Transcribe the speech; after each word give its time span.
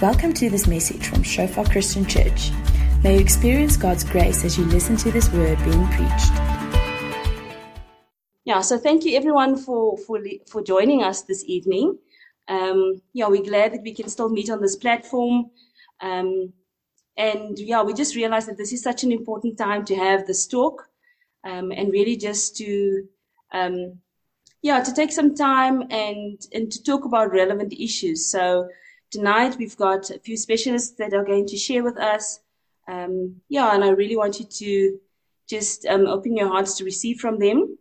Welcome 0.00 0.32
to 0.34 0.48
this 0.48 0.68
message 0.68 1.08
from 1.08 1.24
Shofar 1.24 1.64
Christian 1.64 2.06
Church. 2.06 2.52
May 3.02 3.14
you 3.14 3.20
experience 3.20 3.76
God's 3.76 4.04
grace 4.04 4.44
as 4.44 4.56
you 4.56 4.64
listen 4.66 4.96
to 4.98 5.10
this 5.10 5.28
word 5.32 5.58
being 5.64 5.88
preached. 5.88 6.32
Yeah, 8.44 8.60
so 8.60 8.78
thank 8.78 9.04
you 9.04 9.16
everyone 9.16 9.56
for 9.56 9.98
for 9.98 10.20
for 10.46 10.62
joining 10.62 11.02
us 11.02 11.22
this 11.22 11.42
evening. 11.46 11.98
Um, 12.46 13.02
yeah, 13.12 13.26
we're 13.26 13.42
glad 13.42 13.72
that 13.72 13.82
we 13.82 13.92
can 13.92 14.08
still 14.08 14.28
meet 14.28 14.50
on 14.50 14.60
this 14.60 14.76
platform. 14.76 15.50
Um, 16.00 16.52
and 17.16 17.58
yeah, 17.58 17.82
we 17.82 17.92
just 17.92 18.14
realized 18.14 18.46
that 18.48 18.56
this 18.56 18.72
is 18.72 18.84
such 18.84 19.02
an 19.02 19.10
important 19.10 19.58
time 19.58 19.84
to 19.86 19.96
have 19.96 20.28
this 20.28 20.46
talk 20.46 20.88
um, 21.42 21.72
and 21.72 21.90
really 21.90 22.16
just 22.16 22.56
to 22.58 23.08
um, 23.50 23.98
yeah 24.62 24.80
to 24.80 24.94
take 24.94 25.10
some 25.10 25.34
time 25.34 25.82
and 25.90 26.40
and 26.52 26.70
to 26.70 26.84
talk 26.84 27.04
about 27.04 27.32
relevant 27.32 27.72
issues. 27.72 28.30
So 28.30 28.68
tonight 29.10 29.56
we've 29.58 29.76
got 29.76 30.10
a 30.10 30.18
few 30.18 30.36
specialists 30.36 30.96
that 30.98 31.14
are 31.14 31.24
going 31.24 31.46
to 31.46 31.56
share 31.56 31.82
with 31.82 31.98
us. 31.98 32.40
Um, 32.86 33.36
yeah, 33.48 33.74
and 33.74 33.84
I 33.84 33.90
really 33.90 34.16
want 34.16 34.38
you 34.38 34.46
to 34.46 34.98
just 35.48 35.86
um, 35.86 36.06
open 36.06 36.36
your 36.36 36.48
hearts 36.48 36.76
to 36.76 36.84
receive 36.84 37.18
from 37.18 37.38
them. 37.38 37.78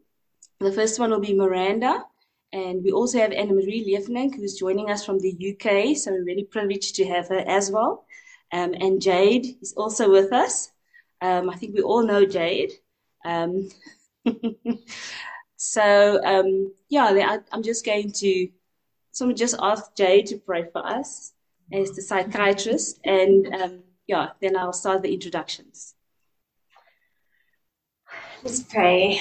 The 0.59 0.71
first 0.71 0.99
one 0.99 1.11
will 1.11 1.19
be 1.19 1.33
Miranda, 1.33 2.03
and 2.51 2.83
we 2.83 2.91
also 2.91 3.19
have 3.19 3.31
Anna 3.31 3.53
Marie 3.53 3.85
Liefnink, 3.85 4.35
who's 4.35 4.57
joining 4.57 4.89
us 4.89 5.05
from 5.05 5.19
the 5.19 5.31
UK. 5.31 5.95
So 5.95 6.11
we're 6.11 6.23
really 6.23 6.45
privileged 6.45 6.95
to 6.95 7.05
have 7.05 7.27
her 7.27 7.43
as 7.47 7.71
well. 7.71 8.05
Um, 8.51 8.73
and 8.73 9.01
Jade 9.01 9.57
is 9.61 9.73
also 9.73 10.09
with 10.09 10.31
us. 10.31 10.71
Um, 11.21 11.49
I 11.49 11.55
think 11.55 11.75
we 11.75 11.81
all 11.81 12.05
know 12.05 12.25
Jade. 12.25 12.71
Um, 13.25 13.69
so 15.57 16.21
um, 16.23 16.73
yeah, 16.89 17.37
I'm 17.51 17.63
just 17.63 17.85
going 17.85 18.11
to 18.13 18.47
so 19.17 19.25
we 19.25 19.33
just 19.33 19.55
ask 19.59 19.95
Jade 19.95 20.27
to 20.27 20.37
pray 20.37 20.65
for 20.71 20.85
us 20.85 21.33
as 21.73 21.89
the 21.93 22.03
psychiatrist, 22.03 22.99
and 23.03 23.47
um, 23.55 23.79
yeah, 24.05 24.29
then 24.41 24.55
I'll 24.55 24.71
start 24.71 25.01
the 25.01 25.11
introductions. 25.11 25.95
Let's 28.43 28.61
pray. 28.61 29.19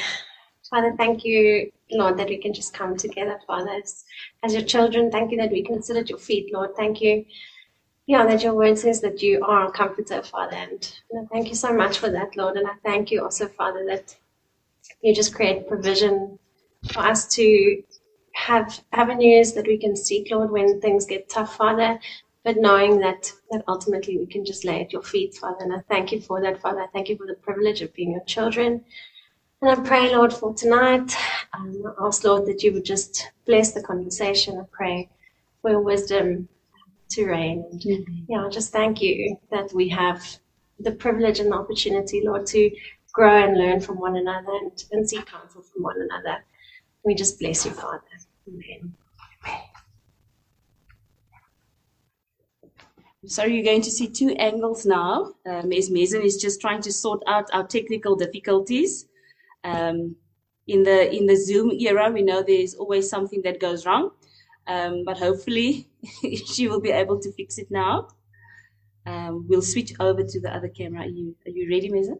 Father, 0.69 0.93
thank 0.99 1.25
you, 1.25 1.73
Lord, 1.91 2.19
that 2.19 2.29
we 2.29 2.37
can 2.37 2.53
just 2.53 2.75
come 2.75 2.99
together, 2.99 3.41
Father, 3.47 3.71
as, 3.71 4.05
as 4.43 4.53
your 4.53 4.65
children. 4.65 5.11
Thank 5.11 5.31
you 5.31 5.39
that 5.39 5.51
we 5.51 5.63
can 5.63 5.83
sit 5.83 5.97
at 5.97 6.11
your 6.11 6.19
feet, 6.19 6.53
Lord. 6.53 6.77
Thank 6.77 7.01
you, 7.01 7.25
yeah, 8.07 8.27
that 8.27 8.43
your 8.43 8.53
word 8.53 8.77
says 8.77 9.01
that 9.01 9.23
you 9.23 9.43
are 9.47 9.69
a 9.69 9.73
comforter, 9.73 10.23
Father. 10.23 10.57
And 10.57 10.95
you 11.11 11.21
know, 11.23 11.29
thank 11.33 11.49
you 11.49 11.55
so 11.55 11.73
much 11.73 11.97
for 11.97 12.11
that, 12.11 12.37
Lord. 12.37 12.59
And 12.59 12.67
I 12.67 12.75
thank 12.85 13.11
you 13.11 13.25
also, 13.25 13.49
Father, 13.49 13.87
that 13.87 14.15
you 15.01 15.15
just 15.15 15.35
create 15.35 15.67
provision 15.67 16.39
for 16.93 17.01
us 17.01 17.27
to 17.37 17.83
have 18.37 18.81
avenues 18.93 19.55
that 19.55 19.67
we 19.67 19.79
can 19.79 19.97
seek, 19.97 20.31
Lord, 20.31 20.51
when 20.51 20.81
things 20.81 21.07
get 21.07 21.29
tough, 21.29 21.57
Father. 21.57 21.99
But 22.45 22.59
knowing 22.59 23.01
that 23.01 23.33
that 23.51 23.65
ultimately 23.67 24.19
we 24.19 24.27
can 24.27 24.45
just 24.45 24.65
lay 24.65 24.81
at 24.83 24.93
your 24.93 25.03
feet, 25.03 25.35
Father. 25.35 25.65
And 25.65 25.73
I 25.73 25.81
thank 25.89 26.13
you 26.13 26.21
for 26.21 26.41
that, 26.43 26.61
Father. 26.61 26.83
I 26.83 26.87
thank 26.93 27.09
you 27.09 27.17
for 27.17 27.27
the 27.27 27.35
privilege 27.35 27.83
of 27.83 27.93
being 27.95 28.13
your 28.13 28.25
children. 28.25 28.85
And 29.63 29.71
I 29.71 29.83
pray, 29.83 30.15
Lord, 30.15 30.33
for 30.33 30.55
tonight. 30.55 31.17
Um, 31.55 31.83
I 31.99 32.07
ask, 32.07 32.23
Lord, 32.23 32.47
that 32.47 32.63
you 32.63 32.73
would 32.75 32.85
just 32.85 33.31
bless 33.47 33.73
the 33.73 33.83
conversation. 33.83 34.61
I 34.61 34.65
pray 34.71 35.09
for 35.63 35.71
your 35.71 35.81
wisdom 35.81 36.49
to 37.11 37.27
reign. 37.27 37.65
And 37.71 37.81
mm-hmm. 37.81 38.25
yeah, 38.29 38.47
I 38.47 38.49
just 38.51 38.71
thank 38.71 39.01
you 39.01 39.39
that 39.51 39.73
we 39.73 39.89
have 39.89 40.23
the 40.79 40.93
privilege 40.93 41.41
and 41.41 41.51
the 41.51 41.57
opportunity, 41.57 42.23
Lord, 42.25 42.47
to 42.49 42.71
grow 43.13 43.45
and 43.45 43.57
learn 43.57 43.81
from 43.81 43.99
one 43.99 44.17
another 44.17 44.53
and, 44.53 44.85
and 44.93 45.09
seek 45.09 45.27
counsel 45.27 45.63
from 45.63 45.83
one 45.83 45.97
another. 46.01 46.45
We 47.07 47.15
just 47.15 47.39
bless 47.39 47.65
you, 47.65 47.71
Father. 47.71 48.03
Amen. 48.49 48.93
So 53.27 53.45
you're 53.45 53.65
going 53.65 53.83
to 53.83 53.91
see 53.93 54.09
two 54.09 54.31
angles 54.31 54.85
now. 54.85 55.35
Um, 55.47 55.73
as 55.73 55.89
Mason 55.89 56.23
is 56.23 56.37
just 56.37 56.61
trying 56.61 56.83
to 56.83 56.93
sort 56.93 57.23
out 57.29 57.49
our 57.53 57.65
technical 57.65 58.17
difficulties. 58.17 59.07
Um, 59.63 60.17
in 60.67 60.83
the 60.83 61.13
in 61.15 61.27
the 61.27 61.37
Zoom 61.37 61.71
era, 61.71 62.11
we 62.11 62.23
know 62.23 62.43
there's 62.43 62.75
always 62.75 63.09
something 63.09 63.41
that 63.43 63.61
goes 63.61 63.87
wrong, 63.87 64.11
um, 64.67 65.05
but 65.05 65.17
hopefully 65.17 65.89
she 66.47 66.67
will 66.67 66.81
be 66.81 66.91
able 66.91 67.21
to 67.21 67.33
fix 67.33 67.59
it 67.59 67.71
now. 67.71 68.09
Um, 69.07 69.47
we'll 69.49 69.63
switch 69.63 69.93
over 70.01 70.25
to 70.25 70.41
the 70.41 70.53
other 70.53 70.69
camera. 70.69 71.03
Are 71.03 71.09
you 71.09 71.37
are 71.47 71.51
you 71.51 71.71
ready, 71.71 71.89
Mason? 71.89 72.19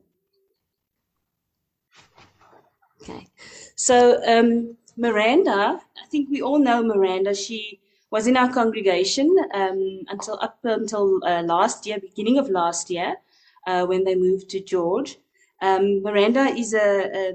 Okay. 3.03 3.27
So 3.77 4.21
um, 4.27 4.77
Miranda, 4.97 5.81
I 6.03 6.07
think 6.11 6.31
we 6.31 6.41
all 6.41 6.59
know 6.59 6.83
Miranda. 6.83 7.35
She 7.35 7.81
was 8.11 8.27
in 8.27 8.37
our 8.37 8.51
congregation 8.51 9.35
um, 9.53 10.01
until 10.09 10.39
up 10.41 10.59
until 10.65 11.21
uh, 11.25 11.43
last 11.43 11.87
year, 11.87 11.99
beginning 12.01 12.39
of 12.39 12.49
last 12.49 12.89
year, 12.91 13.17
uh, 13.67 13.85
when 13.85 14.05
they 14.05 14.15
moved 14.15 14.49
to 14.51 14.61
George. 14.61 15.19
Um, 15.61 16.03
Miranda 16.03 16.47
is 16.47 16.73
a, 16.73 17.11
a, 17.15 17.33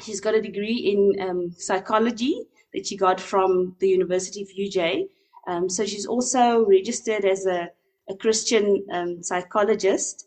she's 0.00 0.20
got 0.20 0.34
a 0.34 0.42
degree 0.42 0.76
in 0.76 1.28
um, 1.28 1.52
psychology 1.56 2.42
that 2.74 2.86
she 2.86 2.96
got 2.96 3.20
from 3.20 3.76
the 3.78 3.88
University 3.88 4.42
of 4.42 4.48
UJ. 4.48 5.08
Um, 5.46 5.68
so 5.68 5.86
she's 5.86 6.06
also 6.06 6.66
registered 6.66 7.24
as 7.24 7.46
a, 7.46 7.70
a 8.08 8.16
Christian 8.16 8.84
um, 8.92 9.22
psychologist. 9.22 10.26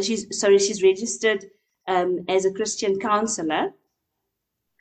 She's 0.00 0.26
sorry, 0.40 0.58
she's 0.58 0.82
registered 0.82 1.44
um, 1.86 2.24
as 2.28 2.46
a 2.46 2.52
Christian 2.52 2.98
counselor. 2.98 3.72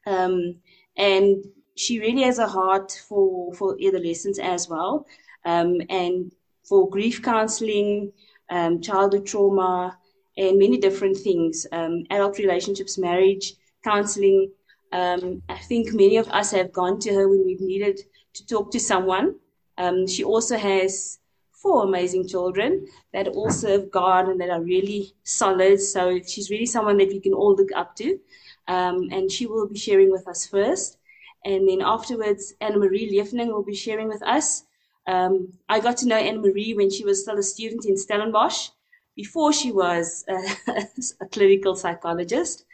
Um, 0.07 0.56
and 0.95 1.44
she 1.75 2.00
really 2.00 2.23
has 2.23 2.40
a 2.40 2.47
heart 2.47 2.91
for 3.07 3.53
for 3.53 3.78
adolescents 3.85 4.40
as 4.40 4.68
well, 4.68 5.06
um, 5.45 5.81
and 5.90 6.31
for 6.63 6.90
grief 6.90 7.22
counseling, 7.22 8.12
um, 8.50 8.81
childhood 8.81 9.25
trauma, 9.25 9.97
and 10.38 10.57
many 10.57 10.78
different 10.78 11.17
things, 11.17 11.67
um, 11.72 12.03
adult 12.09 12.38
relationships, 12.40 12.97
marriage 12.97 13.53
counseling. 13.84 14.51
Um, 14.91 15.41
I 15.50 15.57
think 15.57 15.94
many 15.94 16.17
of 16.17 16.28
us 16.29 16.51
have 16.51 16.72
gone 16.72 17.00
to 17.00 17.13
her 17.13 17.28
when 17.29 17.46
we've 17.46 17.62
needed 17.62 18.00
to 18.34 18.47
talk 18.47 18.72
to 18.72 18.79
someone. 18.79 19.35
Um, 19.78 20.07
she 20.07 20.23
also 20.23 20.57
has 20.57 21.19
four 21.51 21.84
amazing 21.84 22.28
children 22.28 22.88
that 23.13 23.28
all 23.28 23.50
serve 23.50 23.91
God 23.91 24.29
and 24.29 24.40
that 24.40 24.50
are 24.50 24.62
really 24.62 25.13
solid. 25.23 25.81
So 25.81 26.19
she's 26.25 26.50
really 26.50 26.66
someone 26.66 26.97
that 26.97 27.09
we 27.09 27.19
can 27.19 27.34
all 27.34 27.56
look 27.56 27.69
up 27.75 27.96
to. 27.97 28.19
Um, 28.67 29.09
and 29.11 29.31
she 29.31 29.45
will 29.45 29.67
be 29.67 29.78
sharing 29.78 30.11
with 30.11 30.28
us 30.28 30.45
first. 30.45 30.97
And 31.45 31.67
then 31.67 31.81
afterwards, 31.81 32.53
Anna 32.59 32.78
Marie 32.78 33.09
Liefning 33.11 33.47
will 33.47 33.63
be 33.63 33.75
sharing 33.75 34.07
with 34.07 34.22
us. 34.23 34.63
Um, 35.05 35.53
I 35.69 35.79
got 35.79 35.97
to 35.97 36.07
know 36.07 36.17
Anna 36.17 36.39
Marie 36.39 36.73
when 36.73 36.89
she 36.89 37.05
was 37.05 37.22
still 37.22 37.38
a 37.38 37.44
student 37.44 37.85
in 37.85 37.97
Stellenbosch, 37.97 38.69
before 39.17 39.51
she 39.51 39.72
was 39.72 40.23
a, 40.29 40.38
a 41.22 41.25
clinical 41.25 41.75
psychologist. 41.75 42.66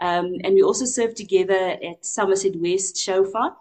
Um, 0.00 0.36
and 0.42 0.54
we 0.54 0.62
also 0.62 0.84
served 0.84 1.16
together 1.16 1.78
at 1.82 2.04
Somerset 2.04 2.56
West 2.56 2.96
Shofar. 2.96 3.56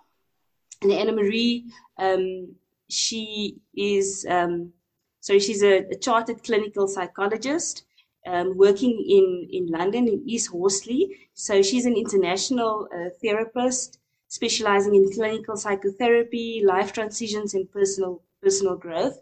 And 0.81 0.91
Anna 0.91 1.11
Marie, 1.11 1.71
um, 1.97 2.55
she 2.89 3.61
is, 3.75 4.25
um, 4.27 4.73
so 5.19 5.37
she's 5.37 5.61
a, 5.61 5.85
a 5.91 5.95
chartered 5.95 6.43
clinical 6.43 6.87
psychologist 6.87 7.83
um, 8.27 8.57
working 8.57 8.91
in, 8.91 9.47
in 9.51 9.67
London, 9.67 10.07
in 10.07 10.21
East 10.25 10.49
Horsley. 10.49 11.27
So 11.33 11.61
she's 11.61 11.85
an 11.85 11.95
international 11.95 12.87
uh, 12.93 13.09
therapist 13.21 13.99
specializing 14.27 14.95
in 14.95 15.11
clinical 15.11 15.57
psychotherapy, 15.57 16.63
life 16.65 16.93
transitions, 16.93 17.53
and 17.53 17.69
personal 17.71 18.21
personal 18.41 18.75
growth. 18.75 19.19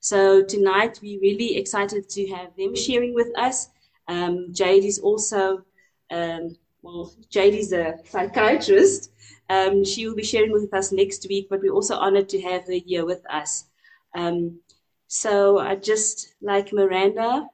So 0.00 0.42
tonight 0.42 0.98
we're 1.02 1.20
really 1.20 1.56
excited 1.56 2.08
to 2.08 2.26
have 2.30 2.56
them 2.56 2.74
sharing 2.74 3.14
with 3.14 3.36
us. 3.38 3.68
Um, 4.08 4.48
Jade 4.52 4.84
is 4.84 4.98
also, 4.98 5.64
um, 6.10 6.56
well, 6.82 7.12
Jade 7.28 7.54
is 7.54 7.72
a 7.72 7.98
psychiatrist. 8.04 9.10
Um, 9.48 9.84
she 9.84 10.06
will 10.06 10.16
be 10.16 10.24
sharing 10.24 10.52
with 10.52 10.72
us 10.72 10.92
next 10.92 11.26
week, 11.28 11.48
but 11.50 11.60
we're 11.60 11.72
also 11.72 11.96
honored 11.96 12.28
to 12.30 12.40
have 12.40 12.66
her 12.66 12.80
here 12.84 13.04
with 13.04 13.22
us. 13.30 13.66
Um, 14.14 14.60
so 15.06 15.58
I 15.58 15.76
just 15.76 16.34
like 16.40 16.72
Miranda 16.72 17.46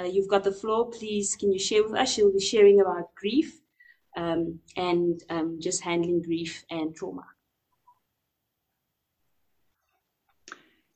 uh, 0.00 0.04
you've 0.04 0.28
got 0.28 0.44
the 0.44 0.52
floor. 0.52 0.90
Please, 0.90 1.36
can 1.36 1.52
you 1.52 1.58
share 1.58 1.82
with 1.82 1.94
us? 1.94 2.12
She'll 2.12 2.32
be 2.32 2.40
sharing 2.40 2.80
about 2.80 3.14
grief 3.14 3.60
um, 4.16 4.58
and 4.76 5.22
um, 5.28 5.58
just 5.60 5.82
handling 5.82 6.22
grief 6.22 6.64
and 6.70 6.94
trauma. 6.94 7.24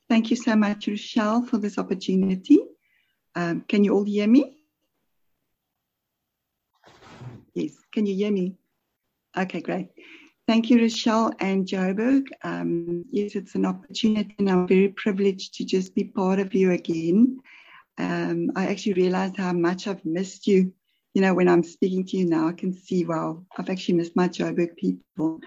Thank 0.09 0.31
you 0.31 0.37
so 0.37 0.55
much, 0.55 0.87
Rochelle, 0.87 1.45
for 1.45 1.59
this 1.59 1.79
opportunity. 1.79 2.59
Um, 3.35 3.63
can 3.63 3.85
you 3.85 3.95
all 3.95 4.05
hear 4.05 4.29
me? 4.29 4.59
Yes, 7.55 7.73
can 7.93 8.07
you 8.07 8.15
hear 8.15 8.31
me? 8.31 8.57
Okay, 9.37 9.61
great. 9.61 9.89
Thank 10.47 10.69
you, 10.69 10.79
Rochelle 10.79 11.33
and 11.41 11.67
Joburg. 11.67 12.27
Um, 12.43 13.05
yes, 13.11 13.35
it's 13.35 13.55
an 13.55 13.65
opportunity, 13.65 14.35
and 14.39 14.51
I'm 14.51 14.69
very 14.69 14.89
privileged 14.89 15.55
to 15.55 15.65
just 15.65 15.95
be 15.95 16.05
part 16.05 16.39
of 16.39 16.55
you 16.55 16.73
again 16.73 17.41
um, 17.99 18.51
I 18.57 18.67
actually 18.67 18.95
realized 18.95 19.37
how 19.37 19.53
much 19.53 19.87
I've 19.87 20.05
missed 20.05 20.47
you. 20.47 20.73
You 21.15 21.23
know, 21.23 21.35
when 21.35 21.49
I'm 21.49 21.63
speaking 21.63 22.05
to 22.07 22.17
you 22.17 22.27
now, 22.27 22.49
I 22.49 22.53
can 22.53 22.73
see, 22.73 23.05
wow, 23.05 23.45
I've 23.57 23.71
actually 23.71 23.95
missed 23.95 24.17
my 24.17 24.29
Joburg 24.29 24.77
people. 24.77 25.41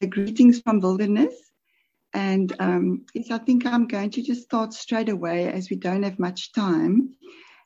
So, 0.00 0.08
greetings 0.08 0.60
from 0.60 0.80
Wilderness. 0.80 1.34
And 2.12 2.54
um, 2.58 3.06
yes, 3.14 3.30
I 3.30 3.38
think 3.38 3.66
I'm 3.66 3.86
going 3.86 4.10
to 4.10 4.22
just 4.22 4.42
start 4.42 4.72
straight 4.72 5.08
away 5.08 5.48
as 5.48 5.70
we 5.70 5.76
don't 5.76 6.02
have 6.02 6.18
much 6.18 6.52
time. 6.52 7.10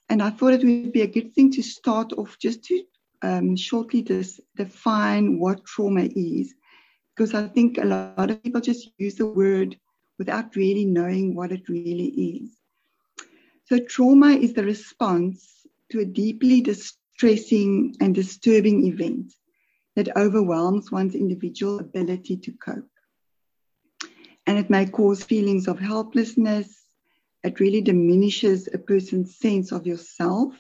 And 0.08 0.22
I 0.22 0.30
thought 0.30 0.52
it 0.52 0.64
would 0.64 0.92
be 0.92 1.02
a 1.02 1.06
good 1.06 1.34
thing 1.34 1.50
to 1.52 1.62
start 1.62 2.12
off 2.14 2.38
just 2.38 2.62
to 2.64 2.82
um, 3.22 3.56
shortly 3.56 4.02
dis- 4.02 4.40
define 4.56 5.38
what 5.38 5.64
trauma 5.64 6.08
is, 6.14 6.54
because 7.16 7.34
I 7.34 7.48
think 7.48 7.78
a 7.78 7.84
lot 7.84 8.30
of 8.30 8.42
people 8.42 8.60
just 8.60 8.90
use 8.98 9.14
the 9.14 9.26
word 9.26 9.78
without 10.18 10.56
really 10.56 10.84
knowing 10.84 11.34
what 11.34 11.52
it 11.52 11.68
really 11.68 12.08
is. 12.08 12.63
So, 13.66 13.78
trauma 13.78 14.31
is 14.31 14.52
the 14.52 14.64
response 14.64 15.66
to 15.90 16.00
a 16.00 16.05
deeply 16.05 16.61
distressing 16.61 17.94
and 18.00 18.14
disturbing 18.14 18.87
event 18.87 19.32
that 19.96 20.16
overwhelms 20.16 20.90
one's 20.93 21.14
individual 21.14 21.78
ability 21.78 22.37
to 22.37 22.52
cope. 22.52 22.90
And 24.46 24.58
it 24.58 24.69
may 24.69 24.87
cause 24.87 25.25
feelings 25.25 25.69
of 25.69 25.78
helplessness. 25.78 26.84
It 27.43 27.61
really 27.61 27.81
diminishes 27.81 28.69
a 28.72 28.78
person's 28.78 29.38
sense 29.38 29.72
of 29.72 29.87
yourself 29.87 30.55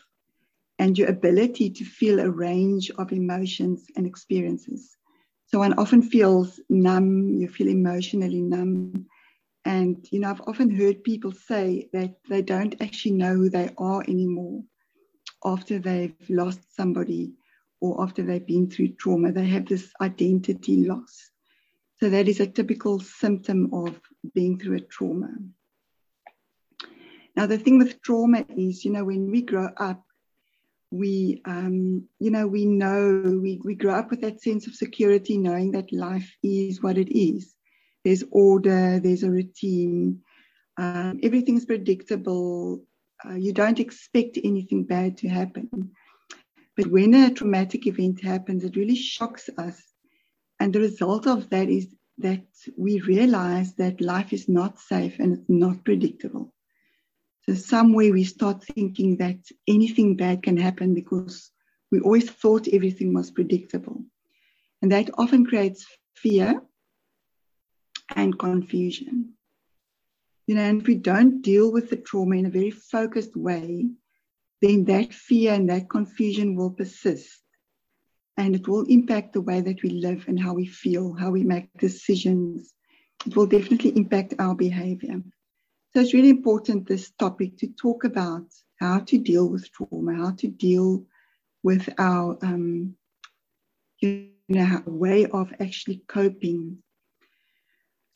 and 0.78 0.96
your 0.96 1.08
ability 1.08 1.70
to 1.70 1.84
feel 1.84 2.20
a 2.20 2.30
range 2.30 2.90
of 2.98 3.12
emotions 3.12 3.86
and 3.96 4.06
experiences. 4.06 4.96
So 5.46 5.58
one 5.58 5.74
often 5.74 6.02
feels 6.02 6.58
numb, 6.68 7.28
you 7.28 7.48
feel 7.48 7.68
emotionally 7.68 8.40
numb. 8.40 9.06
And, 9.64 10.06
you 10.10 10.20
know, 10.20 10.30
I've 10.30 10.42
often 10.46 10.70
heard 10.70 11.04
people 11.04 11.32
say 11.32 11.88
that 11.92 12.16
they 12.28 12.42
don't 12.42 12.80
actually 12.82 13.12
know 13.12 13.34
who 13.34 13.48
they 13.48 13.70
are 13.78 14.02
anymore 14.02 14.62
after 15.44 15.78
they've 15.78 16.14
lost 16.28 16.60
somebody 16.76 17.32
or 17.80 18.02
after 18.02 18.22
they've 18.22 18.46
been 18.46 18.70
through 18.70 18.88
trauma. 18.88 19.32
They 19.32 19.46
have 19.46 19.66
this 19.66 19.90
identity 20.00 20.84
loss. 20.86 21.30
So 22.00 22.10
that 22.10 22.28
is 22.28 22.40
a 22.40 22.46
typical 22.46 23.00
symptom 23.00 23.72
of 23.72 23.98
being 24.34 24.58
through 24.58 24.76
a 24.76 24.80
trauma. 24.80 25.30
Now, 27.36 27.46
the 27.46 27.58
thing 27.58 27.78
with 27.78 28.02
trauma 28.02 28.44
is, 28.56 28.84
you 28.84 28.92
know, 28.92 29.04
when 29.04 29.30
we 29.30 29.42
grow 29.42 29.68
up, 29.76 30.02
we, 30.90 31.40
um, 31.44 32.04
you 32.20 32.30
know, 32.30 32.46
we 32.46 32.64
know, 32.66 33.38
we, 33.42 33.60
we 33.64 33.74
grow 33.74 33.94
up 33.94 34.10
with 34.10 34.20
that 34.20 34.40
sense 34.40 34.66
of 34.66 34.74
security, 34.74 35.36
knowing 35.38 35.72
that 35.72 35.92
life 35.92 36.36
is 36.42 36.82
what 36.82 36.98
it 36.98 37.16
is. 37.16 37.54
There's 38.04 38.24
order, 38.30 39.00
there's 39.00 39.22
a 39.22 39.30
routine, 39.30 40.20
um, 40.76 41.20
everything's 41.22 41.64
predictable. 41.64 42.84
Uh, 43.24 43.34
you 43.34 43.52
don't 43.52 43.80
expect 43.80 44.38
anything 44.42 44.84
bad 44.84 45.16
to 45.18 45.28
happen. 45.28 45.92
But 46.76 46.88
when 46.88 47.14
a 47.14 47.32
traumatic 47.32 47.86
event 47.86 48.22
happens, 48.22 48.64
it 48.64 48.76
really 48.76 48.96
shocks 48.96 49.48
us. 49.56 49.80
And 50.60 50.72
the 50.72 50.80
result 50.80 51.26
of 51.26 51.48
that 51.50 51.68
is 51.68 51.94
that 52.18 52.44
we 52.76 53.00
realize 53.00 53.74
that 53.74 54.00
life 54.00 54.32
is 54.32 54.48
not 54.48 54.78
safe 54.78 55.18
and 55.18 55.34
it's 55.34 55.48
not 55.48 55.84
predictable. 55.84 56.52
So 57.46 57.54
somewhere 57.54 58.12
we 58.12 58.24
start 58.24 58.64
thinking 58.64 59.16
that 59.18 59.38
anything 59.68 60.16
bad 60.16 60.42
can 60.42 60.56
happen 60.56 60.94
because 60.94 61.50
we 61.90 62.00
always 62.00 62.30
thought 62.30 62.68
everything 62.68 63.12
was 63.14 63.30
predictable. 63.30 64.02
And 64.82 64.90
that 64.92 65.10
often 65.18 65.44
creates 65.44 65.86
fear 66.16 66.62
and 68.14 68.38
confusion. 68.38 69.34
You 70.46 70.56
know, 70.56 70.62
and 70.62 70.80
if 70.80 70.86
we 70.86 70.94
don't 70.94 71.42
deal 71.42 71.72
with 71.72 71.90
the 71.90 71.96
trauma 71.96 72.36
in 72.36 72.46
a 72.46 72.50
very 72.50 72.70
focused 72.70 73.36
way, 73.36 73.88
then 74.60 74.84
that 74.84 75.12
fear 75.12 75.54
and 75.54 75.68
that 75.70 75.88
confusion 75.88 76.54
will 76.54 76.70
persist. 76.70 77.40
And 78.36 78.54
it 78.54 78.66
will 78.66 78.84
impact 78.86 79.32
the 79.32 79.40
way 79.40 79.60
that 79.60 79.82
we 79.82 79.90
live 79.90 80.24
and 80.26 80.38
how 80.38 80.54
we 80.54 80.66
feel, 80.66 81.14
how 81.14 81.30
we 81.30 81.44
make 81.44 81.72
decisions. 81.78 82.74
It 83.26 83.36
will 83.36 83.46
definitely 83.46 83.96
impact 83.96 84.34
our 84.38 84.54
behavior. 84.54 85.22
So 85.92 86.00
it's 86.00 86.12
really 86.12 86.30
important, 86.30 86.88
this 86.88 87.10
topic, 87.12 87.56
to 87.58 87.68
talk 87.68 88.04
about 88.04 88.46
how 88.80 88.98
to 89.00 89.18
deal 89.18 89.48
with 89.48 89.70
trauma, 89.70 90.14
how 90.16 90.32
to 90.32 90.48
deal 90.48 91.04
with 91.62 91.88
our 91.98 92.36
um, 92.42 92.96
you 94.00 94.30
know, 94.48 94.82
way 94.86 95.26
of 95.26 95.52
actually 95.60 96.02
coping. 96.08 96.78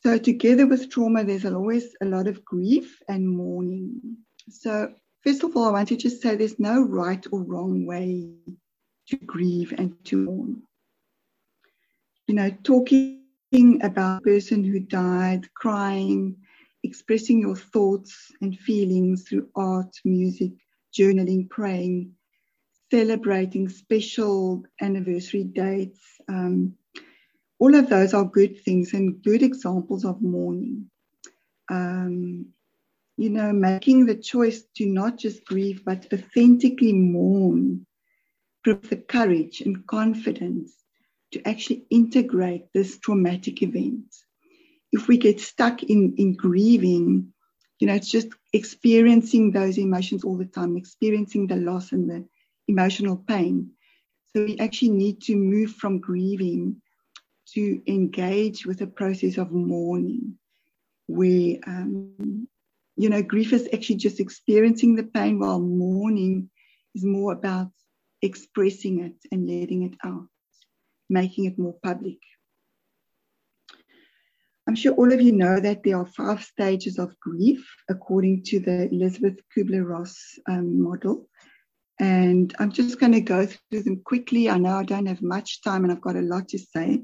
So 0.02 0.18
together 0.18 0.66
with 0.66 0.90
trauma, 0.90 1.24
there's 1.24 1.44
always 1.44 1.94
a 2.00 2.06
lot 2.06 2.26
of 2.28 2.44
grief 2.44 3.00
and 3.08 3.28
mourning. 3.28 4.18
So 4.48 4.92
first 5.24 5.42
of 5.44 5.56
all, 5.56 5.66
I 5.68 5.72
want 5.72 5.88
to 5.88 5.96
just 5.96 6.22
say 6.22 6.36
there's 6.36 6.58
no 6.58 6.82
right 6.82 7.24
or 7.32 7.42
wrong 7.42 7.86
way 7.86 8.34
to 9.08 9.16
grieve 9.16 9.72
and 9.76 9.94
to 10.04 10.16
mourn. 10.16 10.62
You 12.26 12.34
know, 12.34 12.50
talking 12.64 13.08
about 13.72 14.02
a 14.02 14.12
person 14.20 14.64
who 14.64 14.78
died, 14.80 15.52
crying, 15.54 16.36
expressing 16.84 17.40
your 17.40 17.56
thoughts 17.56 18.32
and 18.40 18.56
feelings 18.56 19.24
through 19.28 19.48
art, 19.56 19.92
music, 20.04 20.52
journaling, 20.92 21.48
praying, 21.50 22.12
celebrating 22.90 23.68
special 23.68 24.64
anniversary 24.80 25.44
dates. 25.44 26.00
Um, 26.28 26.77
all 27.58 27.74
of 27.74 27.88
those 27.88 28.14
are 28.14 28.24
good 28.24 28.62
things 28.64 28.94
and 28.94 29.22
good 29.22 29.42
examples 29.42 30.04
of 30.04 30.22
mourning. 30.22 30.90
Um, 31.70 32.46
you 33.16 33.30
know, 33.30 33.52
making 33.52 34.06
the 34.06 34.14
choice 34.14 34.62
to 34.76 34.86
not 34.86 35.18
just 35.18 35.44
grieve, 35.44 35.84
but 35.84 36.06
authentically 36.12 36.92
mourn 36.92 37.84
with 38.64 38.88
the 38.90 38.96
courage 38.96 39.60
and 39.60 39.86
confidence 39.86 40.72
to 41.32 41.46
actually 41.46 41.84
integrate 41.90 42.66
this 42.72 42.98
traumatic 42.98 43.62
event 43.62 44.14
if 44.92 45.08
we 45.08 45.18
get 45.18 45.40
stuck 45.40 45.82
in, 45.82 46.14
in 46.16 46.34
grieving, 46.34 47.32
you 47.78 47.86
know, 47.86 47.94
it's 47.94 48.10
just 48.10 48.28
experiencing 48.52 49.52
those 49.52 49.78
emotions 49.78 50.24
all 50.24 50.36
the 50.36 50.46
time, 50.46 50.76
experiencing 50.76 51.46
the 51.46 51.56
loss 51.56 51.92
and 51.92 52.08
the 52.08 52.26
emotional 52.66 53.16
pain. 53.16 53.70
So 54.32 54.44
we 54.44 54.58
actually 54.58 54.90
need 54.90 55.22
to 55.22 55.36
move 55.36 55.72
from 55.72 56.00
grieving 56.00 56.80
to 57.54 57.80
engage 57.86 58.66
with 58.66 58.80
a 58.80 58.86
process 58.86 59.38
of 59.38 59.52
mourning, 59.52 60.38
where, 61.06 61.56
um, 61.66 62.48
you 62.96 63.08
know, 63.08 63.22
grief 63.22 63.52
is 63.52 63.68
actually 63.72 63.96
just 63.96 64.20
experiencing 64.20 64.96
the 64.96 65.04
pain, 65.04 65.38
while 65.38 65.60
mourning 65.60 66.50
is 66.94 67.04
more 67.04 67.32
about 67.32 67.70
expressing 68.22 69.00
it 69.00 69.14
and 69.32 69.48
letting 69.48 69.84
it 69.84 69.94
out, 70.04 70.26
making 71.08 71.46
it 71.46 71.58
more 71.58 71.76
public. 71.82 72.18
I'm 74.66 74.74
sure 74.74 74.92
all 74.92 75.10
of 75.12 75.22
you 75.22 75.32
know 75.32 75.60
that 75.60 75.82
there 75.82 75.96
are 75.96 76.04
five 76.04 76.42
stages 76.42 76.98
of 76.98 77.18
grief 77.20 77.66
according 77.88 78.42
to 78.44 78.60
the 78.60 78.90
Elisabeth 78.92 79.40
Kubler 79.56 79.88
Ross 79.88 80.38
um, 80.46 80.82
model. 80.82 81.26
And 82.00 82.54
I'm 82.58 82.70
just 82.70 83.00
going 83.00 83.12
to 83.12 83.20
go 83.20 83.46
through 83.46 83.82
them 83.82 84.02
quickly. 84.04 84.48
I 84.48 84.58
know 84.58 84.76
I 84.76 84.84
don't 84.84 85.06
have 85.06 85.22
much 85.22 85.62
time 85.62 85.82
and 85.84 85.92
I've 85.92 86.00
got 86.00 86.16
a 86.16 86.20
lot 86.20 86.48
to 86.48 86.58
say. 86.58 87.02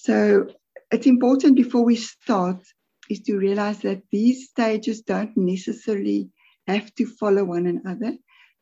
So 0.00 0.48
it's 0.90 1.06
important 1.06 1.56
before 1.56 1.84
we 1.84 1.96
start 1.96 2.62
is 3.08 3.20
to 3.20 3.36
realize 3.36 3.78
that 3.80 4.02
these 4.10 4.48
stages 4.48 5.02
don't 5.02 5.36
necessarily 5.36 6.30
have 6.66 6.94
to 6.94 7.06
follow 7.06 7.44
one 7.44 7.66
another. 7.66 8.16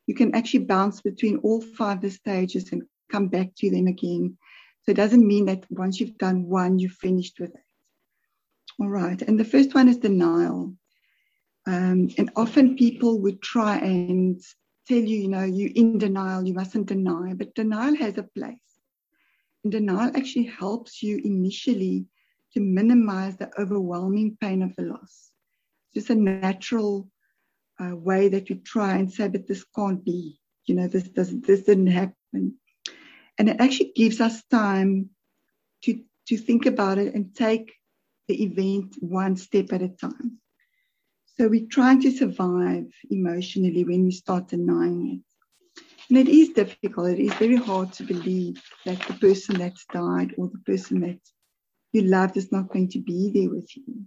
You 0.06 0.14
can 0.14 0.34
actually 0.34 0.64
bounce 0.64 1.00
between 1.00 1.38
all 1.38 1.60
five 1.60 2.00
the 2.00 2.10
stages 2.10 2.72
and 2.72 2.82
come 3.10 3.28
back 3.28 3.54
to 3.56 3.70
them 3.70 3.86
again. 3.86 4.36
So 4.82 4.92
it 4.92 4.96
doesn't 4.96 5.26
mean 5.26 5.46
that 5.46 5.66
once 5.70 6.00
you've 6.00 6.18
done 6.18 6.48
one, 6.48 6.78
you've 6.78 6.92
finished 6.92 7.38
with 7.38 7.50
it. 7.50 7.64
All 8.78 8.88
right. 8.88 9.20
And 9.20 9.38
the 9.38 9.44
first 9.44 9.74
one 9.74 9.88
is 9.88 9.98
denial. 9.98 10.74
Um, 11.66 12.08
and 12.16 12.30
often 12.36 12.76
people 12.76 13.20
would 13.20 13.42
try 13.42 13.76
and 13.76 14.40
tell 14.90 14.98
you, 14.98 15.18
you 15.18 15.28
know, 15.28 15.44
you're 15.44 15.70
in 15.76 15.98
denial, 15.98 16.44
you 16.44 16.52
mustn't 16.52 16.86
deny, 16.86 17.32
but 17.34 17.54
denial 17.54 17.94
has 17.94 18.18
a 18.18 18.24
place. 18.24 18.58
And 19.62 19.70
denial 19.70 20.10
actually 20.16 20.46
helps 20.46 21.00
you 21.00 21.20
initially 21.22 22.06
to 22.54 22.60
minimize 22.60 23.36
the 23.36 23.50
overwhelming 23.56 24.36
pain 24.40 24.62
of 24.62 24.74
the 24.74 24.82
loss. 24.82 25.30
It's 25.86 25.94
just 25.94 26.10
a 26.10 26.16
natural 26.16 27.08
uh, 27.78 27.94
way 27.94 28.28
that 28.30 28.50
you 28.50 28.56
try 28.56 28.96
and 28.96 29.12
say, 29.12 29.28
but 29.28 29.46
this 29.46 29.64
can't 29.76 30.04
be, 30.04 30.40
you 30.66 30.74
know, 30.74 30.88
this 30.88 31.04
doesn't, 31.04 31.46
this 31.46 31.62
didn't 31.62 31.86
happen. 31.86 32.56
And 33.38 33.48
it 33.48 33.60
actually 33.60 33.92
gives 33.94 34.20
us 34.20 34.42
time 34.50 35.10
to, 35.84 36.00
to 36.26 36.36
think 36.36 36.66
about 36.66 36.98
it 36.98 37.14
and 37.14 37.32
take 37.32 37.72
the 38.26 38.42
event 38.42 38.96
one 38.98 39.36
step 39.36 39.72
at 39.72 39.82
a 39.82 39.88
time. 39.88 40.40
So 41.40 41.48
we're 41.48 41.68
trying 41.70 42.02
to 42.02 42.10
survive 42.10 42.92
emotionally 43.10 43.82
when 43.82 44.04
we 44.04 44.10
start 44.10 44.48
denying 44.48 45.22
it. 45.22 45.82
And 46.10 46.18
it 46.18 46.28
is 46.28 46.50
difficult. 46.50 47.12
It 47.12 47.18
is 47.18 47.32
very 47.32 47.56
hard 47.56 47.94
to 47.94 48.04
believe 48.04 48.62
that 48.84 49.00
the 49.06 49.14
person 49.14 49.56
that's 49.56 49.86
died 49.86 50.34
or 50.36 50.50
the 50.50 50.58
person 50.70 51.00
that 51.00 51.18
you 51.94 52.02
loved 52.02 52.36
is 52.36 52.52
not 52.52 52.68
going 52.68 52.90
to 52.90 52.98
be 52.98 53.30
there 53.30 53.48
with 53.48 53.74
you. 53.74 54.04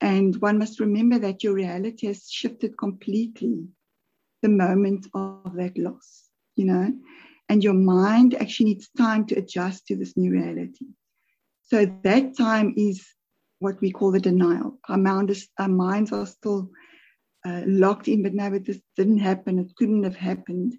And 0.00 0.34
one 0.42 0.58
must 0.58 0.80
remember 0.80 1.20
that 1.20 1.44
your 1.44 1.54
reality 1.54 2.08
has 2.08 2.28
shifted 2.28 2.76
completely 2.76 3.68
the 4.42 4.48
moment 4.48 5.06
of 5.14 5.52
that 5.54 5.78
loss, 5.78 6.24
you 6.56 6.64
know, 6.64 6.92
and 7.48 7.62
your 7.62 7.74
mind 7.74 8.34
actually 8.34 8.70
needs 8.70 8.88
time 8.98 9.26
to 9.26 9.36
adjust 9.36 9.86
to 9.86 9.96
this 9.96 10.16
new 10.16 10.32
reality. 10.32 10.86
So 11.62 11.86
that 12.02 12.36
time 12.36 12.74
is 12.76 13.06
what 13.60 13.80
we 13.80 13.92
call 13.92 14.10
the 14.10 14.20
denial. 14.20 14.78
Our, 14.88 14.98
mind 14.98 15.30
is, 15.30 15.48
our 15.58 15.68
minds 15.68 16.12
are 16.12 16.26
still 16.26 16.70
uh, 17.46 17.62
locked 17.66 18.08
in, 18.08 18.22
but 18.22 18.34
now 18.34 18.50
this 18.50 18.80
didn't 18.96 19.18
happen. 19.18 19.58
It 19.58 19.76
couldn't 19.76 20.02
have 20.02 20.16
happened. 20.16 20.76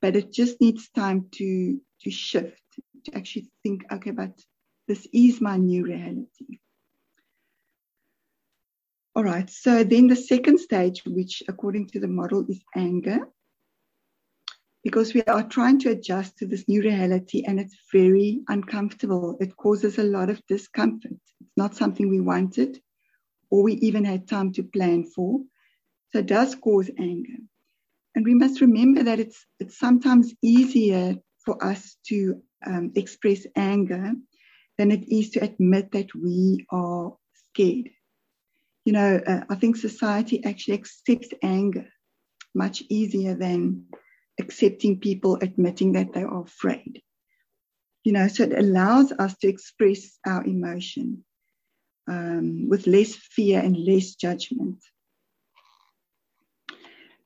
But 0.00 0.16
it 0.16 0.32
just 0.32 0.60
needs 0.60 0.88
time 0.90 1.26
to 1.32 1.80
to 2.02 2.10
shift, 2.10 2.62
to 3.04 3.16
actually 3.16 3.50
think, 3.62 3.84
okay, 3.92 4.10
but 4.10 4.32
this 4.88 5.06
is 5.12 5.40
my 5.40 5.56
new 5.56 5.84
reality. 5.84 6.58
All 9.14 9.24
right, 9.24 9.50
so 9.50 9.84
then 9.84 10.06
the 10.06 10.16
second 10.16 10.58
stage, 10.58 11.02
which 11.04 11.42
according 11.48 11.88
to 11.88 12.00
the 12.00 12.08
model 12.08 12.46
is 12.48 12.62
anger, 12.74 13.18
because 14.82 15.12
we 15.12 15.22
are 15.24 15.46
trying 15.46 15.78
to 15.80 15.90
adjust 15.90 16.38
to 16.38 16.46
this 16.46 16.66
new 16.68 16.80
reality 16.80 17.44
and 17.46 17.60
it's 17.60 17.76
very 17.92 18.40
uncomfortable. 18.48 19.36
It 19.40 19.56
causes 19.56 19.98
a 19.98 20.04
lot 20.04 20.30
of 20.30 20.40
discomfort. 20.46 21.20
It's 21.50 21.58
not 21.58 21.76
something 21.76 22.08
we 22.08 22.20
wanted 22.20 22.80
or 23.50 23.64
we 23.64 23.74
even 23.74 24.04
had 24.04 24.28
time 24.28 24.52
to 24.52 24.62
plan 24.62 25.04
for. 25.04 25.40
So 26.12 26.20
it 26.20 26.26
does 26.26 26.54
cause 26.54 26.90
anger. 26.98 27.38
And 28.14 28.24
we 28.24 28.34
must 28.34 28.60
remember 28.60 29.02
that 29.02 29.20
it's, 29.20 29.44
it's 29.58 29.78
sometimes 29.78 30.32
easier 30.42 31.16
for 31.44 31.62
us 31.64 31.96
to 32.08 32.42
um, 32.64 32.92
express 32.94 33.46
anger 33.56 34.12
than 34.78 34.90
it 34.90 35.08
is 35.08 35.30
to 35.30 35.42
admit 35.42 35.90
that 35.92 36.14
we 36.14 36.66
are 36.70 37.14
scared. 37.34 37.90
You 38.84 38.92
know, 38.92 39.20
uh, 39.26 39.40
I 39.48 39.54
think 39.56 39.76
society 39.76 40.44
actually 40.44 40.74
accepts 40.74 41.28
anger 41.42 41.86
much 42.54 42.82
easier 42.88 43.34
than 43.34 43.86
accepting 44.38 45.00
people 45.00 45.38
admitting 45.42 45.92
that 45.92 46.12
they 46.12 46.22
are 46.22 46.42
afraid. 46.42 47.02
You 48.04 48.12
know, 48.12 48.28
so 48.28 48.44
it 48.44 48.58
allows 48.58 49.12
us 49.12 49.36
to 49.38 49.48
express 49.48 50.18
our 50.26 50.44
emotion 50.44 51.24
um, 52.08 52.68
with 52.68 52.86
less 52.86 53.14
fear 53.14 53.60
and 53.60 53.76
less 53.76 54.14
judgment. 54.14 54.78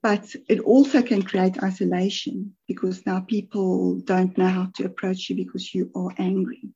But 0.02 0.36
it 0.48 0.60
also 0.60 1.02
can 1.02 1.22
create 1.22 1.62
isolation 1.62 2.54
because 2.68 3.06
now 3.06 3.20
people 3.20 4.00
don't 4.00 4.36
know 4.36 4.48
how 4.48 4.70
to 4.74 4.84
approach 4.84 5.30
you 5.30 5.36
because 5.36 5.74
you 5.74 5.90
are 5.94 6.12
angry. 6.18 6.68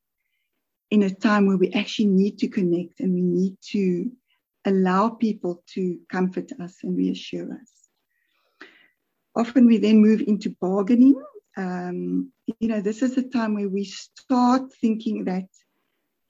In 0.91 1.03
a 1.03 1.11
time 1.11 1.47
where 1.47 1.59
we 1.59 1.71
actually 1.73 2.09
need 2.09 2.39
to 2.39 2.49
connect 2.49 3.01
and 3.01 3.13
we 3.13 3.21
need 3.21 3.59
to 3.73 4.11
allow 4.65 5.11
people 5.11 5.63
to 5.75 5.99
comfort 6.11 6.53
us 6.59 6.77
and 6.83 6.97
reassure 6.97 7.53
us. 7.53 7.73
Often 9.37 9.67
we 9.67 9.79
then 9.79 10.01
move 10.01 10.23
into 10.27 10.57
bargaining. 10.61 11.21
Um, 11.57 12.33
you 12.61 12.69
know, 12.69 12.81
this 12.81 13.03
is 13.03 13.17
a 13.19 13.29
time 13.29 13.55
where 13.55 13.69
we 13.69 13.85
start 13.85 14.73
thinking 14.81 15.25
that, 15.25 15.49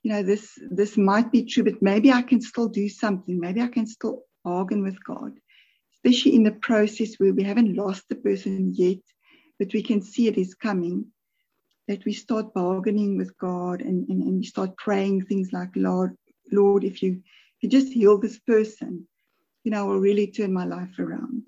you 0.03 0.13
know, 0.13 0.23
this 0.23 0.59
this 0.71 0.97
might 0.97 1.33
be 1.33 1.45
true, 1.45 1.65
but 1.65 1.83
maybe 1.83 2.13
I 2.13 2.23
can 2.23 2.41
still 2.41 2.69
do 2.69 2.89
something. 2.89 3.39
Maybe 3.39 3.61
I 3.61 3.69
can 3.69 3.87
still 3.87 4.23
bargain 4.45 4.83
with 4.83 5.03
God, 5.05 5.33
especially 5.95 6.37
in 6.37 6.45
the 6.45 6.53
process 6.53 7.15
where 7.19 7.35
we 7.35 7.43
haven't 7.43 7.75
lost 7.75 8.09
the 8.09 8.15
person 8.15 8.73
yet, 8.75 8.99
but 9.59 9.73
we 9.73 9.83
can 9.83 10.01
see 10.03 10.27
it 10.29 10.39
is 10.39 10.55
coming. 10.55 11.07
That 11.89 12.05
we 12.05 12.13
start 12.13 12.53
bargaining 12.53 13.17
with 13.17 13.37
God 13.39 13.81
and, 13.81 14.07
and, 14.11 14.23
and 14.23 14.39
we 14.41 14.45
start 14.45 14.77
praying 14.77 15.25
things 15.25 15.55
like, 15.55 15.71
Lord, 15.75 16.15
Lord, 16.53 16.85
if 16.85 17.03
you, 17.03 17.23
if 17.23 17.63
you 17.63 17.69
just 17.71 17.91
heal 17.91 18.19
this 18.19 18.39
person, 18.41 19.09
you 19.65 19.71
know, 19.71 19.81
I 19.81 19.89
will 19.89 19.99
really 19.99 20.27
turn 20.27 20.53
my 20.53 20.67
life 20.67 20.99
around. 20.99 21.45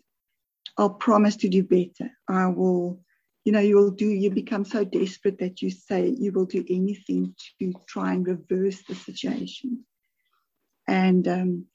I'll 0.79 0.95
promise 0.95 1.37
to 1.37 1.49
do 1.51 1.63
better. 1.63 2.11
I 2.27 2.47
will, 2.47 3.01
you 3.45 3.53
know, 3.53 3.61
you 3.61 3.77
will 3.77 3.91
do, 3.91 4.07
you 4.07 4.31
become 4.31 4.65
so 4.65 4.85
desperate 4.85 5.39
that 5.39 5.63
you 5.63 5.71
say 5.71 6.09
you 6.09 6.33
will 6.33 6.45
do 6.45 6.65
anything 6.69 7.35
to 7.59 7.73
try 7.89 8.13
and 8.13 8.27
reverse 8.27 8.83
the 8.83 8.95
situation. 8.95 9.85
And 10.87 11.27
um, 11.27 11.67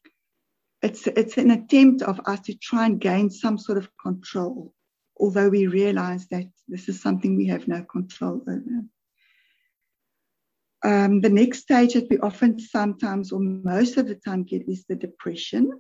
it's, 0.82 1.08
it's 1.08 1.38
an 1.38 1.52
attempt 1.52 2.04
of 2.04 2.20
us 2.26 2.42
to 2.42 2.56
try 2.56 2.86
and 2.86 3.00
gain 3.00 3.30
some 3.30 3.58
sort 3.58 3.80
of 3.80 3.90
control, 3.98 4.74
although 5.20 5.50
we 5.50 5.68
realize 5.68 6.28
that 6.28 6.46
this 6.68 6.88
is 6.88 7.02
something 7.02 7.36
we 7.36 7.48
have 7.48 7.68
no 7.68 7.84
control 7.84 8.44
over. 8.48 8.84
Um, 10.84 11.22
the 11.22 11.30
next 11.30 11.62
stage 11.62 11.94
that 11.94 12.10
we 12.12 12.20
often 12.20 12.60
sometimes 12.60 13.32
or 13.32 13.40
most 13.40 13.98
of 13.98 14.08
the 14.08 14.16
time 14.16 14.44
get 14.44 14.70
is 14.70 14.86
the 14.88 14.96
depression. 14.96 15.72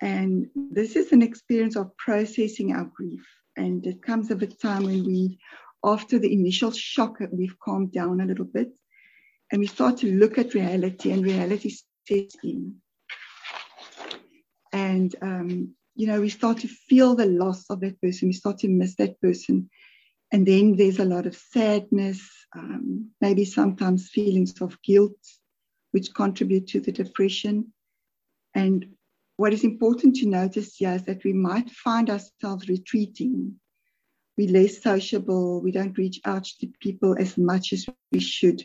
And 0.00 0.48
this 0.54 0.96
is 0.96 1.12
an 1.12 1.20
experience 1.20 1.76
of 1.76 1.94
processing 1.98 2.72
our 2.72 2.90
grief. 2.96 3.26
And 3.56 3.86
it 3.86 4.02
comes 4.02 4.30
at 4.30 4.42
a 4.42 4.46
time 4.46 4.84
when 4.84 5.04
we, 5.04 5.38
after 5.84 6.18
the 6.18 6.32
initial 6.32 6.70
shock, 6.70 7.18
we've 7.32 7.58
calmed 7.58 7.92
down 7.92 8.20
a 8.20 8.26
little 8.26 8.44
bit 8.44 8.70
and 9.50 9.60
we 9.60 9.66
start 9.66 9.98
to 9.98 10.12
look 10.12 10.38
at 10.38 10.54
reality, 10.54 11.12
and 11.12 11.24
reality 11.24 11.70
sets 12.06 12.36
in. 12.42 12.76
And, 14.72 15.14
um, 15.22 15.74
you 15.94 16.06
know, 16.06 16.20
we 16.20 16.28
start 16.28 16.58
to 16.58 16.68
feel 16.68 17.14
the 17.14 17.26
loss 17.26 17.64
of 17.70 17.80
that 17.80 18.00
person, 18.00 18.28
we 18.28 18.34
start 18.34 18.58
to 18.58 18.68
miss 18.68 18.96
that 18.96 19.20
person. 19.20 19.70
And 20.32 20.44
then 20.44 20.76
there's 20.76 20.98
a 20.98 21.04
lot 21.04 21.26
of 21.26 21.36
sadness, 21.36 22.28
um, 22.54 23.10
maybe 23.20 23.44
sometimes 23.44 24.08
feelings 24.08 24.60
of 24.60 24.76
guilt, 24.82 25.16
which 25.92 26.12
contribute 26.12 26.66
to 26.68 26.80
the 26.80 26.92
depression. 26.92 27.72
And 28.54 28.95
what 29.36 29.52
is 29.52 29.64
important 29.64 30.16
to 30.16 30.26
notice 30.26 30.76
here 30.76 30.92
is 30.92 31.02
that 31.04 31.24
we 31.24 31.32
might 31.32 31.70
find 31.70 32.08
ourselves 32.08 32.68
retreating. 32.68 33.54
We're 34.36 34.50
less 34.50 34.82
sociable. 34.82 35.62
We 35.62 35.72
don't 35.72 35.96
reach 35.96 36.20
out 36.24 36.44
to 36.60 36.68
people 36.80 37.16
as 37.18 37.36
much 37.36 37.72
as 37.72 37.86
we 38.12 38.20
should. 38.20 38.64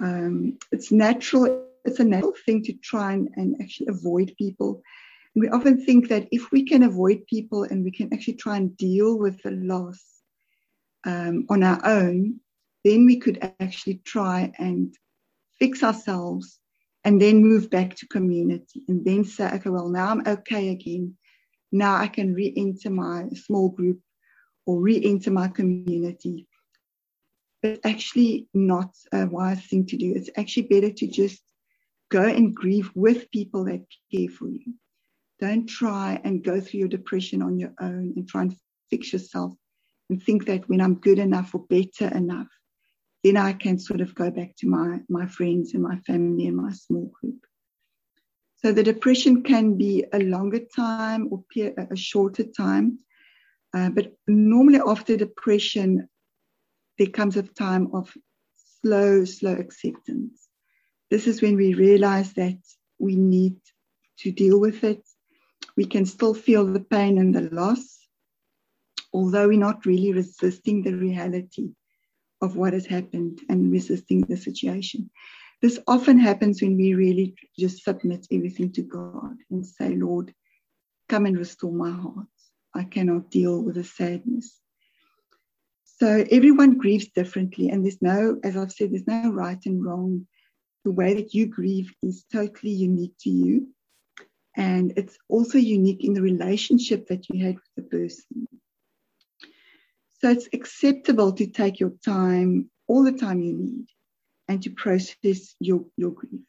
Um, 0.00 0.58
it's 0.72 0.92
natural. 0.92 1.66
It's 1.84 2.00
a 2.00 2.04
natural 2.04 2.34
thing 2.44 2.62
to 2.64 2.72
try 2.74 3.12
and, 3.12 3.28
and 3.36 3.56
actually 3.60 3.88
avoid 3.88 4.34
people. 4.38 4.82
And 5.34 5.42
we 5.42 5.48
often 5.48 5.84
think 5.84 6.08
that 6.08 6.28
if 6.30 6.50
we 6.52 6.64
can 6.64 6.82
avoid 6.82 7.26
people 7.26 7.64
and 7.64 7.82
we 7.84 7.90
can 7.90 8.12
actually 8.12 8.34
try 8.34 8.56
and 8.56 8.76
deal 8.76 9.18
with 9.18 9.42
the 9.42 9.52
loss 9.52 10.02
um, 11.06 11.46
on 11.50 11.62
our 11.62 11.80
own, 11.84 12.40
then 12.84 13.06
we 13.06 13.18
could 13.18 13.38
actually 13.60 14.00
try 14.04 14.52
and 14.58 14.94
fix 15.58 15.82
ourselves 15.82 16.60
and 17.04 17.20
then 17.20 17.42
move 17.42 17.70
back 17.70 17.94
to 17.96 18.08
community 18.08 18.82
and 18.88 19.04
then 19.04 19.24
say, 19.24 19.46
okay, 19.52 19.70
well, 19.70 19.88
now 19.88 20.08
I'm 20.08 20.26
okay 20.26 20.70
again. 20.70 21.16
Now 21.70 21.96
I 21.96 22.06
can 22.06 22.34
re 22.34 22.52
enter 22.56 22.90
my 22.90 23.28
small 23.34 23.68
group 23.68 24.00
or 24.66 24.80
re 24.80 25.00
enter 25.04 25.30
my 25.30 25.48
community. 25.48 26.46
It's 27.62 27.84
actually 27.84 28.48
not 28.54 28.94
a 29.12 29.26
wise 29.26 29.64
thing 29.64 29.86
to 29.86 29.96
do. 29.96 30.12
It's 30.14 30.30
actually 30.36 30.68
better 30.68 30.90
to 30.90 31.06
just 31.06 31.42
go 32.10 32.24
and 32.24 32.54
grieve 32.54 32.90
with 32.94 33.30
people 33.30 33.64
that 33.64 33.84
care 34.12 34.28
for 34.28 34.48
you. 34.48 34.74
Don't 35.40 35.66
try 35.66 36.20
and 36.24 36.44
go 36.44 36.60
through 36.60 36.80
your 36.80 36.88
depression 36.88 37.42
on 37.42 37.58
your 37.58 37.72
own 37.80 38.14
and 38.16 38.28
try 38.28 38.42
and 38.42 38.56
fix 38.90 39.12
yourself 39.12 39.52
and 40.08 40.22
think 40.22 40.46
that 40.46 40.68
when 40.68 40.80
I'm 40.80 40.94
good 40.94 41.18
enough 41.18 41.54
or 41.54 41.64
better 41.68 42.14
enough, 42.14 42.48
then 43.24 43.38
I 43.38 43.54
can 43.54 43.78
sort 43.78 44.02
of 44.02 44.14
go 44.14 44.30
back 44.30 44.54
to 44.58 44.68
my, 44.68 45.00
my 45.08 45.26
friends 45.26 45.72
and 45.72 45.82
my 45.82 45.96
family 46.00 46.46
and 46.46 46.56
my 46.56 46.72
small 46.72 47.10
group. 47.20 47.46
So 48.62 48.70
the 48.70 48.82
depression 48.82 49.42
can 49.42 49.78
be 49.78 50.04
a 50.12 50.18
longer 50.18 50.60
time 50.76 51.30
or 51.30 51.42
a 51.56 51.96
shorter 51.96 52.44
time. 52.44 52.98
Uh, 53.72 53.88
but 53.88 54.12
normally 54.28 54.80
after 54.86 55.16
depression, 55.16 56.06
there 56.98 57.08
comes 57.08 57.38
a 57.38 57.42
time 57.42 57.88
of 57.94 58.14
slow, 58.82 59.24
slow 59.24 59.54
acceptance. 59.54 60.46
This 61.10 61.26
is 61.26 61.40
when 61.40 61.56
we 61.56 61.72
realize 61.72 62.34
that 62.34 62.58
we 62.98 63.16
need 63.16 63.56
to 64.18 64.32
deal 64.32 64.60
with 64.60 64.84
it. 64.84 65.02
We 65.78 65.86
can 65.86 66.04
still 66.04 66.34
feel 66.34 66.66
the 66.66 66.80
pain 66.80 67.16
and 67.18 67.34
the 67.34 67.48
loss, 67.54 68.00
although 69.14 69.48
we're 69.48 69.58
not 69.58 69.86
really 69.86 70.12
resisting 70.12 70.82
the 70.82 70.92
reality 70.92 71.70
of 72.44 72.56
what 72.56 72.74
has 72.74 72.86
happened 72.86 73.40
and 73.48 73.72
resisting 73.72 74.20
the 74.20 74.36
situation. 74.36 75.10
This 75.62 75.78
often 75.86 76.18
happens 76.18 76.60
when 76.60 76.76
we 76.76 76.92
really 76.94 77.34
just 77.58 77.82
submit 77.82 78.26
everything 78.30 78.70
to 78.72 78.82
God 78.82 79.36
and 79.50 79.64
say, 79.66 79.94
Lord, 79.96 80.34
come 81.08 81.24
and 81.24 81.38
restore 81.38 81.72
my 81.72 81.90
heart. 81.90 82.26
I 82.74 82.84
cannot 82.84 83.30
deal 83.30 83.62
with 83.62 83.76
the 83.76 83.84
sadness. 83.84 84.60
So 85.84 86.24
everyone 86.30 86.76
grieves 86.76 87.08
differently, 87.08 87.70
and 87.70 87.82
there's 87.82 88.02
no, 88.02 88.38
as 88.44 88.56
I've 88.56 88.72
said, 88.72 88.90
there's 88.90 89.06
no 89.06 89.30
right 89.30 89.64
and 89.64 89.82
wrong. 89.82 90.26
The 90.84 90.90
way 90.90 91.14
that 91.14 91.32
you 91.32 91.46
grieve 91.46 91.94
is 92.02 92.24
totally 92.30 92.72
unique 92.72 93.14
to 93.20 93.30
you. 93.30 93.68
And 94.56 94.92
it's 94.96 95.16
also 95.28 95.56
unique 95.56 96.04
in 96.04 96.12
the 96.12 96.20
relationship 96.20 97.08
that 97.08 97.28
you 97.30 97.44
had 97.44 97.54
with 97.54 97.74
the 97.76 97.82
person. 97.82 98.48
So 100.24 100.30
it's 100.30 100.48
acceptable 100.54 101.32
to 101.34 101.46
take 101.46 101.78
your 101.78 101.92
time, 102.02 102.70
all 102.88 103.04
the 103.04 103.12
time 103.12 103.42
you 103.42 103.52
need, 103.52 103.84
and 104.48 104.62
to 104.62 104.70
process 104.70 105.54
your, 105.60 105.84
your 105.98 106.12
grief. 106.12 106.40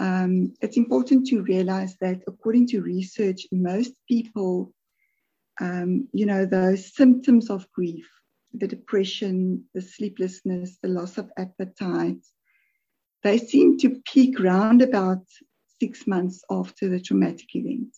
Um, 0.00 0.54
it's 0.60 0.76
important 0.76 1.28
to 1.28 1.42
realize 1.42 1.94
that 2.00 2.22
according 2.26 2.66
to 2.70 2.80
research, 2.80 3.46
most 3.52 3.92
people, 4.08 4.72
um, 5.60 6.08
you 6.12 6.26
know, 6.26 6.44
those 6.44 6.92
symptoms 6.92 7.50
of 7.50 7.70
grief, 7.70 8.04
the 8.52 8.66
depression, 8.66 9.62
the 9.74 9.80
sleeplessness, 9.80 10.78
the 10.82 10.88
loss 10.88 11.18
of 11.18 11.30
appetite, 11.38 12.26
they 13.22 13.38
seem 13.38 13.78
to 13.78 14.02
peak 14.12 14.40
round 14.40 14.82
about 14.82 15.22
six 15.80 16.08
months 16.08 16.42
after 16.50 16.88
the 16.88 17.00
traumatic 17.00 17.54
event. 17.54 17.94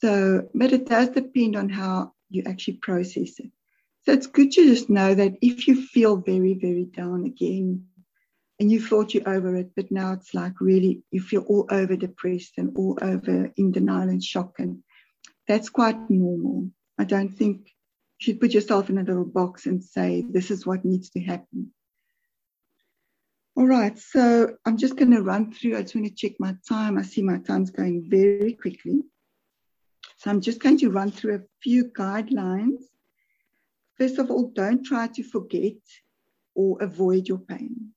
So, 0.00 0.48
but 0.52 0.72
it 0.72 0.86
does 0.86 1.10
depend 1.10 1.54
on 1.54 1.68
how 1.68 2.14
you 2.30 2.42
actually 2.48 2.78
process 2.78 3.38
it. 3.38 3.52
So 4.06 4.12
it's 4.12 4.28
good 4.28 4.52
to 4.52 4.64
just 4.64 4.88
know 4.88 5.14
that 5.14 5.34
if 5.42 5.66
you 5.66 5.84
feel 5.84 6.16
very, 6.16 6.54
very 6.54 6.84
down 6.84 7.24
again, 7.24 7.86
and 8.60 8.70
you 8.70 8.80
thought 8.80 9.12
you're 9.12 9.28
over 9.28 9.56
it, 9.56 9.72
but 9.74 9.90
now 9.90 10.12
it's 10.12 10.32
like 10.32 10.60
really 10.60 11.02
you 11.10 11.20
feel 11.20 11.42
all 11.42 11.66
over 11.70 11.96
depressed 11.96 12.54
and 12.56 12.76
all 12.76 12.96
over 13.02 13.52
in 13.56 13.72
denial 13.72 14.08
and 14.08 14.22
shock, 14.22 14.60
and 14.60 14.84
that's 15.48 15.70
quite 15.70 16.08
normal. 16.08 16.70
I 16.96 17.04
don't 17.04 17.30
think 17.30 17.66
you 17.66 18.20
should 18.20 18.40
put 18.40 18.52
yourself 18.52 18.88
in 18.90 18.98
a 18.98 19.02
little 19.02 19.24
box 19.24 19.66
and 19.66 19.82
say 19.82 20.24
this 20.26 20.52
is 20.52 20.64
what 20.64 20.84
needs 20.84 21.10
to 21.10 21.20
happen. 21.20 21.72
All 23.56 23.66
right, 23.66 23.98
so 23.98 24.56
I'm 24.64 24.76
just 24.76 24.96
going 24.96 25.10
to 25.10 25.22
run 25.22 25.52
through. 25.52 25.76
I 25.76 25.82
just 25.82 25.96
want 25.96 26.06
to 26.06 26.14
check 26.14 26.36
my 26.38 26.54
time. 26.68 26.96
I 26.96 27.02
see 27.02 27.22
my 27.22 27.38
time's 27.38 27.70
going 27.70 28.06
very 28.08 28.52
quickly. 28.52 29.02
So 30.18 30.30
I'm 30.30 30.40
just 30.40 30.60
going 30.60 30.78
to 30.78 30.90
run 30.90 31.10
through 31.10 31.36
a 31.36 31.42
few 31.60 31.86
guidelines. 31.86 32.82
First 33.98 34.18
of 34.18 34.30
all, 34.30 34.50
don't 34.54 34.84
try 34.84 35.08
to 35.08 35.22
forget 35.22 35.74
or 36.54 36.82
avoid 36.82 37.28
your 37.28 37.38
pain. 37.38 37.92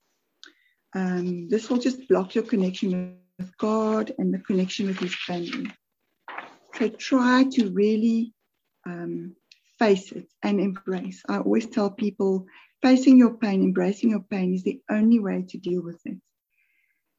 Um, 0.95 1.49
this 1.49 1.69
will 1.69 1.77
just 1.77 2.07
block 2.07 2.35
your 2.35 2.43
connection 2.43 3.17
with 3.37 3.55
God 3.57 4.11
and 4.17 4.33
the 4.33 4.39
connection 4.39 4.87
with 4.87 4.99
His 4.99 5.15
family. 5.15 5.71
So 6.75 6.89
try 6.89 7.45
to 7.51 7.69
really 7.71 8.33
um, 8.85 9.35
face 9.77 10.11
it 10.11 10.27
and 10.43 10.59
embrace. 10.59 11.21
I 11.27 11.37
always 11.37 11.67
tell 11.67 11.91
people 11.91 12.47
Facing 12.81 13.17
your 13.17 13.33
pain, 13.33 13.61
embracing 13.61 14.09
your 14.11 14.21
pain 14.21 14.53
is 14.53 14.63
the 14.63 14.81
only 14.89 15.19
way 15.19 15.43
to 15.49 15.57
deal 15.57 15.81
with 15.83 15.99
it. 16.05 16.17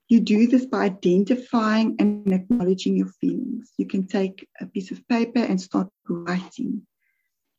You 0.08 0.20
do 0.20 0.46
this 0.46 0.64
by 0.64 0.84
identifying 0.84 1.96
and 1.98 2.32
acknowledging 2.32 2.96
your 2.96 3.10
feelings. 3.20 3.70
You 3.76 3.86
can 3.86 4.06
take 4.06 4.48
a 4.60 4.66
piece 4.66 4.90
of 4.90 5.06
paper 5.06 5.40
and 5.40 5.60
start 5.60 5.88
writing. 6.08 6.86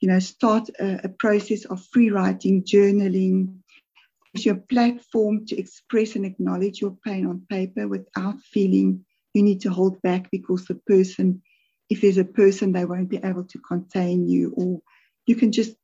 You 0.02 0.10
know, 0.10 0.20
start 0.20 0.70
a, 0.80 1.06
a 1.06 1.10
process 1.10 1.66
of 1.66 1.86
free 1.86 2.10
writing, 2.10 2.64
journaling. 2.64 3.60
It's 4.34 4.46
your 4.46 4.56
platform 4.56 5.46
to 5.46 5.58
express 5.58 6.16
and 6.16 6.26
acknowledge 6.26 6.82
your 6.82 6.98
pain 7.06 7.26
on 7.26 7.46
paper 7.50 7.88
without 7.88 8.40
feeling 8.42 9.06
you 9.34 9.44
need 9.44 9.62
to 9.62 9.70
hold 9.70 10.02
back 10.02 10.30
because 10.32 10.66
the 10.66 10.76
person, 10.76 11.42
if 11.90 12.02
there's 12.02 12.18
a 12.18 12.26
person, 12.26 12.72
they 12.72 12.86
won't 12.86 13.10
be 13.10 13.20
able 13.24 13.46
to 13.46 13.60
contain 13.60 14.28
you, 14.28 14.54
or 14.58 14.82
you 15.26 15.36
can 15.36 15.52
just 15.52 15.76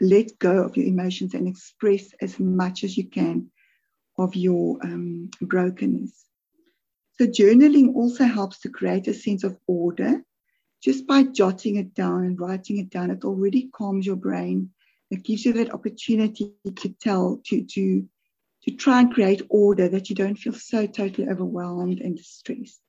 let 0.00 0.38
go 0.38 0.62
of 0.64 0.76
your 0.76 0.86
emotions 0.86 1.34
and 1.34 1.46
express 1.46 2.10
as 2.20 2.38
much 2.40 2.84
as 2.84 2.96
you 2.96 3.08
can 3.08 3.50
of 4.18 4.34
your 4.34 4.78
um, 4.82 5.30
brokenness. 5.40 6.26
So, 7.18 7.26
journaling 7.26 7.94
also 7.94 8.24
helps 8.24 8.60
to 8.60 8.70
create 8.70 9.06
a 9.08 9.14
sense 9.14 9.44
of 9.44 9.56
order. 9.66 10.22
Just 10.82 11.06
by 11.06 11.24
jotting 11.24 11.76
it 11.76 11.94
down 11.94 12.24
and 12.24 12.40
writing 12.40 12.78
it 12.78 12.90
down, 12.90 13.10
it 13.10 13.24
already 13.24 13.68
calms 13.72 14.06
your 14.06 14.16
brain. 14.16 14.70
It 15.10 15.24
gives 15.24 15.44
you 15.44 15.52
that 15.54 15.74
opportunity 15.74 16.52
to 16.64 16.88
tell, 17.00 17.40
to, 17.46 17.64
to, 17.64 18.08
to 18.64 18.70
try 18.76 19.00
and 19.00 19.12
create 19.12 19.42
order 19.50 19.88
that 19.88 20.08
you 20.08 20.16
don't 20.16 20.36
feel 20.36 20.54
so 20.54 20.86
totally 20.86 21.28
overwhelmed 21.28 22.00
and 22.00 22.16
distressed. 22.16 22.80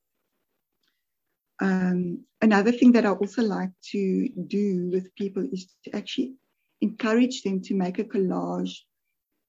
Um, 1.60 2.26
another 2.42 2.72
thing 2.72 2.94
that 2.94 3.06
I 3.06 3.10
also 3.10 3.44
like 3.44 3.72
to 3.92 4.30
do 4.30 4.90
with 4.92 5.14
people 5.16 5.48
is 5.52 5.68
to 5.86 5.96
actually 5.96 6.36
encourage 6.82 7.44
them 7.44 7.62
to 7.62 7.76
make 7.76 8.00
a 8.00 8.04
collage 8.04 8.80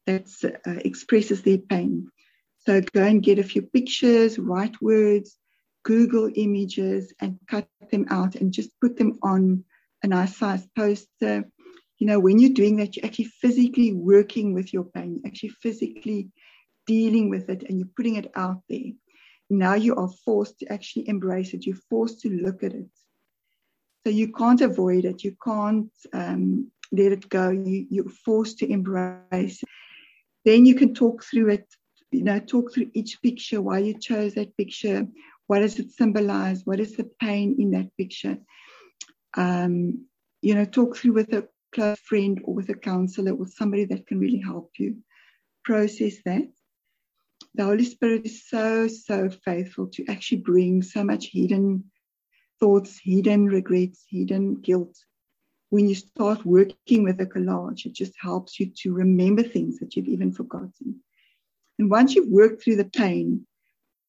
that 0.07 0.29
uh, 0.67 0.81
expresses 0.85 1.43
their 1.43 1.59
pain. 1.59 2.09
So 2.67 2.81
go 2.81 3.03
and 3.03 3.23
get 3.23 3.39
a 3.39 3.45
few 3.45 3.63
pictures, 3.63 4.39
write 4.39 4.81
words, 4.83 5.39
Google 5.85 6.31
images, 6.35 7.13
and 7.21 7.39
cut 7.49 7.69
them 7.91 8.07
out 8.11 8.37
and 8.37 8.53
just 8.53 8.71
put 8.81 8.97
them 8.97 9.19
on 9.23 9.65
a 10.03 10.09
nice 10.09 10.37
size 10.37 10.67
poster. 10.77 11.45
You 11.99 12.07
know, 12.07 12.21
when 12.21 12.39
you're 12.39 12.53
doing 12.53 12.77
that, 12.77 12.97
you're 12.97 13.07
actually 13.07 13.33
physically 13.41 13.93
working 13.93 14.55
with 14.55 14.73
your 14.73 14.85
pain, 14.85 15.15
you're 15.15 15.27
actually 15.27 15.55
physically 15.63 16.31
dealing 16.87 17.31
with 17.31 17.49
it, 17.49 17.65
and 17.69 17.79
you're 17.79 17.95
putting 17.97 18.17
it 18.17 18.31
out 18.35 18.63
there. 18.69 18.93
Now 19.51 19.75
you 19.75 19.95
are 19.97 20.11
forced 20.25 20.59
to 20.61 20.73
actually 20.73 21.09
embrace 21.09 21.53
it. 21.53 21.67
You're 21.67 21.77
forced 21.91 22.21
to 22.21 22.31
look 22.31 22.63
at 22.63 22.73
it. 22.73 22.89
So 24.05 24.11
you 24.11 24.33
can't 24.33 24.61
avoid 24.61 25.05
it. 25.05 25.23
You 25.23 25.37
can't 25.45 25.93
um, 26.13 26.71
let 26.91 27.13
it 27.13 27.29
go. 27.29 27.51
You, 27.51 27.87
you're 27.91 28.09
forced 28.25 28.59
to 28.59 28.71
embrace. 28.71 29.63
it. 29.63 29.69
Then 30.45 30.67
you 30.67 30.75
can 30.75 30.95
talk 30.95 31.23
through 31.23 31.51
it, 31.51 31.67
you 32.11 32.25
know, 32.25 32.41
talk 32.41 32.73
through 32.73 32.91
each 32.95 33.23
picture, 33.23 33.63
why 33.63 33.79
you 33.79 33.99
chose 33.99 34.35
that 34.35 34.57
picture, 34.57 35.07
what 35.53 35.61
does 35.61 35.79
it 35.79 35.91
symbolize, 35.91 36.65
what 36.65 36.81
is 36.81 36.97
the 36.97 37.05
pain 37.21 37.57
in 37.59 37.73
that 37.73 37.95
picture. 37.99 38.39
Um, 39.37 40.07
you 40.41 40.55
know, 40.55 40.65
talk 40.65 40.97
through 40.97 41.13
with 41.13 41.31
a 41.35 41.47
close 41.75 41.99
friend 42.01 42.41
or 42.45 42.55
with 42.55 42.71
a 42.71 42.75
counselor 42.75 43.33
or 43.33 43.47
somebody 43.47 43.85
that 43.85 44.07
can 44.07 44.19
really 44.19 44.41
help 44.41 44.71
you 44.79 44.97
process 45.63 46.15
that. 46.25 46.49
The 47.55 47.65
Holy 47.65 47.85
Spirit 47.85 48.25
is 48.25 48.49
so, 48.49 48.89
so 48.89 49.29
faithful 49.45 49.89
to 49.89 50.07
actually 50.09 50.39
bring 50.39 50.81
so 50.81 51.05
much 51.05 51.27
hidden 51.27 51.85
thoughts, 52.59 52.99
hidden 53.05 53.45
regrets, 53.45 54.07
hidden 54.09 54.55
guilt 54.55 54.97
when 55.69 55.87
you 55.87 55.95
start 55.95 56.47
working 56.47 57.03
with 57.03 57.21
a 57.21 57.27
collage, 57.27 57.85
it 57.85 57.93
just 57.93 58.15
helps 58.19 58.59
you 58.59 58.71
to 58.77 58.95
remember 58.95 59.43
things 59.43 59.79
that 59.81 59.97
you've 59.97 60.09
even 60.17 60.33
forgotten. 60.33 61.01
And 61.79 61.91
once 61.91 62.15
you've 62.15 62.29
worked 62.41 62.63
through 62.63 62.77
the 62.77 62.87
pain, 63.03 63.47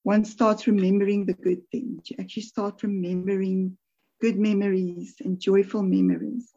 one 0.04 0.26
starts 0.26 0.68
remembering 0.68 1.26
the 1.26 1.34
good 1.34 1.62
things. 1.72 2.10
You 2.10 2.18
actually 2.20 2.44
start 2.44 2.84
remembering 2.84 3.78
good 4.22 4.38
memories 4.38 5.16
and 5.22 5.40
joyful 5.40 5.82
memories. 5.82 6.54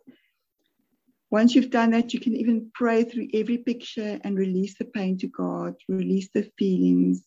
Once 1.30 1.54
you've 1.54 1.70
done 1.70 1.90
that, 1.90 2.14
you 2.14 2.20
can 2.20 2.34
even 2.36 2.70
pray 2.74 3.02
through 3.04 3.28
every 3.34 3.58
picture 3.58 4.20
and 4.22 4.38
release 4.38 4.76
the 4.78 4.84
pain 4.84 5.18
to 5.18 5.26
God, 5.26 5.74
release 5.88 6.28
the 6.32 6.50
feelings, 6.58 7.24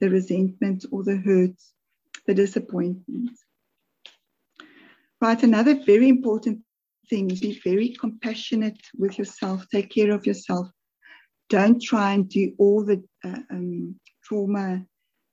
the 0.00 0.08
resentment 0.08 0.84
or 0.90 1.04
the 1.04 1.16
hurts, 1.16 1.72
the 2.26 2.34
disappointment. 2.34 3.30
Right, 5.20 5.42
another 5.42 5.74
very 5.84 6.08
important 6.08 6.60
thing 7.08 7.30
is 7.30 7.40
be 7.40 7.60
very 7.64 7.90
compassionate 7.90 8.80
with 8.98 9.18
yourself, 9.18 9.66
take 9.70 9.90
care 9.90 10.12
of 10.12 10.26
yourself. 10.26 10.68
Don't 11.48 11.80
try 11.80 12.14
and 12.14 12.28
do 12.28 12.52
all 12.58 12.84
the 12.84 13.02
uh, 13.24 13.38
um, 13.50 14.00
trauma 14.24 14.84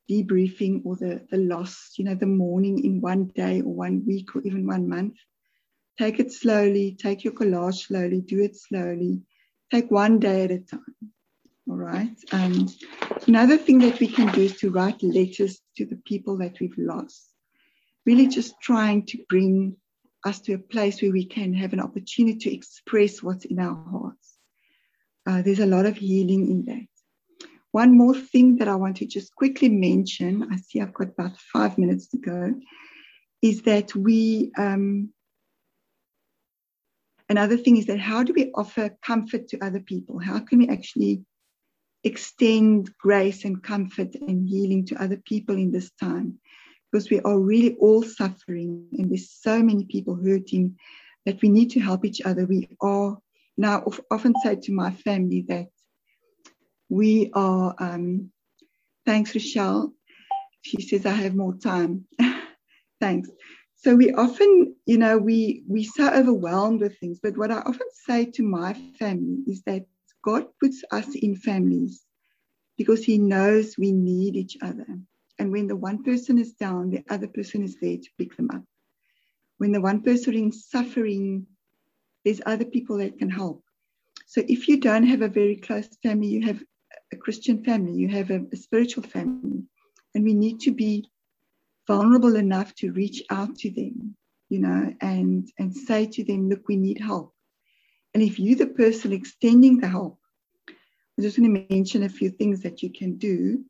debriefing 0.09 0.81
or 0.85 0.95
the, 0.95 1.25
the 1.29 1.37
loss, 1.37 1.93
you 1.97 2.05
know, 2.05 2.15
the 2.15 2.25
mourning 2.25 2.83
in 2.83 3.01
one 3.01 3.25
day 3.35 3.61
or 3.61 3.73
one 3.73 4.03
week 4.05 4.35
or 4.35 4.41
even 4.43 4.65
one 4.65 4.89
month. 4.89 5.15
Take 5.97 6.19
it 6.19 6.31
slowly, 6.31 6.97
take 6.99 7.23
your 7.23 7.33
collage 7.33 7.87
slowly, 7.87 8.21
do 8.21 8.41
it 8.41 8.55
slowly, 8.55 9.21
take 9.71 9.91
one 9.91 10.19
day 10.19 10.45
at 10.45 10.51
a 10.51 10.59
time. 10.59 10.95
All 11.69 11.75
right. 11.75 12.15
Um, 12.31 12.67
another 13.27 13.57
thing 13.57 13.79
that 13.79 13.99
we 13.99 14.07
can 14.07 14.33
do 14.33 14.41
is 14.41 14.57
to 14.57 14.71
write 14.71 15.03
letters 15.03 15.61
to 15.77 15.85
the 15.85 15.97
people 15.97 16.37
that 16.37 16.59
we've 16.59 16.77
lost. 16.77 17.29
Really 18.05 18.27
just 18.27 18.55
trying 18.61 19.05
to 19.07 19.19
bring 19.29 19.75
us 20.25 20.39
to 20.41 20.53
a 20.53 20.57
place 20.57 21.01
where 21.01 21.11
we 21.11 21.25
can 21.25 21.53
have 21.53 21.73
an 21.73 21.79
opportunity 21.79 22.39
to 22.39 22.53
express 22.53 23.21
what's 23.21 23.45
in 23.45 23.59
our 23.59 23.75
hearts. 23.91 24.37
Uh, 25.27 25.41
there's 25.43 25.59
a 25.59 25.65
lot 25.65 25.85
of 25.85 25.97
healing 25.97 26.49
in 26.49 26.65
that. 26.65 26.88
One 27.71 27.97
more 27.97 28.15
thing 28.15 28.57
that 28.57 28.67
I 28.67 28.75
want 28.75 28.97
to 28.97 29.05
just 29.05 29.35
quickly 29.35 29.69
mention, 29.69 30.47
I 30.51 30.57
see 30.57 30.81
I've 30.81 30.93
got 30.93 31.09
about 31.09 31.37
five 31.37 31.77
minutes 31.77 32.07
to 32.09 32.17
go, 32.17 32.53
is 33.41 33.61
that 33.63 33.95
we, 33.95 34.51
um, 34.57 35.13
another 37.29 37.57
thing 37.57 37.77
is 37.77 37.85
that 37.85 37.99
how 37.99 38.23
do 38.23 38.33
we 38.33 38.51
offer 38.55 38.89
comfort 39.05 39.47
to 39.49 39.63
other 39.63 39.79
people? 39.79 40.19
How 40.19 40.39
can 40.39 40.59
we 40.59 40.67
actually 40.67 41.23
extend 42.03 42.91
grace 42.97 43.45
and 43.45 43.61
comfort 43.61 44.15
and 44.15 44.47
healing 44.47 44.85
to 44.87 45.01
other 45.01 45.17
people 45.17 45.55
in 45.55 45.71
this 45.71 45.91
time? 45.99 46.39
because 46.91 47.09
we 47.09 47.19
are 47.21 47.39
really 47.39 47.75
all 47.75 48.03
suffering 48.03 48.87
and 48.97 49.09
there's 49.09 49.31
so 49.31 49.61
many 49.61 49.85
people 49.85 50.15
hurting 50.15 50.75
that 51.25 51.41
we 51.41 51.49
need 51.49 51.69
to 51.71 51.79
help 51.79 52.05
each 52.05 52.21
other. 52.21 52.45
We 52.45 52.69
are 52.81 53.17
now 53.57 53.83
often 54.09 54.33
say 54.43 54.55
to 54.55 54.71
my 54.71 54.91
family 54.91 55.45
that 55.49 55.67
we 56.89 57.31
are, 57.33 57.75
um, 57.79 58.31
thanks, 59.05 59.33
Rochelle. 59.35 59.93
She 60.61 60.81
says, 60.81 61.05
I 61.05 61.11
have 61.11 61.35
more 61.35 61.55
time. 61.55 62.05
thanks. 62.99 63.29
So 63.75 63.95
we 63.95 64.11
often, 64.11 64.75
you 64.85 64.97
know, 64.97 65.17
we 65.17 65.63
we 65.67 65.85
so 65.85 66.11
overwhelmed 66.11 66.81
with 66.81 66.99
things. 66.99 67.19
But 67.23 67.37
what 67.37 67.51
I 67.51 67.59
often 67.59 67.87
say 67.93 68.25
to 68.25 68.43
my 68.43 68.73
family 68.99 69.43
is 69.47 69.61
that 69.63 69.85
God 70.21 70.47
puts 70.61 70.83
us 70.91 71.15
in 71.15 71.37
families 71.37 72.03
because 72.77 73.05
He 73.05 73.17
knows 73.17 73.77
we 73.77 73.93
need 73.93 74.35
each 74.35 74.57
other. 74.61 74.85
And 75.37 75.51
when 75.53 75.67
the 75.67 75.77
one 75.77 76.03
person 76.03 76.37
is 76.37 76.51
down, 76.51 76.89
the 76.89 77.05
other 77.09 77.27
person 77.27 77.63
is 77.63 77.77
there 77.79 77.95
to 77.95 78.09
pick 78.17 78.35
them 78.35 78.49
up. 78.53 78.63
When 79.59 79.71
the 79.71 79.79
one 79.81 80.01
person 80.01 80.49
is 80.49 80.69
suffering, 80.69 81.47
there's 82.25 82.41
other 82.45 82.65
people 82.65 82.97
that 82.97 83.17
can 83.17 83.29
help. 83.29 83.63
So 84.27 84.43
if 84.47 84.67
you 84.67 84.77
don't 84.77 85.07
have 85.07 85.21
a 85.21 85.29
very 85.29 85.55
close 85.55 85.87
family, 86.03 86.27
you 86.27 86.45
have 86.45 86.61
a 87.11 87.17
Christian 87.17 87.63
family, 87.63 87.93
you 87.93 88.07
have 88.09 88.29
a, 88.31 88.45
a 88.51 88.57
spiritual 88.57 89.03
family, 89.03 89.63
and 90.13 90.23
we 90.23 90.33
need 90.33 90.59
to 90.61 90.71
be 90.71 91.09
vulnerable 91.87 92.35
enough 92.35 92.73
to 92.75 92.91
reach 92.91 93.23
out 93.29 93.55
to 93.57 93.71
them, 93.71 94.15
you 94.49 94.59
know, 94.59 94.93
and 95.01 95.51
and 95.57 95.75
say 95.75 96.05
to 96.05 96.23
them, 96.23 96.49
look, 96.49 96.67
we 96.67 96.75
need 96.75 96.99
help. 96.99 97.33
And 98.13 98.23
if 98.23 98.39
you're 98.39 98.57
the 98.57 98.67
person 98.67 99.13
extending 99.13 99.79
the 99.79 99.87
help, 99.87 100.19
I'm 100.67 101.23
just 101.23 101.37
going 101.37 101.53
to 101.53 101.65
mention 101.69 102.03
a 102.03 102.09
few 102.09 102.29
things 102.29 102.61
that 102.61 102.81
you 102.81 102.91
can 102.91 103.17
do. 103.17 103.63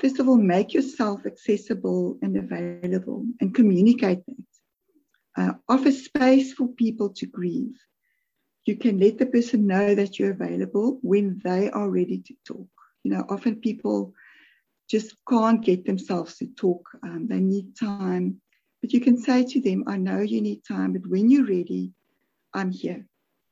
First 0.00 0.18
of 0.18 0.28
all, 0.28 0.36
make 0.36 0.72
yourself 0.72 1.26
accessible 1.26 2.18
and 2.22 2.36
available 2.36 3.26
and 3.40 3.54
communicate 3.54 4.20
that. 4.26 4.36
Uh, 5.34 5.52
offer 5.68 5.90
space 5.90 6.52
for 6.52 6.68
people 6.68 7.10
to 7.10 7.26
grieve. 7.26 7.76
You 8.66 8.76
can 8.76 8.98
let 8.98 9.18
the 9.18 9.26
person 9.26 9.66
know 9.66 9.94
that 9.94 10.18
you're 10.18 10.30
available 10.30 10.98
when 11.02 11.40
they 11.42 11.70
are 11.70 11.90
ready 11.90 12.18
to 12.18 12.34
talk. 12.46 12.68
You 13.04 13.12
know, 13.12 13.24
often 13.28 13.56
people 13.56 14.14
just 14.88 15.16
can't 15.28 15.64
get 15.64 15.84
themselves 15.84 16.36
to 16.38 16.46
talk. 16.46 16.86
Um, 17.02 17.26
they 17.28 17.40
need 17.40 17.76
time. 17.76 18.40
But 18.80 18.92
you 18.92 19.00
can 19.00 19.16
say 19.16 19.44
to 19.44 19.60
them, 19.60 19.84
I 19.86 19.96
know 19.96 20.20
you 20.20 20.40
need 20.40 20.62
time, 20.66 20.92
but 20.92 21.06
when 21.06 21.30
you're 21.30 21.46
ready, 21.46 21.92
I'm 22.52 22.70
here. 22.70 23.06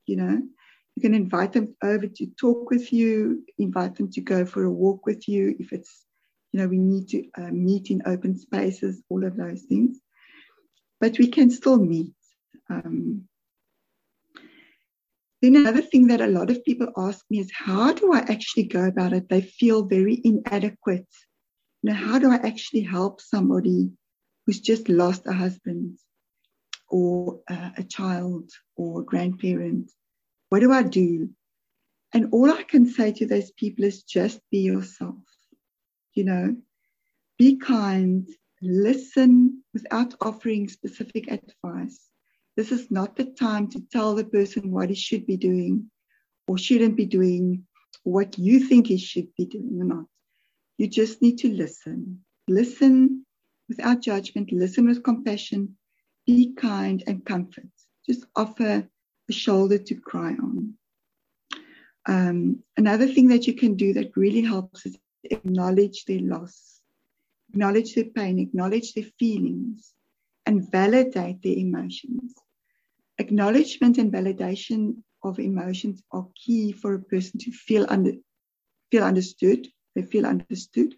You 0.07 0.17
know, 0.17 0.43
you 0.97 1.03
can 1.03 1.15
invite 1.15 1.53
them 1.53 1.77
over 1.83 2.07
to 2.07 2.27
talk 2.39 2.71
with 2.71 2.93
you, 2.93 3.45
invite 3.59 3.97
them 3.97 4.11
to 4.13 4.21
go 4.21 4.45
for 4.45 4.65
a 4.65 4.71
walk 4.71 5.07
with 5.07 5.29
you 5.29 5.55
if 5.59 5.73
it's, 5.73 6.05
you 6.53 6.61
know, 6.61 6.67
we 6.67 6.79
need 6.79 7.09
to 7.11 7.25
uh, 7.39 7.51
meet 7.53 7.91
in 7.91 8.03
open 8.07 8.37
spaces, 8.37 9.03
all 9.09 9.25
of 9.25 9.37
those 9.37 9.63
things. 9.63 9.99
But 11.01 11.19
we 11.19 11.29
can 11.29 11.51
still 11.51 11.79
meet. 11.79 12.13
Um, 12.69 13.29
then 15.40 15.57
another 15.57 15.81
thing 15.81 16.09
that 16.09 16.20
a 16.20 16.26
lot 16.26 16.50
of 16.50 16.64
people 16.64 16.88
ask 16.96 17.24
me 17.31 17.38
is 17.38 17.50
how 17.53 17.92
do 17.92 18.12
I 18.12 18.18
actually 18.18 18.64
go 18.64 18.85
about 18.85 19.12
it? 19.12 19.29
They 19.29 19.40
feel 19.40 19.85
very 19.85 20.20
inadequate. 20.22 21.09
You 21.83 21.90
know, 21.90 21.94
how 21.94 22.18
do 22.18 22.31
I 22.31 22.37
actually 22.37 22.83
help 22.83 23.20
somebody 23.20 23.90
who's 24.44 24.61
just 24.61 24.88
lost 24.88 25.26
a 25.26 25.33
husband 25.33 25.98
or 26.88 27.40
uh, 27.48 27.70
a 27.79 27.83
child 27.83 28.50
or 28.76 29.00
a 29.00 29.05
grandparent? 29.05 29.90
What 30.50 30.61
do 30.61 30.72
I 30.72 30.83
do? 30.83 31.31
And 32.12 32.29
all 32.33 32.50
I 32.50 32.64
can 32.64 32.87
say 32.87 33.12
to 33.12 33.26
those 33.26 33.50
people 33.53 33.85
is 33.85 34.03
just 34.03 34.40
be 34.50 34.59
yourself. 34.59 35.22
You 36.14 36.24
know, 36.24 36.57
be 37.38 37.57
kind, 37.57 38.29
listen 38.61 39.62
without 39.72 40.14
offering 40.20 40.68
specific 40.68 41.31
advice 41.31 42.10
this 42.57 42.73
is 42.73 42.91
not 42.91 43.17
the 43.17 43.25
time 43.25 43.69
to 43.69 43.81
tell 43.93 44.15
the 44.15 44.25
person 44.25 44.71
what 44.71 44.89
he 44.89 44.95
should 44.95 45.27
be 45.27 45.37
doing 45.37 45.91
or 46.47 46.59
shouldn't 46.59 46.97
be 46.97 47.07
doing, 47.07 47.67
what 48.03 48.39
you 48.39 48.61
think 48.61 48.89
he 48.89 48.99
should 48.99 49.29
be 49.37 49.45
doing 49.45 49.79
or 49.81 49.85
not. 49.85 50.07
You 50.79 50.89
just 50.89 51.23
need 51.23 51.39
to 51.39 51.49
listen. 51.49 52.25
Listen 52.49 53.25
without 53.69 54.01
judgment, 54.01 54.53
listen 54.53 54.89
with 54.89 55.05
compassion, 55.05 55.77
be 56.27 56.53
kind 56.55 57.05
and 57.07 57.25
comfort. 57.25 57.69
Just 58.05 58.25
offer 58.35 58.89
a 59.29 59.33
shoulder 59.33 59.79
to 59.79 59.95
cry 59.95 60.33
on. 60.33 60.75
Um, 62.07 62.65
another 62.77 63.07
thing 63.07 63.29
that 63.29 63.47
you 63.47 63.55
can 63.55 63.77
do 63.77 63.93
that 63.93 64.17
really 64.17 64.41
helps 64.41 64.87
is 64.87 64.99
acknowledge 65.25 66.05
their 66.07 66.21
loss, 66.21 66.81
acknowledge 67.51 67.95
their 67.95 68.05
pain, 68.05 68.39
acknowledge 68.39 68.95
their 68.95 69.05
feelings, 69.19 69.93
and 70.46 70.70
validate 70.70 71.42
their 71.42 71.57
emotions. 71.57 72.35
Acknowledgement 73.18 73.98
and 73.98 74.12
validation 74.12 75.03
of 75.22 75.38
emotions 75.38 76.03
are 76.12 76.26
key 76.35 76.72
for 76.72 76.94
a 76.94 77.03
person 77.03 77.38
to 77.40 77.53
feel 77.53 77.87
under, 77.88 78.12
feel 78.90 79.05
understood. 79.05 79.68
They 79.94 80.03
feel 80.03 80.26
understood 80.26 80.94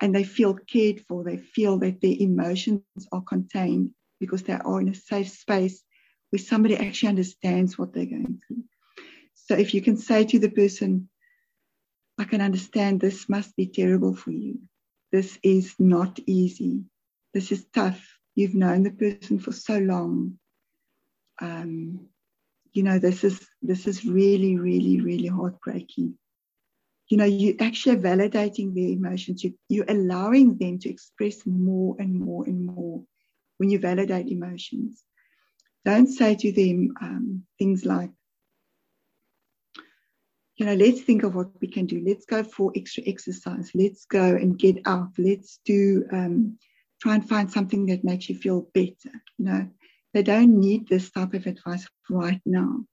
and 0.00 0.14
they 0.14 0.24
feel 0.24 0.54
cared 0.54 1.00
for. 1.00 1.24
They 1.24 1.36
feel 1.36 1.78
that 1.78 2.00
their 2.00 2.16
emotions 2.18 2.82
are 3.12 3.22
contained 3.22 3.90
because 4.20 4.42
they 4.42 4.54
are 4.54 4.80
in 4.80 4.88
a 4.88 4.94
safe 4.94 5.28
space 5.28 5.82
where 6.30 6.40
somebody 6.40 6.76
actually 6.76 7.10
understands 7.10 7.78
what 7.78 7.92
they're 7.92 8.06
going 8.06 8.40
through. 8.46 8.64
So 9.34 9.54
if 9.54 9.74
you 9.74 9.82
can 9.82 9.96
say 9.96 10.24
to 10.24 10.38
the 10.38 10.50
person, 10.50 11.08
I 12.18 12.24
can 12.24 12.40
understand 12.40 13.00
this 13.00 13.28
must 13.28 13.54
be 13.56 13.66
terrible 13.66 14.16
for 14.16 14.30
you. 14.30 14.60
This 15.12 15.38
is 15.42 15.74
not 15.78 16.18
easy. 16.26 16.84
This 17.32 17.52
is 17.52 17.66
tough. 17.72 18.15
You've 18.36 18.54
known 18.54 18.84
the 18.84 18.90
person 18.92 19.40
for 19.40 19.50
so 19.50 19.78
long 19.78 20.38
um, 21.40 22.08
you 22.72 22.82
know, 22.82 22.98
this 22.98 23.24
is 23.24 23.46
this 23.62 23.86
is 23.86 24.04
really, 24.04 24.56
really, 24.56 25.00
really 25.00 25.28
heartbreaking. 25.28 26.14
You 27.08 27.16
know, 27.16 27.24
you 27.24 27.56
actually 27.60 27.96
validating 27.96 28.74
their 28.74 28.88
emotions. 28.88 29.42
You, 29.42 29.54
you're 29.68 29.86
allowing 29.88 30.58
them 30.58 30.78
to 30.80 30.90
express 30.90 31.46
more 31.46 31.96
and 31.98 32.18
more 32.20 32.44
and 32.44 32.66
more 32.66 33.02
when 33.58 33.70
you 33.70 33.78
validate 33.78 34.28
emotions. 34.28 35.02
Don't 35.84 36.08
say 36.08 36.34
to 36.34 36.52
them 36.52 36.94
um, 37.00 37.44
things 37.58 37.84
like, 37.84 38.10
you 40.56 40.66
know, 40.66 40.74
let's 40.74 41.02
think 41.02 41.22
of 41.22 41.34
what 41.34 41.48
we 41.60 41.68
can 41.68 41.86
do. 41.86 42.02
Let's 42.04 42.26
go 42.26 42.42
for 42.42 42.72
extra 42.74 43.04
exercise. 43.06 43.70
Let's 43.74 44.04
go 44.04 44.34
and 44.34 44.58
get 44.58 44.78
out. 44.84 45.10
Let's 45.16 45.60
do, 45.64 46.04
um, 46.12 46.58
try 47.06 47.14
and 47.14 47.28
find 47.28 47.48
something 47.48 47.86
that 47.86 48.02
makes 48.02 48.28
you 48.28 48.34
feel 48.34 48.68
better. 48.74 49.12
You 49.38 49.44
know, 49.44 49.68
they 50.12 50.24
don't 50.24 50.58
need 50.58 50.88
this 50.88 51.12
type 51.12 51.34
of 51.34 51.46
advice 51.46 51.86
right 52.10 52.40
now. 52.44 52.84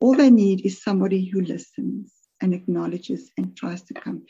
All 0.00 0.14
they 0.14 0.28
need 0.28 0.66
is 0.66 0.82
somebody 0.82 1.24
who 1.24 1.40
listens 1.40 2.12
and 2.42 2.52
acknowledges 2.52 3.30
and 3.38 3.56
tries 3.56 3.82
to 3.84 3.94
comfort. 3.94 4.28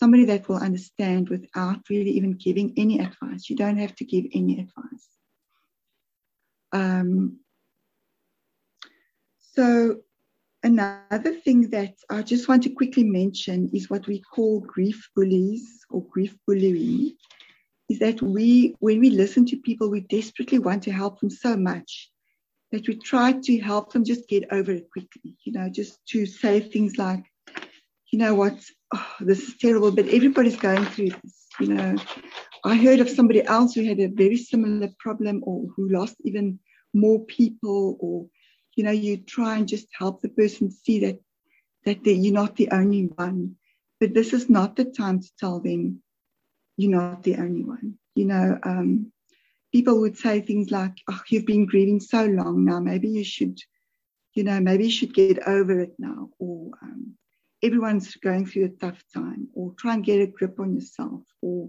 Somebody 0.00 0.24
that 0.24 0.48
will 0.48 0.56
understand 0.56 1.28
without 1.28 1.80
really 1.90 2.12
even 2.12 2.32
giving 2.32 2.72
any 2.78 2.98
advice. 2.98 3.50
You 3.50 3.56
don't 3.56 3.76
have 3.76 3.94
to 3.96 4.06
give 4.06 4.24
any 4.32 4.54
advice. 4.54 5.06
Um, 6.72 7.40
so, 9.38 9.96
another 10.62 11.34
thing 11.34 11.68
that 11.70 11.94
I 12.08 12.22
just 12.22 12.48
want 12.48 12.62
to 12.62 12.70
quickly 12.70 13.04
mention 13.04 13.68
is 13.74 13.90
what 13.90 14.06
we 14.06 14.20
call 14.20 14.60
grief 14.60 15.10
bullies 15.14 15.84
or 15.90 16.06
grief 16.06 16.34
bullying 16.46 17.12
is 17.88 17.98
that 18.00 18.20
we, 18.20 18.74
when 18.80 19.00
we 19.00 19.10
listen 19.10 19.46
to 19.46 19.56
people, 19.56 19.90
we 19.90 20.00
desperately 20.00 20.58
want 20.58 20.82
to 20.84 20.92
help 20.92 21.20
them 21.20 21.30
so 21.30 21.56
much 21.56 22.10
that 22.70 22.86
we 22.86 22.96
try 22.96 23.32
to 23.32 23.58
help 23.58 23.92
them 23.92 24.04
just 24.04 24.28
get 24.28 24.44
over 24.52 24.72
it 24.72 24.90
quickly, 24.90 25.36
you 25.44 25.52
know, 25.52 25.70
just 25.70 25.98
to 26.06 26.26
say 26.26 26.60
things 26.60 26.98
like, 26.98 27.24
you 28.10 28.18
know 28.18 28.34
what, 28.34 28.58
oh, 28.94 29.14
this 29.20 29.40
is 29.40 29.56
terrible, 29.56 29.90
but 29.90 30.08
everybody's 30.08 30.56
going 30.56 30.84
through 30.84 31.10
this, 31.10 31.46
you 31.60 31.68
know. 31.68 31.96
I 32.64 32.76
heard 32.76 33.00
of 33.00 33.08
somebody 33.08 33.42
else 33.44 33.74
who 33.74 33.84
had 33.84 34.00
a 34.00 34.08
very 34.08 34.36
similar 34.36 34.88
problem 34.98 35.42
or 35.46 35.66
who 35.74 35.88
lost 35.88 36.16
even 36.24 36.58
more 36.92 37.24
people, 37.24 37.96
or, 38.00 38.26
you 38.76 38.84
know, 38.84 38.90
you 38.90 39.18
try 39.18 39.56
and 39.56 39.68
just 39.68 39.86
help 39.96 40.20
the 40.20 40.28
person 40.28 40.70
see 40.70 41.00
that 41.00 41.20
that 41.84 42.04
you're 42.04 42.34
not 42.34 42.56
the 42.56 42.70
only 42.70 43.04
one. 43.14 43.56
But 44.00 44.12
this 44.12 44.32
is 44.32 44.50
not 44.50 44.76
the 44.76 44.84
time 44.84 45.20
to 45.20 45.28
tell 45.38 45.60
them, 45.60 46.02
you're 46.78 46.92
not 46.92 47.24
the 47.24 47.36
only 47.36 47.64
one. 47.64 47.98
You 48.14 48.24
know, 48.24 48.58
um, 48.62 49.12
people 49.72 50.00
would 50.00 50.16
say 50.16 50.40
things 50.40 50.70
like, 50.70 50.96
oh, 51.10 51.20
you've 51.28 51.44
been 51.44 51.66
grieving 51.66 52.00
so 52.00 52.24
long 52.24 52.64
now, 52.64 52.80
maybe 52.80 53.08
you 53.08 53.24
should, 53.24 53.58
you 54.32 54.44
know, 54.44 54.60
maybe 54.60 54.84
you 54.84 54.90
should 54.90 55.12
get 55.12 55.46
over 55.46 55.80
it 55.80 55.94
now, 55.98 56.30
or 56.38 56.70
um, 56.80 57.16
everyone's 57.62 58.14
going 58.16 58.46
through 58.46 58.66
a 58.66 58.68
tough 58.68 59.02
time, 59.12 59.48
or 59.54 59.74
try 59.76 59.94
and 59.94 60.04
get 60.04 60.20
a 60.20 60.26
grip 60.26 60.58
on 60.60 60.74
yourself, 60.74 61.22
or, 61.42 61.68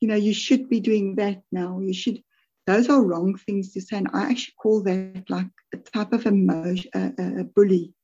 you 0.00 0.08
know, 0.08 0.16
you 0.16 0.34
should 0.34 0.68
be 0.68 0.80
doing 0.80 1.14
that 1.14 1.42
now. 1.52 1.78
You 1.80 1.94
should, 1.94 2.22
those 2.66 2.88
are 2.88 3.00
wrong 3.00 3.36
things 3.36 3.72
to 3.72 3.80
say. 3.80 3.98
And 3.98 4.08
I 4.12 4.30
actually 4.30 4.54
call 4.60 4.82
that 4.82 5.24
like 5.28 5.46
a 5.72 5.76
type 5.76 6.12
of 6.12 6.26
emotion, 6.26 6.90
a, 6.94 7.40
a 7.40 7.44
bully, 7.44 7.94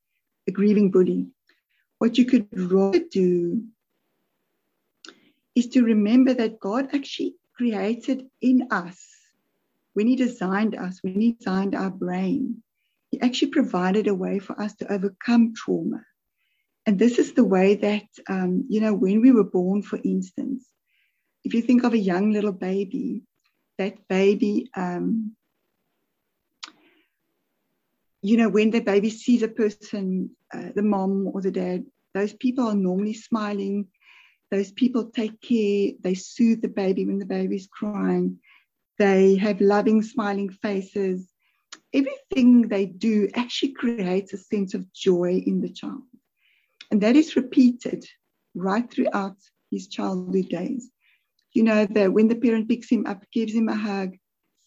a 0.49 0.53
grieving 0.53 0.93
bully. 0.93 1.27
What 1.99 2.17
you 2.17 2.25
could 2.25 2.47
rather 2.53 3.01
do 3.11 3.65
is 5.55 5.69
to 5.69 5.83
remember 5.83 6.35
that 6.35 6.61
God 6.61 6.89
actually 6.95 7.35
created 7.55 8.27
in 8.41 8.69
us, 8.71 8.99
when 9.95 10.07
He 10.07 10.17
designed 10.17 10.75
us, 10.75 10.99
when 11.03 11.21
He 11.21 11.33
designed 11.33 11.75
our 11.75 11.91
brain, 11.91 12.63
He 13.11 13.21
actually 13.21 13.51
provided 13.51 14.09
a 14.09 14.15
way 14.15 14.39
for 14.39 14.61
us 14.61 14.75
to 14.77 14.93
overcome 14.93 15.55
trauma. 15.55 16.05
And 16.87 16.99
this 16.99 17.19
is 17.19 17.33
the 17.35 17.45
way 17.45 17.77
that, 17.77 18.09
um, 18.29 18.67
you 18.69 18.81
know, 18.81 18.95
when 18.95 19.21
we 19.21 19.31
were 19.31 19.45
born, 19.45 19.83
for 19.83 19.99
instance, 20.03 20.67
if 21.45 21.55
you 21.55 21.63
think 21.63 21.85
of 21.85 21.93
a 21.93 21.99
young 21.99 22.33
little 22.33 22.53
baby, 22.53 23.23
that 23.79 24.09
baby, 24.09 24.71
um, 24.77 25.37
you 28.23 28.37
know, 28.37 28.49
when 28.49 28.71
the 28.71 28.81
baby 28.81 29.11
sees 29.11 29.43
a 29.43 29.49
person, 29.49 30.31
uh, 30.55 30.71
the 30.75 30.83
mom 30.83 31.29
or 31.33 31.41
the 31.41 31.51
dad, 31.51 31.85
those 32.15 32.33
people 32.33 32.67
are 32.69 32.75
normally 32.75 33.15
smiling, 33.15 33.89
those 34.53 34.71
people 34.71 35.07
take 35.07 35.41
care, 35.41 35.93
they 36.03 36.13
soothe 36.13 36.61
the 36.61 36.69
baby 36.69 37.07
when 37.07 37.19
the 37.19 37.25
baby's 37.25 37.67
crying, 37.73 38.39
they 38.99 39.35
have 39.37 39.63
loving, 39.63 40.03
smiling 40.03 40.51
faces. 40.51 41.27
Everything 41.95 42.69
they 42.69 42.85
do 42.85 43.31
actually 43.35 43.73
creates 43.73 44.35
a 44.35 44.37
sense 44.37 44.75
of 44.75 44.93
joy 44.93 45.43
in 45.47 45.63
the 45.63 45.71
child. 45.71 46.03
And 46.91 47.01
that 47.01 47.17
is 47.17 47.35
repeated 47.35 48.05
right 48.55 48.89
throughout 48.91 49.37
his 49.71 49.89
childhood 49.89 50.51
days. 50.51 50.91
You 51.55 51.63
know, 51.63 51.87
that 51.87 52.13
when 52.13 52.29
the 52.29 52.37
parent 52.37 52.69
picks 52.69 52.91
him 52.91 53.07
up, 53.07 53.25
gives 53.33 53.55
him 53.55 53.71
a 53.71 53.75
hug, 53.75 54.19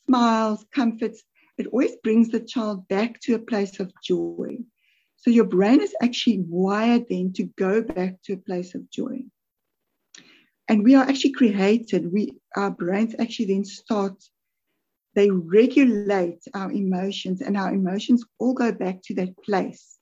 smiles, 0.08 0.66
comforts, 0.74 1.22
it 1.60 1.68
always 1.68 1.96
brings 1.98 2.30
the 2.30 2.40
child 2.40 2.88
back 2.88 3.20
to 3.22 3.36
a 3.36 3.40
place 3.40 3.80
of 3.80 3.94
joy. 4.04 4.58
So 5.18 5.30
your 5.30 5.46
brain 5.46 5.80
is 5.80 5.94
actually 6.02 6.44
wired 6.50 7.06
then 7.08 7.34
to 7.34 7.44
go 7.56 7.84
back 7.84 8.16
to 8.24 8.34
a 8.34 8.38
place 8.38 8.74
of 8.74 8.90
joy. 8.90 9.26
And 10.68 10.84
we 10.84 10.96
are 10.96 11.04
actually 11.04 11.34
created, 11.34 12.12
we 12.12 12.38
our 12.56 12.72
brains 12.72 13.16
actually 13.20 13.46
then 13.46 13.66
start, 13.66 14.24
they 15.14 15.30
regulate 15.30 16.42
our 16.54 16.72
emotions, 16.72 17.42
and 17.42 17.56
our 17.56 17.74
emotions 17.74 18.24
all 18.40 18.54
go 18.54 18.72
back 18.72 19.02
to 19.04 19.16
that 19.16 19.38
place. 19.44 19.98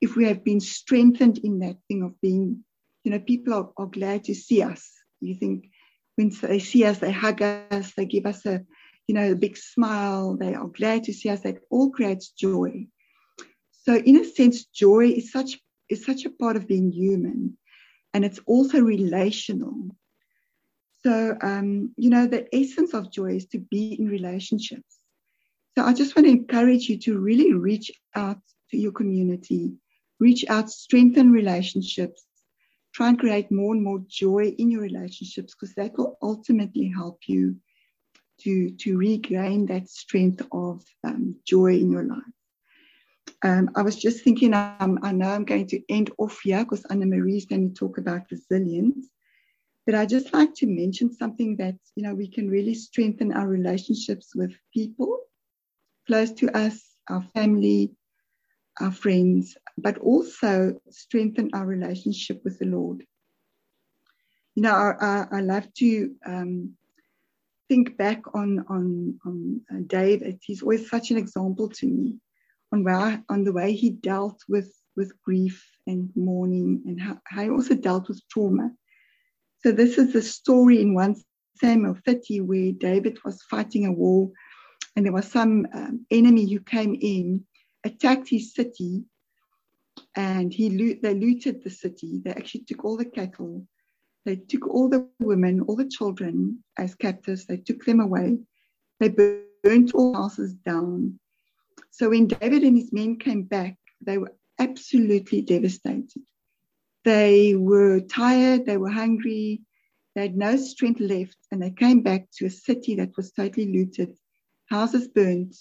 If 0.00 0.14
we 0.14 0.26
have 0.26 0.44
been 0.44 0.60
strengthened 0.60 1.38
in 1.38 1.58
that 1.60 1.76
thing 1.88 2.02
of 2.02 2.20
being, 2.20 2.64
you 3.04 3.10
know, 3.10 3.18
people 3.18 3.54
are, 3.54 3.70
are 3.76 3.86
glad 3.86 4.24
to 4.24 4.34
see 4.34 4.62
us. 4.62 4.92
You 5.20 5.34
think 5.34 5.70
when 6.16 6.32
they 6.42 6.58
see 6.58 6.84
us, 6.84 6.98
they 6.98 7.10
hug 7.10 7.42
us, 7.42 7.94
they 7.94 8.04
give 8.04 8.26
us 8.26 8.44
a, 8.46 8.64
you 9.06 9.14
know, 9.14 9.32
a 9.32 9.36
big 9.36 9.56
smile, 9.56 10.36
they 10.36 10.54
are 10.54 10.68
glad 10.68 11.04
to 11.04 11.12
see 11.12 11.30
us. 11.30 11.40
That 11.40 11.60
all 11.70 11.90
creates 11.90 12.30
joy. 12.30 12.86
So 13.84 13.96
in 13.96 14.18
a 14.18 14.24
sense, 14.24 14.66
joy 14.66 15.08
is 15.08 15.32
such 15.32 15.58
is 15.88 16.04
such 16.04 16.26
a 16.26 16.30
part 16.30 16.56
of 16.56 16.68
being 16.68 16.92
human, 16.92 17.56
and 18.14 18.24
it's 18.24 18.40
also 18.46 18.80
relational. 18.80 19.74
So 21.00 21.36
um, 21.42 21.92
you 21.96 22.10
know, 22.10 22.26
the 22.26 22.46
essence 22.54 22.94
of 22.94 23.12
joy 23.12 23.36
is 23.36 23.46
to 23.48 23.58
be 23.58 23.94
in 23.98 24.08
relationships. 24.08 24.98
So 25.76 25.84
I 25.84 25.92
just 25.92 26.16
want 26.16 26.26
to 26.26 26.32
encourage 26.32 26.88
you 26.88 26.98
to 26.98 27.18
really 27.18 27.52
reach 27.52 27.90
out 28.14 28.40
to 28.70 28.76
your 28.76 28.92
community, 28.92 29.74
reach 30.18 30.44
out, 30.48 30.70
strengthen 30.70 31.30
relationships, 31.30 32.24
try 32.92 33.08
and 33.08 33.18
create 33.18 33.52
more 33.52 33.74
and 33.74 33.82
more 33.82 34.02
joy 34.08 34.54
in 34.58 34.70
your 34.70 34.82
relationships 34.82 35.54
because 35.54 35.74
that 35.76 35.96
will 35.96 36.18
ultimately 36.20 36.88
help 36.88 37.20
you 37.26 37.56
to, 38.40 38.70
to 38.70 38.96
regain 38.96 39.66
that 39.66 39.88
strength 39.88 40.42
of 40.52 40.84
um, 41.04 41.36
joy 41.44 41.74
in 41.74 41.92
your 41.92 42.04
life. 42.04 42.37
Um, 43.42 43.70
I 43.76 43.82
was 43.82 43.96
just 43.96 44.24
thinking, 44.24 44.54
um, 44.54 44.98
I 45.02 45.12
know 45.12 45.30
I'm 45.30 45.44
going 45.44 45.66
to 45.68 45.82
end 45.88 46.10
off 46.18 46.40
here 46.42 46.64
because 46.64 46.84
Anna 46.90 47.06
Marie 47.06 47.36
is 47.36 47.46
going 47.46 47.68
to 47.68 47.74
talk 47.74 47.98
about 47.98 48.30
resilience. 48.30 49.08
But 49.86 49.94
I 49.94 50.06
just 50.06 50.32
like 50.34 50.54
to 50.56 50.66
mention 50.66 51.12
something 51.12 51.56
that, 51.56 51.74
you 51.94 52.02
know, 52.02 52.14
we 52.14 52.28
can 52.28 52.50
really 52.50 52.74
strengthen 52.74 53.32
our 53.32 53.48
relationships 53.48 54.34
with 54.34 54.52
people 54.74 55.20
close 56.06 56.32
to 56.32 56.50
us, 56.56 56.84
our 57.08 57.22
family, 57.34 57.92
our 58.80 58.92
friends, 58.92 59.56
but 59.78 59.98
also 59.98 60.80
strengthen 60.90 61.50
our 61.54 61.64
relationship 61.66 62.42
with 62.44 62.58
the 62.58 62.66
Lord. 62.66 63.04
You 64.54 64.62
know, 64.62 64.74
I, 64.74 64.94
I, 65.00 65.26
I 65.38 65.40
love 65.40 65.72
to 65.74 66.14
um, 66.26 66.74
think 67.68 67.96
back 67.96 68.22
on, 68.34 68.64
on, 68.68 69.18
on 69.24 69.60
uh, 69.72 69.80
David. 69.86 70.38
He's 70.42 70.62
always 70.62 70.90
such 70.90 71.10
an 71.10 71.16
example 71.16 71.68
to 71.68 71.86
me 71.86 72.18
on 72.72 72.84
where 72.84 73.22
on 73.28 73.44
the 73.44 73.52
way 73.52 73.72
he 73.72 73.90
dealt 73.90 74.42
with 74.48 74.72
with 74.96 75.12
grief 75.22 75.64
and 75.86 76.10
mourning 76.16 76.82
and 76.86 77.00
how, 77.00 77.18
how 77.24 77.42
he 77.42 77.50
also 77.50 77.74
dealt 77.74 78.08
with 78.08 78.20
trauma. 78.28 78.70
So 79.60 79.72
this 79.72 79.96
is 79.96 80.12
the 80.12 80.22
story 80.22 80.82
in 80.82 80.92
1 80.92 81.16
Samuel 81.56 81.96
30 82.04 82.40
where 82.40 82.72
David 82.72 83.18
was 83.24 83.42
fighting 83.42 83.86
a 83.86 83.92
war 83.92 84.30
and 84.96 85.06
there 85.06 85.12
was 85.12 85.30
some 85.30 85.66
um, 85.72 86.04
enemy 86.10 86.52
who 86.52 86.58
came 86.58 86.98
in, 87.00 87.44
attacked 87.84 88.28
his 88.28 88.52
city, 88.52 89.04
and 90.16 90.52
he 90.52 90.70
loot, 90.70 91.00
they 91.02 91.14
looted 91.14 91.62
the 91.62 91.70
city. 91.70 92.20
They 92.24 92.32
actually 92.32 92.64
took 92.64 92.84
all 92.84 92.96
the 92.96 93.04
cattle. 93.04 93.64
They 94.24 94.34
took 94.36 94.66
all 94.66 94.88
the 94.88 95.08
women, 95.20 95.60
all 95.60 95.76
the 95.76 95.88
children 95.88 96.64
as 96.76 96.96
captives. 96.96 97.46
They 97.46 97.58
took 97.58 97.84
them 97.84 98.00
away. 98.00 98.38
They 98.98 99.08
burnt 99.10 99.94
all 99.94 100.14
houses 100.14 100.54
down. 100.54 101.20
So 101.90 102.10
when 102.10 102.26
David 102.26 102.62
and 102.62 102.76
his 102.76 102.92
men 102.92 103.18
came 103.18 103.42
back, 103.42 103.76
they 104.00 104.18
were 104.18 104.34
absolutely 104.58 105.42
devastated. 105.42 106.22
They 107.04 107.54
were 107.54 108.00
tired, 108.00 108.66
they 108.66 108.76
were 108.76 108.90
hungry, 108.90 109.62
they 110.14 110.22
had 110.22 110.36
no 110.36 110.56
strength 110.56 111.00
left, 111.00 111.36
and 111.50 111.62
they 111.62 111.70
came 111.70 112.02
back 112.02 112.28
to 112.36 112.46
a 112.46 112.50
city 112.50 112.96
that 112.96 113.16
was 113.16 113.32
totally 113.32 113.72
looted, 113.72 114.16
houses 114.68 115.08
burnt, 115.08 115.56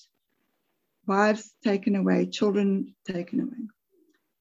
wives 1.05 1.53
taken 1.63 1.95
away, 1.95 2.25
children 2.25 2.95
taken 3.05 3.39
away. 3.41 3.67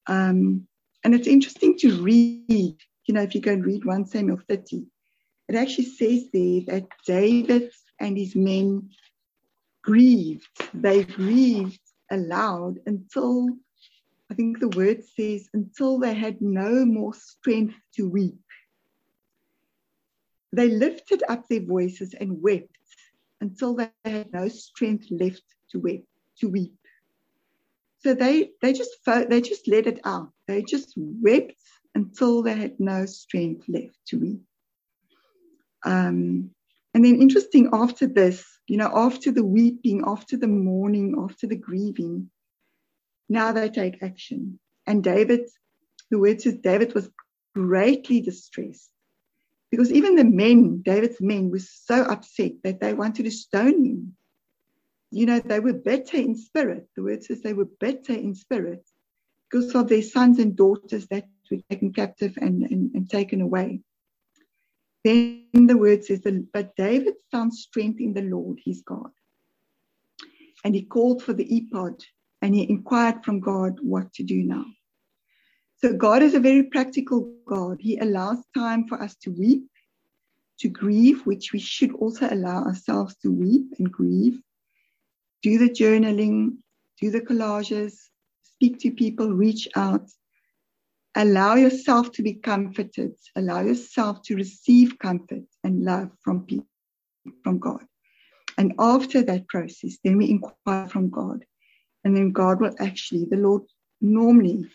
Um, 0.07 0.67
and 1.03 1.13
it's 1.13 1.27
interesting 1.27 1.77
to 1.79 2.01
read, 2.01 2.77
you 3.05 3.13
know, 3.13 3.21
if 3.21 3.35
you 3.35 3.41
go 3.41 3.53
and 3.53 3.65
read 3.65 3.85
1 3.85 4.07
Samuel 4.07 4.39
30, 4.49 4.85
it 5.47 5.55
actually 5.55 5.85
says 5.85 6.25
there 6.33 6.61
that 6.67 6.87
David 7.05 7.71
and 7.99 8.17
his 8.17 8.35
men 8.35 8.89
grieved. 9.87 10.47
They 10.73 11.05
grieved 11.05 11.79
aloud 12.11 12.79
until, 12.85 13.47
I 14.29 14.33
think 14.33 14.59
the 14.59 14.67
word 14.67 15.01
says, 15.15 15.47
until 15.53 15.97
they 15.97 16.13
had 16.13 16.41
no 16.41 16.85
more 16.85 17.13
strength 17.13 17.75
to 17.95 18.09
weep. 18.09 18.37
They 20.51 20.67
lifted 20.67 21.23
up 21.29 21.47
their 21.47 21.61
voices 21.61 22.13
and 22.13 22.41
wept 22.41 22.77
until 23.39 23.75
they 23.75 23.89
had 24.03 24.33
no 24.33 24.49
strength 24.49 25.07
left 25.09 25.43
to 25.71 25.79
weep. 25.79 26.05
To 26.41 26.49
weep. 26.49 26.75
So 28.03 28.13
they, 28.13 28.51
they 28.61 28.73
just 28.73 28.91
they 29.05 29.41
just 29.41 29.67
let 29.67 29.87
it 29.87 29.99
out. 30.03 30.31
They 30.47 30.61
just 30.63 30.93
wept 30.97 31.53
until 31.95 32.43
they 32.43 32.55
had 32.55 32.79
no 32.79 33.05
strength 33.05 33.65
left 33.67 33.97
to 34.07 34.19
weep. 34.19 34.41
Um, 35.83 36.51
and 36.93 37.05
then 37.05 37.21
interesting 37.21 37.69
after 37.73 38.07
this, 38.07 38.45
you 38.67 38.77
know, 38.77 38.91
after 38.93 39.31
the 39.31 39.45
weeping, 39.45 40.03
after 40.05 40.37
the 40.37 40.47
mourning, 40.47 41.15
after 41.17 41.47
the 41.47 41.55
grieving, 41.55 42.29
now 43.29 43.51
they 43.51 43.69
take 43.69 44.03
action. 44.03 44.59
And 44.85 45.03
David, 45.03 45.41
the 46.11 46.19
word 46.19 46.41
says 46.41 46.57
David 46.57 46.93
was 46.93 47.09
greatly 47.55 48.21
distressed 48.21 48.91
because 49.71 49.91
even 49.91 50.15
the 50.15 50.25
men, 50.25 50.81
David's 50.83 51.19
men, 51.21 51.49
were 51.49 51.59
so 51.59 52.03
upset 52.03 52.53
that 52.63 52.79
they 52.79 52.93
wanted 52.93 53.23
to 53.23 53.31
stone 53.31 53.85
him. 53.85 54.17
You 55.11 55.25
know, 55.25 55.39
they 55.39 55.61
were 55.61 55.73
bitter 55.73 56.17
in 56.17 56.35
spirit. 56.35 56.87
The 56.95 57.03
word 57.03 57.23
says 57.23 57.41
they 57.41 57.53
were 57.53 57.69
bitter 57.79 58.13
in 58.13 58.35
spirit 58.35 58.85
because 59.49 59.73
of 59.75 59.87
their 59.87 60.01
sons 60.01 60.39
and 60.39 60.55
daughters 60.55 61.07
that 61.07 61.27
were 61.49 61.57
taken 61.69 61.93
captive 61.93 62.37
and, 62.37 62.63
and, 62.63 62.93
and 62.93 63.09
taken 63.09 63.41
away. 63.41 63.81
Then 65.07 65.67
the 65.67 65.77
word 65.77 66.03
says, 66.03 66.19
But 66.51 66.75
David 66.75 67.13
found 67.31 67.53
strength 67.53 68.01
in 68.01 68.13
the 68.13 68.23
Lord 68.23 68.59
his 68.65 68.81
God. 68.81 69.11
And 70.65 70.75
he 70.75 70.83
called 70.83 71.23
for 71.23 71.31
the 71.31 71.45
ephod 71.45 72.03
and 72.41 72.53
he 72.53 72.69
inquired 72.69 73.23
from 73.23 73.39
God 73.39 73.79
what 73.81 74.11
to 74.15 74.23
do 74.23 74.43
now. 74.43 74.65
So 75.77 75.93
God 75.93 76.23
is 76.23 76.33
a 76.33 76.41
very 76.41 76.63
practical 76.63 77.33
God. 77.45 77.77
He 77.79 77.97
allows 77.99 78.39
time 78.53 78.85
for 78.85 79.01
us 79.01 79.15
to 79.21 79.29
weep, 79.29 79.69
to 80.59 80.67
grieve, 80.67 81.25
which 81.25 81.53
we 81.53 81.59
should 81.59 81.93
also 81.93 82.27
allow 82.29 82.65
ourselves 82.65 83.15
to 83.21 83.31
weep 83.31 83.75
and 83.79 83.89
grieve. 83.89 84.41
Do 85.41 85.57
the 85.57 85.69
journaling, 85.69 86.57
do 86.99 87.11
the 87.11 87.21
collages, 87.21 87.93
speak 88.41 88.79
to 88.79 88.91
people, 88.91 89.31
reach 89.31 89.69
out, 89.77 90.09
Allow 91.19 91.55
yourself 91.55 92.11
to 92.11 92.21
be 92.21 92.35
comforted. 92.35 93.15
Allow 93.35 93.61
yourself 93.61 94.21
to 94.25 94.35
receive 94.35 94.99
comfort 94.99 95.45
and 95.63 95.83
love 95.83 96.11
from 96.21 96.45
people, 96.45 96.67
from 97.43 97.57
God. 97.57 97.83
And 98.55 98.73
after 98.77 99.23
that 99.23 99.47
process, 99.47 99.97
then 100.03 100.17
we 100.17 100.29
inquire 100.29 100.87
from 100.87 101.09
God. 101.09 101.43
And 102.03 102.15
then 102.15 102.33
God 102.33 102.61
will 102.61 102.75
actually, 102.77 103.25
the 103.25 103.37
Lord 103.37 103.63
normally 103.99 104.69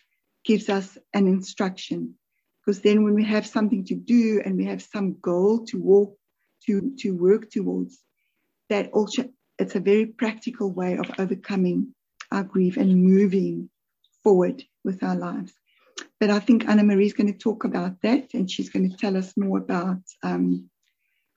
gives 0.45 0.69
us 0.69 0.99
an 1.15 1.29
instruction. 1.29 2.17
Because 2.61 2.81
then 2.81 3.05
when 3.05 3.15
we 3.15 3.23
have 3.23 3.47
something 3.47 3.85
to 3.85 3.95
do 3.95 4.43
and 4.45 4.57
we 4.57 4.65
have 4.65 4.83
some 4.83 5.21
goal 5.21 5.65
to 5.67 5.79
walk, 5.79 6.19
to, 6.67 6.93
to 6.99 7.13
work 7.13 7.51
towards, 7.51 8.01
that 8.69 8.91
also 8.91 9.29
it's 9.61 9.77
a 9.77 9.81
very 9.81 10.07
practical 10.07 10.73
way 10.73 10.97
of 10.97 11.09
overcoming 11.21 11.95
our 12.33 12.43
grief 12.43 12.79
and 12.79 13.05
moving 13.05 13.71
forward 14.25 14.65
with 14.83 15.05
our 15.05 15.15
lives. 15.15 15.53
But 16.21 16.31
I 16.31 16.39
think 16.39 16.69
Anna 16.69 16.85
Marie 16.85 17.07
is 17.07 17.13
going 17.13 17.33
to 17.33 17.39
talk 17.39 17.65
about 17.65 18.01
that 18.03 18.35
and 18.35 18.51
she's 18.51 18.71
going 18.71 18.91
to 18.91 18.97
tell 18.97 19.17
us 19.17 19.37
more 19.37 19.59
about 19.59 20.03
um, 20.23 20.71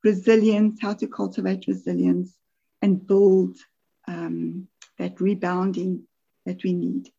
resilience, 0.04 0.80
how 0.82 0.94
to 0.94 1.08
cultivate 1.08 1.66
resilience 1.68 2.34
and 2.82 3.06
build 3.06 3.58
um, 4.08 4.68
that 5.00 5.20
rebounding 5.20 6.04
that 6.46 6.64
we 6.64 6.74
need. 6.74 7.10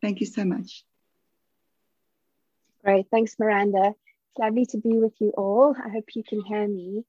Thank 0.00 0.20
you 0.20 0.26
so 0.26 0.44
much. 0.44 0.84
Great. 2.84 3.06
Thanks, 3.10 3.36
Miranda. 3.38 3.94
It's 4.30 4.38
lovely 4.38 4.66
to 4.66 4.78
be 4.78 4.98
with 4.98 5.14
you 5.20 5.30
all. 5.30 5.76
I 5.76 5.88
hope 5.88 6.06
you 6.14 6.24
can 6.24 6.42
hear 6.42 6.66
me. 6.66 7.04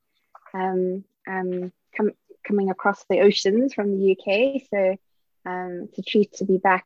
Um, 0.54 1.04
I'm 1.28 1.72
com 1.96 2.12
coming 2.44 2.70
across 2.70 3.04
the 3.10 3.22
oceans 3.22 3.74
from 3.74 3.98
the 3.98 4.12
UK, 4.12 4.62
so 4.70 4.98
um, 5.50 5.88
it's 5.88 5.98
a 5.98 6.04
treat 6.04 6.34
to 6.34 6.46
be 6.46 6.58
back 6.58 6.86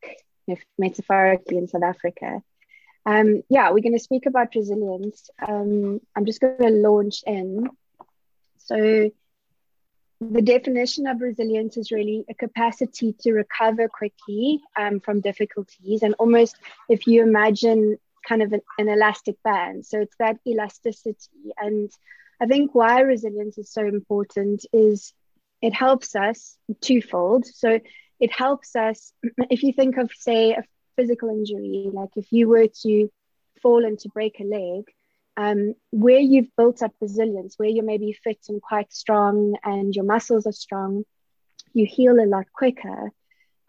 metaphorically 0.78 1.58
in 1.58 1.68
South 1.68 1.84
Africa. 1.84 2.42
Um, 3.08 3.42
yeah, 3.48 3.72
we're 3.72 3.80
going 3.80 3.98
to 3.98 4.04
speak 4.04 4.26
about 4.26 4.54
resilience. 4.54 5.30
Um, 5.48 6.02
I'm 6.14 6.26
just 6.26 6.42
going 6.42 6.58
to 6.58 6.70
launch 6.70 7.24
in. 7.26 7.70
So, 8.58 9.10
the 10.20 10.42
definition 10.42 11.08
of 11.08 11.22
resilience 11.22 11.78
is 11.78 11.90
really 11.90 12.26
a 12.30 12.34
capacity 12.34 13.16
to 13.22 13.32
recover 13.32 13.88
quickly 13.88 14.60
um, 14.76 15.00
from 15.00 15.22
difficulties, 15.22 16.04
and 16.04 16.16
almost 16.20 16.58
if 16.90 17.08
you 17.08 17.24
imagine 17.24 17.98
kind 18.28 18.42
of 18.42 18.52
an, 18.52 18.60
an 18.78 18.90
elastic 18.90 19.42
band. 19.42 19.86
So, 19.86 20.02
it's 20.02 20.16
that 20.20 20.36
elasticity. 20.46 21.54
And 21.58 21.90
I 22.42 22.46
think 22.46 22.76
why 22.76 23.00
resilience 23.00 23.58
is 23.58 23.72
so 23.72 23.86
important 23.86 24.66
is 24.74 25.14
it 25.62 25.74
helps 25.74 26.14
us 26.14 26.58
twofold. 26.82 27.46
So, 27.46 27.80
it 28.20 28.34
helps 28.34 28.76
us, 28.76 29.14
if 29.50 29.64
you 29.64 29.72
think 29.72 29.96
of, 29.96 30.12
say, 30.12 30.52
a 30.52 30.64
physical 30.98 31.30
injury, 31.30 31.90
like 31.94 32.10
if 32.18 32.32
you 32.32 32.50
were 32.50 32.68
to 32.82 33.10
fall 33.62 33.86
and 33.86 33.98
to 34.00 34.10
break 34.10 34.40
a 34.42 34.44
leg, 34.44 34.84
um, 35.38 35.76
where 35.92 36.20
you've 36.20 36.54
built 36.58 36.82
up 36.82 36.94
resilience, 37.00 37.54
where 37.58 37.70
you're 37.70 37.86
maybe 37.86 38.12
fit 38.12 38.40
and 38.50 38.62
quite 38.62 38.92
strong 38.92 39.56
and 39.64 39.96
your 39.96 40.04
muscles 40.04 40.48
are 40.48 40.52
strong, 40.52 41.06
you 41.74 41.86
heal 41.86 42.20
a 42.20 42.26
lot 42.26 42.46
quicker. 42.52 43.12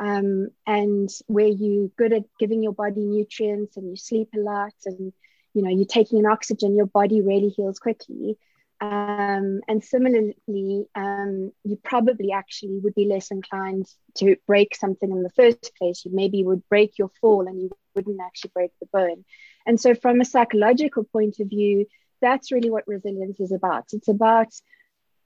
Um, 0.00 0.48
and 0.66 1.10
where 1.26 1.48
you're 1.48 1.88
good 1.98 2.12
at 2.12 2.22
giving 2.38 2.62
your 2.62 2.72
body 2.72 3.00
nutrients 3.00 3.76
and 3.76 3.90
you 3.90 3.96
sleep 3.96 4.28
a 4.34 4.38
lot 4.38 4.72
and 4.86 5.12
you 5.54 5.62
know 5.62 5.70
you're 5.70 5.86
taking 5.86 6.20
in 6.20 6.26
oxygen, 6.26 6.76
your 6.76 6.86
body 6.86 7.20
really 7.20 7.48
heals 7.48 7.80
quickly. 7.80 8.38
Um, 8.80 9.60
and 9.66 9.82
similarly, 9.82 10.86
um, 10.94 11.52
you 11.64 11.76
probably 11.82 12.30
actually 12.30 12.78
would 12.78 12.94
be 12.94 13.06
less 13.06 13.30
inclined 13.30 13.86
to 14.18 14.36
break 14.46 14.76
something 14.76 15.10
in 15.10 15.22
the 15.22 15.30
first 15.30 15.72
place. 15.76 16.04
You 16.04 16.12
maybe 16.14 16.44
would 16.44 16.68
break 16.68 16.96
your 16.96 17.10
fall 17.20 17.48
and 17.48 17.60
you 17.60 17.70
wouldn't 17.94 18.20
actually 18.20 18.52
break 18.54 18.70
the 18.80 18.86
bone. 18.92 19.24
And 19.66 19.80
so, 19.80 19.94
from 19.94 20.20
a 20.20 20.24
psychological 20.24 21.04
point 21.04 21.40
of 21.40 21.48
view, 21.48 21.86
that's 22.20 22.52
really 22.52 22.70
what 22.70 22.86
resilience 22.86 23.40
is 23.40 23.52
about. 23.52 23.86
It's 23.92 24.08
about 24.08 24.52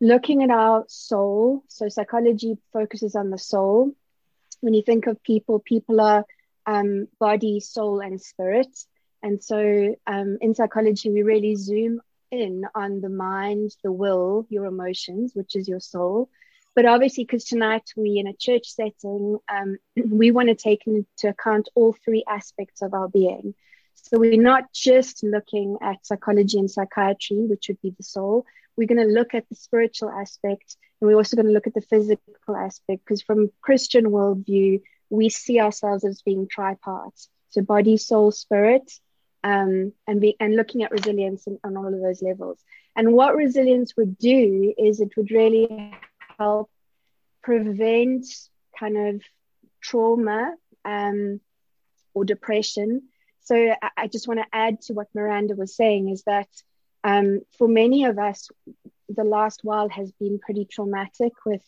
looking 0.01 0.43
at 0.43 0.51
our 0.51 0.85
soul. 0.89 1.63
So, 1.69 1.89
psychology 1.89 2.57
focuses 2.73 3.15
on 3.15 3.29
the 3.29 3.39
soul. 3.39 3.93
When 4.61 4.73
you 4.73 4.83
think 4.83 5.07
of 5.07 5.23
people, 5.23 5.59
people 5.59 6.01
are 6.01 6.25
um, 6.65 7.09
body, 7.21 7.61
soul, 7.61 8.01
and 8.01 8.19
spirit. 8.21 8.75
And 9.23 9.45
so, 9.45 9.95
um, 10.07 10.39
in 10.41 10.55
psychology, 10.55 11.11
we 11.11 11.23
really 11.23 11.55
zoom 11.55 12.01
in 12.33 12.65
on 12.75 13.01
the 13.01 13.09
mind, 13.09 13.77
the 13.85 13.93
will, 13.93 14.47
your 14.49 14.65
emotions, 14.65 15.33
which 15.35 15.55
is 15.55 15.69
your 15.69 15.81
soul. 15.81 16.29
But 16.75 16.87
obviously, 16.87 17.25
because 17.25 17.45
tonight 17.45 17.93
we 17.97 18.19
in 18.19 18.27
a 18.27 18.33
church 18.33 18.67
setting, 18.69 19.39
um, 19.49 19.77
we 19.97 20.31
want 20.31 20.49
to 20.49 20.55
take 20.55 20.87
into 20.87 21.29
account 21.29 21.69
all 21.75 21.93
three 21.93 22.25
aspects 22.27 22.83
of 22.83 22.95
our 22.95 23.09
being. 23.09 23.55
So 23.95 24.19
we're 24.19 24.41
not 24.41 24.73
just 24.73 25.23
looking 25.23 25.77
at 25.83 26.05
psychology 26.05 26.59
and 26.59 26.71
psychiatry, 26.71 27.47
which 27.47 27.69
would 27.69 27.81
be 27.83 27.95
the 27.97 28.03
soul. 28.03 28.47
We're 28.77 28.89
going 28.89 29.07
to 29.07 29.15
look 29.15 29.35
at 29.35 29.49
the 29.49 29.55
spiritual 29.55 30.11
aspect, 30.11 30.77
and 31.01 31.09
we're 31.09 31.17
also 31.17 31.37
going 31.37 31.47
to 31.47 31.53
look 31.53 31.67
at 31.67 31.75
the 31.75 31.83
physical 31.83 32.57
aspect, 32.57 33.05
because 33.05 33.23
from 33.23 33.51
Christian 33.61 34.07
worldview, 34.07 34.81
we 35.11 35.29
see 35.29 35.61
ourselves 35.61 36.05
as 36.05 36.23
being 36.23 36.49
tripart. 36.49 37.29
So 37.51 37.61
body, 37.61 37.99
soul, 37.99 38.31
spirit, 38.33 38.91
um, 39.45 39.93
and 40.07 40.21
be 40.21 40.37
and 40.41 40.57
looking 40.57 40.83
at 40.83 40.91
resilience 40.91 41.47
in, 41.47 41.59
on 41.65 41.77
all 41.77 41.93
of 41.93 42.01
those 42.01 42.23
levels. 42.23 42.59
And 42.95 43.13
what 43.13 43.37
resilience 43.37 43.97
would 43.97 44.19
do 44.19 44.75
is 44.77 45.01
it 45.01 45.17
would 45.17 45.31
really 45.31 45.95
help 46.39 46.71
prevent 47.43 48.27
kind 48.79 48.97
of 48.97 49.23
trauma 49.81 50.55
um, 50.85 51.41
or 52.15 52.25
depression. 52.25 53.03
So 53.41 53.57
I, 53.57 53.91
I 53.97 54.07
just 54.07 54.29
want 54.29 54.41
to 54.41 54.47
add 54.53 54.83
to 54.83 54.93
what 54.93 55.09
Miranda 55.15 55.55
was 55.55 55.75
saying 55.75 56.09
is 56.09 56.23
that 56.25 56.49
um, 57.05 57.41
for 57.59 57.67
many 57.67 58.05
of 58.05 58.19
us, 58.19 58.49
the 59.09 59.25
last 59.25 59.61
while 59.63 59.89
has 59.89 60.13
been 60.13 60.39
pretty 60.39 60.65
traumatic 60.65 61.33
with 61.45 61.63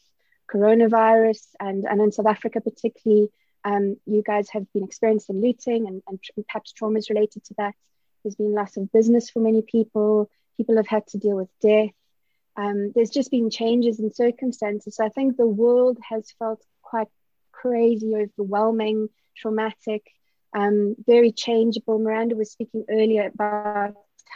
coronavirus 0.52 1.42
and, 1.58 1.84
and 1.84 2.00
in 2.00 2.12
South 2.12 2.26
Africa 2.26 2.60
particularly 2.60 3.28
um, 3.64 3.96
you 4.06 4.22
guys 4.22 4.48
have 4.50 4.70
been 4.72 4.84
experiencing 4.84 5.40
looting 5.40 5.86
and, 5.86 6.02
and 6.06 6.20
perhaps 6.46 6.72
traumas 6.72 7.08
related 7.08 7.44
to 7.44 7.54
that. 7.58 7.74
There's 8.22 8.36
been 8.36 8.54
loss 8.54 8.76
of 8.76 8.92
business 8.92 9.30
for 9.30 9.40
many 9.40 9.62
people. 9.62 10.30
People 10.56 10.76
have 10.76 10.86
had 10.86 11.06
to 11.08 11.18
deal 11.18 11.36
with 11.36 11.48
death. 11.60 11.90
Um, 12.56 12.92
there's 12.94 13.10
just 13.10 13.30
been 13.30 13.50
changes 13.50 13.98
in 14.00 14.12
circumstances. 14.12 14.96
So 14.96 15.04
I 15.04 15.08
think 15.08 15.36
the 15.36 15.46
world 15.46 15.98
has 16.08 16.32
felt 16.38 16.62
quite 16.82 17.08
crazy, 17.52 18.14
overwhelming, 18.14 19.08
traumatic, 19.36 20.02
um, 20.54 20.94
very 21.04 21.32
changeable. 21.32 21.98
Miranda 21.98 22.36
was 22.36 22.52
speaking 22.52 22.84
earlier 22.88 23.30
about 23.34 23.94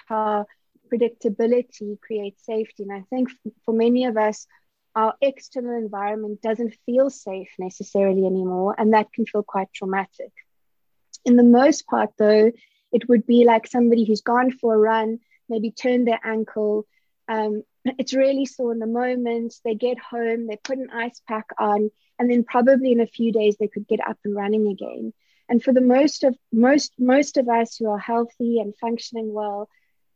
how 0.08 0.46
predictability 0.92 2.00
creates 2.00 2.44
safety. 2.44 2.82
And 2.82 2.92
I 2.92 3.04
think 3.10 3.28
for 3.64 3.72
many 3.74 4.06
of 4.06 4.16
us, 4.16 4.46
our 4.98 5.14
external 5.20 5.78
environment 5.78 6.42
doesn't 6.42 6.74
feel 6.84 7.08
safe 7.08 7.50
necessarily 7.56 8.26
anymore, 8.26 8.74
and 8.76 8.94
that 8.94 9.12
can 9.12 9.26
feel 9.26 9.44
quite 9.44 9.72
traumatic. 9.72 10.32
In 11.24 11.36
the 11.36 11.44
most 11.44 11.86
part, 11.86 12.10
though, 12.18 12.50
it 12.90 13.08
would 13.08 13.24
be 13.24 13.44
like 13.44 13.68
somebody 13.68 14.04
who's 14.04 14.22
gone 14.22 14.50
for 14.50 14.74
a 14.74 14.78
run, 14.78 15.20
maybe 15.48 15.70
turned 15.70 16.08
their 16.08 16.18
ankle. 16.24 16.84
Um, 17.28 17.62
it's 17.84 18.12
really 18.12 18.44
sore 18.44 18.72
in 18.72 18.80
the 18.80 18.88
moment. 18.88 19.54
They 19.64 19.76
get 19.76 20.00
home, 20.00 20.48
they 20.48 20.56
put 20.56 20.78
an 20.78 20.90
ice 20.90 21.22
pack 21.28 21.46
on, 21.56 21.90
and 22.18 22.28
then 22.28 22.42
probably 22.42 22.90
in 22.90 23.00
a 23.00 23.06
few 23.06 23.30
days 23.30 23.56
they 23.56 23.68
could 23.68 23.86
get 23.86 24.00
up 24.04 24.18
and 24.24 24.34
running 24.34 24.66
again. 24.66 25.12
And 25.48 25.62
for 25.62 25.72
the 25.72 25.80
most 25.80 26.24
of 26.24 26.36
most 26.52 26.92
most 26.98 27.36
of 27.36 27.48
us 27.48 27.76
who 27.76 27.88
are 27.88 27.98
healthy 27.98 28.58
and 28.58 28.74
functioning 28.76 29.32
well, 29.32 29.68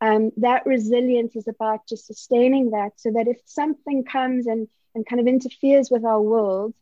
um, 0.03 0.31
that 0.37 0.65
resilience 0.65 1.33
is 1.37 1.47
about 1.47 1.87
just 1.87 2.07
sustaining 2.07 2.71
that 2.71 2.91
so 2.97 3.11
that 3.11 3.29
if 3.29 3.37
something 3.45 4.03
comes 4.03 4.47
and, 4.47 4.67
and 4.93 5.05
kind 5.05 5.21
of 5.21 5.27
interferes 5.27 5.89
with 5.89 6.03
our 6.03 6.21
world, 6.21 6.73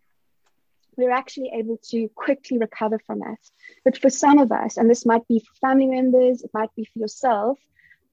we're 0.98 1.12
actually 1.12 1.52
able 1.54 1.78
to 1.92 2.10
quickly 2.16 2.58
recover 2.58 2.98
from 3.06 3.20
that. 3.20 3.38
But 3.86 4.00
for 4.00 4.10
some 4.10 4.40
of 4.40 4.52
us, 4.52 4.78
and 4.78 4.90
this 4.90 5.06
might 5.06 5.28
be 5.28 5.40
for 5.40 5.68
family 5.68 5.86
members, 5.86 6.42
it 6.42 6.50
might 6.52 6.74
be 6.76 6.86
for 6.86 6.98
yourself, 6.98 7.60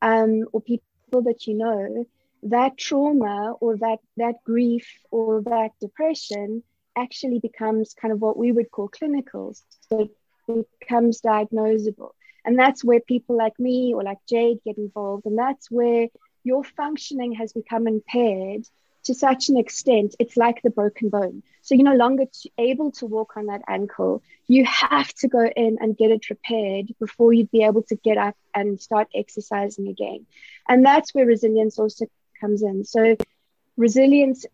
um, 0.03 0.45
or 0.53 0.61
people 0.61 1.23
that 1.23 1.47
you 1.47 1.55
know, 1.55 2.07
that 2.43 2.77
trauma 2.77 3.55
or 3.61 3.79
that 3.79 4.01
that 4.19 4.45
grief 4.45 4.89
or 5.11 5.43
that 5.43 5.71
depression 5.81 6.63
actually 6.97 7.39
becomes 7.39 7.95
kind 7.95 8.13
of 8.13 8.21
what 8.21 8.37
we 8.37 8.53
would 8.53 8.71
call 8.71 8.89
clinical. 8.89 9.57
So 9.89 10.11
it 10.49 10.67
becomes 10.81 11.23
diagnosable. 11.23 12.11
And 12.45 12.59
that's 12.59 12.85
where 12.85 13.01
people 13.01 13.37
like 13.37 13.59
me 13.59 13.93
or 13.95 14.03
like 14.03 14.19
Jade 14.29 14.59
get 14.65 14.79
involved. 14.79 15.27
And 15.27 15.39
that's 15.39 15.71
where 15.71 16.09
your 16.45 16.65
functioning 16.65 17.35
has 17.35 17.53
become 17.53 17.87
impaired 17.87 18.65
to 19.09 19.15
such 19.15 19.49
an 19.49 19.57
extent, 19.57 20.15
it's 20.19 20.37
like 20.37 20.61
the 20.61 20.69
broken 20.69 21.09
bone. 21.09 21.43
So 21.63 21.75
you're 21.75 21.85
no 21.85 21.97
longer 21.97 22.25
able 22.59 22.93
to 22.93 23.07
walk 23.07 23.39
on 23.39 23.47
that 23.47 23.63
ankle. 23.67 24.23
You 24.47 24.67
have 24.67 25.13
to 25.15 25.29
go 25.29 25.47
in 25.47 25.79
and 25.81 25.97
get 25.97 26.11
it 26.11 26.29
repaired 26.29 26.95
before 27.01 27.33
you'd 27.33 27.51
be 27.51 27.65
able 27.65 27.83
to 27.85 27.97
get 27.97 28.19
up 28.19 28.37
and 28.55 28.79
start 28.79 29.09
exercising 29.15 29.89
again. 29.89 30.27
And 30.69 30.85
that's 30.85 31.15
where 31.15 31.25
resilience 31.25 31.79
also 31.79 32.05
comes 32.39 32.63
in. 32.63 32.85
So 32.85 33.17
resilience 33.79 34.45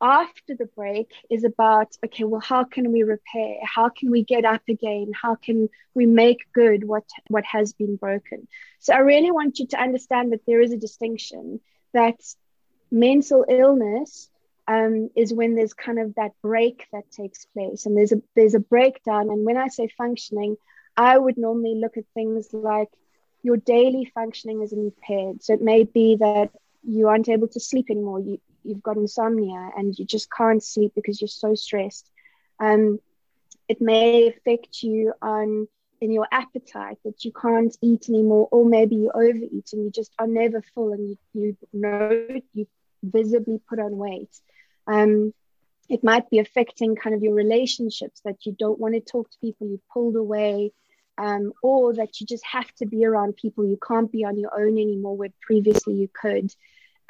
after 0.00 0.54
the 0.54 0.66
break 0.66 1.10
is 1.30 1.44
about 1.44 1.88
okay 2.04 2.24
well 2.24 2.40
how 2.40 2.64
can 2.64 2.92
we 2.92 3.02
repair? 3.02 3.56
How 3.62 3.88
can 3.88 4.10
we 4.10 4.24
get 4.24 4.44
up 4.44 4.62
again? 4.68 5.12
How 5.20 5.34
can 5.34 5.68
we 5.94 6.06
make 6.06 6.52
good 6.54 6.84
what 6.84 7.04
what 7.28 7.44
has 7.44 7.72
been 7.72 7.96
broken? 7.96 8.48
So 8.80 8.94
i 8.94 8.98
really 8.98 9.30
want 9.30 9.58
you 9.58 9.66
to 9.68 9.80
understand 9.80 10.32
that 10.32 10.46
there 10.46 10.60
is 10.60 10.72
a 10.72 10.78
distinction 10.78 11.60
that 11.92 12.20
mental 12.90 13.44
illness 13.48 14.28
um, 14.68 15.10
is 15.16 15.32
when 15.34 15.54
there's 15.54 15.74
kind 15.74 15.98
of 15.98 16.14
that 16.14 16.32
break 16.42 16.86
that 16.92 17.10
takes 17.10 17.46
place 17.46 17.86
and 17.86 17.96
there's 17.96 18.12
a 18.12 18.22
there's 18.34 18.54
a 18.54 18.60
breakdown. 18.60 19.30
And 19.30 19.44
when 19.44 19.56
i 19.56 19.68
say 19.68 19.88
functioning 19.88 20.56
i 20.96 21.16
would 21.16 21.36
normally 21.36 21.76
look 21.76 21.96
at 21.96 22.04
things 22.14 22.48
like 22.52 22.88
your 23.42 23.56
daily 23.56 24.04
functioning 24.14 24.62
is 24.62 24.72
impaired. 24.72 25.42
So 25.42 25.54
it 25.54 25.62
may 25.62 25.84
be 25.84 26.16
that 26.16 26.50
you 26.82 27.08
aren't 27.08 27.28
able 27.28 27.48
to 27.48 27.60
sleep 27.60 27.86
anymore. 27.90 28.20
You 28.20 28.40
you've 28.64 28.82
got 28.82 28.96
insomnia 28.96 29.70
and 29.76 29.98
you 29.98 30.04
just 30.04 30.28
can't 30.30 30.62
sleep 30.62 30.92
because 30.94 31.20
you're 31.20 31.28
so 31.28 31.54
stressed. 31.54 32.10
Um, 32.58 32.98
it 33.68 33.80
may 33.80 34.28
affect 34.28 34.82
you 34.82 35.12
on 35.22 35.68
in 36.00 36.12
your 36.12 36.26
appetite 36.32 36.98
that 37.04 37.24
you 37.24 37.32
can't 37.32 37.76
eat 37.82 38.08
anymore, 38.08 38.48
or 38.50 38.64
maybe 38.64 38.96
you 38.96 39.10
overeat 39.10 39.68
and 39.72 39.84
you 39.84 39.90
just 39.90 40.12
are 40.18 40.26
never 40.26 40.62
full 40.74 40.92
and 40.92 41.10
you, 41.10 41.16
you 41.34 41.56
know 41.72 42.26
you 42.54 42.66
visibly 43.02 43.60
put 43.68 43.78
on 43.78 43.96
weight. 43.96 44.34
Um, 44.86 45.34
it 45.88 46.04
might 46.04 46.30
be 46.30 46.38
affecting 46.38 46.96
kind 46.96 47.14
of 47.14 47.22
your 47.22 47.34
relationships 47.34 48.20
that 48.24 48.46
you 48.46 48.52
don't 48.52 48.78
want 48.78 48.94
to 48.94 49.00
talk 49.00 49.30
to 49.30 49.38
people, 49.40 49.66
you 49.66 49.80
pulled 49.92 50.16
away, 50.16 50.72
um, 51.18 51.52
or 51.62 51.92
that 51.94 52.20
you 52.20 52.26
just 52.26 52.44
have 52.46 52.72
to 52.76 52.86
be 52.86 53.04
around 53.04 53.36
people. 53.36 53.66
You 53.66 53.78
can't 53.86 54.10
be 54.10 54.24
on 54.24 54.38
your 54.38 54.54
own 54.58 54.78
anymore 54.78 55.16
where 55.16 55.32
previously 55.42 55.94
you 55.94 56.08
could. 56.08 56.54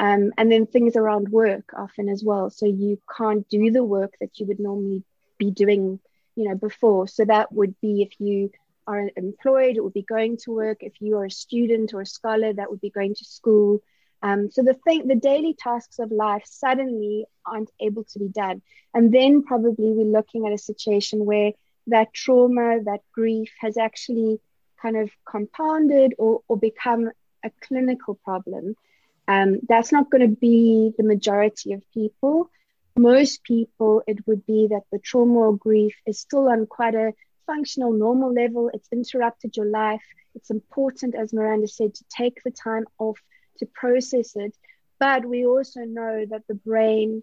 Um, 0.00 0.32
and 0.38 0.50
then 0.50 0.66
things 0.66 0.96
around 0.96 1.28
work 1.28 1.74
often 1.76 2.08
as 2.08 2.24
well. 2.24 2.48
So 2.48 2.64
you 2.64 2.98
can't 3.16 3.46
do 3.50 3.70
the 3.70 3.84
work 3.84 4.14
that 4.20 4.40
you 4.40 4.46
would 4.46 4.58
normally 4.58 5.04
be 5.36 5.50
doing, 5.50 6.00
you 6.36 6.48
know, 6.48 6.54
before. 6.54 7.06
So 7.06 7.26
that 7.26 7.52
would 7.52 7.78
be 7.82 8.00
if 8.00 8.18
you 8.18 8.50
are 8.86 9.10
employed, 9.14 9.76
it 9.76 9.84
would 9.84 9.92
be 9.92 10.14
going 10.16 10.38
to 10.38 10.52
work. 10.52 10.78
If 10.80 10.94
you 11.00 11.18
are 11.18 11.26
a 11.26 11.30
student 11.30 11.92
or 11.92 12.00
a 12.00 12.06
scholar, 12.06 12.50
that 12.54 12.70
would 12.70 12.80
be 12.80 12.88
going 12.88 13.14
to 13.14 13.24
school. 13.26 13.82
Um, 14.22 14.50
so 14.50 14.62
the 14.62 14.72
thing, 14.72 15.06
the 15.06 15.16
daily 15.16 15.52
tasks 15.52 15.98
of 15.98 16.10
life 16.10 16.44
suddenly 16.46 17.26
aren't 17.44 17.70
able 17.78 18.04
to 18.04 18.18
be 18.18 18.28
done, 18.28 18.62
and 18.94 19.12
then 19.12 19.42
probably 19.42 19.92
we're 19.92 20.16
looking 20.18 20.46
at 20.46 20.52
a 20.52 20.58
situation 20.58 21.26
where 21.26 21.52
that 21.88 22.12
trauma, 22.14 22.82
that 22.84 23.00
grief, 23.12 23.52
has 23.60 23.76
actually 23.76 24.40
kind 24.80 24.96
of 24.96 25.10
compounded 25.26 26.14
or, 26.18 26.40
or 26.48 26.56
become 26.56 27.10
a 27.44 27.50
clinical 27.60 28.14
problem. 28.14 28.76
Um, 29.30 29.60
that's 29.68 29.92
not 29.92 30.10
going 30.10 30.28
to 30.28 30.36
be 30.50 30.92
the 30.98 31.04
majority 31.04 31.72
of 31.72 31.88
people. 31.94 32.50
Most 32.96 33.44
people, 33.44 34.02
it 34.08 34.26
would 34.26 34.44
be 34.44 34.66
that 34.70 34.82
the 34.90 34.98
trauma 34.98 35.38
or 35.46 35.56
grief 35.56 35.94
is 36.04 36.18
still 36.18 36.48
on 36.48 36.66
quite 36.66 36.96
a 36.96 37.12
functional, 37.46 37.92
normal 37.92 38.32
level. 38.32 38.70
It's 38.74 38.88
interrupted 38.90 39.56
your 39.56 39.66
life. 39.66 40.02
It's 40.34 40.50
important, 40.50 41.14
as 41.14 41.32
Miranda 41.32 41.68
said, 41.68 41.94
to 41.94 42.04
take 42.08 42.42
the 42.42 42.50
time 42.50 42.86
off 42.98 43.18
to 43.58 43.66
process 43.66 44.34
it. 44.34 44.52
But 44.98 45.24
we 45.24 45.46
also 45.46 45.82
know 45.98 46.26
that 46.30 46.48
the 46.48 46.60
brain 46.70 47.22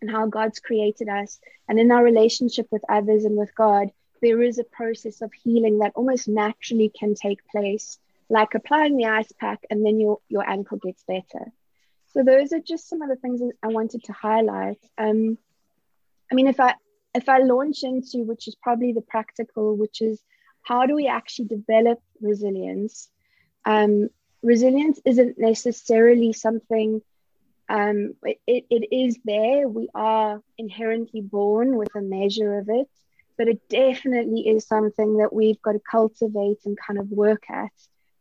and 0.00 0.10
how 0.10 0.26
God's 0.26 0.60
created 0.60 1.08
us 1.08 1.40
and 1.68 1.80
in 1.80 1.90
our 1.90 2.04
relationship 2.04 2.68
with 2.70 2.82
others 2.88 3.24
and 3.24 3.36
with 3.36 3.52
God, 3.56 3.90
there 4.22 4.40
is 4.40 4.60
a 4.60 4.64
process 4.78 5.20
of 5.20 5.32
healing 5.32 5.78
that 5.78 5.92
almost 5.96 6.28
naturally 6.28 6.92
can 6.96 7.16
take 7.16 7.44
place, 7.48 7.98
like 8.30 8.54
applying 8.54 8.96
the 8.96 9.06
ice 9.06 9.30
pack 9.38 9.60
and 9.68 9.84
then 9.84 10.00
your, 10.00 10.18
your 10.28 10.48
ankle 10.48 10.78
gets 10.78 11.02
better. 11.06 11.52
So 12.12 12.22
those 12.22 12.52
are 12.52 12.60
just 12.60 12.88
some 12.88 13.02
of 13.02 13.08
the 13.08 13.16
things 13.16 13.42
I 13.62 13.68
wanted 13.68 14.04
to 14.04 14.12
highlight. 14.12 14.78
Um, 14.96 15.36
I 16.30 16.34
mean, 16.34 16.46
if 16.46 16.58
I 16.58 16.74
if 17.14 17.28
I 17.28 17.38
launch 17.38 17.82
into 17.82 18.22
which 18.24 18.46
is 18.46 18.54
probably 18.54 18.92
the 18.92 19.02
practical, 19.02 19.76
which 19.76 20.00
is 20.00 20.22
how 20.62 20.86
do 20.86 20.94
we 20.94 21.08
actually 21.08 21.46
develop 21.46 22.00
resilience? 22.20 23.08
Um, 23.64 24.08
resilience 24.42 25.00
isn't 25.04 25.38
necessarily 25.38 26.32
something 26.32 27.02
um, 27.70 28.14
it, 28.24 28.66
it 28.68 28.88
is 28.92 29.16
there. 29.24 29.68
We 29.68 29.88
are 29.94 30.42
inherently 30.58 31.20
born 31.20 31.76
with 31.76 31.94
a 31.94 32.00
measure 32.00 32.58
of 32.58 32.68
it, 32.68 32.88
but 33.38 33.46
it 33.46 33.60
definitely 33.68 34.48
is 34.48 34.66
something 34.66 35.18
that 35.18 35.32
we've 35.32 35.62
got 35.62 35.72
to 35.72 35.80
cultivate 35.88 36.58
and 36.64 36.76
kind 36.76 36.98
of 36.98 37.08
work 37.10 37.44
at. 37.48 37.70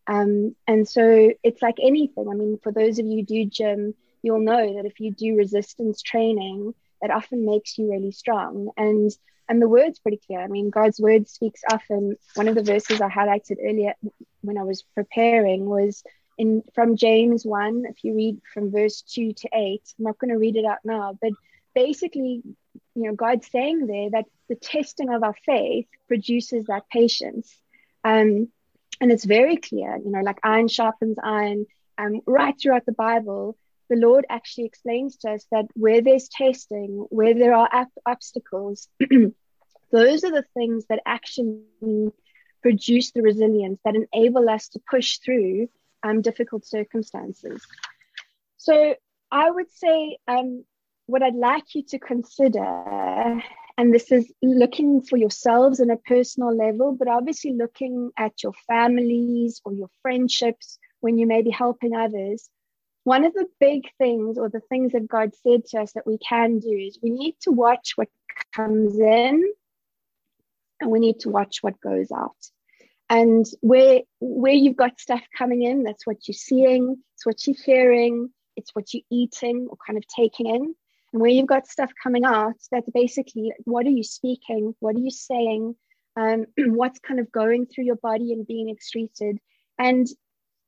Um, 0.09 0.55
and 0.65 0.87
so 0.87 1.31
it's 1.43 1.61
like 1.61 1.77
anything. 1.79 2.27
I 2.29 2.33
mean, 2.33 2.59
for 2.63 2.71
those 2.71 2.97
of 2.97 3.05
you 3.05 3.17
who 3.17 3.23
do 3.23 3.45
gym, 3.45 3.93
you'll 4.23 4.39
know 4.39 4.75
that 4.75 4.85
if 4.85 4.99
you 4.99 5.11
do 5.11 5.37
resistance 5.37 6.01
training, 6.01 6.73
it 7.01 7.11
often 7.11 7.45
makes 7.45 7.77
you 7.77 7.91
really 7.91 8.11
strong. 8.11 8.71
And 8.75 9.11
and 9.47 9.61
the 9.61 9.69
word's 9.69 9.99
pretty 9.99 10.19
clear. 10.25 10.41
I 10.41 10.47
mean, 10.47 10.69
God's 10.69 10.99
word 10.99 11.27
speaks 11.27 11.61
often. 11.71 12.15
One 12.35 12.47
of 12.47 12.55
the 12.55 12.63
verses 12.63 13.01
I 13.01 13.09
highlighted 13.09 13.57
earlier 13.63 13.93
when 14.41 14.57
I 14.57 14.63
was 14.63 14.83
preparing 14.93 15.65
was 15.65 16.03
in 16.37 16.63
from 16.73 16.95
James 16.95 17.45
1, 17.45 17.85
if 17.89 18.03
you 18.03 18.15
read 18.15 18.41
from 18.53 18.71
verse 18.71 19.01
2 19.01 19.33
to 19.33 19.49
8. 19.51 19.81
I'm 19.97 20.05
not 20.05 20.19
going 20.19 20.29
to 20.31 20.37
read 20.37 20.55
it 20.55 20.65
out 20.65 20.79
now, 20.83 21.17
but 21.19 21.31
basically, 21.73 22.43
you 22.95 23.03
know, 23.03 23.15
God's 23.15 23.49
saying 23.49 23.87
there 23.87 24.11
that 24.11 24.25
the 24.49 24.55
testing 24.55 25.09
of 25.09 25.23
our 25.23 25.35
faith 25.45 25.87
produces 26.07 26.65
that 26.65 26.87
patience. 26.89 27.55
Um, 28.03 28.49
and 29.01 29.11
it's 29.11 29.25
very 29.25 29.57
clear, 29.57 29.97
you 29.97 30.11
know, 30.11 30.21
like 30.21 30.39
iron 30.43 30.67
sharpens 30.67 31.17
iron. 31.21 31.65
Um, 31.97 32.21
right 32.25 32.55
throughout 32.59 32.85
the 32.85 32.93
Bible, 32.93 33.57
the 33.89 33.97
Lord 33.97 34.25
actually 34.29 34.65
explains 34.65 35.17
to 35.17 35.31
us 35.31 35.45
that 35.51 35.65
where 35.73 36.01
there's 36.01 36.29
testing, 36.29 37.05
where 37.09 37.33
there 37.33 37.53
are 37.53 37.87
obstacles, 38.05 38.87
those 39.91 40.23
are 40.23 40.31
the 40.31 40.45
things 40.53 40.85
that 40.89 41.01
actually 41.05 42.13
produce 42.61 43.11
the 43.11 43.21
resilience 43.21 43.79
that 43.83 43.95
enable 43.95 44.49
us 44.49 44.69
to 44.69 44.79
push 44.89 45.17
through 45.17 45.69
um, 46.03 46.21
difficult 46.21 46.65
circumstances. 46.65 47.65
So 48.57 48.95
I 49.31 49.49
would 49.49 49.71
say 49.71 50.17
um, 50.27 50.65
what 51.05 51.23
I'd 51.23 51.35
like 51.35 51.75
you 51.75 51.83
to 51.89 51.99
consider, 51.99 53.41
and 53.79 53.93
this 53.93 54.11
is 54.11 54.29
looking 54.41 55.01
for 55.01 55.15
yourselves 55.15 55.79
on 55.79 55.89
a 55.89 55.95
personal 55.95 56.53
level, 56.53 56.91
but 56.91 57.07
obviously 57.07 57.53
looking 57.53 58.11
at 58.17 58.43
your 58.43 58.51
families 58.67 59.61
or 59.63 59.73
your 59.73 59.87
friendships 60.01 60.77
when 60.99 61.17
you 61.17 61.25
may 61.25 61.41
be 61.41 61.49
helping 61.49 61.95
others. 61.95 62.49
One 63.05 63.23
of 63.23 63.33
the 63.33 63.45
big 63.57 63.83
things, 63.97 64.37
or 64.37 64.49
the 64.49 64.59
things 64.59 64.91
that 64.91 65.07
God 65.07 65.31
said 65.43 65.63
to 65.67 65.79
us 65.79 65.93
that 65.93 66.05
we 66.05 66.17
can 66.17 66.59
do, 66.59 66.73
is 66.73 66.99
we 67.01 67.09
need 67.09 67.35
to 67.43 67.51
watch 67.51 67.93
what 67.95 68.09
comes 68.53 68.99
in 68.99 69.49
and 70.81 70.91
we 70.91 70.99
need 70.99 71.21
to 71.21 71.29
watch 71.29 71.59
what 71.61 71.79
goes 71.79 72.11
out 72.11 72.35
and 73.09 73.45
where 73.61 74.01
where 74.19 74.53
you've 74.53 74.75
got 74.75 74.99
stuff 74.99 75.21
coming 75.37 75.63
in 75.63 75.83
that's 75.83 76.05
what 76.05 76.27
you're 76.27 76.33
seeing 76.33 76.97
it's 77.15 77.25
what 77.25 77.45
you're 77.45 77.55
hearing 77.65 78.29
it's 78.55 78.73
what 78.73 78.93
you're 78.93 79.03
eating 79.11 79.67
or 79.69 79.77
kind 79.85 79.97
of 79.97 80.03
taking 80.07 80.47
in 80.47 80.75
and 81.11 81.21
where 81.21 81.31
you've 81.31 81.47
got 81.47 81.67
stuff 81.67 81.91
coming 82.01 82.25
out 82.25 82.55
that's 82.71 82.89
basically 82.93 83.51
what 83.65 83.85
are 83.85 83.91
you 83.91 84.03
speaking? 84.03 84.75
What 84.79 84.95
are 84.95 84.99
you 84.99 85.11
saying? 85.11 85.75
Um, 86.15 86.45
what's 86.57 86.99
kind 86.99 87.19
of 87.19 87.31
going 87.31 87.65
through 87.65 87.85
your 87.85 87.95
body 87.95 88.33
and 88.33 88.45
being 88.45 88.69
excreted? 88.69 89.39
And 89.77 90.07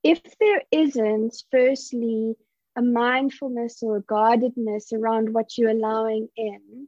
if 0.03 0.21
there 0.39 0.63
isn't 0.71 1.35
firstly 1.51 2.35
a 2.75 2.81
mindfulness 2.81 3.83
or 3.83 3.97
a 3.97 4.01
guardedness 4.01 4.93
around 4.93 5.33
what 5.33 5.57
you're 5.57 5.69
allowing 5.69 6.29
in 6.37 6.87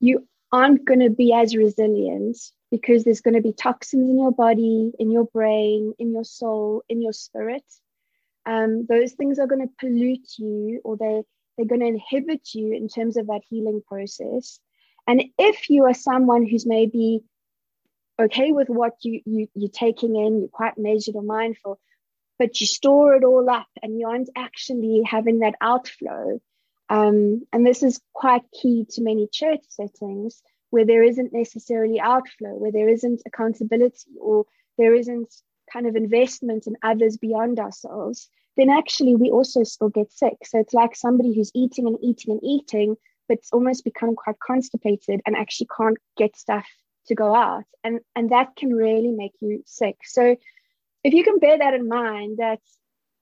you 0.00 0.26
aren't 0.52 0.84
going 0.84 1.00
to 1.00 1.10
be 1.10 1.32
as 1.32 1.56
resilient 1.56 2.38
because 2.70 3.04
there's 3.04 3.20
going 3.20 3.34
to 3.34 3.42
be 3.42 3.52
toxins 3.52 4.08
in 4.08 4.18
your 4.18 4.32
body, 4.32 4.92
in 4.98 5.10
your 5.10 5.24
brain, 5.24 5.94
in 5.98 6.12
your 6.12 6.24
soul, 6.24 6.82
in 6.88 7.02
your 7.02 7.12
spirit. 7.12 7.64
Um, 8.46 8.86
those 8.86 9.12
things 9.12 9.38
are 9.38 9.46
going 9.46 9.66
to 9.66 9.74
pollute 9.80 10.38
you 10.38 10.80
or 10.84 10.96
they, 10.96 11.22
they're 11.58 11.66
going 11.66 11.80
to 11.80 11.86
inhibit 11.86 12.54
you 12.54 12.72
in 12.72 12.88
terms 12.88 13.16
of 13.16 13.26
that 13.26 13.42
healing 13.50 13.82
process. 13.86 14.60
And 15.08 15.24
if 15.36 15.68
you 15.68 15.84
are 15.86 15.94
someone 15.94 16.46
who's 16.46 16.64
maybe 16.64 17.20
okay 18.20 18.52
with 18.52 18.68
what 18.68 18.92
you, 19.02 19.20
you, 19.26 19.48
you're 19.54 19.70
taking 19.70 20.14
in, 20.14 20.40
you're 20.40 20.48
quite 20.48 20.78
measured 20.78 21.16
or 21.16 21.22
mindful, 21.22 21.80
but 22.38 22.60
you 22.60 22.66
store 22.66 23.16
it 23.16 23.24
all 23.24 23.50
up 23.50 23.66
and 23.82 23.98
you 23.98 24.06
aren't 24.06 24.30
actually 24.36 25.02
having 25.04 25.40
that 25.40 25.56
outflow. 25.60 26.40
Um, 26.88 27.42
and 27.52 27.66
this 27.66 27.82
is 27.82 28.00
quite 28.12 28.42
key 28.62 28.86
to 28.90 29.02
many 29.02 29.28
church 29.30 29.64
settings 29.68 30.40
where 30.70 30.86
there 30.86 31.02
isn't 31.02 31.32
necessarily 31.32 31.98
outflow, 32.00 32.50
where 32.50 32.72
there 32.72 32.88
isn't 32.88 33.22
accountability, 33.26 34.12
or 34.20 34.44
there 34.76 34.94
isn't 34.94 35.34
kind 35.72 35.86
of 35.86 35.96
investment 35.96 36.66
in 36.66 36.76
others 36.82 37.16
beyond 37.16 37.58
ourselves, 37.58 38.28
then 38.58 38.68
actually 38.68 39.14
we 39.14 39.30
also 39.30 39.62
still 39.62 39.88
get 39.88 40.12
sick. 40.12 40.34
So 40.44 40.58
it's 40.58 40.74
like 40.74 40.96
somebody 40.96 41.34
who's 41.34 41.52
eating 41.54 41.86
and 41.86 41.96
eating 42.02 42.32
and 42.32 42.40
eating, 42.42 42.96
but 43.28 43.38
it's 43.38 43.52
almost 43.52 43.84
become 43.84 44.16
quite 44.16 44.38
constipated 44.40 45.20
and 45.24 45.36
actually 45.36 45.68
can't 45.74 45.96
get 46.16 46.36
stuff 46.36 46.66
to 47.06 47.14
go 47.14 47.34
out. 47.34 47.64
And, 47.84 48.00
and 48.16 48.30
that 48.30 48.56
can 48.56 48.74
really 48.74 49.12
make 49.12 49.32
you 49.40 49.62
sick. 49.64 49.96
So 50.04 50.36
if 51.04 51.14
you 51.14 51.22
can 51.22 51.38
bear 51.38 51.56
that 51.56 51.72
in 51.72 51.88
mind, 51.88 52.38
that 52.38 52.60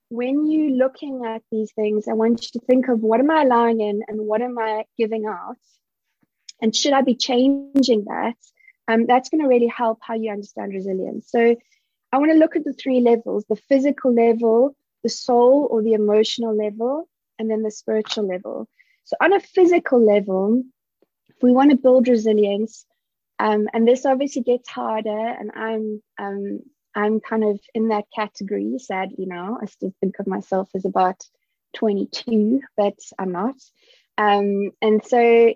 when 0.09 0.51
you're 0.51 0.71
looking 0.71 1.25
at 1.27 1.43
these 1.53 1.71
things, 1.73 2.09
I 2.09 2.15
want 2.15 2.43
you 2.43 2.59
to 2.59 2.67
think 2.67 2.89
of 2.89 3.01
what 3.01 3.21
am 3.21 3.31
I 3.31 3.43
allowing 3.43 3.81
in 3.81 4.03
and 4.09 4.21
what 4.21 4.41
am 4.41 4.59
I 4.59 4.85
giving 4.97 5.27
out? 5.27 5.59
And 6.63 6.75
should 6.75 6.95
I 6.95 7.03
be 7.03 7.15
changing 7.15 8.05
that? 8.07 8.37
Um, 8.89 9.05
that's 9.05 9.29
going 9.29 9.43
to 9.43 9.49
really 9.49 9.67
help 9.67 9.99
how 10.01 10.15
you 10.15 10.31
understand 10.31 10.73
resilience. 10.73 11.31
So 11.31 11.57
I 12.13 12.19
want 12.19 12.33
to 12.33 12.39
look 12.39 12.57
at 12.57 12.65
the 12.65 12.73
three 12.73 13.01
levels 13.01 13.45
the 13.49 13.57
physical 13.57 14.15
level, 14.15 14.75
the 15.07 15.11
soul 15.11 15.69
or 15.71 15.83
the 15.83 15.93
emotional 15.93 16.57
level, 16.57 17.09
and 17.39 17.49
then 17.49 17.63
the 17.63 17.71
spiritual 17.71 18.27
level. 18.27 18.69
So, 19.05 19.15
on 19.21 19.33
a 19.33 19.39
physical 19.39 20.05
level, 20.05 20.65
if 21.29 21.37
we 21.41 21.53
want 21.53 21.71
to 21.71 21.77
build 21.77 22.09
resilience, 22.09 22.85
um, 23.39 23.69
and 23.73 23.87
this 23.87 24.05
obviously 24.05 24.43
gets 24.43 24.69
harder, 24.69 25.29
and 25.39 25.53
I'm 25.55 26.03
um, 26.19 26.61
I'm 26.97 27.21
kind 27.21 27.45
of 27.45 27.61
in 27.73 27.89
that 27.89 28.07
category, 28.13 28.79
sadly 28.79 29.27
now. 29.27 29.59
I 29.63 29.67
still 29.67 29.95
think 30.01 30.19
of 30.19 30.27
myself 30.27 30.71
as 30.75 30.85
about 30.85 31.23
22, 31.77 32.63
but 32.77 32.99
I'm 33.17 33.31
not. 33.31 33.55
Um, 34.19 34.73
and 34.83 35.05
so 35.05 35.55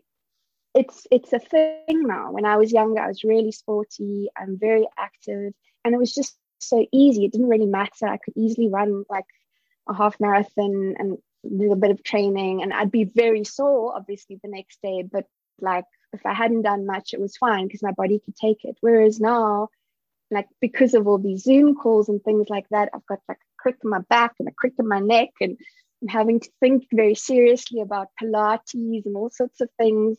it's 0.74 1.06
it's 1.10 1.32
a 1.32 1.40
thing 1.40 2.02
now. 2.06 2.30
When 2.30 2.44
I 2.44 2.56
was 2.56 2.70
younger, 2.70 3.00
I 3.00 3.08
was 3.08 3.24
really 3.24 3.50
sporty. 3.50 4.28
I'm 4.36 4.58
very 4.60 4.86
active, 4.96 5.54
and 5.84 5.92
it 5.92 5.98
was 5.98 6.14
just 6.14 6.36
so 6.60 6.86
easy. 6.92 7.24
It 7.24 7.32
didn't 7.32 7.48
really 7.48 7.66
matter. 7.66 8.06
I 8.06 8.18
could 8.18 8.34
easily 8.36 8.68
run 8.68 9.04
like 9.08 9.24
a 9.90 9.94
half 9.94 10.18
marathon 10.20 10.94
and 10.98 11.18
do 11.58 11.72
a 11.72 11.76
bit 11.76 11.90
of 11.90 12.02
training, 12.02 12.62
and 12.62 12.72
I'd 12.72 12.90
be 12.90 13.04
very 13.04 13.44
sore, 13.44 13.96
obviously, 13.96 14.38
the 14.42 14.48
next 14.48 14.78
day. 14.82 15.02
But 15.02 15.26
like 15.60 15.84
if 16.12 16.24
I 16.24 16.32
hadn't 16.32 16.62
done 16.62 16.86
much, 16.86 17.12
it 17.12 17.20
was 17.20 17.36
fine 17.36 17.66
because 17.66 17.82
my 17.82 17.92
body 17.92 18.20
could 18.24 18.36
take 18.36 18.64
it. 18.64 18.76
Whereas 18.80 19.20
now, 19.20 19.68
like 20.30 20.48
because 20.60 20.94
of 20.94 21.06
all 21.06 21.18
these 21.18 21.42
Zoom 21.42 21.74
calls 21.74 22.08
and 22.08 22.22
things 22.22 22.48
like 22.48 22.68
that, 22.70 22.90
I've 22.94 23.06
got 23.06 23.20
like 23.28 23.38
a 23.38 23.56
crick 23.58 23.76
in 23.82 23.90
my 23.90 24.00
back 24.08 24.34
and 24.38 24.48
a 24.48 24.52
crick 24.52 24.74
in 24.78 24.88
my 24.88 25.00
neck, 25.00 25.30
and 25.40 25.56
I'm 26.02 26.08
having 26.08 26.40
to 26.40 26.50
think 26.60 26.86
very 26.92 27.14
seriously 27.14 27.80
about 27.80 28.08
Pilates 28.20 28.74
and 28.74 29.16
all 29.16 29.30
sorts 29.30 29.60
of 29.60 29.68
things 29.76 30.18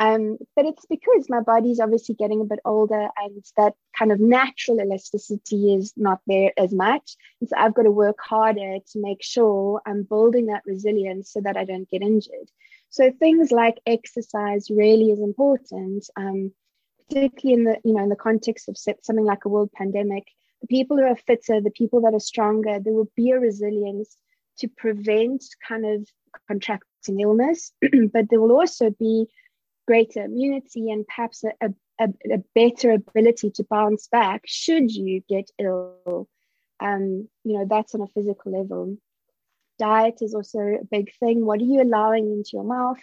Um, 0.00 0.38
but 0.54 0.64
it's 0.64 0.86
because 0.86 1.28
my 1.28 1.40
body's 1.40 1.80
obviously 1.80 2.14
getting 2.14 2.40
a 2.40 2.44
bit 2.44 2.60
older 2.64 3.08
and 3.16 3.44
that 3.56 3.74
kind 3.98 4.12
of 4.12 4.20
natural 4.20 4.80
elasticity 4.80 5.74
is 5.74 5.92
not 5.96 6.20
there 6.26 6.52
as 6.56 6.72
much. 6.72 7.16
And 7.40 7.48
so 7.48 7.56
I've 7.58 7.74
got 7.74 7.82
to 7.82 7.90
work 7.90 8.18
harder 8.20 8.78
to 8.92 9.00
make 9.00 9.22
sure 9.22 9.82
I'm 9.84 10.04
building 10.04 10.46
that 10.46 10.62
resilience 10.66 11.32
so 11.32 11.40
that 11.40 11.56
I 11.56 11.64
don't 11.64 11.90
get 11.90 12.02
injured. 12.02 12.48
So 12.90 13.10
things 13.10 13.50
like 13.50 13.80
exercise 13.86 14.70
really 14.70 15.10
is 15.10 15.20
important, 15.20 16.08
um, 16.16 16.52
particularly 17.08 17.60
in 17.60 17.64
the 17.64 17.78
you 17.84 17.94
know 17.94 18.02
in 18.02 18.08
the 18.08 18.16
context 18.16 18.68
of 18.68 18.78
something 18.78 19.24
like 19.24 19.44
a 19.44 19.48
world 19.48 19.70
pandemic. 19.72 20.24
The 20.62 20.68
people 20.68 20.96
who 20.96 21.04
are 21.04 21.16
fitter, 21.16 21.60
the 21.60 21.70
people 21.70 22.00
that 22.02 22.14
are 22.14 22.20
stronger, 22.20 22.80
there 22.80 22.92
will 22.92 23.10
be 23.14 23.30
a 23.30 23.38
resilience 23.38 24.16
to 24.58 24.68
prevent 24.68 25.44
kind 25.66 25.84
of 25.84 26.08
contracting 26.48 27.20
illness, 27.20 27.72
but 28.12 28.28
there 28.28 28.40
will 28.40 28.52
also 28.52 28.90
be 28.90 29.26
greater 29.88 30.22
immunity 30.22 30.90
and 30.90 31.06
perhaps 31.06 31.44
a, 31.44 31.74
a, 31.98 32.08
a 32.30 32.38
better 32.54 32.92
ability 32.92 33.50
to 33.50 33.64
bounce 33.64 34.06
back 34.08 34.42
should 34.44 34.90
you 34.94 35.22
get 35.26 35.50
ill. 35.58 36.28
Um, 36.78 37.26
you 37.42 37.54
know, 37.58 37.66
that's 37.66 37.94
on 37.94 38.02
a 38.02 38.06
physical 38.08 38.52
level. 38.52 38.98
Diet 39.78 40.18
is 40.20 40.34
also 40.34 40.58
a 40.58 40.84
big 40.84 41.10
thing. 41.18 41.46
What 41.46 41.60
are 41.60 41.64
you 41.64 41.80
allowing 41.80 42.30
into 42.30 42.50
your 42.52 42.64
mouth? 42.64 43.00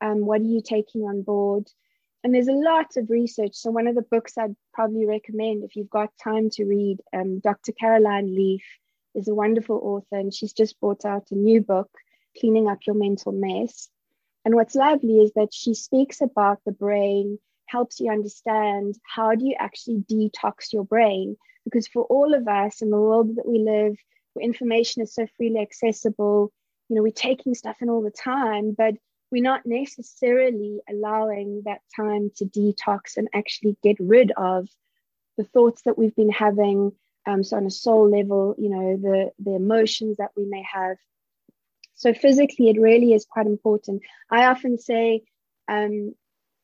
Um, 0.00 0.24
what 0.24 0.40
are 0.40 0.44
you 0.44 0.62
taking 0.62 1.02
on 1.02 1.22
board? 1.22 1.66
And 2.22 2.32
there's 2.32 2.48
a 2.48 2.52
lot 2.52 2.96
of 2.96 3.10
research. 3.10 3.54
So, 3.54 3.72
one 3.72 3.88
of 3.88 3.96
the 3.96 4.10
books 4.14 4.38
I'd 4.38 4.54
probably 4.72 5.06
recommend 5.06 5.64
if 5.64 5.74
you've 5.74 5.90
got 5.90 6.10
time 6.22 6.48
to 6.50 6.64
read, 6.64 6.98
um, 7.12 7.40
Dr. 7.40 7.72
Caroline 7.72 8.32
Leaf 8.32 8.64
is 9.16 9.26
a 9.26 9.34
wonderful 9.34 9.80
author, 9.82 10.20
and 10.20 10.32
she's 10.32 10.52
just 10.52 10.78
brought 10.78 11.04
out 11.04 11.32
a 11.32 11.34
new 11.34 11.60
book, 11.60 11.90
Cleaning 12.38 12.68
Up 12.68 12.78
Your 12.86 12.94
Mental 12.94 13.32
Mess. 13.32 13.88
And 14.44 14.54
what's 14.54 14.74
lovely 14.74 15.18
is 15.20 15.32
that 15.34 15.52
she 15.52 15.74
speaks 15.74 16.20
about 16.20 16.58
the 16.64 16.72
brain, 16.72 17.38
helps 17.66 18.00
you 18.00 18.10
understand 18.10 18.96
how 19.02 19.34
do 19.34 19.46
you 19.46 19.54
actually 19.58 20.04
detox 20.10 20.72
your 20.72 20.84
brain. 20.84 21.36
Because 21.64 21.86
for 21.86 22.04
all 22.04 22.34
of 22.34 22.48
us 22.48 22.82
in 22.82 22.90
the 22.90 23.00
world 23.00 23.36
that 23.36 23.46
we 23.46 23.58
live, 23.58 23.96
where 24.32 24.44
information 24.44 25.02
is 25.02 25.14
so 25.14 25.26
freely 25.36 25.60
accessible, 25.60 26.52
you 26.88 26.96
know, 26.96 27.02
we're 27.02 27.12
taking 27.12 27.54
stuff 27.54 27.76
in 27.80 27.88
all 27.88 28.02
the 28.02 28.10
time, 28.10 28.74
but 28.76 28.94
we're 29.30 29.42
not 29.42 29.64
necessarily 29.64 30.80
allowing 30.88 31.62
that 31.64 31.80
time 31.94 32.30
to 32.36 32.44
detox 32.46 33.16
and 33.16 33.28
actually 33.32 33.76
get 33.82 33.96
rid 34.00 34.32
of 34.36 34.68
the 35.36 35.44
thoughts 35.44 35.82
that 35.82 35.96
we've 35.96 36.16
been 36.16 36.30
having. 36.30 36.92
Um, 37.26 37.44
so 37.44 37.56
on 37.56 37.66
a 37.66 37.70
soul 37.70 38.10
level, 38.10 38.54
you 38.58 38.70
know, 38.70 38.96
the 38.96 39.30
the 39.38 39.54
emotions 39.54 40.16
that 40.16 40.30
we 40.36 40.46
may 40.46 40.64
have, 40.72 40.96
so 42.00 42.14
physically, 42.14 42.70
it 42.70 42.80
really 42.80 43.12
is 43.12 43.26
quite 43.26 43.44
important. 43.44 44.00
I 44.30 44.46
often 44.46 44.78
say 44.78 45.20
um, 45.68 46.14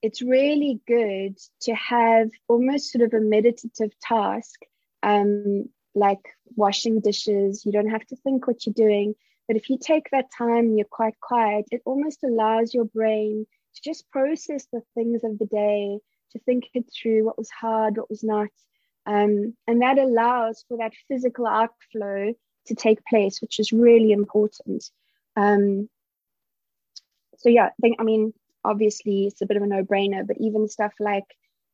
it's 0.00 0.22
really 0.22 0.80
good 0.88 1.36
to 1.60 1.74
have 1.74 2.30
almost 2.48 2.90
sort 2.90 3.04
of 3.04 3.12
a 3.12 3.20
meditative 3.20 3.92
task, 4.00 4.58
um, 5.02 5.68
like 5.94 6.24
washing 6.54 7.00
dishes. 7.00 7.66
You 7.66 7.72
don't 7.72 7.90
have 7.90 8.06
to 8.06 8.16
think 8.16 8.46
what 8.46 8.64
you're 8.64 8.72
doing. 8.72 9.14
But 9.46 9.58
if 9.58 9.68
you 9.68 9.76
take 9.78 10.08
that 10.10 10.30
time 10.38 10.68
and 10.68 10.78
you're 10.78 10.86
quite 10.90 11.20
quiet, 11.20 11.66
it 11.70 11.82
almost 11.84 12.24
allows 12.24 12.72
your 12.72 12.86
brain 12.86 13.46
to 13.74 13.80
just 13.84 14.10
process 14.10 14.66
the 14.72 14.80
things 14.94 15.22
of 15.22 15.38
the 15.38 15.44
day, 15.44 15.98
to 16.32 16.38
think 16.46 16.64
it 16.72 16.86
through 16.90 17.26
what 17.26 17.36
was 17.36 17.50
hard, 17.50 17.98
what 17.98 18.08
was 18.08 18.24
not. 18.24 18.48
Um, 19.04 19.54
and 19.66 19.82
that 19.82 19.98
allows 19.98 20.64
for 20.66 20.78
that 20.78 20.94
physical 21.08 21.46
outflow 21.46 22.32
to 22.68 22.74
take 22.74 23.04
place, 23.04 23.42
which 23.42 23.60
is 23.60 23.70
really 23.70 24.12
important. 24.12 24.90
Um, 25.36 25.88
so 27.38 27.48
yeah, 27.48 27.66
I 27.66 27.72
think 27.80 27.96
I 28.00 28.04
mean 28.04 28.32
obviously 28.64 29.26
it's 29.26 29.42
a 29.42 29.46
bit 29.46 29.56
of 29.56 29.62
a 29.62 29.66
no-brainer, 29.66 30.26
but 30.26 30.38
even 30.40 30.68
stuff 30.68 30.94
like 30.98 31.24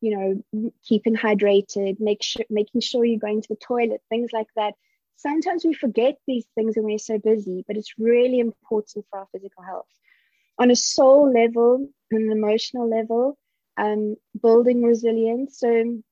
you 0.01 0.17
know 0.17 0.73
keeping 0.87 1.17
hydrated, 1.17 2.01
make 2.01 2.23
sure 2.23 2.45
making 2.51 2.81
sure 2.81 3.05
you're 3.05 3.19
going 3.19 3.43
to 3.43 3.49
the 3.49 3.57
toilet, 3.57 4.03
things 4.09 4.31
like 4.33 4.49
that. 4.57 4.75
Sometimes 5.17 5.65
we 5.65 5.73
forget 5.73 6.19
these 6.27 6.47
things 6.55 6.77
when 6.77 6.85
we're 6.85 6.99
so 6.99 7.19
busy, 7.19 7.65
but 7.67 7.77
it's 7.77 7.95
really 7.99 8.41
important 8.41 9.07
for 9.09 9.21
our 9.21 9.29
physical 9.31 9.63
health. 9.63 9.87
On 10.59 10.71
a 10.71 10.77
soul 10.77 11.33
level, 11.33 11.89
an 12.11 12.31
emotional 12.31 12.89
level, 12.89 13.39
um, 13.77 14.17
building 14.41 14.83
resilience. 14.83 15.59
So 15.61 16.03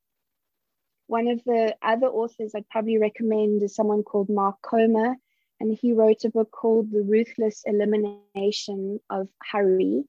one 1.09 1.27
of 1.27 1.43
the 1.45 1.75
other 1.83 2.07
authors 2.07 2.53
I'd 2.55 2.69
probably 2.69 2.99
recommend 2.99 3.63
is 3.63 3.75
someone 3.75 4.05
called 4.05 4.29
Mark 4.29 4.63
Comer 4.63 5.17
and 5.61 5.77
he 5.81 5.93
wrote 5.93 6.25
a 6.25 6.31
book 6.31 6.51
called 6.51 6.91
The 6.91 7.03
Ruthless 7.03 7.63
Elimination 7.67 8.99
of 9.11 9.29
Hurry. 9.53 10.05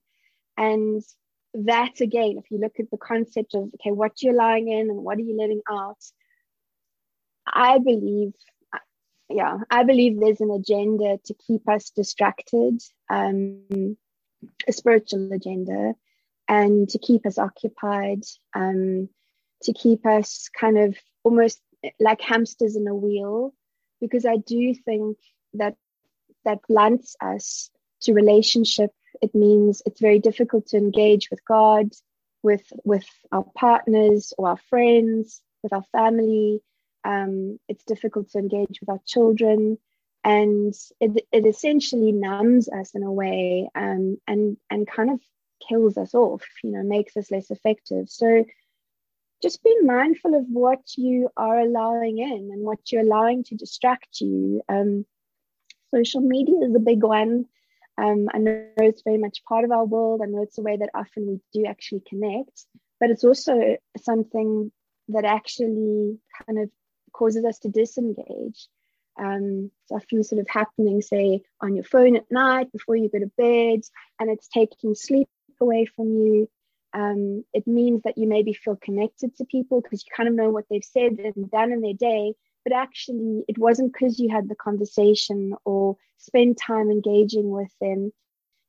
And 0.58 1.04
that, 1.54 1.99
again, 1.99 2.38
if 2.38 2.49
you 2.49 2.60
look 2.60 2.80
at 2.80 2.89
the 2.89 2.97
concept 2.97 3.54
of, 3.54 3.70
okay, 3.76 3.91
what 3.91 4.22
you're 4.22 4.34
allowing 4.34 4.70
in 4.70 4.89
and 4.89 5.04
what 5.04 5.18
are 5.18 5.22
you 5.22 5.38
letting 5.38 5.62
out, 5.70 5.97
I 7.45 7.80
believe, 7.80 8.34
yeah, 9.30 9.58
I 9.70 9.84
believe 9.84 10.20
there's 10.20 10.41
an 10.41 10.52
agenda 10.52 11.20
to 11.26 11.34
keep 11.45 11.68
us 11.68 11.89
distracted, 11.89 12.82
um, 13.10 13.97
a 14.68 14.72
spiritual 14.72 15.34
agenda, 15.34 15.95
and 16.47 16.88
to 16.89 16.97
keep 16.97 17.26
us 17.26 17.38
occupied, 17.38 18.24
um, 18.56 19.10
to 19.64 19.74
keep 19.74 20.06
us 20.06 20.49
kind 20.58 20.78
of 20.78 20.97
almost 21.24 21.62
like 21.99 22.22
hamsters 22.22 22.76
in 22.76 22.88
a 22.88 22.95
wheel 22.95 23.54
because 23.99 24.26
I 24.26 24.38
do 24.38 24.74
think 24.74 25.18
that 25.54 25.76
that 26.45 26.60
blunts 26.68 27.16
us 27.22 27.70
to 28.02 28.14
relationship 28.14 28.91
it 29.22 29.36
means 29.36 29.82
it's 29.86 30.02
very 30.02 30.20
difficult 30.20 30.68
to 30.68 30.78
engage 30.78 31.30
with 31.30 31.43
god 31.45 31.89
with 32.43 32.64
with 32.84 33.06
our 33.32 33.45
partners 33.56 34.34
or 34.38 34.49
our 34.49 34.60
friends 34.70 35.41
with 35.64 35.74
our 35.74 35.84
family. 35.91 36.62
Um, 37.04 37.60
it's 37.68 37.84
difficult 37.84 38.30
to 38.32 38.39
engage 38.39 38.80
with 38.80 38.89
our 38.89 39.02
children. 39.06 39.78
And 40.24 40.74
it, 40.99 41.26
it 41.32 41.47
essentially 41.47 42.12
numbs 42.12 42.70
us 42.70 42.93
in 42.93 43.02
a 43.02 43.12
way 43.12 43.70
um, 43.74 44.18
and 44.28 44.58
and 44.70 44.88
kind 44.88 45.10
of 45.10 45.20
kills 45.68 45.97
us 45.97 46.14
off 46.14 46.43
you 46.64 46.72
know 46.72 46.84
makes 46.84 47.18
us 47.18 47.32
less 47.32 47.49
effective. 47.49 48.08
So 48.10 48.45
just 49.41 49.64
be 49.64 49.76
mindful 49.82 50.36
of 50.36 50.45
what 50.47 50.82
you 50.95 51.30
are 51.36 51.60
allowing 51.60 52.20
in 52.20 52.52
and 52.54 52.62
what 52.62 52.91
you're 52.91 53.02
allowing 53.02 53.43
to 53.45 53.56
distract 53.56 54.22
you 54.22 54.62
um, 54.70 55.08
social 55.94 56.22
media 56.22 56.56
is 56.64 56.76
a 56.76 56.80
big 56.80 57.04
one. 57.04 57.46
Um, 57.98 58.28
I 58.34 58.38
know 58.38 58.66
it's 58.78 59.04
very 59.04 59.18
much 59.18 59.44
part 59.48 59.66
of 59.66 59.72
our 59.72 59.86
world. 59.86 60.22
I 60.24 60.28
know 60.28 60.42
it's 60.42 60.58
a 60.58 60.62
way 60.62 60.78
that 60.78 60.89
often 60.94 61.28
we 61.28 61.39
do 61.54 61.68
actually 61.68 62.04
connect, 62.08 62.66
but 63.00 63.10
it's 63.10 63.24
also 63.24 63.78
something 64.02 64.72
that 65.10 65.26
actually 65.26 66.18
kind 66.46 66.60
of 66.60 66.70
causes 67.14 67.46
us 67.46 67.60
to 67.60 67.70
disengage. 67.70 68.68
Um, 69.20 69.72
it's 69.84 69.92
often 69.92 70.24
sort 70.24 70.42
of 70.42 70.48
happening, 70.50 71.02
say, 71.02 71.42
on 71.60 71.76
your 71.76 71.84
phone 71.84 72.16
at 72.16 72.32
night 72.32 72.72
before 72.72 72.96
you 72.96 73.10
go 73.10 73.20
to 73.20 73.32
bed, 73.38 73.82
and 74.20 74.30
it's 74.30 74.48
taking 74.48 74.96
sleep 74.96 75.28
away 75.60 75.86
from 75.86 76.08
you. 76.08 76.50
Um, 76.94 77.46
it 77.54 77.68
means 77.68 78.02
that 78.04 78.18
you 78.18 78.28
maybe 78.28 78.54
feel 78.54 78.76
connected 78.76 79.36
to 79.38 79.46
people 79.46 79.82
because 79.82 80.04
you 80.06 80.12
kind 80.16 80.28
of 80.28 80.36
know 80.36 80.50
what 80.50 80.66
they've 80.70 80.84
said 80.84 81.20
and 81.20 81.52
done 81.52 81.72
in 81.72 81.82
their 81.82 81.94
day, 81.94 82.34
but 82.64 82.74
actually 82.74 83.43
it 83.47 83.57
wasn't 83.57 83.93
because 83.93 84.20
you 84.20 84.30
had 84.30 84.47
the 84.49 84.55
conversation 84.55 85.53
or 85.66 85.97
spent 86.18 86.57
time 86.57 86.89
engaging 86.89 87.49
with 87.51 87.74
them. 87.82 88.12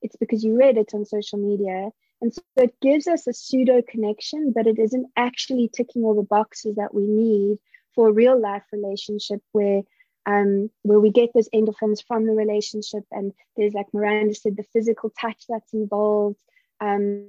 It's 0.03 0.17
because 0.17 0.45
you 0.45 0.57
read 0.57 0.79
it 0.79 0.95
on 0.95 1.05
social 1.05 1.39
media. 1.39 1.91
And 2.21 2.33
so 2.35 2.43
it 2.57 2.75
gives 2.81 3.07
us 3.09 3.27
a 3.27 3.33
pseudo 3.33 3.83
connection 3.83 4.53
but 4.55 4.67
it 4.67 4.79
isn't 4.79 5.07
actually 5.17 5.69
ticking 5.69 6.05
all 6.05 6.15
the 6.15 6.23
boxes 6.23 6.77
that 6.77 6.95
we 6.95 7.07
need 7.07 7.59
for 7.95 8.09
a 8.09 8.13
real 8.13 8.41
life 8.41 8.65
relationship 8.73 9.41
where 9.53 9.83
um, 10.27 10.71
where 10.83 11.01
we 11.01 11.11
get 11.11 11.31
those 11.35 11.49
endorphins 11.55 12.05
from 12.07 12.27
the 12.27 12.33
relationship 12.33 13.05
and 13.11 13.33
there's 13.57 13.75
like 13.75 13.93
miranda 13.93 14.35
said 14.35 14.57
the 14.57 14.63
physical 14.73 15.11
touch 15.21 15.45
that's 15.49 15.73
involved 15.73 16.37
um, 16.81 17.27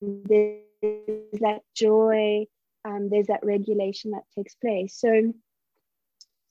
there's 0.00 0.73
that 1.40 1.60
joy, 1.74 2.46
um, 2.84 3.08
there's 3.08 3.28
that 3.28 3.44
regulation 3.44 4.12
that 4.12 4.24
takes 4.36 4.54
place. 4.54 4.96
So, 4.96 5.32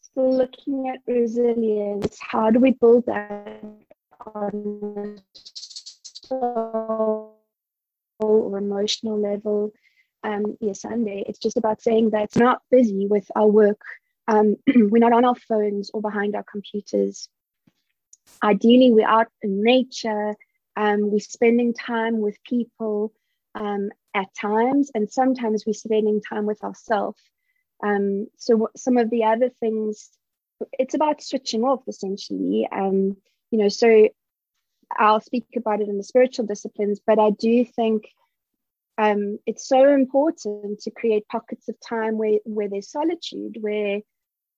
still 0.01 0.37
looking 0.37 0.89
at 0.89 0.99
resilience, 1.07 2.17
how 2.19 2.49
do 2.49 2.59
we 2.59 2.71
build 2.71 3.05
that 3.05 3.63
on 4.33 5.21
soul 5.43 7.37
or 8.19 8.57
emotional 8.57 9.19
level? 9.19 9.71
Um, 10.23 10.57
Sunday, 10.73 11.23
it's 11.27 11.39
just 11.39 11.57
about 11.57 11.81
saying 11.81 12.11
that 12.11 12.23
it's 12.23 12.37
not 12.37 12.61
busy 12.71 13.07
with 13.07 13.29
our 13.35 13.47
work. 13.47 13.81
Um, 14.27 14.55
we're 14.75 14.99
not 14.99 15.11
on 15.11 15.25
our 15.25 15.35
phones 15.35 15.91
or 15.93 16.01
behind 16.01 16.35
our 16.35 16.45
computers. 16.49 17.27
Ideally, 18.41 18.91
we're 18.91 19.07
out 19.07 19.27
in 19.41 19.63
nature. 19.63 20.35
Um, 20.77 21.11
we're 21.11 21.19
spending 21.19 21.73
time 21.73 22.19
with 22.19 22.37
people 22.45 23.13
um, 23.55 23.89
at 24.13 24.33
times, 24.39 24.91
and 24.93 25.11
sometimes 25.11 25.65
we're 25.65 25.73
spending 25.73 26.21
time 26.21 26.45
with 26.45 26.63
ourselves. 26.63 27.21
Um, 27.83 28.27
so 28.37 28.69
some 28.75 28.97
of 28.97 29.09
the 29.09 29.25
other 29.25 29.49
things, 29.59 30.09
it's 30.73 30.93
about 30.93 31.21
switching 31.21 31.63
off 31.63 31.81
essentially. 31.87 32.67
Um, 32.71 33.17
you 33.51 33.59
know, 33.59 33.69
so 33.69 34.09
I'll 34.97 35.21
speak 35.21 35.45
about 35.57 35.81
it 35.81 35.89
in 35.89 35.97
the 35.97 36.03
spiritual 36.03 36.45
disciplines, 36.45 36.99
but 37.05 37.19
I 37.19 37.31
do 37.31 37.65
think 37.65 38.07
um, 38.97 39.39
it's 39.45 39.67
so 39.67 39.89
important 39.93 40.81
to 40.81 40.91
create 40.91 41.27
pockets 41.27 41.67
of 41.67 41.75
time 41.79 42.17
where, 42.17 42.39
where 42.45 42.69
there's 42.69 42.91
solitude, 42.91 43.57
where 43.59 44.01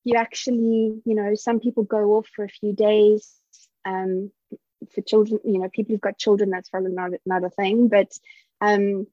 you 0.03 0.15
actually, 0.15 1.01
you 1.05 1.15
know, 1.15 1.35
some 1.35 1.59
people 1.59 1.83
go 1.83 2.17
off 2.17 2.27
for 2.35 2.43
a 2.45 2.49
few 2.49 2.73
days. 2.73 3.33
Um, 3.85 4.31
for 4.93 5.01
children, 5.01 5.39
you 5.43 5.59
know, 5.59 5.69
people 5.69 5.93
who've 5.93 6.01
got 6.01 6.17
children, 6.17 6.49
that's 6.49 6.69
probably 6.69 6.91
not 6.91 7.11
another 7.25 7.49
thing, 7.49 7.87
but 7.87 8.11
um, 8.62 9.08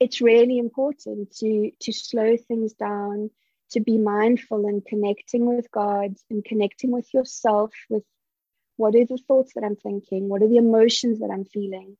it's 0.00 0.20
really 0.20 0.58
important 0.58 1.34
to 1.36 1.70
to 1.80 1.92
slow 1.92 2.36
things 2.36 2.74
down, 2.74 3.30
to 3.70 3.80
be 3.80 3.98
mindful 3.98 4.66
and 4.66 4.84
connecting 4.84 5.46
with 5.46 5.70
God 5.70 6.14
and 6.30 6.44
connecting 6.44 6.90
with 6.90 7.12
yourself, 7.14 7.72
with 7.88 8.04
what 8.76 8.94
are 8.94 9.06
the 9.06 9.18
thoughts 9.28 9.52
that 9.54 9.64
I'm 9.64 9.76
thinking, 9.76 10.28
what 10.28 10.42
are 10.42 10.48
the 10.48 10.56
emotions 10.56 11.20
that 11.20 11.30
I'm 11.32 11.44
feeling. 11.44 11.96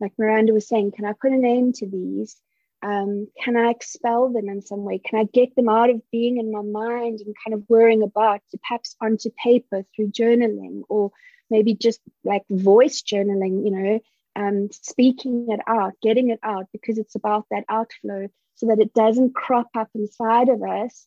Like 0.00 0.12
Miranda 0.18 0.52
was 0.52 0.68
saying, 0.68 0.92
can 0.92 1.04
I 1.04 1.12
put 1.12 1.32
a 1.32 1.36
name 1.36 1.72
to 1.74 1.88
these? 1.88 2.36
Um, 2.82 3.28
can 3.42 3.56
I 3.56 3.70
expel 3.70 4.30
them 4.30 4.48
in 4.48 4.60
some 4.60 4.84
way? 4.84 4.98
Can 4.98 5.18
I 5.18 5.24
get 5.24 5.56
them 5.56 5.68
out 5.68 5.88
of 5.88 6.02
being 6.10 6.36
in 6.36 6.52
my 6.52 6.62
mind 6.62 7.20
and 7.20 7.34
kind 7.44 7.54
of 7.54 7.64
worrying 7.68 8.02
about 8.02 8.42
to 8.50 8.58
perhaps 8.58 8.96
onto 9.00 9.30
paper 9.42 9.84
through 9.94 10.10
journaling 10.10 10.82
or 10.88 11.12
maybe 11.48 11.74
just 11.74 12.00
like 12.24 12.42
voice 12.50 13.02
journaling, 13.02 13.64
you 13.64 13.70
know, 13.70 14.00
um, 14.36 14.68
speaking 14.70 15.46
it 15.50 15.60
out, 15.66 15.94
getting 16.02 16.30
it 16.30 16.40
out 16.42 16.66
because 16.72 16.98
it's 16.98 17.14
about 17.14 17.46
that 17.50 17.64
outflow 17.68 18.28
so 18.56 18.66
that 18.66 18.78
it 18.78 18.92
doesn't 18.92 19.34
crop 19.34 19.68
up 19.76 19.88
inside 19.94 20.48
of 20.48 20.62
us 20.62 21.06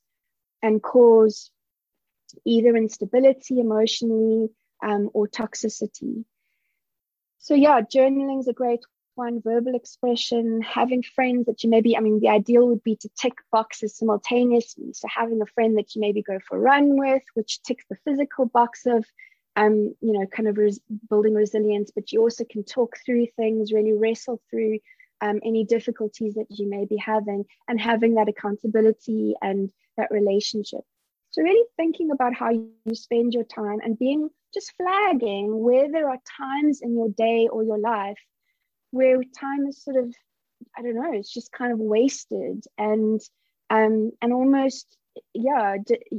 and 0.61 0.81
cause 0.81 1.51
either 2.45 2.75
instability 2.75 3.59
emotionally 3.59 4.49
um, 4.83 5.09
or 5.13 5.27
toxicity. 5.27 6.25
So, 7.37 7.53
yeah, 7.53 7.81
journaling 7.81 8.39
is 8.39 8.47
a 8.47 8.53
great 8.53 8.81
one, 9.15 9.41
verbal 9.41 9.75
expression, 9.75 10.61
having 10.61 11.03
friends 11.03 11.45
that 11.45 11.63
you 11.63 11.69
maybe, 11.69 11.95
I 11.95 11.99
mean, 11.99 12.19
the 12.19 12.29
ideal 12.29 12.67
would 12.67 12.83
be 12.83 12.95
to 12.97 13.09
tick 13.19 13.33
boxes 13.51 13.95
simultaneously. 13.95 14.93
So, 14.93 15.07
having 15.07 15.41
a 15.41 15.45
friend 15.45 15.77
that 15.77 15.95
you 15.95 16.01
maybe 16.01 16.21
go 16.21 16.39
for 16.47 16.57
a 16.57 16.61
run 16.61 16.97
with, 16.97 17.23
which 17.35 17.61
ticks 17.61 17.85
the 17.89 17.97
physical 18.05 18.45
box 18.45 18.85
of 18.85 19.05
um, 19.59 19.93
you 19.99 20.13
know, 20.13 20.25
kind 20.27 20.47
of 20.47 20.57
res- 20.57 20.79
building 21.09 21.33
resilience, 21.33 21.91
but 21.93 22.13
you 22.13 22.21
also 22.21 22.45
can 22.49 22.63
talk 22.63 22.95
through 23.05 23.27
things, 23.35 23.73
really 23.73 23.91
wrestle 23.91 24.41
through 24.49 24.79
um, 25.19 25.41
any 25.43 25.65
difficulties 25.65 26.35
that 26.35 26.45
you 26.49 26.69
may 26.69 26.85
be 26.85 26.95
having, 26.95 27.43
and 27.67 27.79
having 27.79 28.15
that 28.15 28.29
accountability 28.29 29.35
and 29.41 29.69
that 29.97 30.11
relationship. 30.11 30.79
So, 31.31 31.41
really 31.41 31.67
thinking 31.75 32.11
about 32.11 32.33
how 32.33 32.51
you 32.51 32.95
spend 32.95 33.33
your 33.33 33.43
time 33.43 33.79
and 33.83 33.99
being 33.99 34.29
just 34.53 34.71
flagging 34.77 35.59
where 35.59 35.91
there 35.91 36.09
are 36.09 36.17
times 36.37 36.79
in 36.81 36.95
your 36.95 37.09
day 37.09 37.49
or 37.51 37.61
your 37.63 37.79
life 37.79 38.17
where 38.91 39.21
time 39.37 39.67
is 39.67 39.83
sort 39.83 39.97
of, 39.97 40.15
I 40.75 40.81
don't 40.81 40.95
know, 40.95 41.11
it's 41.13 41.33
just 41.33 41.51
kind 41.51 41.73
of 41.73 41.79
wasted 41.79 42.63
and 42.77 43.19
um, 43.69 44.11
and 44.21 44.33
almost 44.33 44.87
yeah 45.33 45.75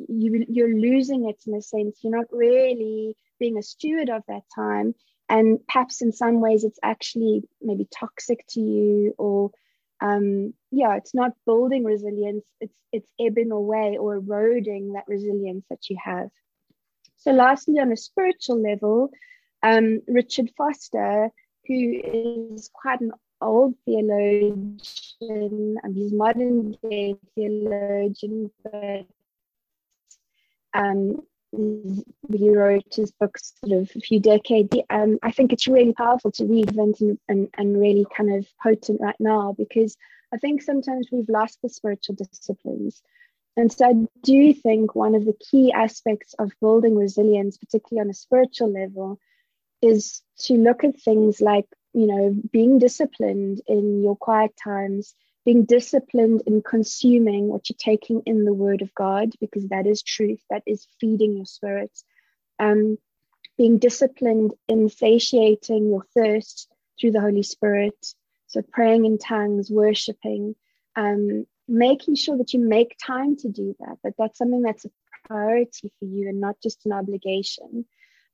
you 0.09 0.45
you're 0.49 0.75
losing 0.75 1.29
it 1.29 1.41
in 1.47 1.55
a 1.55 1.63
sense 1.63 2.01
you're 2.03 2.15
not 2.15 2.27
really 2.31 3.17
being 3.41 3.59
a 3.59 3.63
steward 3.63 4.11
of 4.11 4.23
that 4.29 4.43
time 4.55 4.95
and 5.31 5.61
perhaps 5.69 6.03
in 6.03 6.13
some 6.13 6.41
ways 6.41 6.65
it's 6.65 6.79
actually 6.83 7.43
maybe 7.63 7.87
toxic 7.97 8.45
to 8.49 8.61
you 8.61 9.15
or 9.17 9.51
um, 10.01 10.53
yeah 10.71 10.97
it's 10.97 11.15
not 11.15 11.33
building 11.47 11.85
resilience 11.85 12.45
it's 12.61 12.75
it's 12.93 13.11
ebbing 13.21 13.53
away 13.53 13.97
or 13.99 14.17
eroding 14.17 14.95
that 14.95 15.05
resilience 15.07 15.65
that 15.71 15.89
you 15.89 15.97
have. 16.03 16.29
So 17.19 17.31
lastly 17.31 17.79
on 17.79 17.93
a 17.93 17.97
spiritual 17.97 18.61
level 18.61 19.11
um, 19.63 20.01
richard 20.09 20.51
foster 20.57 21.31
who 21.67 22.01
is 22.03 22.71
quite 22.73 23.01
an 23.01 23.13
old 23.41 23.75
theologian 23.85 24.81
and 25.21 25.95
he's 25.95 26.13
modern 26.13 26.77
day 26.83 27.15
theologian 27.35 28.51
but 28.65 29.07
um, 30.75 31.21
he 31.53 32.51
wrote 32.51 32.95
his 32.95 33.11
books 33.13 33.55
sort 33.65 33.83
of 33.83 33.91
a 33.97 34.01
few 34.01 34.21
decades. 34.21 34.77
Um, 34.89 35.19
I 35.23 35.33
think 35.33 35.53
it's 35.53 35.67
really 35.67 35.93
powerful 35.93 36.31
to 36.33 36.45
read 36.45 36.77
and, 36.77 37.19
and, 37.29 37.49
and 37.55 37.81
really 37.81 38.07
kind 38.17 38.33
of 38.35 38.47
potent 38.63 39.01
right 39.01 39.17
now 39.19 39.55
because 39.59 39.97
I 40.33 40.39
think 40.39 40.63
sometimes 40.63 41.09
we've 41.11 41.29
lost 41.29 41.59
the 41.63 41.69
spiritual 41.69 42.15
disciplines. 42.15 43.03
And 43.57 43.73
so 43.73 43.87
I 43.87 43.95
do 44.23 44.55
think 44.55 44.95
one 44.95 45.15
of 45.15 45.25
the 45.25 45.35
key 45.51 45.73
aspects 45.73 46.35
of 46.39 46.53
building 46.61 46.95
resilience, 46.95 47.59
particularly 47.59 48.07
on 48.07 48.11
a 48.11 48.15
spiritual 48.15 48.73
level, 48.73 49.19
is 49.83 50.23
to 50.43 50.55
look 50.55 50.85
at 50.85 51.01
things 51.01 51.41
like, 51.41 51.67
you 51.93 52.07
know, 52.07 52.37
being 52.53 52.79
disciplined 52.79 53.61
in 53.67 54.03
your 54.03 54.17
quiet 54.17 54.53
times, 54.63 55.15
being 55.45 55.65
disciplined 55.65 56.43
in 56.47 56.63
consuming 56.63 57.49
what 57.49 57.69
you're 57.69 57.77
taking 57.79 58.23
in 58.27 58.45
the 58.45 58.53
word 58.53 58.83
of 58.83 58.95
God, 58.95 59.33
because 59.41 59.69
that 59.69 59.87
is 59.87 60.03
truth, 60.03 60.41
that 60.51 60.63
is 60.67 60.87
feeding 61.01 61.37
your 61.37 61.47
spirit. 61.47 61.91
Um, 62.59 62.99
being 63.57 63.79
disciplined 63.79 64.55
in 64.69 64.89
satiating 64.89 65.89
your 65.89 66.05
thirst 66.15 66.69
through 66.99 67.13
the 67.13 67.21
Holy 67.21 67.43
Spirit. 67.43 67.95
So, 68.47 68.63
praying 68.63 69.05
in 69.05 69.19
tongues, 69.19 69.71
worshiping, 69.71 70.57
um, 70.97 71.47
making 71.69 72.17
sure 72.17 72.37
that 72.39 72.53
you 72.53 72.61
make 72.61 72.97
time 73.05 73.37
to 73.37 73.49
do 73.49 73.77
that, 73.81 73.99
that 74.03 74.15
that's 74.19 74.39
something 74.39 74.63
that's 74.63 74.85
a 74.85 74.91
priority 75.27 75.93
for 75.99 76.05
you 76.05 76.29
and 76.29 76.41
not 76.41 76.57
just 76.63 76.85
an 76.87 76.93
obligation. 76.93 77.85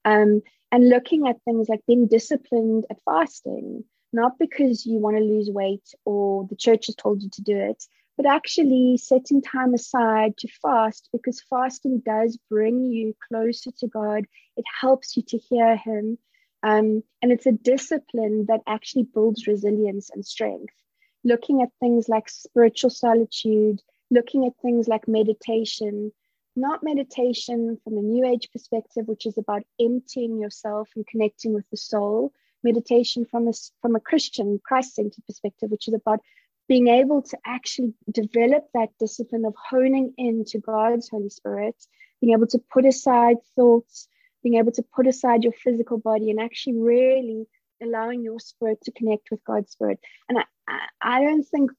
Um, 0.04 0.42
and 0.72 0.88
looking 0.88 1.26
at 1.26 1.42
things 1.44 1.68
like 1.68 1.80
being 1.86 2.06
disciplined 2.06 2.86
at 2.90 2.98
fasting, 3.04 3.84
not 4.16 4.38
because 4.38 4.86
you 4.86 4.98
want 4.98 5.16
to 5.18 5.22
lose 5.22 5.50
weight 5.50 5.88
or 6.06 6.46
the 6.48 6.56
church 6.56 6.86
has 6.86 6.96
told 6.96 7.22
you 7.22 7.28
to 7.30 7.42
do 7.42 7.56
it, 7.56 7.84
but 8.16 8.26
actually 8.26 8.96
setting 8.96 9.42
time 9.42 9.74
aside 9.74 10.36
to 10.38 10.48
fast 10.62 11.10
because 11.12 11.42
fasting 11.50 12.02
does 12.04 12.38
bring 12.48 12.86
you 12.86 13.14
closer 13.28 13.70
to 13.78 13.86
God. 13.86 14.24
It 14.56 14.64
helps 14.80 15.16
you 15.16 15.22
to 15.28 15.38
hear 15.38 15.76
Him. 15.76 16.18
Um, 16.62 17.02
and 17.20 17.30
it's 17.30 17.46
a 17.46 17.52
discipline 17.52 18.46
that 18.48 18.62
actually 18.66 19.04
builds 19.04 19.46
resilience 19.46 20.08
and 20.10 20.24
strength. 20.24 20.74
Looking 21.22 21.60
at 21.60 21.68
things 21.78 22.08
like 22.08 22.30
spiritual 22.30 22.90
solitude, 22.90 23.82
looking 24.10 24.46
at 24.46 24.56
things 24.62 24.88
like 24.88 25.06
meditation, 25.06 26.10
not 26.56 26.82
meditation 26.82 27.78
from 27.84 27.98
a 27.98 28.02
new 28.02 28.24
age 28.24 28.48
perspective, 28.50 29.06
which 29.06 29.26
is 29.26 29.36
about 29.36 29.62
emptying 29.78 30.40
yourself 30.40 30.88
and 30.96 31.06
connecting 31.06 31.52
with 31.52 31.68
the 31.70 31.76
soul, 31.76 32.32
meditation 32.68 33.24
from 33.30 33.48
a, 33.48 33.52
from 33.82 33.96
a 33.96 34.00
Christian, 34.10 34.60
Christ 34.68 34.94
centered 34.96 35.24
perspective, 35.26 35.70
which 35.70 35.88
is 35.88 35.94
about 35.94 36.20
being 36.68 36.88
able 36.88 37.22
to 37.30 37.36
actually 37.56 37.94
develop 38.20 38.64
that 38.74 38.90
discipline 38.98 39.44
of 39.44 39.54
honing 39.70 40.12
into 40.18 40.58
God's 40.58 41.08
Holy 41.08 41.32
Spirit, 41.40 41.76
being 42.20 42.32
able 42.36 42.48
to 42.48 42.60
put 42.74 42.84
aside 42.84 43.36
thoughts, 43.54 44.08
being 44.42 44.56
able 44.60 44.72
to 44.72 44.84
put 44.96 45.06
aside 45.06 45.44
your 45.44 45.52
physical 45.64 45.98
body, 45.98 46.30
and 46.30 46.40
actually 46.40 46.78
really 46.78 47.46
allowing 47.80 48.24
your 48.24 48.40
spirit 48.40 48.78
to 48.82 48.92
connect 48.98 49.30
with 49.30 49.44
God's 49.44 49.70
Spirit. 49.70 49.98
And 50.28 50.38
I, 50.38 50.44
I, 50.68 50.78
I 51.02 51.20
don't 51.24 51.46
think, 51.52 51.70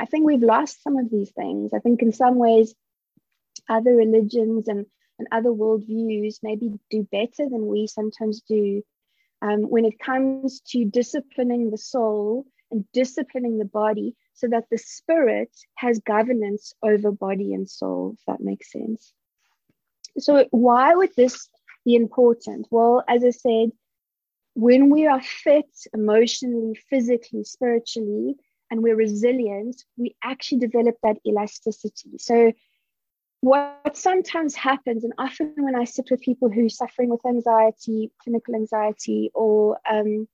I 0.00 0.06
think 0.06 0.24
we've 0.24 0.42
lost 0.56 0.82
some 0.82 0.96
of 0.96 1.10
these 1.10 1.32
things. 1.32 1.72
I 1.74 1.80
think 1.80 2.02
in 2.02 2.12
some 2.12 2.36
ways, 2.36 2.74
other 3.68 3.94
religions 3.94 4.68
and, 4.68 4.86
and 5.18 5.28
other 5.30 5.50
worldviews 5.50 6.38
maybe 6.42 6.78
do 6.90 7.06
better 7.10 7.48
than 7.52 7.66
we 7.66 7.86
sometimes 7.86 8.42
do 8.48 8.82
um, 9.42 9.62
when 9.62 9.84
it 9.84 9.98
comes 9.98 10.60
to 10.68 10.84
disciplining 10.84 11.70
the 11.70 11.78
soul 11.78 12.46
and 12.70 12.84
disciplining 12.92 13.58
the 13.58 13.64
body 13.64 14.16
so 14.34 14.48
that 14.48 14.64
the 14.70 14.78
spirit 14.78 15.50
has 15.76 15.98
governance 16.00 16.72
over 16.82 17.12
body 17.12 17.54
and 17.54 17.68
soul, 17.68 18.14
if 18.18 18.24
that 18.26 18.40
makes 18.40 18.72
sense. 18.72 19.12
So, 20.18 20.46
why 20.50 20.94
would 20.94 21.10
this 21.16 21.48
be 21.84 21.94
important? 21.94 22.66
Well, 22.70 23.02
as 23.08 23.24
I 23.24 23.30
said, 23.30 23.70
when 24.54 24.90
we 24.90 25.06
are 25.06 25.20
fit 25.20 25.70
emotionally, 25.92 26.78
physically, 26.88 27.44
spiritually, 27.44 28.36
and 28.70 28.82
we're 28.82 28.96
resilient, 28.96 29.84
we 29.96 30.16
actually 30.22 30.58
develop 30.58 30.96
that 31.02 31.18
elasticity. 31.26 32.18
So, 32.18 32.52
what 33.44 33.94
sometimes 33.94 34.54
happens, 34.54 35.04
and 35.04 35.12
often 35.18 35.52
when 35.58 35.76
I 35.76 35.84
sit 35.84 36.10
with 36.10 36.22
people 36.22 36.48
who 36.48 36.64
are 36.64 36.70
suffering 36.70 37.10
with 37.10 37.26
anxiety, 37.26 38.10
clinical 38.22 38.54
anxiety, 38.54 39.30
or 39.34 39.78
um, 39.86 40.26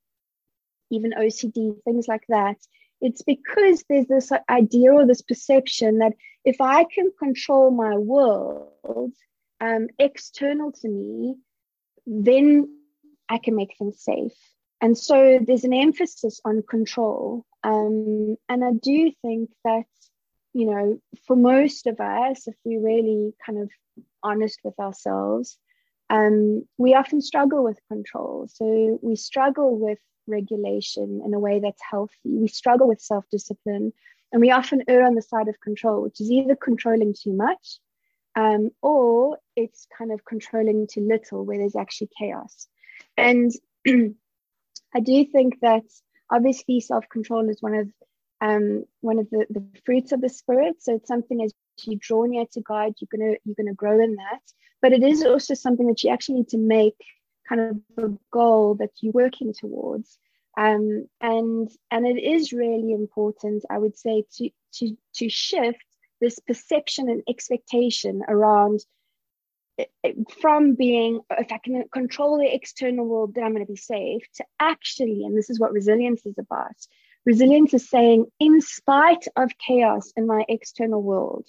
even 0.91 1.15
OCD, 1.19 1.83
things 1.83 2.07
like 2.07 2.23
that, 2.29 2.57
it's 3.01 3.23
because 3.23 3.83
there's 3.89 4.07
this 4.07 4.31
idea 4.49 4.93
or 4.93 5.07
this 5.07 5.23
perception 5.23 5.99
that 5.99 6.13
if 6.45 6.61
I 6.61 6.85
can 6.85 7.11
control 7.19 7.73
my 7.73 7.97
world 7.97 9.13
um, 9.61 9.89
external 9.99 10.71
to 10.71 10.89
me, 10.89 11.35
then 12.07 12.69
I 13.29 13.39
can 13.39 13.57
make 13.57 13.75
things 13.77 14.01
safe. 14.01 14.39
And 14.81 14.97
so 14.97 15.41
there's 15.45 15.65
an 15.65 15.75
emphasis 15.75 16.41
on 16.45 16.63
control. 16.63 17.45
Um, 17.65 18.37
and 18.49 18.65
I 18.65 18.71
do 18.71 19.11
think 19.21 19.51
that 19.65 19.87
you 20.53 20.66
know, 20.66 21.01
for 21.26 21.36
most 21.36 21.86
of 21.86 22.01
us, 22.01 22.46
if 22.48 22.55
we're 22.64 22.80
really 22.82 23.32
kind 23.44 23.59
of 23.59 23.70
honest 24.22 24.61
with 24.64 24.78
ourselves, 24.78 25.59
um, 26.09 26.66
we 26.76 26.94
often 26.94 27.20
struggle 27.20 27.62
with 27.62 27.78
control. 27.88 28.48
So 28.53 28.98
we 29.03 29.16
struggle 29.16 29.78
with 29.78 29.98
regulation 30.26 31.22
in 31.24 31.34
a 31.34 31.38
way 31.38 31.61
that's 31.61 31.82
healthy. 31.88 32.14
We 32.24 32.48
struggle 32.48 32.88
with 32.88 33.01
self 33.01 33.24
discipline, 33.30 33.92
and 34.32 34.40
we 34.40 34.51
often 34.51 34.82
err 34.88 35.05
on 35.05 35.14
the 35.14 35.22
side 35.22 35.48
of 35.48 35.61
control, 35.61 36.03
which 36.03 36.20
is 36.20 36.30
either 36.30 36.57
controlling 36.57 37.14
too 37.14 37.32
much 37.32 37.78
um, 38.36 38.70
or 38.82 39.38
it's 39.57 39.86
kind 39.96 40.12
of 40.12 40.24
controlling 40.24 40.86
too 40.86 41.07
little, 41.07 41.44
where 41.44 41.59
there's 41.59 41.76
actually 41.76 42.11
chaos. 42.18 42.68
And 43.16 43.53
I 43.86 45.01
do 45.03 45.24
think 45.24 45.61
that 45.61 45.84
obviously 46.30 46.80
self 46.80 47.09
control 47.09 47.48
is 47.48 47.61
one 47.61 47.74
of 47.74 47.88
um, 48.41 48.84
one 49.01 49.18
of 49.18 49.28
the, 49.30 49.47
the 49.51 49.64
fruits 49.84 50.12
of 50.12 50.20
the 50.20 50.28
spirit. 50.28 50.76
So 50.82 50.95
it's 50.95 51.09
something 51.09 51.43
as 51.43 51.53
you 51.84 51.97
draw 51.97 52.24
near 52.24 52.47
to 52.53 52.61
God, 52.61 52.95
you're 53.01 53.09
gonna 53.11 53.36
you're 53.45 53.57
gonna 53.57 53.74
grow 53.74 54.01
in 54.01 54.16
that. 54.16 54.43
But 54.82 54.93
it 54.93 55.03
is 55.03 55.24
also 55.24 55.55
something 55.55 55.86
that 55.88 56.03
you 56.03 56.11
actually 56.11 56.36
need 56.36 56.49
to 56.49 56.59
make 56.59 56.97
kind 57.49 57.61
of 57.61 58.05
a 58.05 58.09
goal 58.32 58.76
that 58.76 58.91
you're 59.01 59.12
working 59.12 59.53
towards. 59.53 60.18
Um, 60.57 61.07
and 61.20 61.70
and 61.91 62.07
it 62.07 62.22
is 62.22 62.53
really 62.53 62.93
important, 62.93 63.64
I 63.70 63.78
would 63.78 63.99
say, 63.99 64.24
to 64.36 64.51
to 64.74 64.97
to 65.14 65.28
shift 65.28 65.84
this 66.20 66.38
perception 66.38 67.09
and 67.09 67.22
expectation 67.28 68.22
around 68.28 68.80
eh, 69.78 69.84
eh, 70.05 70.12
from 70.41 70.74
being 70.74 71.20
if 71.38 71.53
I 71.53 71.59
can 71.59 71.84
control 71.93 72.38
the 72.38 72.55
external 72.55 73.07
world, 73.07 73.34
then 73.34 73.45
I'm 73.45 73.55
going 73.55 73.64
to 73.64 73.72
be 73.72 73.76
safe, 73.76 74.22
to 74.36 74.45
actually, 74.61 75.24
and 75.24 75.36
this 75.36 75.51
is 75.51 75.59
what 75.59 75.72
resilience 75.72 76.26
is 76.26 76.36
about. 76.38 76.76
Resilience 77.27 77.75
is 77.75 77.89
saying, 77.89 78.27
in 78.39 78.61
spite 78.61 79.27
of 79.37 79.51
chaos 79.59 80.12
in 80.16 80.27
my 80.27 80.45
external 80.49 81.03
world, 81.03 81.47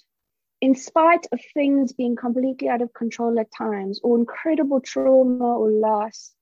in 0.60 0.74
spite 0.74 1.26
of 1.32 1.40
things 1.54 1.92
being 1.92 2.14
completely 2.14 2.68
out 2.68 2.82
of 2.82 2.92
control 2.92 3.40
at 3.40 3.50
times, 3.56 3.98
or 4.02 4.18
incredible 4.18 4.80
trauma 4.80 5.58
or 5.58 5.70
loss, 5.70 6.32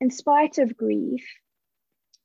in 0.00 0.10
spite 0.10 0.58
of 0.58 0.76
grief, 0.76 1.26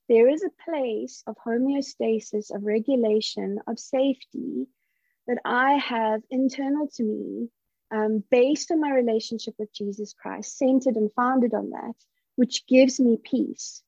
there 0.10 0.28
is 0.28 0.44
a 0.44 0.70
place 0.70 1.24
of 1.28 1.36
homeostasis, 1.38 2.54
of 2.54 2.64
regulation, 2.64 3.60
of 3.68 3.80
safety 3.80 4.68
that 5.28 5.38
I 5.46 5.74
have 5.76 6.22
internal 6.30 6.88
to 6.96 7.04
me, 7.04 7.50
um, 7.92 8.24
based 8.30 8.72
on 8.72 8.82
my 8.82 8.92
relationship 8.92 9.54
with 9.58 9.74
Jesus 9.74 10.14
Christ, 10.14 10.58
centered 10.58 10.96
and 10.96 11.12
founded 11.14 11.54
on 11.54 11.70
that, 11.70 11.96
which 12.36 12.68
gives 12.68 13.00
me 13.00 13.18
peace, 13.24 13.82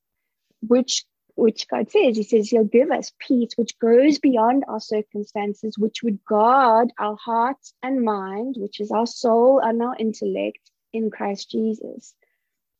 which 0.60 1.04
which 1.42 1.66
God 1.66 1.90
says, 1.90 2.16
He 2.16 2.22
says 2.22 2.48
He'll 2.48 2.62
give 2.62 2.92
us 2.92 3.10
peace, 3.18 3.50
which 3.56 3.76
goes 3.80 4.20
beyond 4.20 4.64
our 4.68 4.78
circumstances, 4.78 5.76
which 5.76 6.00
would 6.04 6.24
guard 6.24 6.92
our 7.00 7.16
heart 7.16 7.58
and 7.82 8.04
mind, 8.04 8.54
which 8.56 8.78
is 8.78 8.92
our 8.92 9.08
soul 9.08 9.58
and 9.58 9.82
our 9.82 9.96
intellect 9.98 10.60
in 10.92 11.10
Christ 11.10 11.50
Jesus. 11.50 12.14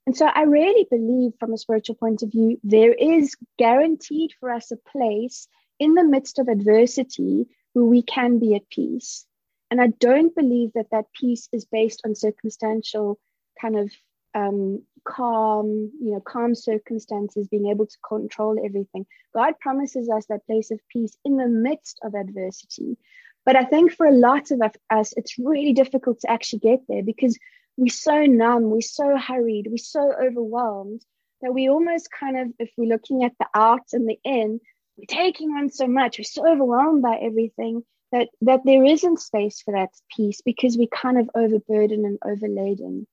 And 0.07 0.17
so 0.17 0.27
I 0.27 0.43
really 0.43 0.87
believe, 0.89 1.33
from 1.41 1.53
a 1.53 1.59
spiritual 1.59 1.97
point 1.97 2.23
of 2.23 2.31
view, 2.31 2.61
there 2.63 2.93
is 2.93 3.35
guaranteed 3.59 4.31
for 4.39 4.53
us 4.53 4.71
a 4.71 4.77
place 4.77 5.49
in 5.81 5.95
the 5.95 6.05
midst 6.05 6.39
of 6.39 6.47
adversity 6.47 7.47
where 7.73 7.85
we 7.85 8.03
can 8.03 8.39
be 8.39 8.55
at 8.55 8.69
peace. 8.69 9.27
And 9.73 9.81
I 9.81 9.89
don't 9.89 10.37
believe 10.37 10.71
that 10.75 10.91
that 10.93 11.07
peace 11.21 11.49
is 11.53 11.65
based 11.65 12.03
on 12.05 12.15
circumstantial 12.15 13.19
kind 13.61 13.77
of 13.77 13.91
um, 14.37 14.85
calm, 15.05 15.91
you 16.01 16.13
know, 16.13 16.21
calm 16.21 16.55
circumstances, 16.55 17.49
being 17.49 17.69
able 17.69 17.87
to 17.87 17.97
control 18.07 18.59
everything. 18.65 19.07
God 19.35 19.55
promises 19.61 20.09
us 20.09 20.27
that 20.27 20.47
place 20.47 20.71
of 20.71 20.81
peace 20.89 21.17
in 21.25 21.37
the 21.37 21.49
midst 21.49 21.99
of 22.03 22.15
adversity. 22.15 22.97
But 23.45 23.57
I 23.57 23.65
think 23.65 23.93
for 23.93 24.07
a 24.07 24.13
lot 24.13 24.51
of 24.51 24.63
us, 24.91 25.15
it's 25.17 25.39
really 25.39 25.73
difficult 25.73 26.21
to 26.21 26.31
actually 26.31 26.61
get 26.61 26.81
there 26.89 27.03
because 27.03 27.39
we're 27.77 27.89
so 27.89 28.25
numb, 28.25 28.71
we're 28.71 28.81
so 28.81 29.17
hurried, 29.17 29.67
we're 29.69 29.79
so 29.79 30.13
overwhelmed 30.13 31.05
that 31.41 31.53
we 31.53 31.69
almost 31.69 32.09
kind 32.11 32.39
of, 32.39 32.49
if 32.59 32.71
we're 32.77 32.89
looking 32.89 33.25
at 33.25 33.33
the 33.39 33.47
out 33.55 33.89
and 33.93 34.09
the 34.09 34.19
in, 34.25 34.61
we're 34.97 35.07
taking 35.09 35.51
on 35.51 35.71
so 35.71 35.89
much, 35.89 36.19
we're 36.19 36.25
so 36.25 36.47
overwhelmed 36.47 37.03
by 37.03 37.17
everything 37.17 37.83
that 38.13 38.29
that 38.43 38.61
there 38.65 38.85
isn't 38.85 39.21
space 39.21 39.63
for 39.63 39.73
that 39.73 39.91
peace 40.15 40.43
because 40.43 40.77
we're 40.77 40.87
kind 40.87 41.19
of 41.19 41.31
overburdened 41.35 42.05
and 42.05 42.19
overladen. 42.25 43.07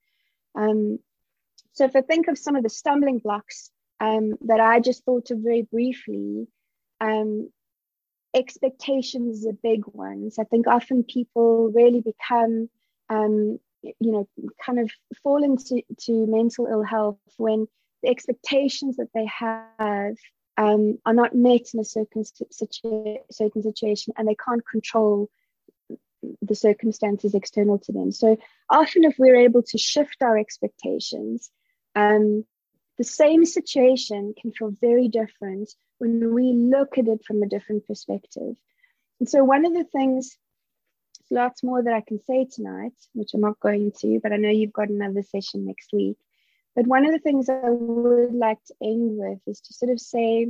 Um, 0.55 0.99
so 1.79 1.85
if 1.85 1.95
I 1.95 2.01
think 2.01 2.27
of 2.27 2.37
some 2.37 2.57
of 2.57 2.63
the 2.63 2.69
stumbling 2.69 3.19
blocks 3.19 3.71
um, 4.01 4.33
that 4.41 4.59
I 4.59 4.81
just 4.81 5.05
thought 5.05 5.31
of 5.31 5.37
very 5.39 5.61
briefly, 5.61 6.45
um, 6.99 7.49
expectations 8.35 9.47
are 9.47 9.53
big 9.53 9.85
ones. 9.85 10.37
I 10.37 10.43
think 10.43 10.67
often 10.67 11.05
people 11.05 11.71
really 11.73 12.01
become, 12.01 12.69
um, 13.09 13.59
you 13.81 14.11
know, 14.11 14.27
kind 14.61 14.79
of 14.79 14.91
fall 15.23 15.41
into 15.41 15.81
to 16.01 16.27
mental 16.27 16.67
ill 16.67 16.83
health 16.83 17.17
when 17.37 17.65
the 18.03 18.09
expectations 18.09 18.97
that 18.97 19.13
they 19.13 19.27
have 19.27 20.17
um, 20.57 20.97
are 21.05 21.13
not 21.13 21.33
met 21.33 21.73
in 21.73 21.79
a 21.79 21.85
certain, 21.85 22.25
situ- 22.25 23.19
certain 23.31 23.63
situation 23.63 24.13
and 24.17 24.27
they 24.27 24.35
can't 24.35 24.67
control 24.67 25.29
the 26.41 26.55
circumstances 26.55 27.35
external 27.35 27.79
to 27.79 27.93
them. 27.93 28.11
So 28.11 28.35
often, 28.69 29.05
if 29.05 29.15
we're 29.17 29.37
able 29.37 29.63
to 29.63 29.77
shift 29.77 30.21
our 30.21 30.37
expectations, 30.37 31.49
um, 31.95 32.45
the 32.97 33.03
same 33.03 33.45
situation 33.45 34.33
can 34.39 34.51
feel 34.51 34.71
very 34.81 35.07
different 35.07 35.69
when 35.99 36.33
we 36.33 36.53
look 36.53 36.97
at 36.97 37.07
it 37.07 37.23
from 37.25 37.41
a 37.41 37.47
different 37.47 37.87
perspective. 37.87 38.55
And 39.19 39.29
so, 39.29 39.43
one 39.43 39.65
of 39.65 39.73
the 39.73 39.85
things, 39.85 40.37
lots 41.31 41.63
more 41.63 41.81
that 41.83 41.93
I 41.93 42.01
can 42.01 42.19
say 42.19 42.45
tonight, 42.45 42.93
which 43.13 43.33
I'm 43.33 43.41
not 43.41 43.59
going 43.59 43.91
to, 43.99 44.19
but 44.21 44.33
I 44.33 44.37
know 44.37 44.49
you've 44.49 44.73
got 44.73 44.89
another 44.89 45.23
session 45.23 45.65
next 45.65 45.91
week. 45.93 46.17
But 46.75 46.87
one 46.87 47.05
of 47.05 47.11
the 47.11 47.19
things 47.19 47.49
I 47.49 47.69
would 47.69 48.33
like 48.33 48.63
to 48.65 48.75
end 48.81 49.17
with 49.17 49.39
is 49.47 49.59
to 49.61 49.73
sort 49.73 49.91
of 49.91 49.99
say, 49.99 50.47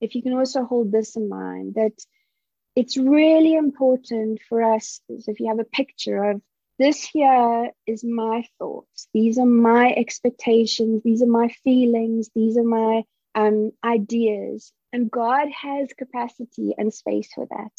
if 0.00 0.14
you 0.14 0.22
can 0.22 0.34
also 0.34 0.64
hold 0.64 0.92
this 0.92 1.16
in 1.16 1.28
mind, 1.28 1.74
that 1.74 1.92
it's 2.76 2.96
really 2.96 3.54
important 3.54 4.40
for 4.48 4.62
us, 4.62 5.00
so 5.08 5.32
if 5.32 5.40
you 5.40 5.48
have 5.48 5.58
a 5.58 5.64
picture 5.64 6.22
of 6.22 6.42
this 6.78 7.02
here 7.04 7.70
is 7.86 8.04
my 8.04 8.44
thoughts, 8.58 9.08
these 9.12 9.38
are 9.38 9.46
my 9.46 9.92
expectations, 9.92 11.02
these 11.04 11.22
are 11.22 11.26
my 11.26 11.48
feelings, 11.64 12.30
these 12.34 12.56
are 12.56 12.64
my 12.64 13.02
um, 13.34 13.72
ideas. 13.84 14.72
And 14.92 15.10
God 15.10 15.48
has 15.50 15.88
capacity 15.96 16.74
and 16.78 16.92
space 16.92 17.28
for 17.34 17.46
that. 17.50 17.72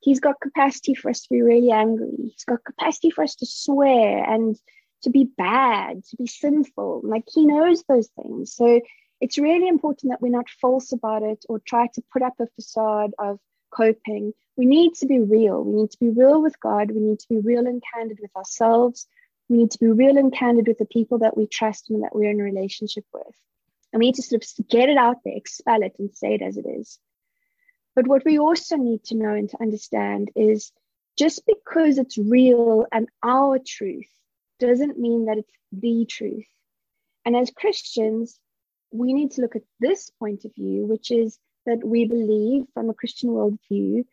He's 0.00 0.20
got 0.20 0.40
capacity 0.40 0.94
for 0.94 1.10
us 1.10 1.22
to 1.22 1.28
be 1.30 1.42
really 1.42 1.70
angry. 1.70 2.16
He's 2.16 2.44
got 2.44 2.64
capacity 2.64 3.10
for 3.10 3.24
us 3.24 3.34
to 3.36 3.46
swear 3.46 4.22
and 4.24 4.56
to 5.02 5.10
be 5.10 5.24
bad, 5.24 6.04
to 6.04 6.16
be 6.16 6.26
sinful. 6.26 7.02
Like 7.04 7.24
he 7.32 7.44
knows 7.46 7.82
those 7.88 8.08
things. 8.08 8.54
So 8.54 8.80
it's 9.20 9.38
really 9.38 9.68
important 9.68 10.12
that 10.12 10.20
we're 10.22 10.28
not 10.28 10.48
false 10.60 10.92
about 10.92 11.22
it 11.22 11.44
or 11.48 11.58
try 11.58 11.88
to 11.94 12.02
put 12.12 12.22
up 12.22 12.34
a 12.40 12.46
facade 12.54 13.12
of 13.18 13.38
coping. 13.70 14.32
We 14.56 14.64
need 14.64 14.94
to 14.96 15.06
be 15.06 15.20
real. 15.20 15.62
We 15.62 15.82
need 15.82 15.90
to 15.90 15.98
be 15.98 16.08
real 16.08 16.40
with 16.42 16.58
God. 16.60 16.90
We 16.90 17.00
need 17.00 17.20
to 17.20 17.28
be 17.28 17.38
real 17.38 17.66
and 17.66 17.82
candid 17.94 18.18
with 18.20 18.34
ourselves. 18.34 19.06
We 19.48 19.58
need 19.58 19.70
to 19.72 19.78
be 19.78 19.88
real 19.88 20.16
and 20.16 20.32
candid 20.32 20.66
with 20.66 20.78
the 20.78 20.86
people 20.86 21.18
that 21.18 21.36
we 21.36 21.46
trust 21.46 21.90
and 21.90 22.02
that 22.02 22.14
we're 22.14 22.30
in 22.30 22.40
a 22.40 22.44
relationship 22.44 23.04
with. 23.12 23.34
And 23.92 24.00
we 24.00 24.06
need 24.06 24.16
to 24.16 24.22
sort 24.22 24.44
of 24.44 24.68
get 24.68 24.88
it 24.88 24.96
out 24.96 25.18
there, 25.24 25.34
expel 25.36 25.82
it, 25.82 25.94
and 25.98 26.14
say 26.14 26.34
it 26.34 26.42
as 26.42 26.56
it 26.56 26.66
is. 26.66 26.98
But 27.94 28.08
what 28.08 28.24
we 28.24 28.38
also 28.38 28.76
need 28.76 29.04
to 29.04 29.16
know 29.16 29.34
and 29.34 29.48
to 29.50 29.60
understand 29.60 30.30
is 30.34 30.72
just 31.16 31.42
because 31.46 31.98
it's 31.98 32.18
real 32.18 32.86
and 32.92 33.08
our 33.22 33.58
truth 33.58 34.10
doesn't 34.58 34.98
mean 34.98 35.26
that 35.26 35.38
it's 35.38 35.52
the 35.72 36.06
truth. 36.08 36.48
And 37.24 37.36
as 37.36 37.50
Christians, 37.50 38.38
we 38.90 39.12
need 39.12 39.32
to 39.32 39.40
look 39.40 39.56
at 39.56 39.62
this 39.80 40.10
point 40.18 40.44
of 40.44 40.54
view, 40.54 40.86
which 40.86 41.10
is 41.10 41.38
that 41.64 41.84
we 41.84 42.06
believe 42.06 42.64
from 42.74 42.90
a 42.90 42.94
Christian 42.94 43.30
worldview 43.30 44.04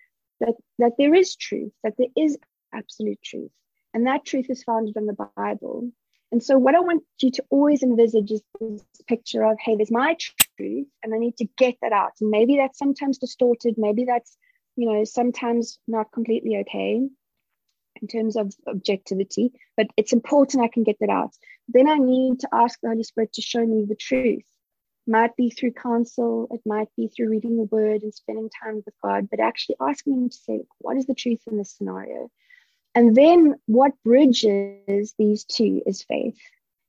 that, 0.45 0.55
that 0.79 0.93
there 0.97 1.13
is 1.13 1.35
truth, 1.35 1.71
that 1.83 1.93
there 1.97 2.07
is 2.17 2.37
absolute 2.73 3.21
truth. 3.23 3.51
And 3.93 4.07
that 4.07 4.25
truth 4.25 4.47
is 4.49 4.63
founded 4.63 4.97
on 4.97 5.05
the 5.05 5.29
Bible. 5.35 5.91
And 6.31 6.41
so, 6.41 6.57
what 6.57 6.75
I 6.75 6.79
want 6.79 7.03
you 7.21 7.31
to 7.31 7.43
always 7.49 7.83
envisage 7.83 8.31
is 8.31 8.41
this 8.59 8.83
picture 9.07 9.43
of, 9.43 9.57
hey, 9.59 9.75
there's 9.75 9.91
my 9.91 10.17
truth, 10.57 10.87
and 11.03 11.13
I 11.13 11.19
need 11.19 11.37
to 11.37 11.47
get 11.57 11.75
that 11.81 11.91
out. 11.91 12.13
And 12.19 12.31
maybe 12.31 12.57
that's 12.57 12.79
sometimes 12.79 13.19
distorted, 13.19 13.75
maybe 13.77 14.05
that's, 14.05 14.35
you 14.75 14.91
know, 14.91 15.03
sometimes 15.03 15.77
not 15.87 16.11
completely 16.11 16.57
okay 16.61 17.07
in 18.01 18.07
terms 18.07 18.35
of 18.35 18.51
objectivity, 18.67 19.51
but 19.77 19.87
it's 19.95 20.11
important 20.11 20.63
I 20.63 20.69
can 20.69 20.83
get 20.83 20.97
that 20.99 21.11
out. 21.11 21.35
Then 21.67 21.87
I 21.87 21.97
need 21.97 22.39
to 22.39 22.49
ask 22.51 22.79
the 22.81 22.89
Holy 22.89 23.03
Spirit 23.03 23.33
to 23.33 23.41
show 23.43 23.63
me 23.63 23.85
the 23.87 23.95
truth 23.95 24.43
might 25.07 25.35
be 25.35 25.49
through 25.49 25.73
counsel, 25.73 26.47
it 26.51 26.61
might 26.65 26.87
be 26.95 27.07
through 27.07 27.29
reading 27.29 27.57
the 27.57 27.63
word 27.63 28.03
and 28.03 28.13
spending 28.13 28.49
time 28.49 28.81
with 28.85 28.93
God, 29.03 29.29
but 29.29 29.39
actually 29.39 29.75
asking 29.81 30.13
Him 30.13 30.29
to 30.29 30.37
say, 30.37 30.61
what 30.79 30.97
is 30.97 31.05
the 31.05 31.15
truth 31.15 31.41
in 31.47 31.57
this 31.57 31.71
scenario? 31.71 32.29
And 32.95 33.15
then 33.15 33.55
what 33.65 33.91
bridges 34.03 35.13
these 35.17 35.45
two 35.45 35.81
is 35.85 36.03
faith. 36.03 36.37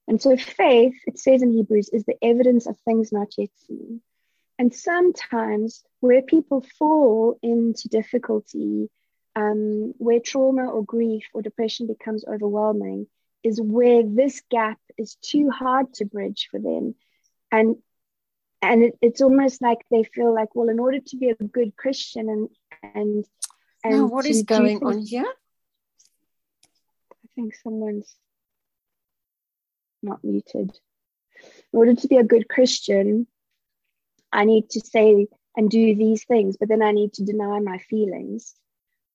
And 0.06 0.20
so 0.20 0.36
faith, 0.36 0.94
it 1.06 1.18
says 1.18 1.42
in 1.42 1.52
Hebrews, 1.52 1.88
is 1.88 2.04
the 2.04 2.22
evidence 2.22 2.66
of 2.66 2.78
things 2.80 3.10
not 3.10 3.28
yet 3.38 3.48
seen. 3.66 4.02
And 4.58 4.72
sometimes 4.72 5.82
where 6.00 6.22
people 6.22 6.64
fall 6.78 7.38
into 7.42 7.88
difficulty, 7.88 8.90
um, 9.34 9.94
where 9.98 10.20
trauma 10.20 10.66
or 10.66 10.84
grief 10.84 11.24
or 11.32 11.42
depression 11.42 11.86
becomes 11.86 12.24
overwhelming, 12.24 13.08
is 13.42 13.60
where 13.60 14.02
this 14.04 14.42
gap 14.50 14.78
is 14.96 15.16
too 15.16 15.50
hard 15.50 15.92
to 15.94 16.04
bridge 16.04 16.48
for 16.50 16.60
them 16.60 16.94
and 17.50 17.76
and 18.72 18.82
it, 18.84 18.98
it's 19.00 19.20
almost 19.20 19.62
like 19.62 19.78
they 19.90 20.04
feel 20.04 20.34
like 20.34 20.54
well 20.54 20.68
in 20.68 20.78
order 20.78 21.00
to 21.00 21.16
be 21.16 21.30
a 21.30 21.34
good 21.34 21.76
christian 21.76 22.28
and 22.28 22.48
and 22.94 23.24
and 23.82 24.00
now, 24.00 24.06
what 24.06 24.24
is 24.24 24.42
going 24.44 24.82
on 24.82 25.00
here? 25.00 25.26
I 27.12 27.28
think 27.34 27.54
someone's 27.62 28.16
not 30.02 30.24
muted. 30.24 30.70
In 31.72 31.78
order 31.78 31.94
to 31.94 32.08
be 32.08 32.16
a 32.16 32.24
good 32.24 32.48
christian 32.48 33.26
i 34.32 34.44
need 34.44 34.70
to 34.70 34.80
say 34.80 35.26
and 35.56 35.70
do 35.70 35.94
these 35.94 36.24
things 36.24 36.56
but 36.58 36.68
then 36.68 36.82
i 36.82 36.92
need 36.92 37.12
to 37.14 37.24
deny 37.24 37.58
my 37.60 37.78
feelings. 37.78 38.54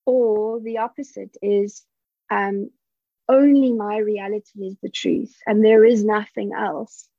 Or 0.06 0.60
the 0.60 0.78
opposite 0.78 1.36
is 1.42 1.84
um, 2.30 2.70
only 3.28 3.72
my 3.72 3.98
reality 3.98 4.66
is 4.66 4.76
the 4.82 4.88
truth 4.88 5.36
and 5.46 5.64
there 5.64 5.84
is 5.84 6.02
nothing 6.02 6.52
else 6.52 7.09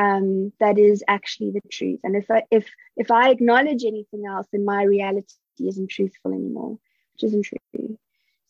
um, 0.00 0.52
that 0.60 0.78
is 0.78 1.04
actually 1.06 1.50
the 1.50 1.60
truth. 1.70 2.00
And 2.04 2.16
if 2.16 2.30
I, 2.30 2.44
if 2.50 2.66
if 2.96 3.10
I 3.10 3.30
acknowledge 3.30 3.84
anything 3.84 4.24
else 4.26 4.46
then 4.52 4.64
my 4.64 4.82
reality 4.82 5.34
isn't 5.58 5.90
truthful 5.90 6.32
anymore 6.32 6.78
which 7.12 7.24
isn't 7.24 7.44
true. 7.44 7.98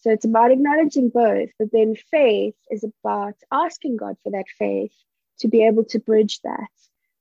So 0.03 0.11
it's 0.11 0.25
about 0.25 0.53
acknowledging 0.53 1.09
both 1.09 1.51
but 1.59 1.73
then 1.73 1.97
faith 2.11 2.55
is 2.71 2.85
about 2.85 3.35
asking 3.51 3.97
God 3.97 4.17
for 4.23 4.31
that 4.33 4.47
faith 4.59 4.95
to 5.41 5.49
be 5.49 5.67
able 5.67 5.85
to 5.87 5.99
bridge 5.99 6.41
that. 6.45 6.71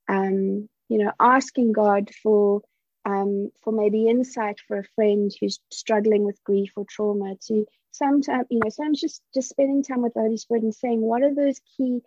Um, 0.07 0.69
you 0.89 0.97
know 0.97 1.11
asking 1.19 1.71
God 1.71 2.09
for 2.21 2.61
um, 3.05 3.51
for 3.63 3.71
maybe 3.71 4.07
insight 4.07 4.59
for 4.67 4.79
a 4.79 4.89
friend 4.95 5.31
who's 5.39 5.59
struggling 5.71 6.23
with 6.25 6.43
grief 6.43 6.71
or 6.75 6.85
trauma 6.87 7.35
to 7.47 7.65
sometimes 7.91 8.47
you 8.51 8.59
know 8.59 8.69
sometimes 8.69 9.01
just 9.01 9.21
just 9.33 9.49
spending 9.49 9.83
time 9.83 10.01
with 10.01 10.13
the 10.13 10.21
holy 10.21 10.37
spirit 10.37 10.63
and 10.63 10.75
saying 10.75 11.01
what 11.01 11.23
are 11.23 11.33
those 11.33 11.59
key 11.77 12.01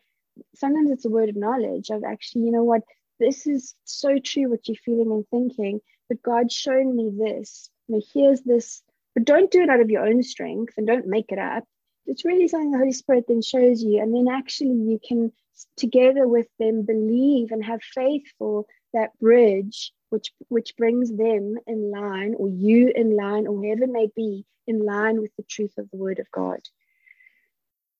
sometimes 0.54 0.90
it's 0.90 1.04
a 1.04 1.10
word 1.10 1.28
of 1.28 1.36
knowledge 1.36 1.90
of 1.90 2.04
actually 2.04 2.42
you 2.42 2.52
know 2.52 2.64
what 2.64 2.82
this 3.20 3.46
is 3.46 3.74
so 3.84 4.18
true 4.18 4.50
what 4.50 4.66
you're 4.68 4.76
feeling 4.84 5.12
and 5.12 5.28
thinking 5.28 5.80
but 6.08 6.22
god's 6.22 6.54
shown 6.54 6.96
me 6.96 7.10
this. 7.16 7.70
You 7.88 7.96
know 7.96 8.02
here's 8.14 8.40
this 8.42 8.82
but 9.14 9.24
don't 9.24 9.50
do 9.50 9.62
it 9.62 9.68
out 9.68 9.80
of 9.80 9.90
your 9.90 10.06
own 10.06 10.22
strength 10.22 10.74
and 10.76 10.86
don't 10.86 11.06
make 11.06 11.32
it 11.32 11.38
up. 11.38 11.64
It's 12.06 12.24
really 12.24 12.48
something 12.48 12.72
the 12.72 12.78
holy 12.78 12.92
spirit 12.92 13.26
then 13.28 13.42
shows 13.42 13.82
you 13.82 14.00
and 14.00 14.14
then 14.14 14.32
actually 14.32 14.70
you 14.70 14.98
can 15.06 15.32
together 15.76 16.26
with 16.26 16.48
them 16.58 16.82
believe 16.82 17.52
and 17.52 17.64
have 17.64 17.82
faith 17.82 18.24
for 18.38 18.64
that 18.94 19.16
bridge 19.20 19.92
which 20.10 20.32
which 20.48 20.76
brings 20.76 21.10
them 21.14 21.56
in 21.66 21.90
line 21.90 22.34
or 22.36 22.48
you 22.48 22.90
in 22.94 23.16
line 23.16 23.46
or 23.46 23.56
whoever 23.56 23.86
may 23.86 24.08
be 24.16 24.44
in 24.66 24.84
line 24.84 25.20
with 25.20 25.30
the 25.36 25.44
truth 25.44 25.72
of 25.78 25.88
the 25.90 25.96
word 25.96 26.18
of 26.18 26.30
god 26.30 26.60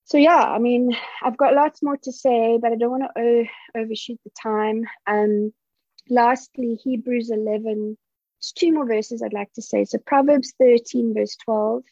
so 0.05 0.17
yeah 0.17 0.43
i 0.43 0.59
mean 0.59 0.95
i've 1.21 1.37
got 1.37 1.53
lots 1.53 1.81
more 1.81 1.97
to 1.97 2.11
say 2.11 2.57
but 2.61 2.71
i 2.71 2.75
don't 2.75 2.91
want 2.91 3.03
to 3.15 3.45
overshoot 3.75 4.19
the 4.23 4.31
time. 4.41 4.83
Um 5.07 5.53
lastly 6.09 6.75
hebrews 6.83 7.31
11 7.31 7.97
it's 8.39 8.51
two 8.51 8.73
more 8.73 8.85
verses 8.85 9.21
i'd 9.23 9.33
like 9.33 9.53
to 9.53 9.61
say. 9.61 9.85
So 9.85 9.97
proverbs 9.99 10.53
13 10.59 11.13
verse 11.13 11.37
12 11.45 11.83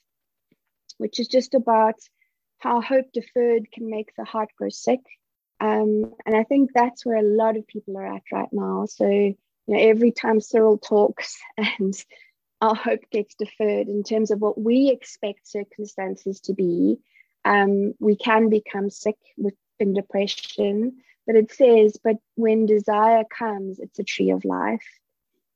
which 0.98 1.20
is 1.20 1.28
just 1.28 1.54
about 1.54 1.96
how 2.60 2.82
hope 2.82 3.06
deferred 3.14 3.72
can 3.72 3.90
make 3.90 4.14
the 4.16 4.24
heart 4.26 4.50
grow 4.58 4.70
sick. 4.70 5.00
Um, 5.60 6.14
and 6.26 6.36
i 6.36 6.44
think 6.44 6.72
that's 6.74 7.06
where 7.06 7.18
a 7.18 7.24
lot 7.24 7.58
of 7.58 7.68
people 7.68 7.98
are 7.98 8.16
at 8.16 8.24
right 8.32 8.50
now. 8.52 8.86
So 8.88 9.08
you 9.08 9.36
know, 9.68 9.80
every 9.80 10.12
time 10.12 10.42
Cyril 10.42 10.78
talks 10.78 11.40
and 11.58 11.94
our 12.62 12.76
hope 12.76 13.02
gets 13.12 13.36
deferred 13.36 13.88
in 13.88 14.04
terms 14.04 14.32
of 14.32 14.40
what 14.40 14.60
we 14.60 14.90
expect 14.90 15.48
circumstances 15.48 16.42
to 16.42 16.54
be, 16.54 16.98
um, 17.46 17.94
we 18.00 18.16
can 18.16 18.50
become 18.50 18.90
sick 18.90 19.18
with 19.38 19.56
in 19.80 19.94
depression. 19.94 20.98
But 21.28 21.36
it 21.36 21.52
says, 21.52 21.98
but 22.04 22.18
when 22.36 22.66
desire 22.66 23.24
comes, 23.26 23.80
it's 23.80 24.00
a 24.00 24.04
tree 24.04 24.32
of 24.32 24.46
life. 24.46 24.86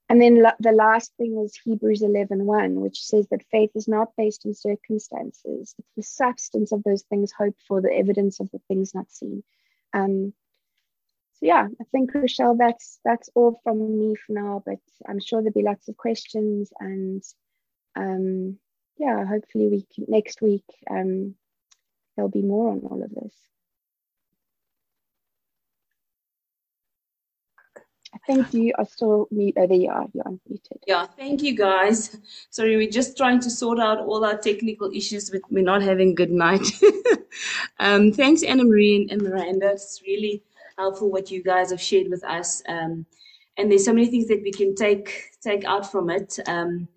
And 0.09 0.21
then 0.21 0.41
la- 0.41 0.51
the 0.59 0.71
last 0.71 1.11
thing 1.17 1.39
is 1.43 1.59
Hebrews 1.63 2.03
11 2.03 2.45
1, 2.45 2.79
which 2.79 3.03
says 3.03 3.27
that 3.29 3.45
faith 3.49 3.71
is 3.73 3.88
not 3.88 4.09
based 4.15 4.45
on 4.45 4.53
circumstances. 4.53 5.73
It's 5.77 5.91
the 5.95 6.03
substance 6.03 6.71
of 6.71 6.83
those 6.83 7.03
things 7.03 7.31
hoped 7.31 7.61
for, 7.67 7.81
the 7.81 7.91
evidence 7.91 8.39
of 8.39 8.51
the 8.51 8.59
things 8.67 8.93
not 8.93 9.11
seen. 9.11 9.43
Um, 9.93 10.33
so 11.33 11.47
yeah, 11.47 11.67
I 11.81 11.83
think 11.91 12.13
Rochelle, 12.13 12.55
that's 12.55 12.99
that's 13.03 13.29
all 13.33 13.59
from 13.63 13.99
me 13.99 14.15
for 14.15 14.33
now. 14.33 14.61
But 14.65 14.79
I'm 15.07 15.19
sure 15.19 15.41
there'll 15.41 15.53
be 15.53 15.63
lots 15.63 15.88
of 15.89 15.97
questions, 15.97 16.71
and 16.79 17.23
um, 17.95 18.59
yeah, 18.97 19.25
hopefully 19.25 19.67
we 19.67 19.88
can, 19.93 20.05
next 20.07 20.41
week 20.41 20.63
um, 20.89 21.36
there'll 22.16 22.30
be 22.30 22.41
more 22.41 22.72
on 22.72 22.80
all 22.89 23.03
of 23.03 23.09
this. 23.11 23.34
I 28.16 28.18
think 28.26 28.53
you 28.53 28.74
are 28.78 28.86
still 28.86 29.28
mute. 29.30 29.55
Oh, 29.57 29.68
there 29.68 29.78
you 29.78 29.89
are. 29.89 30.07
You're 30.13 30.24
unmuted. 30.24 30.80
Yeah, 30.88 31.05
thank 31.05 31.43
you 31.43 31.53
guys. 31.53 32.18
Sorry, 32.49 32.78
we're 32.78 32.89
just 32.89 33.18
trying 33.18 33.41
to 33.41 33.49
sort 33.49 33.78
out 33.78 33.99
all 33.99 34.24
our 34.24 34.38
technical 34.38 34.89
issues 34.93 35.32
with 35.32 35.43
me 35.51 35.61
not 35.61 35.82
having 35.82 36.16
good 36.16 36.32
night. 36.32 36.66
um, 37.80 38.13
thanks, 38.13 38.41
Anna 38.43 38.63
Marie 38.63 38.95
and, 38.95 39.11
and 39.11 39.22
Miranda. 39.22 39.72
It's 39.72 40.01
really 40.07 40.43
helpful 40.78 41.11
what 41.11 41.30
you 41.30 41.43
guys 41.43 41.72
have 41.72 41.82
shared 41.82 42.07
with 42.09 42.24
us. 42.24 42.63
Um, 42.70 43.05
and 43.57 43.70
there's 43.70 43.84
so 43.84 43.93
many 43.93 44.07
things 44.07 44.28
that 44.28 44.41
we 44.41 44.51
can 44.51 44.76
take 44.76 45.32
take 45.41 45.66
out 45.66 45.91
from 45.91 46.09
it. 46.09 46.39
Um, 46.47 46.88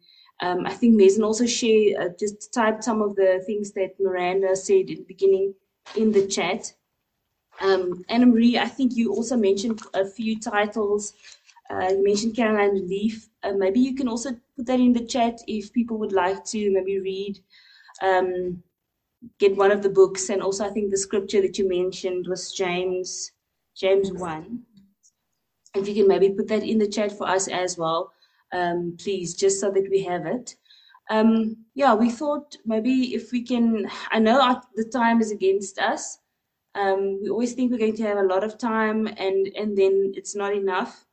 um, 0.41 0.67
I 0.67 0.73
think 0.73 0.95
Mason 0.95 1.25
also 1.25 1.47
share 1.47 2.01
uh, 2.01 2.09
just 2.19 2.53
type 2.53 2.83
some 2.83 3.03
of 3.03 3.17
the 3.17 3.43
things 3.47 3.73
that 3.73 3.99
Miranda 3.99 4.55
said 4.55 4.89
in 4.89 4.99
the 4.99 5.05
beginning 5.09 5.55
in 5.97 6.13
the 6.13 6.27
chat. 6.27 6.73
Um, 7.61 8.05
Anna 8.09 8.27
Marie, 8.27 8.59
I 8.59 8.69
think 8.69 8.95
you 8.95 9.13
also 9.13 9.37
mentioned 9.37 9.81
a 9.95 10.07
few 10.07 10.39
titles. 10.39 11.15
Uh, 11.69 11.89
you 11.91 12.05
mentioned 12.05 12.37
Caroline 12.37 12.89
Leaf. 12.89 13.29
Uh, 13.43 13.53
maybe 13.53 13.81
you 13.81 13.97
can 13.97 14.09
also 14.09 14.31
put 14.57 14.67
that 14.67 14.79
in 14.79 14.93
the 14.93 15.05
chat 15.05 15.41
if 15.49 15.73
people 15.73 15.99
would 15.99 16.13
like 16.13 16.45
to 16.47 16.71
maybe 16.73 17.01
read, 17.01 17.41
um, 18.01 18.63
get 19.39 19.57
one 19.57 19.73
of 19.73 19.83
the 19.83 19.89
books. 19.89 20.29
And 20.31 20.41
also, 20.41 20.65
I 20.65 20.71
think 20.71 20.91
the 20.91 20.97
scripture 20.97 21.43
that 21.43 21.59
you 21.59 21.69
mentioned 21.69 22.27
was 22.29 22.53
James 22.53 23.33
James 23.77 24.13
1. 24.13 24.63
If 25.75 25.87
you 25.87 25.95
can 25.95 26.09
maybe 26.09 26.31
put 26.31 26.49
that 26.49 26.65
in 26.65 26.79
the 26.79 26.89
chat 26.89 27.13
for 27.13 27.29
us 27.29 27.49
as 27.49 27.77
well, 27.79 28.13
um, 28.53 28.97
please, 28.99 29.35
just 29.35 29.61
so 29.61 29.71
that 29.71 29.89
we 29.91 30.03
have 30.05 30.27
it. 30.27 30.57
Um, 31.11 31.57
yeah, 31.75 31.95
we 31.95 32.11
thought 32.11 32.57
maybe 32.67 33.15
if 33.15 33.33
we 33.33 33.43
can, 33.43 33.91
I 34.11 34.19
know 34.19 34.41
our, 34.41 34.63
the 34.75 34.85
time 34.85 35.21
is 35.21 35.31
against 35.31 35.79
us. 35.79 36.19
Um, 36.75 37.21
we 37.23 37.31
always 37.31 37.55
think 37.55 37.71
we're 37.71 37.79
going 37.79 37.97
to 37.97 38.07
have 38.07 38.19
a 38.19 38.23
lot 38.23 38.45
of 38.45 38.59
time 38.59 39.07
and, 39.07 39.49
and 39.57 39.77
then 39.77 40.13
it's 40.15 40.37
not 40.37 40.55
enough. 40.55 41.07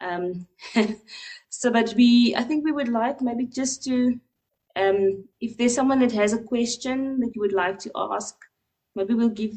Um, 0.00 0.46
so, 1.48 1.70
but 1.70 1.94
we, 1.96 2.34
I 2.36 2.42
think 2.42 2.64
we 2.64 2.72
would 2.72 2.88
like 2.88 3.22
maybe 3.22 3.46
just 3.46 3.84
to, 3.84 4.18
um, 4.74 5.24
if 5.40 5.56
there's 5.56 5.74
someone 5.74 6.00
that 6.00 6.12
has 6.12 6.32
a 6.32 6.42
question 6.42 7.20
that 7.20 7.30
you 7.34 7.40
would 7.40 7.52
like 7.52 7.78
to 7.80 7.90
ask, 7.94 8.34
maybe 8.94 9.14
we'll 9.14 9.28
give 9.28 9.56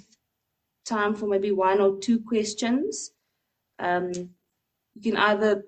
time 0.86 1.16
for 1.16 1.28
maybe 1.28 1.52
one 1.52 1.82
or 1.82 1.98
two 2.00 2.20
questions. 2.20 3.12
Um, 3.80 4.12
you 4.96 5.12
can 5.12 5.18
either 5.18 5.66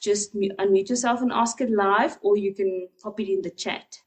just 0.00 0.34
unmute 0.34 0.88
yourself 0.88 1.20
and 1.20 1.32
ask 1.32 1.60
it 1.60 1.70
live, 1.70 2.18
or 2.22 2.36
you 2.36 2.54
can 2.54 2.88
pop 3.02 3.18
it 3.20 3.32
in 3.32 3.42
the 3.42 3.50
chat. 3.50 3.98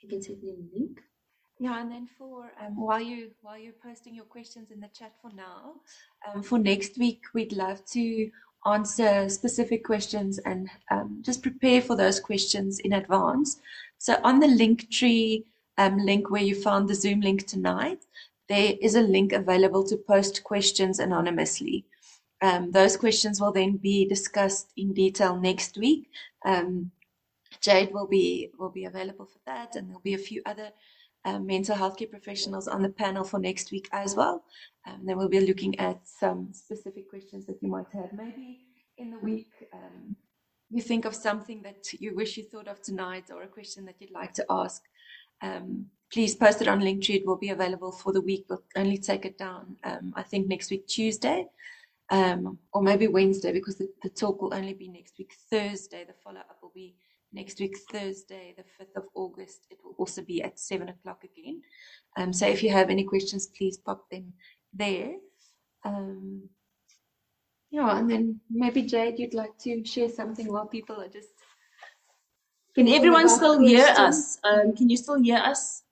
You 0.00 0.08
can 0.08 0.22
send 0.22 0.42
me 0.42 0.50
a 0.50 0.78
link. 0.78 1.00
Yeah, 1.58 1.78
and 1.78 1.92
then 1.92 2.08
for 2.16 2.50
um, 2.64 2.80
while 2.80 3.02
you 3.02 3.32
while 3.42 3.58
you're 3.58 3.74
posting 3.84 4.14
your 4.14 4.24
questions 4.24 4.70
in 4.70 4.80
the 4.80 4.88
chat 4.88 5.12
for 5.20 5.30
now, 5.34 5.74
um, 6.26 6.42
for 6.42 6.58
next 6.58 6.96
week 6.96 7.22
we'd 7.34 7.52
love 7.52 7.84
to 7.92 8.30
answer 8.66 9.28
specific 9.28 9.84
questions 9.84 10.38
and 10.38 10.70
um, 10.90 11.18
just 11.22 11.42
prepare 11.42 11.82
for 11.82 11.96
those 11.96 12.18
questions 12.18 12.78
in 12.78 12.94
advance. 12.94 13.60
So 13.98 14.18
on 14.24 14.40
the 14.40 14.46
Linktree 14.46 15.44
um, 15.76 15.98
link 15.98 16.30
where 16.30 16.42
you 16.42 16.54
found 16.54 16.88
the 16.88 16.94
Zoom 16.94 17.20
link 17.20 17.46
tonight, 17.46 18.06
there 18.48 18.74
is 18.80 18.94
a 18.94 19.02
link 19.02 19.32
available 19.32 19.84
to 19.84 19.96
post 19.96 20.42
questions 20.44 20.98
anonymously. 20.98 21.84
Um, 22.42 22.70
those 22.70 22.96
questions 22.96 23.40
will 23.40 23.52
then 23.52 23.76
be 23.76 24.06
discussed 24.06 24.72
in 24.76 24.92
detail 24.94 25.38
next 25.38 25.76
week. 25.76 26.08
Um, 26.44 26.90
Jade 27.60 27.92
will 27.92 28.06
be 28.06 28.50
will 28.58 28.70
be 28.70 28.84
available 28.84 29.26
for 29.26 29.40
that, 29.46 29.76
and 29.76 29.88
there'll 29.88 30.00
be 30.00 30.14
a 30.14 30.18
few 30.18 30.40
other 30.46 30.70
um, 31.24 31.46
mental 31.46 31.76
health 31.76 31.98
care 31.98 32.08
professionals 32.08 32.68
on 32.68 32.82
the 32.82 32.88
panel 32.88 33.24
for 33.24 33.38
next 33.38 33.70
week 33.70 33.88
as 33.92 34.14
well. 34.14 34.44
Um, 34.86 35.00
then 35.04 35.18
we'll 35.18 35.28
be 35.28 35.40
looking 35.40 35.78
at 35.78 36.00
some 36.06 36.48
specific 36.52 37.10
questions 37.10 37.44
that 37.46 37.58
you 37.60 37.68
might 37.68 37.90
have. 37.92 38.12
Maybe 38.12 38.60
in 38.96 39.10
the 39.10 39.18
week, 39.18 39.50
um, 39.74 40.16
you 40.70 40.80
think 40.80 41.04
of 41.04 41.14
something 41.14 41.62
that 41.62 41.92
you 41.94 42.14
wish 42.14 42.36
you 42.36 42.44
thought 42.44 42.68
of 42.68 42.80
tonight, 42.80 43.24
or 43.30 43.42
a 43.42 43.48
question 43.48 43.84
that 43.86 43.96
you'd 43.98 44.12
like 44.12 44.32
to 44.34 44.44
ask. 44.48 44.82
Um, 45.42 45.86
please 46.12 46.34
post 46.34 46.62
it 46.62 46.68
on 46.68 46.80
Linktree. 46.80 47.16
It 47.16 47.26
will 47.26 47.36
be 47.36 47.50
available 47.50 47.92
for 47.92 48.12
the 48.12 48.20
week. 48.20 48.46
We'll 48.48 48.62
only 48.76 48.98
take 48.98 49.24
it 49.24 49.36
down, 49.36 49.76
um, 49.84 50.12
I 50.16 50.22
think, 50.22 50.48
next 50.48 50.70
week, 50.70 50.86
Tuesday, 50.86 51.46
um, 52.10 52.58
or 52.72 52.82
maybe 52.82 53.06
Wednesday, 53.08 53.52
because 53.52 53.76
the, 53.76 53.88
the, 54.02 54.10
talk 54.10 54.42
will 54.42 54.52
only 54.52 54.74
be 54.74 54.88
next 54.88 55.16
week, 55.18 55.32
Thursday. 55.50 56.04
The 56.04 56.14
follow 56.24 56.40
up 56.40 56.58
will 56.60 56.72
be 56.74 56.96
next 57.32 57.60
week, 57.60 57.76
Thursday, 57.90 58.54
the 58.56 58.62
5th 58.62 58.96
of 58.96 59.04
August, 59.14 59.66
it 59.70 59.78
will 59.84 59.94
also 59.98 60.22
be 60.22 60.42
at 60.42 60.58
7 60.58 60.88
o'clock 60.88 61.24
again. 61.24 61.62
Um, 62.16 62.32
so 62.32 62.46
if 62.46 62.62
you 62.62 62.70
have 62.70 62.90
any 62.90 63.04
questions, 63.04 63.46
please 63.46 63.78
pop 63.78 64.08
them 64.10 64.32
there. 64.72 65.14
Um, 65.84 66.48
yeah, 67.70 67.98
and 67.98 68.10
then 68.10 68.40
maybe 68.50 68.82
Jade, 68.82 69.18
you'd 69.18 69.34
like 69.34 69.56
to 69.58 69.84
share 69.84 70.08
something 70.08 70.52
while 70.52 70.66
people 70.66 71.00
are 71.00 71.08
just. 71.08 71.28
Can 72.74 72.88
everyone 72.88 73.26
about 73.26 73.36
still 73.36 73.60
hear 73.60 73.86
us? 73.96 74.38
Um, 74.42 74.74
can 74.74 74.88
you 74.90 74.96
still 74.96 75.20
hear 75.20 75.38
us? 75.38 75.82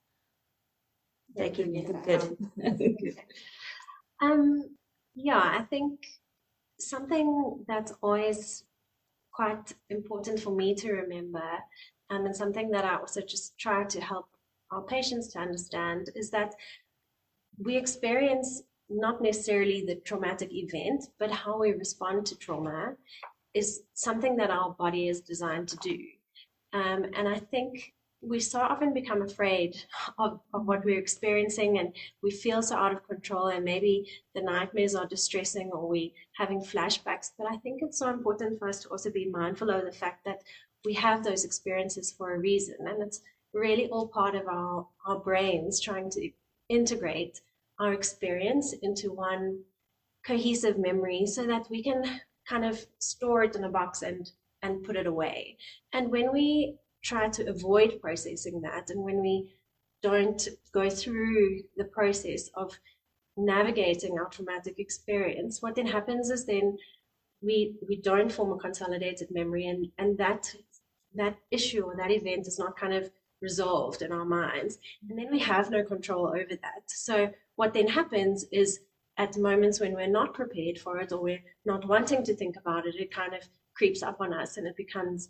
They 1.37 1.47
Okay, 1.47 1.63
can 1.63 1.75
hear 1.75 1.93
good. 2.05 2.37
Good. 2.79 3.17
Um, 4.21 4.77
yeah, 5.19 5.59
I 5.59 5.63
think 5.63 6.07
something 6.79 7.65
that's 7.67 7.93
always 8.03 8.65
quite 9.33 9.73
important 9.91 10.41
for 10.41 10.51
me 10.51 10.75
to 10.77 10.93
remember, 10.93 11.51
um, 12.11 12.27
and 12.27 12.35
something 12.35 12.71
that 12.71 12.85
I 12.85 12.97
also 12.97 13.21
just 13.21 13.59
try 13.59 13.85
to 13.85 14.01
help 14.01 14.29
our 14.71 14.83
patients 14.83 15.29
to 15.29 15.41
understand 15.41 16.11
is 16.15 16.31
that 16.31 16.55
we 17.59 17.77
experience 17.77 18.63
not 18.89 19.21
necessarily 19.21 19.85
the 19.85 19.97
traumatic 19.97 20.51
event, 20.53 21.09
but 21.19 21.31
how 21.31 21.59
we 21.59 21.73
respond 21.73 22.25
to 22.27 22.37
trauma 22.37 22.95
is 23.55 23.83
something 23.95 24.37
that 24.37 24.51
our 24.51 24.71
body 24.71 25.09
is 25.09 25.21
designed 25.21 25.69
to 25.69 25.77
do. 25.79 25.99
Um, 26.73 27.07
and 27.17 27.29
I 27.29 27.39
think 27.39 27.93
we 28.21 28.41
so 28.41 28.61
often 28.61 28.93
become 28.93 29.23
afraid 29.23 29.77
of, 30.19 30.41
of 30.53 30.67
what 30.67 30.85
we're 30.85 30.99
experiencing 30.99 31.79
and 31.79 31.95
we 32.23 32.31
feel 32.31 32.63
so 32.63 32.77
out 32.77 32.93
of 32.93 33.07
control 33.07 33.47
and 33.49 33.65
maybe 33.65 34.09
the 34.35 34.41
nightmares 34.41 34.95
are 34.95 35.07
distressing 35.07 35.71
or 35.73 35.89
we 35.89 36.15
having 36.37 36.61
flashbacks. 36.61 37.31
But 37.39 37.47
i 37.51 37.57
think 37.59 37.81
it's 37.83 37.99
so 37.99 38.11
important 38.11 38.59
for 38.59 38.69
us 38.69 38.83
to 38.83 38.89
also 38.89 39.11
be 39.11 39.29
mindful 39.29 39.71
of 39.71 39.85
the 39.85 39.93
fact 39.93 40.25
that 40.25 40.43
we 40.85 40.95
have 40.95 41.23
those 41.23 41.45
experiences 41.45 42.13
for 42.17 42.35
a 42.35 42.39
reason 42.39 42.77
and 42.81 43.03
it's 43.03 43.21
really 43.53 43.89
all 43.89 44.09
part 44.09 44.35
of 44.35 44.47
our 44.47 44.87
our 45.07 45.19
brains 45.19 45.81
trying 45.81 46.11
to 46.11 46.31
integrate 46.69 47.41
our 47.79 47.93
experience 47.93 48.75
into 48.83 49.13
one 49.13 49.61
cohesive 50.27 50.79
memory 50.79 51.25
so 51.27 51.47
that 51.47 51.69
we 51.71 51.83
can 51.83 52.03
kind 52.49 52.65
of 52.65 52.87
store 52.99 53.45
it 53.45 53.57
in 53.57 53.65
a 53.65 53.69
box 53.69 54.03
and 54.03 54.31
and 54.63 54.83
put 54.83 54.97
it 54.97 55.07
away. 55.07 55.57
And 55.93 56.11
when 56.11 56.33
we 56.33 56.75
try 57.03 57.29
to 57.29 57.49
avoid 57.49 58.01
processing 58.01 58.61
that. 58.63 58.91
And 58.91 59.03
when 59.03 59.21
we 59.21 59.55
don't 60.03 60.49
go 60.73 60.89
through 60.89 61.61
the 61.77 61.85
process 61.85 62.49
of 62.55 62.79
navigating 63.37 64.19
our 64.19 64.29
traumatic 64.29 64.81
experience 64.81 65.63
what 65.63 65.77
then 65.77 65.87
happens 65.87 66.29
is 66.29 66.45
then 66.45 66.77
we 67.41 67.77
we 67.89 67.95
don't 67.95 68.33
form 68.33 68.51
a 68.53 68.59
consolidated 68.59 69.29
memory 69.31 69.65
and 69.67 69.87
and 69.97 70.19
that 70.19 70.53
that 71.15 71.37
issue 71.51 71.83
or 71.83 71.97
that 71.97 72.11
event 72.11 72.47
is 72.47 72.59
not 72.59 72.77
kind 72.77 72.93
of 72.93 73.11
resolved 73.41 74.03
in 74.03 74.13
our 74.13 74.25
minds. 74.25 74.79
And 75.09 75.19
then 75.19 75.29
we 75.31 75.39
have 75.41 75.71
no 75.71 75.83
control 75.85 76.29
over 76.29 76.57
that. 76.63 76.83
So 76.87 77.31
what 77.57 77.73
then 77.73 77.89
happens 77.89 78.45
is 78.53 78.81
at 79.17 79.37
moments 79.37 79.81
when 79.81 79.95
we're 79.95 80.07
not 80.07 80.35
prepared 80.35 80.79
for 80.79 80.99
it 80.99 81.13
or 81.13 81.21
we're 81.21 81.43
not 81.65 81.87
wanting 81.87 82.25
to 82.25 82.35
think 82.35 82.57
about 82.57 82.87
it 82.87 82.95
it 82.95 83.13
kind 83.13 83.35
of 83.35 83.43
creeps 83.75 84.03
up 84.03 84.21
on 84.21 84.33
us 84.33 84.57
and 84.57 84.67
it 84.67 84.77
becomes 84.77 85.29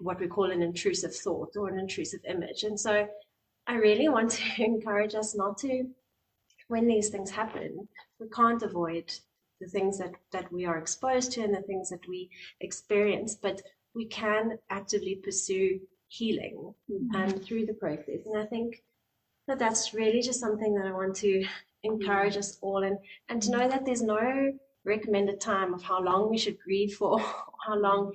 what 0.00 0.20
we 0.20 0.26
call 0.26 0.50
an 0.50 0.62
intrusive 0.62 1.14
thought 1.14 1.56
or 1.56 1.68
an 1.68 1.78
intrusive 1.78 2.20
image. 2.28 2.64
And 2.64 2.78
so 2.78 3.06
I 3.66 3.74
really 3.74 4.08
want 4.16 4.30
to 4.32 4.64
encourage 4.64 5.14
us 5.14 5.34
not 5.34 5.58
to, 5.58 5.86
when 6.68 6.86
these 6.86 7.08
things 7.08 7.30
happen, 7.30 7.88
we 8.18 8.28
can't 8.28 8.62
avoid 8.62 9.12
the 9.60 9.68
things 9.68 9.98
that, 9.98 10.12
that 10.32 10.52
we 10.52 10.64
are 10.64 10.78
exposed 10.78 11.32
to 11.32 11.42
and 11.42 11.54
the 11.54 11.62
things 11.62 11.90
that 11.90 12.06
we 12.08 12.30
experience, 12.60 13.34
but 13.34 13.62
we 13.94 14.06
can 14.06 14.58
actively 14.70 15.16
pursue 15.16 15.78
healing 16.08 16.74
and 17.14 17.42
through 17.44 17.66
the 17.66 17.74
process. 17.74 18.26
And 18.26 18.38
I 18.38 18.44
think 18.44 18.82
that 19.48 19.58
that's 19.58 19.94
really 19.94 20.20
just 20.20 20.40
something 20.40 20.74
that 20.74 20.86
I 20.86 20.92
want 20.92 21.16
to 21.16 21.44
encourage 21.84 22.36
us 22.36 22.58
all 22.60 22.82
and, 22.84 22.98
and 23.28 23.42
to 23.42 23.50
know 23.50 23.68
that 23.68 23.84
there's 23.84 24.02
no 24.02 24.52
recommended 24.84 25.40
time 25.40 25.74
of 25.74 25.82
how 25.82 26.02
long 26.02 26.30
we 26.30 26.38
should 26.38 26.58
grieve 26.60 26.94
for, 26.94 27.18
how 27.66 27.76
long 27.76 28.12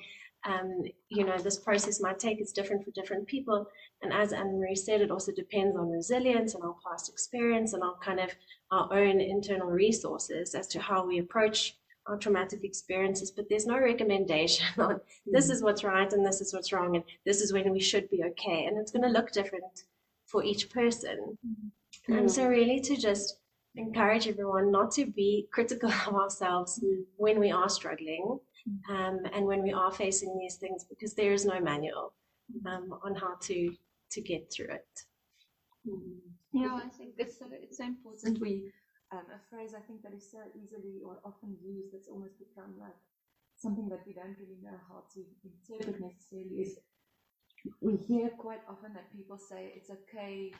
um, 0.48 0.84
you 1.10 1.26
know, 1.26 1.38
this 1.38 1.60
process 1.60 2.02
might 2.02 2.20
take. 2.20 2.40
It's 2.40 2.54
different 2.54 2.84
for 2.84 2.92
different 2.92 3.28
people. 3.28 3.68
And 4.02 4.14
as 4.14 4.32
Anne 4.32 4.58
Marie 4.58 4.76
said, 4.76 5.02
it 5.02 5.12
also 5.12 5.32
depends 5.32 5.76
on 5.76 5.90
resilience 5.90 6.56
and 6.56 6.64
our 6.64 6.76
past 6.88 7.10
experience 7.10 7.74
and 7.74 7.84
our 7.84 7.96
kind 8.02 8.20
of 8.20 8.32
our 8.72 8.94
own 8.94 9.20
internal 9.20 9.68
resources 9.68 10.56
as 10.56 10.68
to 10.68 10.80
how 10.80 11.06
we 11.06 11.20
approach 11.20 11.76
our 12.06 12.18
traumatic 12.18 12.64
experiences. 12.64 13.32
But 13.32 13.50
there's 13.50 13.66
no 13.66 13.78
recommendation 13.78 14.66
on 14.78 15.02
this 15.26 15.48
hmm. 15.48 15.52
is 15.52 15.64
what's 15.64 15.84
right 15.84 16.12
and 16.12 16.26
this 16.26 16.40
is 16.40 16.54
what's 16.54 16.72
wrong 16.72 16.96
and 16.96 17.04
this 17.26 17.42
is 17.42 17.52
when 17.52 17.70
we 17.72 17.82
should 17.82 18.10
be 18.10 18.24
okay. 18.24 18.66
And 18.66 18.78
it's 18.78 18.92
going 18.92 19.04
to 19.04 19.10
look 19.10 19.32
different 19.32 19.84
for 20.28 20.44
each 20.44 20.70
person. 20.70 21.38
Hmm. 22.06 22.14
And 22.14 22.32
so, 22.32 22.44
hmm. 22.44 22.52
really, 22.52 22.80
to 22.82 22.96
just 22.96 23.40
encourage 23.76 24.28
everyone 24.28 24.72
not 24.72 24.92
to 24.92 25.06
be 25.06 25.48
critical 25.52 25.92
of 26.08 26.16
ourselves 26.16 26.82
when 27.18 27.40
we 27.40 27.52
are 27.52 27.70
struggling 27.70 28.40
um, 28.90 29.20
and 29.34 29.46
when 29.46 29.64
we 29.64 29.72
are 29.72 29.92
facing 29.92 30.38
these 30.38 30.56
things 30.56 30.84
because 30.84 31.14
there 31.14 31.34
is 31.34 31.46
no 31.46 31.60
manual 31.60 32.14
um, 32.66 32.94
on 33.04 33.16
how 33.16 33.36
to 33.42 33.74
to 34.12 34.22
get 34.22 34.52
through 34.52 34.72
it. 34.72 34.94
Yeah, 36.54 36.80
I 36.84 36.90
think 36.98 37.16
it's 37.18 37.40
so, 37.40 37.46
it's 37.52 37.78
so 37.78 37.86
important. 37.86 38.40
We 38.40 38.72
um, 39.12 39.26
a 39.34 39.40
phrase 39.50 39.74
I 39.74 39.82
think 39.82 40.02
that 40.04 40.14
is 40.14 40.30
so 40.32 40.40
easily 40.56 41.02
or 41.06 41.20
often 41.24 41.56
used 41.64 41.94
that's 41.94 42.10
almost 42.10 42.40
become 42.40 42.74
like 42.80 43.00
something 43.56 43.88
that 43.90 44.02
we 44.06 44.14
don't 44.14 44.38
really 44.40 44.60
know 44.62 44.78
how 44.90 45.04
to 45.14 45.24
interpret 45.44 46.00
necessarily 46.00 46.62
is 46.62 46.78
we 47.82 47.96
hear 47.96 48.30
quite 48.38 48.62
often 48.70 48.94
that 48.94 49.12
people 49.12 49.38
say 49.38 49.74
it's 49.76 49.90
okay, 49.90 50.54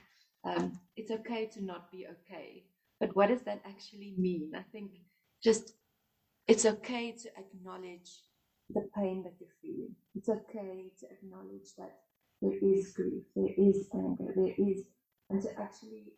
um, 0.44 0.80
it's 0.96 1.12
okay 1.12 1.46
to 1.46 1.64
not 1.64 1.92
be 1.92 2.08
okay. 2.08 2.64
But 3.00 3.16
what 3.16 3.30
does 3.30 3.42
that 3.42 3.62
actually 3.66 4.16
mean? 4.18 4.54
I 4.56 4.64
think 4.72 4.92
just 5.44 5.74
it's 6.48 6.66
okay 6.66 7.12
to 7.12 7.30
acknowledge 7.38 8.10
the 8.70 8.88
pain 8.96 9.24
that 9.24 9.34
you're 9.40 9.58
feeling. 9.62 9.96
It's 10.16 10.30
okay 10.30 10.92
to 11.00 11.06
acknowledge 11.12 11.76
that 11.78 11.96
there 12.42 12.58
is 12.62 12.94
grief, 12.94 13.24
there 13.36 13.54
is 13.58 13.90
anger, 13.94 14.34
there 14.36 14.54
is, 14.58 14.86
and 15.30 15.42
to 15.42 15.50
actually 15.60 16.14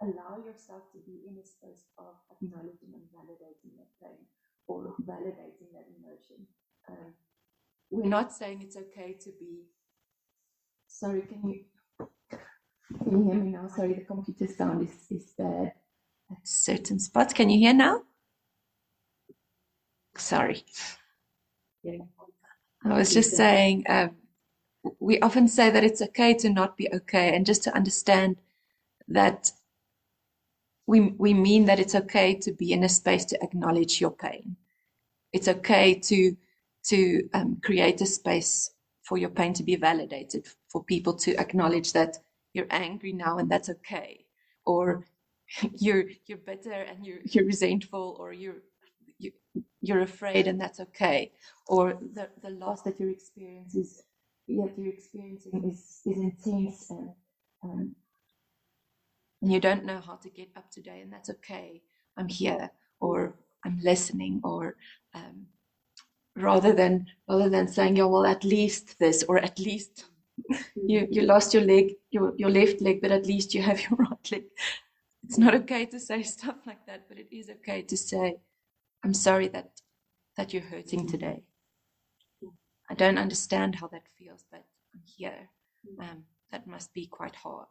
allow 0.00 0.38
yourself 0.44 0.82
to 0.92 0.98
be 1.06 1.20
in 1.28 1.36
a 1.38 1.46
space 1.46 1.84
of 1.98 2.14
acknowledging 2.30 2.92
and 2.94 3.02
validating 3.14 3.76
that 3.78 3.88
pain 4.02 4.18
or 4.66 4.94
validating 5.02 5.70
that 5.72 5.86
emotion. 5.98 6.46
Um, 6.88 7.14
we're 7.90 8.08
not 8.08 8.32
saying 8.32 8.62
it's 8.62 8.76
okay 8.76 9.16
to 9.20 9.30
be. 9.38 9.64
Sorry, 10.86 11.22
can 11.22 11.48
you 11.48 11.64
can 12.98 13.12
you 13.12 13.24
hear 13.24 13.40
me 13.40 13.50
now? 13.50 13.68
Sorry, 13.68 13.94
the 13.94 14.04
computer 14.04 14.46
sound 14.52 14.88
is, 14.88 15.06
is 15.10 15.32
bad 15.38 15.72
at 16.30 16.38
certain 16.44 16.98
spots. 16.98 17.32
Can 17.32 17.50
you 17.50 17.58
hear 17.58 17.74
now? 17.74 18.02
Sorry. 20.16 20.64
I 22.84 22.94
was 22.98 23.12
just 23.12 23.36
saying, 23.36 23.84
um, 23.88 24.16
we 24.98 25.20
often 25.20 25.48
say 25.48 25.70
that 25.70 25.84
it's 25.84 26.02
okay 26.02 26.34
to 26.34 26.50
not 26.50 26.76
be 26.76 26.88
okay, 26.92 27.34
and 27.34 27.46
just 27.46 27.62
to 27.64 27.74
understand 27.74 28.36
that 29.08 29.52
we 30.86 31.00
we 31.00 31.34
mean 31.34 31.66
that 31.66 31.78
it's 31.78 31.94
okay 31.94 32.34
to 32.34 32.52
be 32.52 32.72
in 32.72 32.84
a 32.84 32.88
space 32.88 33.24
to 33.26 33.42
acknowledge 33.42 34.00
your 34.00 34.10
pain. 34.10 34.56
It's 35.32 35.48
okay 35.48 35.94
to 35.94 36.36
to 36.86 37.28
um, 37.32 37.60
create 37.62 38.00
a 38.00 38.06
space 38.06 38.70
for 39.04 39.16
your 39.18 39.30
pain 39.30 39.52
to 39.54 39.62
be 39.62 39.76
validated, 39.76 40.46
for 40.68 40.82
people 40.84 41.14
to 41.14 41.36
acknowledge 41.38 41.92
that 41.92 42.18
you're 42.54 42.66
angry 42.70 43.12
now 43.12 43.38
and 43.38 43.50
that's 43.50 43.68
okay, 43.68 44.26
or 44.66 45.06
you're 45.78 46.04
you're 46.26 46.38
bitter 46.38 46.72
and 46.72 47.06
you're 47.06 47.20
you're 47.24 47.46
resentful, 47.46 48.16
or 48.18 48.32
you're 48.32 48.62
you, 49.18 49.32
you're 49.82 50.02
afraid 50.02 50.46
and 50.46 50.60
that's 50.60 50.80
okay, 50.80 51.32
or 51.66 51.98
the 52.14 52.28
the 52.42 52.50
loss 52.50 52.82
that 52.82 52.98
you're 52.98 53.10
experiencing 53.10 53.82
is 53.82 54.02
yet 54.46 54.70
you're 54.76 54.94
experiencing 54.94 55.70
is 55.70 56.00
is 56.06 56.18
intense 56.18 56.90
and 56.90 57.10
um, 57.64 57.94
you 59.40 59.60
don't 59.60 59.84
know 59.84 60.00
how 60.00 60.14
to 60.16 60.30
get 60.30 60.48
up 60.56 60.70
today 60.70 61.00
and 61.02 61.12
that's 61.12 61.30
okay. 61.30 61.82
I'm 62.16 62.28
here 62.28 62.70
or 63.02 63.34
i'm 63.64 63.78
listening 63.82 64.40
or 64.44 64.76
um, 65.14 65.46
rather 66.36 66.72
than 66.72 67.06
rather 67.28 67.50
than 67.50 67.68
saying 67.68 67.96
yeah 67.96 68.04
well 68.04 68.24
at 68.24 68.44
least 68.44 68.98
this 68.98 69.22
or 69.28 69.38
at 69.38 69.58
least 69.58 70.06
you 70.76 71.06
you 71.10 71.22
lost 71.22 71.52
your 71.52 71.64
leg 71.64 71.92
your 72.10 72.32
your 72.38 72.50
left 72.50 72.80
leg 72.80 73.02
but 73.02 73.10
at 73.10 73.26
least 73.26 73.54
you 73.54 73.60
have 73.60 73.80
your 73.82 73.96
right 73.98 74.32
leg. 74.32 74.44
It's 75.24 75.38
not 75.38 75.54
okay 75.54 75.84
to 75.86 76.00
say 76.00 76.22
stuff 76.36 76.56
like 76.66 76.86
that 76.86 77.08
but 77.08 77.18
it 77.18 77.28
is 77.30 77.50
okay 77.50 77.82
to 77.82 77.96
say 77.96 78.36
i'm 79.04 79.14
sorry 79.14 79.48
that 79.48 79.70
that 80.36 80.52
you're 80.52 80.62
hurting 80.62 81.06
today 81.06 81.42
i 82.90 82.94
don't 82.94 83.18
understand 83.18 83.74
how 83.74 83.86
that 83.88 84.06
feels 84.18 84.44
but 84.50 84.64
i'm 84.94 85.02
here 85.04 85.48
um, 86.00 86.24
that 86.50 86.66
must 86.66 86.92
be 86.94 87.06
quite 87.06 87.34
hard 87.34 87.66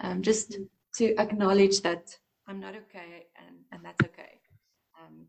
um, 0.00 0.22
just 0.22 0.58
to 0.94 1.14
acknowledge 1.16 1.80
that 1.82 2.16
I'm 2.46 2.60
not 2.60 2.74
okay 2.74 3.26
and, 3.46 3.56
and 3.70 3.84
that's 3.84 4.04
okay. 4.04 4.40
Um, 5.00 5.26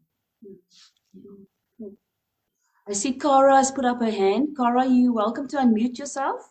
I 2.88 2.94
see 2.94 3.14
Cara 3.14 3.56
has 3.56 3.72
put 3.72 3.86
up 3.86 4.02
her 4.02 4.12
hand. 4.12 4.58
Cara, 4.58 4.86
you 4.86 5.14
welcome 5.14 5.48
to 5.50 5.58
unmute 5.58 6.00
yourself. 6.00 6.42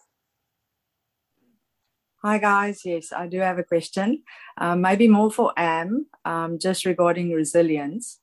Hi 2.22 2.38
guys, 2.38 2.82
yes, 2.84 3.12
I 3.12 3.26
do 3.26 3.40
have 3.40 3.58
a 3.58 3.64
question. 3.64 4.22
Um, 4.56 4.80
maybe 4.80 5.08
more 5.08 5.30
for 5.30 5.52
Am, 5.56 6.06
um, 6.24 6.58
just 6.60 6.86
regarding 6.86 7.32
resilience. 7.32 8.20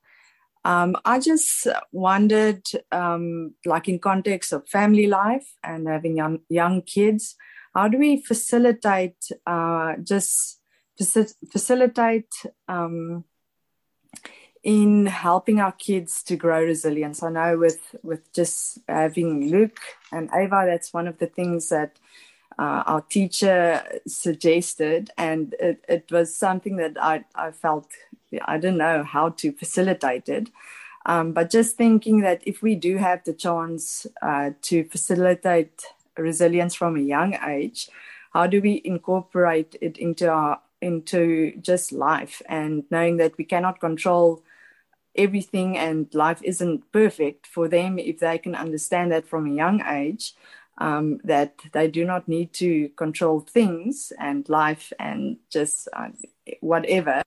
Um, 0.65 0.95
I 1.05 1.19
just 1.19 1.67
wondered, 1.91 2.63
um, 2.91 3.53
like 3.65 3.87
in 3.87 3.99
context 3.99 4.51
of 4.51 4.67
family 4.67 5.07
life 5.07 5.47
and 5.63 5.87
having 5.87 6.17
young 6.17 6.39
young 6.49 6.81
kids, 6.81 7.35
how 7.73 7.87
do 7.87 7.97
we 7.97 8.21
facilitate 8.21 9.17
uh, 9.47 9.93
just 10.03 10.59
facilitate 11.51 12.33
um, 12.67 13.23
in 14.63 15.05
helping 15.05 15.61
our 15.61 15.71
kids 15.71 16.23
to 16.23 16.35
grow 16.35 16.63
resilience? 16.63 17.23
I 17.23 17.29
know 17.29 17.57
with 17.57 17.95
with 18.03 18.31
just 18.33 18.79
having 18.87 19.49
Luke 19.49 19.79
and 20.11 20.29
Ava, 20.33 20.65
that's 20.67 20.93
one 20.93 21.07
of 21.07 21.19
the 21.19 21.27
things 21.27 21.69
that 21.69 21.97
uh, 22.59 22.83
our 22.85 23.01
teacher 23.01 23.81
suggested, 24.05 25.11
and 25.17 25.55
it, 25.61 25.85
it 25.87 26.11
was 26.11 26.35
something 26.35 26.75
that 26.75 27.01
I, 27.01 27.23
I 27.33 27.51
felt 27.51 27.87
I 28.45 28.57
don't 28.57 28.77
know 28.77 29.03
how 29.03 29.29
to 29.29 29.53
facilitate 29.53 30.27
it. 30.27 30.49
Um, 31.05 31.31
but 31.31 31.49
just 31.49 31.77
thinking 31.77 32.19
that 32.21 32.41
if 32.45 32.61
we 32.61 32.75
do 32.75 32.97
have 32.97 33.23
the 33.23 33.33
chance 33.33 34.05
uh, 34.21 34.51
to 34.63 34.83
facilitate 34.83 35.83
resilience 36.17 36.75
from 36.75 36.97
a 36.97 37.01
young 37.01 37.35
age, 37.47 37.87
how 38.33 38.45
do 38.45 38.59
we 38.61 38.81
incorporate 38.83 39.77
it 39.79 39.97
into 39.97 40.29
our 40.29 40.59
into 40.81 41.53
just 41.61 41.93
life 41.93 42.41
and 42.47 42.83
knowing 42.91 43.17
that 43.17 43.37
we 43.37 43.45
cannot 43.45 43.79
control 43.79 44.43
everything 45.15 45.77
and 45.77 46.13
life 46.13 46.41
isn't 46.43 46.89
perfect 46.91 47.47
for 47.47 47.67
them 47.67 47.99
if 47.99 48.19
they 48.19 48.37
can 48.37 48.55
understand 48.55 49.11
that 49.11 49.27
from 49.27 49.45
a 49.45 49.55
young 49.55 49.81
age 49.85 50.33
um, 50.79 51.19
that 51.23 51.59
they 51.73 51.87
do 51.87 52.05
not 52.05 52.27
need 52.27 52.53
to 52.53 52.89
control 52.89 53.41
things 53.41 54.11
and 54.17 54.47
life 54.49 54.91
and 54.97 55.37
just 55.51 55.87
uh, 55.93 56.07
whatever. 56.61 57.21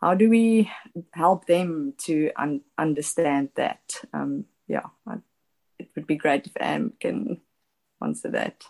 How 0.00 0.14
do 0.14 0.28
we 0.28 0.70
help 1.12 1.46
them 1.46 1.94
to 1.98 2.30
un- 2.36 2.62
understand 2.76 3.50
that? 3.54 4.02
Um, 4.12 4.44
yeah, 4.66 4.86
it 5.78 5.88
would 5.94 6.06
be 6.06 6.16
great 6.16 6.46
if 6.46 6.52
Am 6.60 6.92
can 7.00 7.40
answer 8.02 8.30
that. 8.30 8.64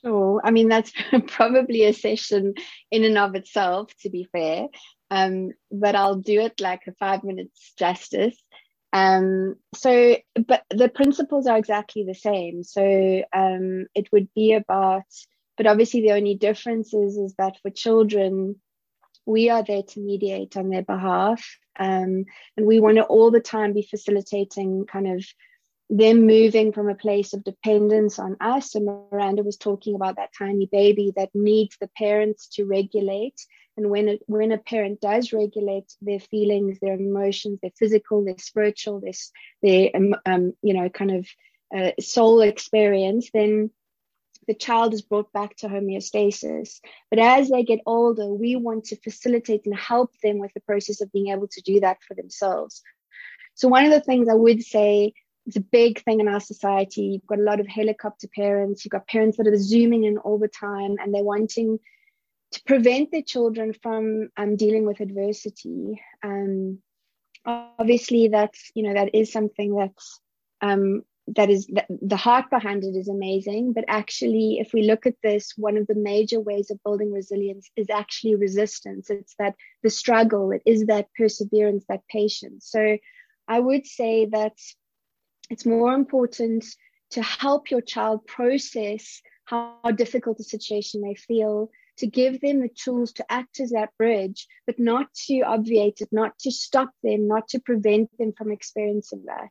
Sure. 0.00 0.40
I 0.42 0.50
mean, 0.50 0.68
that's 0.68 0.92
probably 1.28 1.84
a 1.84 1.92
session 1.92 2.54
in 2.90 3.04
and 3.04 3.18
of 3.18 3.34
itself, 3.36 3.92
to 4.00 4.10
be 4.10 4.26
fair. 4.32 4.66
Um, 5.10 5.50
but 5.70 5.94
I'll 5.94 6.16
do 6.16 6.40
it 6.40 6.60
like 6.60 6.82
a 6.88 6.92
five 6.94 7.22
minutes 7.22 7.74
justice. 7.78 8.36
Um, 8.92 9.56
so, 9.74 10.16
but 10.46 10.64
the 10.70 10.88
principles 10.88 11.46
are 11.46 11.56
exactly 11.56 12.04
the 12.04 12.14
same. 12.14 12.62
So 12.62 13.22
um, 13.32 13.86
it 13.94 14.08
would 14.12 14.28
be 14.34 14.52
about, 14.52 15.04
but 15.56 15.66
obviously 15.66 16.02
the 16.02 16.12
only 16.12 16.34
difference 16.34 16.92
is, 16.92 17.16
is 17.16 17.34
that 17.38 17.56
for 17.62 17.70
children, 17.70 18.56
we 19.24 19.50
are 19.50 19.62
there 19.62 19.82
to 19.82 20.00
mediate 20.00 20.56
on 20.56 20.68
their 20.68 20.82
behalf. 20.82 21.42
Um, 21.78 22.26
and 22.56 22.66
we 22.66 22.80
want 22.80 22.96
to 22.96 23.04
all 23.04 23.30
the 23.30 23.40
time 23.40 23.72
be 23.72 23.88
facilitating 23.88 24.84
kind 24.86 25.08
of 25.08 25.24
them 25.88 26.26
moving 26.26 26.72
from 26.72 26.88
a 26.88 26.94
place 26.94 27.32
of 27.32 27.44
dependence 27.44 28.18
on 28.18 28.36
us. 28.40 28.74
And 28.74 28.86
Miranda 28.86 29.42
was 29.42 29.56
talking 29.56 29.94
about 29.94 30.16
that 30.16 30.30
tiny 30.36 30.68
baby 30.70 31.12
that 31.16 31.30
needs 31.34 31.76
the 31.80 31.88
parents 31.96 32.48
to 32.54 32.64
regulate 32.64 33.40
and 33.76 33.88
when 33.88 34.08
a, 34.08 34.18
when 34.26 34.52
a 34.52 34.58
parent 34.58 35.00
does 35.00 35.32
regulate 35.32 35.92
their 36.02 36.20
feelings, 36.20 36.78
their 36.80 36.94
emotions, 36.94 37.58
their 37.62 37.72
physical, 37.78 38.24
their 38.24 38.38
spiritual, 38.38 39.00
their, 39.00 39.12
their 39.62 39.90
um, 39.94 40.14
um, 40.26 40.52
you 40.62 40.74
know, 40.74 40.88
kind 40.88 41.10
of 41.10 41.26
uh, 41.74 41.92
soul 42.00 42.42
experience, 42.42 43.30
then 43.32 43.70
the 44.46 44.54
child 44.54 44.92
is 44.92 45.02
brought 45.02 45.32
back 45.32 45.56
to 45.56 45.68
homeostasis. 45.68 46.80
But 47.08 47.18
as 47.18 47.48
they 47.48 47.62
get 47.62 47.80
older, 47.86 48.26
we 48.26 48.56
want 48.56 48.86
to 48.86 48.96
facilitate 48.96 49.64
and 49.64 49.74
help 49.74 50.12
them 50.22 50.38
with 50.38 50.52
the 50.52 50.60
process 50.60 51.00
of 51.00 51.12
being 51.12 51.28
able 51.28 51.48
to 51.48 51.62
do 51.62 51.80
that 51.80 51.98
for 52.06 52.14
themselves. 52.14 52.82
So, 53.54 53.68
one 53.68 53.84
of 53.84 53.90
the 53.90 54.00
things 54.00 54.28
I 54.28 54.34
would 54.34 54.62
say 54.62 55.12
it's 55.46 55.56
a 55.56 55.60
big 55.60 56.02
thing 56.04 56.20
in 56.20 56.28
our 56.28 56.40
society. 56.40 57.02
You've 57.02 57.26
got 57.26 57.38
a 57.38 57.42
lot 57.42 57.60
of 57.60 57.66
helicopter 57.66 58.28
parents, 58.34 58.84
you've 58.84 58.92
got 58.92 59.08
parents 59.08 59.38
that 59.38 59.46
are 59.46 59.56
zooming 59.56 60.04
in 60.04 60.18
all 60.18 60.38
the 60.38 60.48
time 60.48 60.96
and 61.00 61.12
they're 61.12 61.24
wanting 61.24 61.80
to 62.52 62.62
prevent 62.64 63.10
their 63.10 63.22
children 63.22 63.72
from 63.72 64.28
um, 64.36 64.56
dealing 64.56 64.86
with 64.86 65.00
adversity. 65.00 66.00
Um, 66.22 66.78
obviously, 67.44 68.28
that's 68.28 68.70
you 68.74 68.82
know 68.82 68.94
that 68.94 69.14
is 69.14 69.32
something 69.32 69.74
that's 69.74 70.20
um, 70.60 71.02
that 71.28 71.50
is 71.50 71.66
the 71.88 72.16
heart 72.16 72.50
behind 72.50 72.84
it 72.84 72.96
is 72.96 73.08
amazing. 73.08 73.72
But 73.72 73.84
actually, 73.88 74.58
if 74.60 74.72
we 74.72 74.82
look 74.82 75.06
at 75.06 75.16
this, 75.22 75.52
one 75.56 75.76
of 75.76 75.86
the 75.86 75.94
major 75.94 76.40
ways 76.40 76.70
of 76.70 76.82
building 76.82 77.12
resilience 77.12 77.70
is 77.76 77.88
actually 77.90 78.36
resistance. 78.36 79.08
It's 79.10 79.34
that 79.38 79.54
the 79.82 79.90
struggle. 79.90 80.52
It 80.52 80.62
is 80.66 80.86
that 80.86 81.08
perseverance, 81.16 81.84
that 81.88 82.06
patience. 82.08 82.68
So, 82.70 82.98
I 83.48 83.60
would 83.60 83.86
say 83.86 84.26
that 84.26 84.56
it's 85.50 85.66
more 85.66 85.94
important 85.94 86.64
to 87.10 87.22
help 87.22 87.70
your 87.70 87.82
child 87.82 88.26
process 88.26 89.20
how 89.44 89.76
difficult 89.94 90.38
the 90.38 90.44
situation 90.44 91.02
may 91.02 91.14
feel 91.14 91.70
to 91.98 92.06
give 92.06 92.40
them 92.40 92.60
the 92.60 92.68
tools 92.68 93.12
to 93.12 93.32
act 93.32 93.60
as 93.60 93.70
that 93.70 93.96
bridge, 93.98 94.46
but 94.66 94.78
not 94.78 95.12
to 95.26 95.40
obviate 95.42 96.00
it, 96.00 96.08
not 96.12 96.38
to 96.40 96.50
stop 96.50 96.90
them, 97.02 97.28
not 97.28 97.48
to 97.48 97.60
prevent 97.60 98.10
them 98.18 98.32
from 98.36 98.50
experiencing 98.50 99.24
that. 99.26 99.50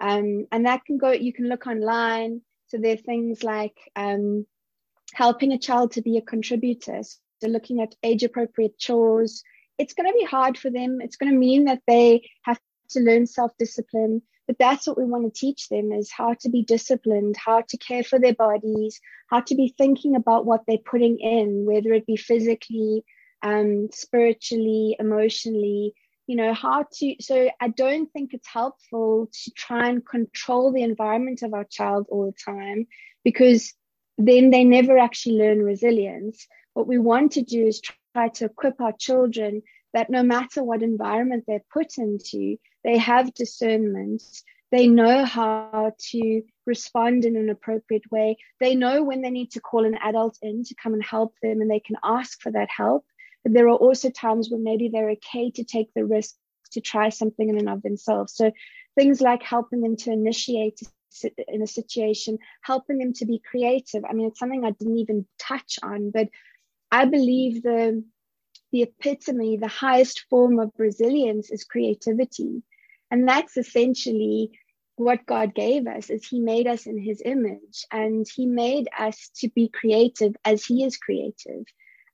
Um, 0.00 0.46
and 0.50 0.66
that 0.66 0.84
can 0.84 0.98
go, 0.98 1.12
you 1.12 1.32
can 1.32 1.48
look 1.48 1.66
online. 1.66 2.42
So 2.68 2.78
there 2.78 2.94
are 2.94 2.96
things 2.96 3.42
like 3.42 3.76
um, 3.96 4.46
helping 5.12 5.52
a 5.52 5.58
child 5.58 5.92
to 5.92 6.02
be 6.02 6.18
a 6.18 6.22
contributor. 6.22 7.02
So 7.02 7.48
looking 7.48 7.80
at 7.80 7.94
age 8.02 8.22
appropriate 8.22 8.78
chores. 8.78 9.42
It's 9.78 9.94
going 9.94 10.08
to 10.08 10.18
be 10.18 10.24
hard 10.24 10.58
for 10.58 10.70
them. 10.70 11.00
It's 11.00 11.16
going 11.16 11.32
to 11.32 11.38
mean 11.38 11.64
that 11.64 11.82
they 11.86 12.28
have 12.42 12.60
to 12.90 13.00
learn 13.00 13.26
self 13.26 13.52
discipline 13.58 14.22
but 14.46 14.58
that's 14.58 14.86
what 14.86 14.98
we 14.98 15.04
want 15.04 15.24
to 15.24 15.40
teach 15.40 15.68
them 15.68 15.92
is 15.92 16.10
how 16.10 16.34
to 16.34 16.48
be 16.48 16.62
disciplined 16.62 17.36
how 17.36 17.62
to 17.68 17.76
care 17.76 18.02
for 18.02 18.18
their 18.18 18.34
bodies 18.34 19.00
how 19.28 19.40
to 19.40 19.54
be 19.54 19.74
thinking 19.76 20.16
about 20.16 20.46
what 20.46 20.62
they're 20.66 20.78
putting 20.78 21.18
in 21.18 21.64
whether 21.66 21.92
it 21.92 22.06
be 22.06 22.16
physically 22.16 23.04
um, 23.42 23.88
spiritually 23.92 24.96
emotionally 24.98 25.94
you 26.26 26.36
know 26.36 26.54
how 26.54 26.86
to 26.92 27.16
so 27.20 27.50
i 27.60 27.68
don't 27.68 28.12
think 28.12 28.32
it's 28.32 28.48
helpful 28.48 29.28
to 29.32 29.50
try 29.56 29.88
and 29.88 30.06
control 30.06 30.72
the 30.72 30.82
environment 30.82 31.42
of 31.42 31.52
our 31.52 31.64
child 31.64 32.06
all 32.10 32.26
the 32.26 32.52
time 32.52 32.86
because 33.24 33.74
then 34.18 34.50
they 34.50 34.64
never 34.64 34.98
actually 34.98 35.36
learn 35.36 35.62
resilience. 35.62 36.46
What 36.74 36.86
we 36.86 36.98
want 36.98 37.32
to 37.32 37.42
do 37.42 37.66
is 37.66 37.80
try 37.80 38.28
to 38.28 38.46
equip 38.46 38.80
our 38.80 38.92
children 38.92 39.62
that 39.94 40.10
no 40.10 40.22
matter 40.22 40.62
what 40.62 40.82
environment 40.82 41.44
they're 41.46 41.64
put 41.72 41.98
into, 41.98 42.56
they 42.84 42.98
have 42.98 43.34
discernment. 43.34 44.22
They 44.70 44.86
know 44.86 45.24
how 45.24 45.92
to 46.10 46.42
respond 46.66 47.24
in 47.24 47.36
an 47.36 47.50
appropriate 47.50 48.10
way. 48.10 48.38
They 48.58 48.74
know 48.74 49.02
when 49.02 49.20
they 49.20 49.30
need 49.30 49.52
to 49.52 49.60
call 49.60 49.84
an 49.84 49.98
adult 50.02 50.38
in 50.40 50.64
to 50.64 50.74
come 50.74 50.94
and 50.94 51.04
help 51.04 51.34
them, 51.42 51.60
and 51.60 51.70
they 51.70 51.80
can 51.80 51.96
ask 52.02 52.40
for 52.40 52.50
that 52.52 52.70
help. 52.74 53.04
But 53.44 53.52
there 53.52 53.68
are 53.68 53.76
also 53.76 54.10
times 54.10 54.50
when 54.50 54.62
maybe 54.62 54.88
they're 54.88 55.10
okay 55.10 55.50
to 55.50 55.64
take 55.64 55.92
the 55.94 56.04
risk 56.04 56.36
to 56.72 56.80
try 56.80 57.10
something 57.10 57.48
in 57.48 57.58
and 57.58 57.68
of 57.68 57.82
themselves. 57.82 58.34
So 58.34 58.50
things 58.94 59.20
like 59.20 59.42
helping 59.42 59.80
them 59.80 59.96
to 59.96 60.12
initiate 60.12 60.80
in 61.48 61.62
a 61.62 61.66
situation, 61.66 62.38
helping 62.62 62.98
them 62.98 63.12
to 63.14 63.26
be 63.26 63.42
creative. 63.44 64.04
I 64.08 64.14
mean, 64.14 64.28
it's 64.28 64.38
something 64.38 64.64
I 64.64 64.70
didn't 64.70 64.98
even 64.98 65.26
touch 65.38 65.78
on, 65.82 66.10
but 66.10 66.28
I 66.90 67.04
believe 67.04 67.62
the 67.62 68.04
the 68.70 68.82
epitome, 68.82 69.58
the 69.58 69.68
highest 69.68 70.24
form 70.30 70.58
of 70.58 70.72
resilience 70.78 71.50
is 71.50 71.64
creativity. 71.64 72.62
And 73.12 73.28
that's 73.28 73.58
essentially 73.58 74.58
what 74.96 75.26
God 75.26 75.54
gave 75.54 75.86
us 75.86 76.08
is 76.08 76.26
he 76.26 76.40
made 76.40 76.66
us 76.66 76.86
in 76.86 76.98
his 76.98 77.20
image 77.22 77.84
and 77.92 78.26
he 78.34 78.46
made 78.46 78.88
us 78.98 79.30
to 79.36 79.50
be 79.50 79.68
creative 79.68 80.34
as 80.46 80.64
he 80.64 80.82
is 80.82 80.96
creative. 80.96 81.64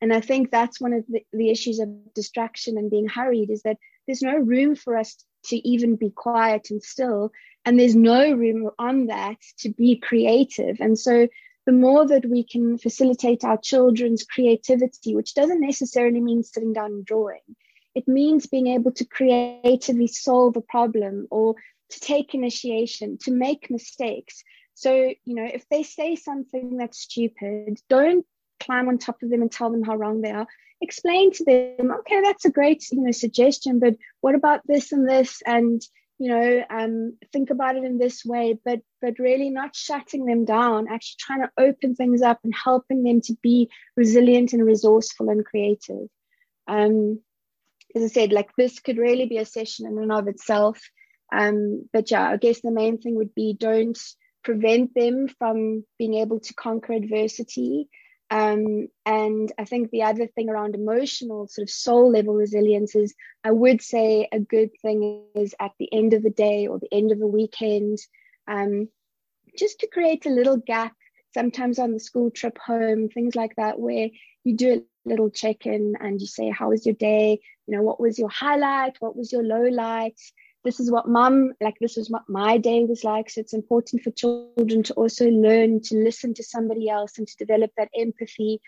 And 0.01 0.13
I 0.13 0.21
think 0.21 0.51
that's 0.51 0.81
one 0.81 0.93
of 0.93 1.05
the, 1.09 1.25
the 1.33 1.51
issues 1.51 1.79
of 1.79 1.89
distraction 2.15 2.77
and 2.77 2.91
being 2.91 3.09
hurried 3.09 3.51
is 3.51 3.63
that 3.63 3.79
there's 4.07 4.23
no 4.23 4.37
room 4.37 4.75
for 4.75 4.97
us 4.97 5.25
to 5.47 5.57
even 5.69 5.95
be 5.95 6.11
quiet 6.11 6.69
and 6.71 6.83
still. 6.83 7.31
And 7.65 7.79
there's 7.79 7.97
no 7.97 8.33
room 8.33 8.71
on 8.77 9.07
that 9.07 9.37
to 9.59 9.69
be 9.71 9.97
creative. 10.01 10.79
And 10.81 10.99
so 10.99 11.29
the 11.65 11.73
more 11.73 12.09
that 12.09 12.27
we 12.27 12.43
can 12.43 12.77
facilitate 12.77 13.45
our 13.45 13.59
children's 13.59 14.25
creativity, 14.25 15.15
which 15.15 15.35
doesn't 15.35 15.61
necessarily 15.61 16.21
mean 16.21 16.43
sitting 16.43 16.73
down 16.73 16.87
and 16.87 17.05
drawing, 17.05 17.55
it 17.99 18.07
means 18.07 18.47
being 18.47 18.69
able 18.69 18.93
to 18.93 19.05
creatively 19.05 20.07
solve 20.07 20.57
a 20.57 20.61
problem 20.61 21.27
or 21.33 21.57
to 21.91 22.01
take 22.01 22.33
initiation, 22.33 23.19
to 23.23 23.33
make 23.33 23.71
mistakes. 23.71 24.45
So, 24.75 24.93
you 25.25 25.35
know, 25.35 25.49
if 25.53 25.69
they 25.69 25.83
say 25.83 26.15
something 26.15 26.77
that's 26.77 27.01
stupid, 27.01 27.81
don't 27.89 28.25
climb 28.61 28.89
on 28.89 28.99
top 28.99 29.21
of 29.25 29.31
them 29.31 29.43
and 29.43 29.51
tell 29.51 29.73
them 29.73 29.83
how 29.83 29.97
wrong 29.97 30.21
they 30.21 30.31
are. 30.31 30.47
Explain 30.81 31.33
to 31.33 31.45
them, 31.45 31.91
okay, 31.91 32.21
that's 32.23 32.45
a 32.45 32.53
great, 32.53 32.85
you 32.93 33.03
know, 33.03 33.11
suggestion, 33.11 33.81
but 33.81 33.97
what 34.21 34.37
about 34.37 34.61
this 34.65 34.93
and 34.93 35.09
this? 35.09 35.43
And 35.45 35.83
you 36.21 36.29
know 36.31 36.65
um, 36.69 37.17
think 37.33 37.51
about 37.51 37.77
it 37.77 37.85
in 37.85 37.97
this 37.97 38.25
way 38.25 38.59
but 38.65 38.81
but 39.01 39.21
really 39.21 39.51
not 39.51 39.77
shutting 39.77 40.25
them 40.25 40.45
down 40.45 40.89
actually 40.91 41.17
trying 41.21 41.43
to 41.43 41.51
open 41.57 41.95
things 41.95 42.23
up 42.23 42.41
and 42.43 42.53
helping 42.53 43.05
them 43.05 43.21
to 43.21 43.37
be 43.41 43.71
resilient 43.97 44.53
and 44.53 44.67
resourceful 44.67 45.29
and 45.29 45.45
creative 45.45 46.09
um, 46.67 47.21
as 47.95 48.03
i 48.03 48.07
said 48.07 48.33
like 48.33 48.51
this 48.57 48.81
could 48.81 48.99
really 48.99 49.27
be 49.27 49.39
a 49.39 49.45
session 49.45 49.87
in 49.87 49.99
and 49.99 50.13
of 50.13 50.29
itself. 50.29 50.81
Um, 51.31 51.89
but 51.93 52.11
yeah 52.11 52.31
i 52.31 52.37
guess 52.39 52.63
the 52.63 52.71
main 52.71 52.99
thing 52.99 53.17
would 53.17 53.35
be 53.35 53.55
don't 53.59 53.99
prevent 54.49 54.95
them 54.95 55.29
from 55.39 55.85
being 55.99 56.15
able 56.15 56.41
to 56.41 56.55
conquer 56.55 56.95
adversity. 56.95 57.89
Um, 58.31 58.89
and 59.07 59.53
I 59.59 59.65
think 59.65 59.91
the 59.91 60.05
other 60.05 60.27
thing 60.27 60.49
around 60.49 60.75
emotional, 60.75 61.49
sort 61.49 61.65
of 61.65 61.71
soul 61.71 62.11
level 62.11 62.35
resilience 62.35 62.95
is 62.95 63.15
I 63.45 63.51
would 63.51 63.83
say 63.83 64.29
a 64.33 64.41
good 64.41 64.71
thing 64.81 65.25
is 65.35 65.55
at 65.61 65.73
the 65.79 65.93
end 65.93 66.15
of 66.15 66.23
the 66.23 66.31
day 66.31 66.67
or 66.67 66.79
the 66.79 66.93
end 66.93 67.13
of 67.13 67.21
a 67.21 67.27
weekend, 67.27 67.99
um, 68.47 68.89
just 69.59 69.81
to 69.81 69.87
create 69.87 70.27
a 70.27 70.31
little 70.31 70.57
gap, 70.57 70.95
sometimes 71.35 71.79
on 71.79 71.93
the 71.93 72.01
school 72.01 72.31
trip 72.31 72.59
home, 72.59 73.09
things 73.09 73.35
like 73.35 73.57
that, 73.57 73.79
where 73.79 74.09
you 74.45 74.57
do 74.57 74.85
little 75.05 75.31
check 75.31 75.67
in 75.67 75.95
and 76.01 76.21
you 76.21 76.27
say, 76.27 76.51
How 76.51 76.71
was 76.71 76.87
your 76.87 76.95
day? 76.95 77.41
You 77.67 77.77
know, 77.77 77.83
what 77.83 78.01
was 78.01 78.19
your 78.19 78.29
highlight? 78.29 78.97
What 79.01 79.17
was 79.17 79.33
your 79.33 79.43
low 79.43 79.63
light? 79.63 80.19
this 80.65 80.81
is 80.81 80.91
what 80.91 81.09
mum 81.09 81.53
like 81.61 81.77
this 81.81 81.97
is 81.97 82.11
what 82.11 82.29
my 82.29 82.59
day 82.59 82.85
was 82.85 83.05
like 83.05 83.31
so 83.31 83.41
it's 83.41 83.55
important 83.55 84.03
for 84.03 84.11
children 84.11 84.83
to 84.83 84.93
also 84.95 85.29
learn 85.29 85.81
to 85.81 85.97
listen 85.97 86.35
to 86.35 86.43
somebody 86.43 86.89
else 86.89 87.19
and 87.19 87.27
to 87.27 87.37
develop 87.37 87.71
that 87.77 87.89
empathy 87.97 88.61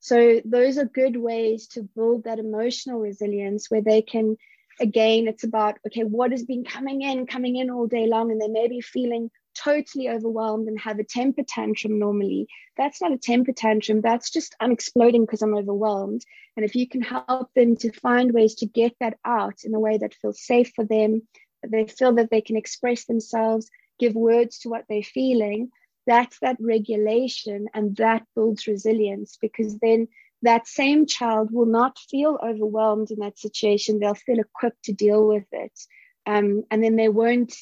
so 0.00 0.40
those 0.44 0.78
are 0.78 0.84
good 0.84 1.16
ways 1.16 1.66
to 1.66 1.82
build 1.82 2.24
that 2.24 2.38
emotional 2.38 3.00
resilience 3.00 3.70
where 3.70 3.82
they 3.82 4.02
can 4.02 4.36
again 4.80 5.26
it's 5.26 5.44
about 5.44 5.78
okay 5.86 6.02
what 6.02 6.32
has 6.32 6.44
been 6.44 6.64
coming 6.64 7.02
in 7.02 7.26
coming 7.26 7.56
in 7.56 7.70
all 7.70 7.86
day 7.86 8.06
long 8.06 8.30
and 8.30 8.40
they 8.40 8.48
may 8.48 8.68
be 8.68 8.80
feeling 8.80 9.30
totally 9.62 10.08
overwhelmed 10.08 10.68
and 10.68 10.78
have 10.80 10.98
a 10.98 11.04
temper 11.04 11.42
tantrum 11.46 11.98
normally. 11.98 12.46
That's 12.76 13.00
not 13.00 13.12
a 13.12 13.18
temper 13.18 13.52
tantrum. 13.52 14.00
That's 14.00 14.30
just 14.30 14.54
i'm 14.60 14.72
exploding 14.72 15.22
because 15.22 15.42
i'm 15.42 15.56
overwhelmed. 15.56 16.22
And 16.56 16.64
if 16.64 16.74
you 16.74 16.88
can 16.88 17.02
help 17.02 17.52
them 17.54 17.76
to 17.76 17.92
find 17.92 18.32
ways 18.32 18.56
to 18.56 18.66
get 18.66 18.94
that 19.00 19.18
out 19.24 19.58
in 19.64 19.74
a 19.74 19.80
way 19.80 19.98
that 19.98 20.14
feels 20.14 20.44
safe 20.44 20.72
for 20.74 20.84
them 20.84 21.22
that 21.62 21.70
they 21.70 21.86
feel 21.86 22.14
that 22.14 22.30
they 22.30 22.40
can 22.40 22.56
express 22.56 23.04
themselves 23.04 23.68
give 23.98 24.14
words 24.14 24.60
to 24.60 24.68
what 24.68 24.84
they're 24.88 25.02
feeling 25.02 25.70
that's 26.06 26.38
that 26.40 26.56
regulation 26.60 27.66
and 27.74 27.96
that 27.96 28.24
builds 28.34 28.66
resilience 28.66 29.36
because 29.42 29.76
then 29.78 30.08
that 30.42 30.66
same 30.66 31.06
child 31.06 31.50
will 31.52 31.66
not 31.66 31.98
feel 31.98 32.38
overwhelmed 32.42 33.10
in 33.10 33.18
that 33.20 33.38
situation. 33.38 33.98
They'll 33.98 34.14
feel 34.14 34.38
equipped 34.38 34.84
to 34.84 34.92
deal 34.92 35.26
with 35.26 35.46
it. 35.52 35.72
Um, 36.26 36.64
and 36.70 36.82
then 36.82 36.96
they 36.96 37.08
won't 37.08 37.54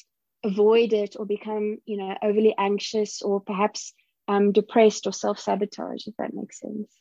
avoid 0.43 0.93
it 0.93 1.15
or 1.17 1.25
become, 1.25 1.77
you 1.85 1.97
know, 1.97 2.15
overly 2.23 2.53
anxious 2.57 3.21
or 3.21 3.41
perhaps 3.41 3.93
um, 4.27 4.51
depressed 4.51 5.07
or 5.07 5.13
self 5.13 5.39
sabotage, 5.39 6.07
if 6.07 6.15
that 6.17 6.33
makes 6.33 6.59
sense. 6.59 6.91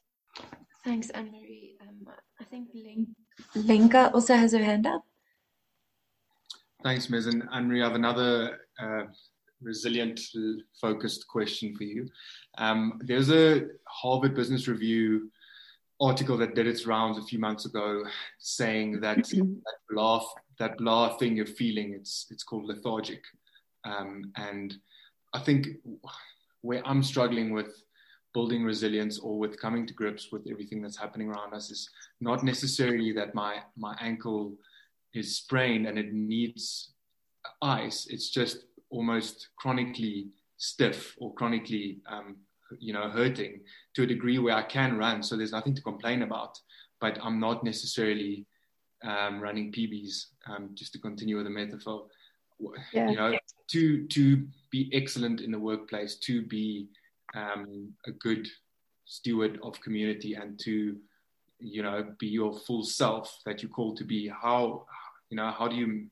Thanks, 0.84 1.10
Anne 1.10 1.32
Marie. 1.32 1.76
Um, 1.80 2.06
I 2.40 2.44
think 2.44 2.68
Link, 2.74 3.08
Linka 3.54 4.10
also 4.12 4.34
has 4.34 4.52
her 4.52 4.62
hand 4.62 4.86
up. 4.86 5.02
Thanks, 6.82 7.10
Ms. 7.10 7.26
And 7.26 7.42
Anne 7.52 7.68
Marie, 7.68 7.82
I 7.82 7.86
have 7.86 7.96
another 7.96 8.60
uh, 8.80 9.02
resilient 9.60 10.20
focused 10.80 11.26
question 11.26 11.74
for 11.74 11.84
you. 11.84 12.08
Um, 12.58 13.00
there's 13.04 13.30
a 13.30 13.62
Harvard 13.88 14.34
Business 14.34 14.68
Review 14.68 15.30
article 16.00 16.36
that 16.36 16.54
did 16.54 16.66
its 16.66 16.86
rounds 16.86 17.18
a 17.18 17.22
few 17.22 17.38
months 17.38 17.64
ago 17.64 18.04
saying 18.38 19.00
that 19.00 19.24
that 19.24 19.58
blah, 19.90 20.22
that 20.58 20.78
blah 20.78 21.16
thing 21.16 21.36
you're 21.36 21.46
feeling, 21.46 21.94
it's, 21.94 22.26
it's 22.30 22.42
called 22.42 22.66
lethargic. 22.66 23.22
Um, 23.84 24.32
and 24.36 24.74
I 25.34 25.40
think 25.40 25.68
where 26.62 26.82
I'm 26.86 27.02
struggling 27.02 27.52
with 27.52 27.82
building 28.34 28.64
resilience 28.64 29.18
or 29.18 29.38
with 29.38 29.60
coming 29.60 29.86
to 29.86 29.94
grips 29.94 30.30
with 30.30 30.46
everything 30.50 30.82
that's 30.82 30.96
happening 30.96 31.28
around 31.28 31.54
us 31.54 31.70
is 31.70 31.88
not 32.20 32.42
necessarily 32.42 33.12
that 33.12 33.34
my, 33.34 33.58
my 33.76 33.96
ankle 34.00 34.54
is 35.14 35.36
sprained 35.36 35.86
and 35.86 35.98
it 35.98 36.12
needs 36.12 36.92
ice. 37.62 38.06
It's 38.10 38.30
just 38.30 38.64
almost 38.90 39.48
chronically 39.56 40.28
stiff 40.58 41.14
or 41.18 41.34
chronically 41.34 41.98
um, 42.08 42.36
you 42.78 42.92
know 42.92 43.08
hurting 43.08 43.60
to 43.94 44.02
a 44.02 44.06
degree 44.06 44.38
where 44.38 44.54
I 44.54 44.62
can 44.62 44.96
run, 44.96 45.22
so 45.22 45.36
there's 45.36 45.52
nothing 45.52 45.74
to 45.74 45.82
complain 45.82 46.22
about. 46.22 46.58
But 47.00 47.18
I'm 47.22 47.38
not 47.38 47.64
necessarily 47.64 48.46
um, 49.06 49.40
running 49.40 49.72
PBs. 49.72 50.26
Um, 50.48 50.70
just 50.74 50.92
to 50.92 50.98
continue 50.98 51.36
with 51.36 51.46
the 51.46 51.50
metaphor, 51.50 52.06
yeah. 52.92 53.10
you 53.10 53.16
know, 53.16 53.38
to 53.68 54.06
to 54.06 54.46
be 54.70 54.90
excellent 54.92 55.40
in 55.40 55.50
the 55.50 55.58
workplace, 55.58 56.16
to 56.16 56.42
be 56.42 56.88
um, 57.34 57.92
a 58.06 58.12
good 58.12 58.46
steward 59.04 59.58
of 59.62 59.80
community, 59.80 60.34
and 60.34 60.58
to 60.60 60.96
you 61.58 61.82
know 61.82 62.06
be 62.18 62.26
your 62.26 62.58
full 62.60 62.84
self 62.84 63.40
that 63.46 63.62
you're 63.62 63.70
called 63.70 63.96
to 63.98 64.04
be. 64.04 64.28
How 64.28 64.86
you 65.30 65.36
know 65.36 65.50
how 65.50 65.68
do 65.68 65.76
you 65.76 66.06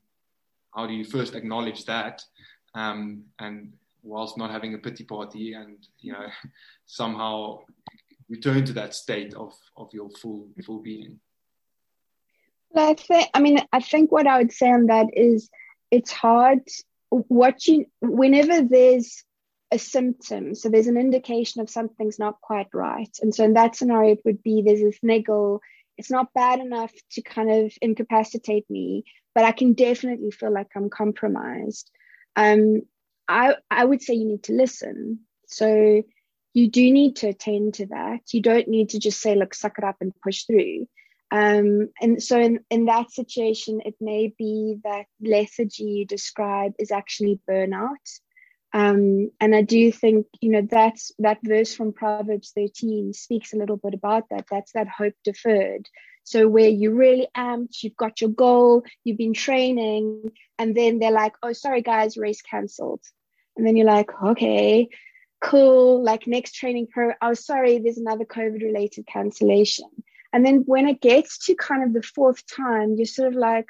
how 0.73 0.87
do 0.87 0.93
you 0.93 1.05
first 1.05 1.35
acknowledge 1.35 1.85
that 1.85 2.21
um, 2.75 3.23
and 3.39 3.73
whilst 4.03 4.37
not 4.37 4.51
having 4.51 4.75
a 4.75 4.77
pity 4.77 5.03
party 5.03 5.53
and 5.53 5.87
you 5.99 6.13
know 6.13 6.27
somehow 6.85 7.59
return 8.29 8.65
to 8.65 8.73
that 8.73 8.93
state 8.93 9.33
of 9.33 9.53
of 9.77 9.89
your 9.93 10.09
full 10.21 10.47
full 10.65 10.79
being 10.79 11.19
I 12.77 12.93
think 12.93 13.29
I 13.33 13.39
mean 13.39 13.59
I 13.71 13.79
think 13.79 14.11
what 14.11 14.27
I 14.27 14.37
would 14.37 14.51
say 14.51 14.69
on 14.69 14.87
that 14.87 15.07
is 15.13 15.49
it's 15.91 16.11
hard 16.11 16.61
what 17.09 17.65
you 17.67 17.85
whenever 18.01 18.61
there's 18.61 19.23
a 19.71 19.79
symptom 19.79 20.53
so 20.53 20.69
there's 20.69 20.87
an 20.87 20.97
indication 20.97 21.61
of 21.61 21.69
something's 21.69 22.19
not 22.19 22.39
quite 22.41 22.67
right 22.73 23.09
and 23.21 23.33
so 23.33 23.43
in 23.43 23.53
that 23.53 23.75
scenario 23.75 24.13
it 24.13 24.21
would 24.25 24.43
be 24.43 24.61
there's 24.61 24.81
this 24.81 24.99
niggle 25.01 25.59
it's 25.97 26.11
not 26.11 26.33
bad 26.33 26.59
enough 26.59 26.91
to 27.11 27.21
kind 27.21 27.49
of 27.49 27.73
incapacitate 27.81 28.69
me 28.69 29.03
but 29.33 29.43
i 29.43 29.51
can 29.51 29.73
definitely 29.73 30.29
feel 30.29 30.53
like 30.53 30.67
i'm 30.75 30.89
compromised 30.89 31.89
um, 32.35 32.81
I, 33.27 33.55
I 33.71 33.85
would 33.85 34.01
say 34.01 34.13
you 34.13 34.25
need 34.25 34.43
to 34.43 34.53
listen. 34.53 35.19
So 35.47 36.03
you 36.53 36.69
do 36.69 36.91
need 36.91 37.17
to 37.17 37.29
attend 37.29 37.75
to 37.75 37.87
that. 37.87 38.21
You 38.31 38.41
don't 38.41 38.67
need 38.67 38.89
to 38.89 38.99
just 38.99 39.21
say, 39.21 39.35
look, 39.35 39.53
suck 39.53 39.77
it 39.77 39.83
up 39.83 39.97
and 40.01 40.13
push 40.23 40.43
through. 40.43 40.87
Um, 41.35 41.89
and 41.99 42.23
so 42.23 42.39
in, 42.39 42.61
in 42.69 42.85
that 42.85 43.11
situation, 43.11 43.81
it 43.83 43.95
may 43.99 44.33
be 44.37 44.77
that 44.85 45.05
lethargy 45.19 45.83
you 45.83 46.05
describe 46.05 46.71
is 46.79 46.91
actually 46.91 47.41
burnout. 47.49 48.19
Um, 48.73 49.31
and 49.41 49.53
I 49.53 49.61
do 49.61 49.91
think, 49.91 50.27
you 50.39 50.51
know, 50.51 50.65
that's 50.69 51.11
that 51.19 51.39
verse 51.43 51.75
from 51.75 51.91
Proverbs 51.91 52.53
13 52.55 53.11
speaks 53.11 53.51
a 53.51 53.57
little 53.57 53.75
bit 53.75 53.93
about 53.93 54.29
that. 54.29 54.45
That's 54.49 54.71
that 54.73 54.87
hope 54.87 55.13
deferred. 55.25 55.89
So 56.23 56.47
where 56.47 56.69
you 56.69 56.91
really 56.91 57.27
amped, 57.35 57.83
you've 57.83 57.97
got 57.97 58.21
your 58.21 58.29
goal, 58.29 58.83
you've 59.03 59.17
been 59.17 59.33
training, 59.33 60.31
and 60.57 60.73
then 60.73 60.99
they're 60.99 61.11
like, 61.11 61.33
oh, 61.43 61.51
sorry 61.51 61.81
guys, 61.81 62.15
race 62.15 62.41
cancelled. 62.41 63.01
And 63.57 63.67
then 63.67 63.75
you're 63.75 63.85
like, 63.85 64.09
okay, 64.23 64.87
cool. 65.41 66.01
Like 66.01 66.27
next 66.27 66.53
training 66.53 66.87
pro, 66.91 67.11
oh, 67.21 67.33
sorry, 67.33 67.79
there's 67.79 67.97
another 67.97 68.25
COVID 68.25 68.61
related 68.61 69.05
cancellation. 69.05 69.89
And 70.33 70.45
then 70.45 70.63
when 70.65 70.87
it 70.87 71.01
gets 71.01 71.37
to 71.45 71.55
kind 71.55 71.83
of 71.83 71.93
the 71.93 72.01
fourth 72.01 72.43
time, 72.47 72.95
you're 72.95 73.05
sort 73.05 73.29
of 73.29 73.35
like, 73.35 73.69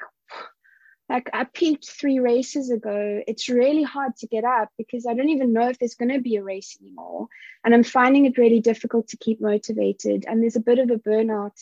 like 1.08 1.30
I 1.32 1.44
peaked 1.44 1.88
three 1.88 2.18
races 2.18 2.70
ago. 2.70 3.22
It's 3.26 3.48
really 3.48 3.84
hard 3.84 4.16
to 4.16 4.26
get 4.26 4.44
up 4.44 4.70
because 4.76 5.06
I 5.06 5.14
don't 5.14 5.28
even 5.28 5.52
know 5.52 5.68
if 5.68 5.78
there's 5.78 5.94
going 5.94 6.12
to 6.12 6.20
be 6.20 6.36
a 6.36 6.42
race 6.42 6.76
anymore. 6.80 7.28
And 7.64 7.74
I'm 7.74 7.84
finding 7.84 8.24
it 8.24 8.38
really 8.38 8.60
difficult 8.60 9.08
to 9.08 9.16
keep 9.16 9.40
motivated. 9.40 10.24
And 10.26 10.42
there's 10.42 10.56
a 10.56 10.60
bit 10.60 10.78
of 10.78 10.90
a 10.90 10.96
burnout, 10.96 11.58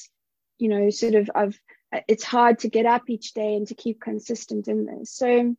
you 0.58 0.68
know, 0.68 0.88
sort 0.90 1.14
of 1.14 1.30
of 1.34 1.58
it's 2.08 2.24
hard 2.24 2.60
to 2.60 2.68
get 2.68 2.86
up 2.86 3.02
each 3.08 3.34
day 3.34 3.54
and 3.54 3.66
to 3.68 3.74
keep 3.74 4.00
consistent 4.00 4.68
in 4.68 4.86
this. 4.86 5.12
So 5.12 5.54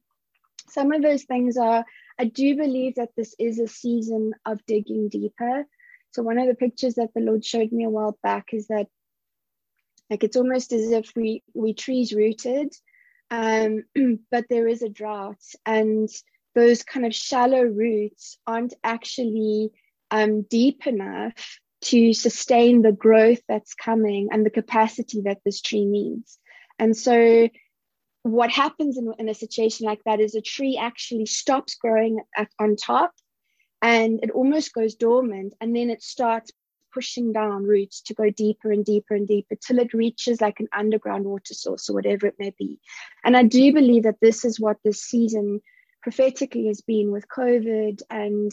some 0.67 0.91
of 0.91 1.01
those 1.01 1.23
things 1.23 1.57
are 1.57 1.85
I 2.17 2.25
do 2.25 2.55
believe 2.55 2.95
that 2.95 3.09
this 3.15 3.35
is 3.37 3.59
a 3.59 3.67
season 3.67 4.33
of 4.45 4.65
digging 4.65 5.09
deeper. 5.09 5.65
So 6.11 6.23
one 6.23 6.37
of 6.37 6.47
the 6.47 6.55
pictures 6.55 6.95
that 6.95 7.13
the 7.13 7.21
Lord 7.21 7.43
showed 7.43 7.71
me 7.71 7.83
a 7.83 7.89
while 7.89 8.17
back 8.23 8.53
is 8.53 8.67
that 8.67 8.87
like 10.09 10.23
it's 10.23 10.37
almost 10.37 10.71
as 10.71 10.91
if 10.91 11.11
we 11.15 11.43
we 11.53 11.73
trees 11.73 12.13
rooted, 12.13 12.73
um, 13.31 13.83
but 14.31 14.45
there 14.49 14.67
is 14.67 14.81
a 14.81 14.89
drought, 14.89 15.43
and 15.65 16.09
those 16.53 16.83
kind 16.83 17.05
of 17.05 17.13
shallow 17.13 17.63
roots 17.63 18.37
aren't 18.47 18.73
actually 18.83 19.71
um, 20.11 20.43
deep 20.43 20.87
enough 20.87 21.59
to 21.81 22.13
sustain 22.13 22.81
the 22.81 22.91
growth 22.91 23.41
that's 23.47 23.73
coming 23.73 24.29
and 24.31 24.45
the 24.45 24.49
capacity 24.49 25.21
that 25.21 25.39
this 25.45 25.61
tree 25.61 25.85
needs. 25.85 26.39
And 26.79 26.95
so 26.95 27.49
what 28.23 28.49
happens 28.49 28.97
in, 28.97 29.13
in 29.19 29.29
a 29.29 29.35
situation 29.35 29.85
like 29.85 30.01
that 30.05 30.19
is 30.19 30.33
a 30.33 30.41
tree 30.41 30.79
actually 30.81 31.27
stops 31.27 31.75
growing 31.75 32.19
at, 32.35 32.49
on 32.59 32.75
top 32.75 33.11
and 33.83 34.19
it 34.23 34.31
almost 34.31 34.73
goes 34.73 34.95
dormant 34.95 35.53
and 35.61 35.75
then 35.75 35.91
it 35.91 36.01
starts 36.01 36.51
pushing 36.95 37.33
down 37.33 37.63
roots 37.63 38.01
to 38.01 38.13
go 38.13 38.29
deeper 38.29 38.71
and 38.71 38.85
deeper 38.85 39.13
and 39.13 39.27
deeper 39.27 39.55
till 39.55 39.79
it 39.79 39.93
reaches 39.93 40.41
like 40.41 40.59
an 40.59 40.69
underground 40.75 41.25
water 41.25 41.53
source 41.53 41.89
or 41.89 41.93
whatever 41.93 42.25
it 42.25 42.39
may 42.39 42.53
be. 42.57 42.79
And 43.23 43.35
I 43.35 43.43
do 43.43 43.73
believe 43.73 44.03
that 44.03 44.21
this 44.21 44.45
is 44.45 44.59
what 44.59 44.77
this 44.83 45.01
season 45.01 45.61
prophetically 46.01 46.67
has 46.67 46.81
been 46.81 47.11
with 47.11 47.27
COVID 47.27 48.01
and 48.09 48.51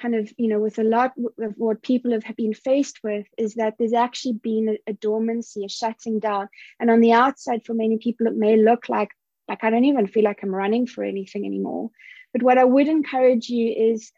kind 0.00 0.14
of, 0.14 0.32
you 0.36 0.48
know, 0.48 0.60
with 0.60 0.78
a 0.78 0.84
lot 0.84 1.12
of 1.38 1.54
what 1.56 1.82
people 1.82 2.12
have 2.12 2.24
been 2.36 2.54
faced 2.54 3.00
with 3.02 3.26
is 3.38 3.54
that 3.54 3.74
there's 3.78 3.92
actually 3.92 4.34
been 4.34 4.68
a, 4.68 4.90
a 4.90 4.92
dormancy, 4.92 5.64
a 5.64 5.68
shutting 5.68 6.18
down. 6.18 6.48
And 6.78 6.90
on 6.90 7.00
the 7.00 7.12
outside, 7.12 7.64
for 7.64 7.74
many 7.74 7.98
people, 7.98 8.26
it 8.26 8.36
may 8.36 8.56
look 8.56 8.88
like, 8.88 9.10
like 9.48 9.64
I 9.64 9.70
don't 9.70 9.84
even 9.84 10.06
feel 10.06 10.24
like 10.24 10.42
I'm 10.42 10.54
running 10.54 10.86
for 10.86 11.04
anything 11.04 11.44
anymore. 11.46 11.90
But 12.32 12.42
what 12.42 12.58
I 12.58 12.64
would 12.64 12.88
encourage 12.88 13.48
you 13.48 13.72
is 13.92 14.12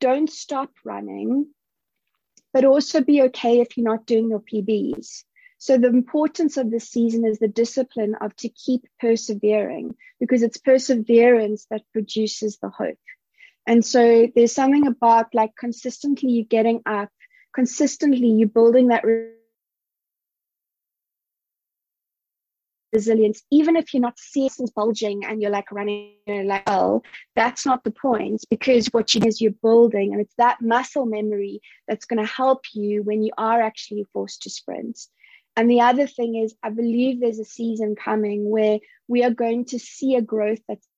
don't 0.00 0.30
stop 0.30 0.70
running, 0.84 1.48
but 2.56 2.64
also 2.64 3.02
be 3.02 3.20
okay 3.20 3.60
if 3.60 3.76
you're 3.76 3.84
not 3.84 4.06
doing 4.06 4.30
your 4.30 4.40
PBs. 4.40 5.24
So 5.58 5.76
the 5.76 5.88
importance 5.88 6.56
of 6.56 6.70
this 6.70 6.88
season 6.88 7.26
is 7.26 7.38
the 7.38 7.48
discipline 7.48 8.14
of 8.18 8.34
to 8.36 8.48
keep 8.48 8.86
persevering 8.98 9.94
because 10.18 10.42
it's 10.42 10.56
perseverance 10.56 11.66
that 11.70 11.82
produces 11.92 12.56
the 12.56 12.70
hope. 12.70 12.96
And 13.66 13.84
so 13.84 14.28
there's 14.34 14.54
something 14.54 14.86
about 14.86 15.34
like 15.34 15.50
consistently 15.54 16.30
you 16.30 16.44
getting 16.46 16.80
up, 16.86 17.10
consistently 17.54 18.28
you 18.28 18.46
building 18.46 18.86
that 18.86 19.04
resilience, 22.96 23.42
even 23.50 23.76
if 23.76 23.92
you're 23.92 24.08
not 24.08 24.18
seeing 24.18 24.50
bulging 24.74 25.24
and 25.26 25.40
you're 25.40 25.56
like 25.58 25.70
running 25.70 26.14
like 26.26 26.66
well, 26.66 27.02
that's 27.34 27.66
not 27.66 27.84
the 27.84 27.90
point 27.90 28.40
because 28.48 28.86
what 28.86 29.14
you 29.14 29.20
do 29.20 29.28
is 29.28 29.40
you're 29.40 29.62
building 29.68 30.12
and 30.12 30.20
it's 30.22 30.34
that 30.38 30.62
muscle 30.62 31.06
memory 31.06 31.60
that's 31.86 32.06
going 32.06 32.22
to 32.24 32.32
help 32.42 32.62
you 32.72 33.02
when 33.02 33.22
you 33.22 33.32
are 33.36 33.60
actually 33.60 34.04
forced 34.12 34.42
to 34.42 34.50
sprint. 34.50 34.98
And 35.56 35.70
the 35.70 35.82
other 35.82 36.06
thing 36.06 36.36
is, 36.36 36.54
I 36.62 36.70
believe 36.70 37.20
there's 37.20 37.38
a 37.38 37.44
season 37.44 37.96
coming 37.96 38.50
where 38.50 38.78
we 39.08 39.24
are 39.24 39.30
going 39.44 39.66
to 39.66 39.78
see 39.78 40.14
a 40.16 40.22
growth 40.22 40.62
that's 40.68 40.88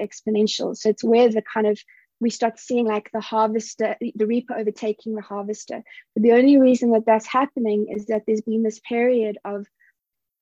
exponential. 0.00 0.76
So 0.76 0.88
it's 0.88 1.04
where 1.04 1.28
the 1.28 1.42
kind 1.42 1.66
of 1.66 1.78
we 2.20 2.30
start 2.30 2.58
seeing 2.58 2.86
like 2.86 3.10
the 3.12 3.20
harvester, 3.20 3.96
the 4.00 4.26
reaper 4.26 4.54
overtaking 4.56 5.14
the 5.14 5.22
harvester. 5.22 5.82
But 6.14 6.22
the 6.24 6.32
only 6.32 6.58
reason 6.58 6.90
that 6.92 7.06
that's 7.06 7.28
happening 7.28 7.86
is 7.94 8.06
that 8.06 8.22
there's 8.26 8.40
been 8.40 8.64
this 8.64 8.80
period 8.80 9.38
of 9.44 9.66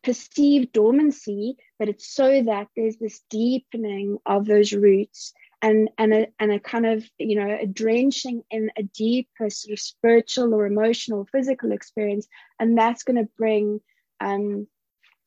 perceived 0.06 0.72
dormancy, 0.72 1.56
but 1.80 1.88
it's 1.88 2.06
so 2.14 2.40
that 2.44 2.68
there's 2.76 2.96
this 2.96 3.22
deepening 3.28 4.18
of 4.24 4.46
those 4.46 4.72
roots 4.72 5.32
and 5.60 5.90
and 5.98 6.14
a, 6.14 6.26
and 6.38 6.52
a 6.52 6.60
kind 6.60 6.86
of 6.86 7.04
you 7.18 7.34
know 7.34 7.58
a 7.60 7.66
drenching 7.66 8.42
in 8.52 8.70
a 8.78 8.84
deeper 8.84 9.50
sort 9.50 9.72
of 9.72 9.80
spiritual 9.80 10.54
or 10.54 10.64
emotional 10.64 11.26
physical 11.32 11.72
experience. 11.72 12.28
And 12.60 12.78
that's 12.78 13.02
going 13.02 13.16
to 13.16 13.28
bring 13.36 13.80
um 14.20 14.68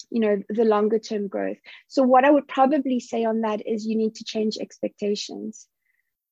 you 0.09 0.21
know 0.21 0.41
the 0.47 0.63
longer 0.63 0.97
term 0.97 1.27
growth. 1.27 1.57
So 1.89 2.01
what 2.01 2.23
i 2.23 2.31
would 2.31 2.47
probably 2.47 3.01
say 3.01 3.25
on 3.25 3.41
that 3.41 3.67
is 3.67 3.85
you 3.85 3.97
need 3.97 4.15
to 4.15 4.23
change 4.23 4.57
expectations. 4.57 5.67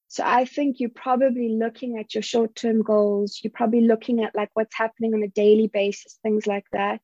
So 0.07 0.23
i 0.25 0.45
think 0.45 0.79
you're 0.79 1.01
probably 1.07 1.49
looking 1.49 1.97
at 1.99 2.15
your 2.15 2.23
short 2.23 2.55
term 2.55 2.81
goals. 2.81 3.41
You're 3.43 3.59
probably 3.59 3.81
looking 3.81 4.23
at 4.23 4.35
like 4.35 4.51
what's 4.53 4.77
happening 4.77 5.13
on 5.13 5.21
a 5.23 5.27
daily 5.27 5.67
basis 5.67 6.17
things 6.23 6.47
like 6.47 6.65
that 6.71 7.01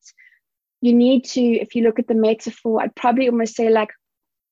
you 0.84 0.94
need 0.94 1.24
to 1.24 1.42
if 1.42 1.76
you 1.76 1.84
look 1.84 1.98
at 1.98 2.08
the 2.08 2.14
metaphor 2.14 2.82
i'd 2.82 2.96
probably 2.96 3.30
almost 3.30 3.56
say 3.56 3.70
like 3.70 3.90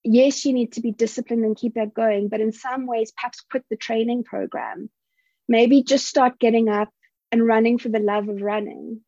yes 0.04 0.46
you 0.46 0.54
need 0.54 0.72
to 0.72 0.82
be 0.82 0.92
disciplined 0.92 1.44
and 1.44 1.58
keep 1.58 1.74
that 1.74 1.94
going 1.94 2.30
but 2.30 2.40
in 2.40 2.52
some 2.52 2.88
ways 2.88 3.12
perhaps 3.16 3.42
quit 3.42 3.64
the 3.70 3.78
training 3.78 4.24
program. 4.24 4.90
Maybe 5.48 5.84
just 5.84 6.08
start 6.08 6.40
getting 6.40 6.70
up 6.70 6.90
and 7.32 7.46
running 7.46 7.78
for 7.78 7.90
the 7.90 8.00
love 8.00 8.30
of 8.30 8.42
running. 8.42 9.02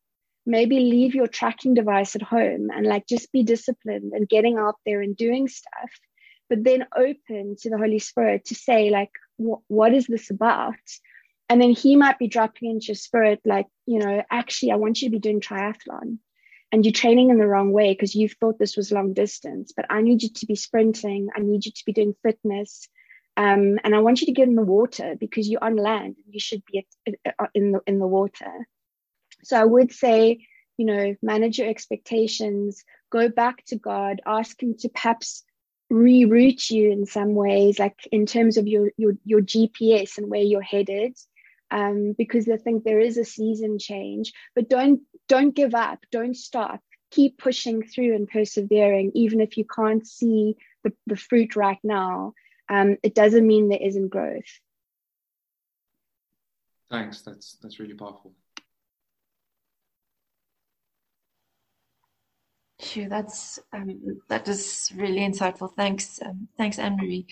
Maybe 0.46 0.80
leave 0.80 1.16
your 1.16 1.28
tracking 1.28 1.74
device 1.74 2.16
at 2.16 2.22
home 2.22 2.70
and 2.70 2.86
like 2.86 3.08
just 3.08 3.32
be 3.32 3.44
disciplined 3.44 4.12
and 4.14 4.28
getting 4.28 4.58
out 4.58 4.76
there 4.86 5.02
and 5.02 5.16
doing 5.16 5.48
stuff 5.48 5.92
but 6.50 6.64
then 6.64 6.86
open 6.96 7.56
to 7.62 7.70
the 7.70 7.78
holy 7.78 8.00
spirit 8.00 8.46
to 8.46 8.56
say 8.56 8.90
like 8.90 9.12
what 9.38 9.94
is 9.94 10.06
this 10.08 10.30
about? 10.30 10.76
And 11.50 11.62
then 11.62 11.72
he 11.72 11.96
might 11.96 12.20
be 12.20 12.28
dropping 12.28 12.70
into 12.70 12.88
your 12.88 12.96
spirit 12.96 13.40
like 13.46 13.68
you 13.86 14.00
know 14.00 14.24
actually 14.30 14.72
i 14.72 14.76
want 14.76 15.02
you 15.02 15.08
to 15.08 15.12
be 15.12 15.20
doing 15.20 15.40
triathlon 15.40 16.18
and 16.74 16.84
you're 16.84 16.92
training 16.92 17.30
in 17.30 17.38
the 17.38 17.48
wrong 17.48 17.72
way 17.72 17.94
because 17.94 18.16
you've 18.16 18.34
thought 18.34 18.58
this 18.60 18.76
was 18.76 18.92
long 18.92 19.14
distance 19.14 19.72
but 19.76 19.86
i 19.90 20.02
need 20.02 20.24
you 20.24 20.30
to 20.30 20.46
be 20.46 20.56
sprinting. 20.56 21.30
I 21.36 21.40
need 21.40 21.66
you 21.66 21.72
to 21.72 21.86
be 21.86 21.94
doing 21.94 22.16
fitness. 22.24 22.90
Um, 23.38 23.80
and 23.84 23.96
i 23.96 24.00
want 24.00 24.20
you 24.22 24.28
to 24.28 24.34
get 24.34 24.48
in 24.48 24.56
the 24.56 24.62
water 24.62 25.16
because 25.18 25.48
you're 25.48 25.64
on 25.64 25.76
land. 25.76 26.18
You 26.30 26.40
should 26.40 26.64
be 26.66 26.86
in 27.54 27.72
the 27.72 27.82
in 27.88 28.00
the 28.00 28.08
water. 28.08 28.68
So 29.44 29.60
I 29.60 29.66
would 29.66 29.92
say, 29.92 30.46
you 30.78 30.86
know, 30.86 31.16
manage 31.22 31.60
your 31.60 31.70
expectations, 31.70 32.84
go 33.12 33.30
back 33.30 33.64
to 33.66 33.76
God, 33.76 34.22
ask 34.26 34.62
Him 34.62 34.76
to 34.80 34.90
perhaps 34.90 35.44
reroute 35.92 36.70
you 36.72 36.92
in 36.92 37.06
some 37.06 37.36
ways, 37.36 37.78
like 37.80 38.08
in 38.12 38.26
terms 38.26 38.58
of 38.58 38.68
your 38.68 38.92
your 38.98 39.14
your 39.24 39.42
GPS 39.42 40.18
and 40.18 40.30
where 40.30 40.42
you're 40.42 40.62
headed. 40.62 41.16
Um, 41.72 42.14
because 42.16 42.48
I 42.48 42.58
think 42.58 42.84
there 42.84 43.00
is 43.00 43.18
a 43.18 43.26
season 43.26 43.80
change, 43.80 44.32
but 44.54 44.70
don't 44.70 45.02
don't 45.28 45.56
give 45.56 45.74
up, 45.74 46.00
don't 46.12 46.36
stop. 46.36 46.82
Keep 47.12 47.38
pushing 47.38 47.84
through 47.84 48.16
and 48.16 48.28
persevering, 48.28 49.12
even 49.14 49.40
if 49.40 49.58
you 49.58 49.66
can't 49.66 50.06
see 50.06 50.58
the, 50.84 50.94
the 51.08 51.16
fruit 51.16 51.56
right 51.56 51.80
now. 51.84 52.34
Um, 52.70 52.98
it 53.04 53.14
doesn't 53.14 53.46
mean 53.46 53.70
there 53.70 53.80
isn't 53.82 54.10
growth. 54.10 54.60
Thanks. 56.90 57.22
That's 57.22 57.58
that's 57.62 57.80
really 57.80 57.94
powerful. 57.94 58.34
Sure, 62.80 63.08
that's 63.08 63.60
um, 63.72 64.22
that 64.28 64.48
is 64.48 64.92
really 64.96 65.20
insightful. 65.20 65.74
Thanks, 65.74 66.20
um, 66.22 66.48
thanks, 66.58 66.78
Anne 66.78 66.98
Marie. 66.98 67.26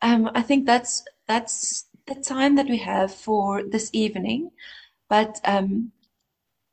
Um, 0.00 0.30
I 0.34 0.42
think 0.42 0.64
that's 0.64 1.04
that's 1.26 1.86
the 2.06 2.14
time 2.14 2.56
that 2.56 2.68
we 2.68 2.78
have 2.78 3.12
for 3.12 3.62
this 3.62 3.90
evening, 3.92 4.50
but 5.08 5.40
um, 5.44 5.92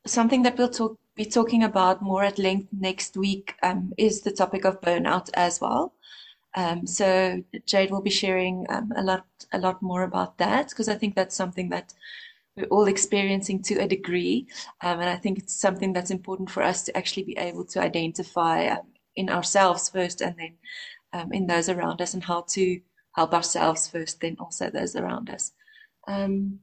something 0.07 0.43
that 0.43 0.57
we'll 0.57 0.69
talk 0.69 0.97
be 1.15 1.25
talking 1.25 1.63
about 1.63 2.01
more 2.01 2.23
at 2.23 2.37
length 2.37 2.69
next 2.71 3.17
week 3.17 3.55
um, 3.63 3.91
is 3.97 4.21
the 4.21 4.31
topic 4.31 4.65
of 4.65 4.79
burnout 4.81 5.29
as 5.33 5.59
well. 5.59 5.93
Um, 6.55 6.85
so 6.85 7.43
Jade 7.65 7.91
will 7.91 8.01
be 8.01 8.11
sharing 8.11 8.65
a 8.69 9.03
lot 9.03 9.25
a 9.51 9.57
lot 9.57 9.81
more 9.81 10.03
about 10.03 10.37
that 10.37 10.69
because 10.69 10.89
I 10.89 10.95
think 10.95 11.15
that's 11.15 11.35
something 11.35 11.69
that 11.69 11.93
we're 12.55 12.65
all 12.67 12.87
experiencing 12.87 13.61
to 13.63 13.75
a 13.75 13.87
degree. 13.87 14.47
Um, 14.81 14.99
and 14.99 15.09
I 15.09 15.15
think 15.15 15.37
it's 15.37 15.55
something 15.55 15.93
that's 15.93 16.11
important 16.11 16.49
for 16.49 16.63
us 16.63 16.83
to 16.83 16.97
actually 16.97 17.23
be 17.23 17.37
able 17.37 17.65
to 17.65 17.81
identify 17.81 18.67
um, 18.67 18.87
in 19.15 19.29
ourselves 19.29 19.89
first 19.89 20.21
and 20.21 20.35
then 20.37 20.53
um, 21.13 21.33
in 21.33 21.47
those 21.47 21.69
around 21.69 22.01
us 22.01 22.13
and 22.13 22.23
how 22.23 22.41
to 22.49 22.79
help 23.15 23.33
ourselves 23.33 23.87
first, 23.87 24.21
then 24.21 24.37
also 24.39 24.69
those 24.69 24.95
around 24.95 25.29
us. 25.29 25.51
Um, 26.07 26.59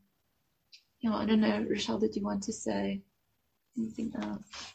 I 1.07 1.27
don't 1.27 1.41
know, 1.41 1.67
Rochelle, 1.69 1.99
did 1.99 2.17
you 2.17 2.23
want 2.23 2.43
to 2.45 2.53
say 2.53 3.03
anything 3.79 4.13
else? 4.21 4.75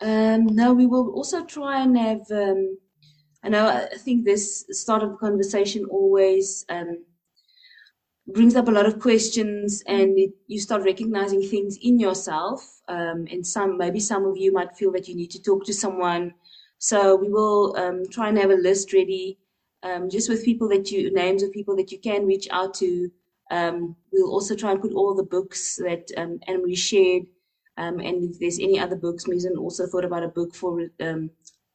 Um, 0.00 0.46
no, 0.46 0.72
we 0.72 0.86
will 0.86 1.10
also 1.10 1.44
try 1.44 1.82
and 1.82 1.96
have. 1.96 2.30
Um, 2.30 2.78
I 3.42 3.48
know. 3.48 3.66
I 3.66 3.96
think 3.96 4.24
this 4.24 4.66
start 4.70 5.02
of 5.02 5.10
the 5.10 5.16
conversation 5.16 5.84
always 5.86 6.64
um, 6.68 7.04
brings 8.32 8.56
up 8.56 8.68
a 8.68 8.70
lot 8.70 8.86
of 8.86 9.00
questions 9.00 9.82
and 9.86 10.18
it, 10.18 10.30
you 10.46 10.60
start 10.60 10.82
recognizing 10.82 11.42
things 11.42 11.78
in 11.82 11.98
yourself 11.98 12.80
um, 12.88 13.26
and 13.30 13.46
some 13.46 13.76
maybe 13.76 14.00
some 14.00 14.24
of 14.24 14.36
you 14.36 14.52
might 14.52 14.76
feel 14.76 14.92
that 14.92 15.08
you 15.08 15.14
need 15.14 15.30
to 15.30 15.42
talk 15.42 15.64
to 15.64 15.72
someone 15.72 16.32
so 16.78 17.16
we 17.16 17.28
will 17.28 17.76
um, 17.76 18.02
try 18.10 18.28
and 18.28 18.38
have 18.38 18.50
a 18.50 18.54
list 18.54 18.92
ready 18.92 19.38
um, 19.82 20.08
just 20.08 20.28
with 20.28 20.44
people 20.44 20.68
that 20.68 20.90
you 20.90 21.12
names 21.12 21.42
of 21.42 21.52
people 21.52 21.74
that 21.74 21.90
you 21.90 21.98
can 21.98 22.26
reach 22.26 22.46
out 22.50 22.74
to 22.74 23.10
we'll 23.50 24.30
also 24.30 24.54
try 24.54 24.70
and 24.70 24.82
put 24.82 24.92
all 24.92 25.14
the 25.14 25.22
books 25.22 25.76
that 25.76 26.10
um, 26.16 26.38
Anne-Marie 26.46 26.76
shared 26.76 27.24
um, 27.80 27.98
and 27.98 28.30
if 28.30 28.38
there's 28.38 28.58
any 28.58 28.78
other 28.78 28.96
books 28.96 29.26
Mason 29.26 29.56
also 29.56 29.86
thought 29.86 30.04
about 30.04 30.28
a 30.28 30.28
book 30.38 30.54
for 30.54 30.70
um, 31.00 31.30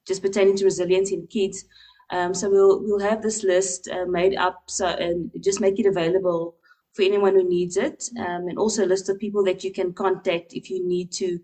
just 0.08 0.22
pertaining 0.22 0.56
to 0.58 0.66
resilience 0.66 1.12
in 1.12 1.28
kids 1.28 1.66
um, 2.12 2.34
so 2.34 2.50
we'll 2.50 2.82
we'll 2.84 3.10
have 3.10 3.22
this 3.22 3.44
list 3.44 3.90
uh, 3.90 4.06
made 4.06 4.36
up 4.36 4.64
so 4.68 4.88
and 4.88 5.32
just 5.42 5.62
make 5.62 5.80
it 5.80 5.86
available 5.88 6.56
for 6.96 7.04
anyone 7.04 7.36
who 7.36 7.48
needs 7.48 7.76
it, 7.78 8.10
um, 8.20 8.48
and 8.48 8.58
also 8.58 8.86
a 8.86 8.88
list 8.88 9.10
of 9.10 9.20
people 9.20 9.44
that 9.44 9.64
you 9.64 9.72
can 9.72 9.94
contact 9.94 10.54
if 10.54 10.70
you 10.70 10.88
need 10.88 11.12
to 11.12 11.40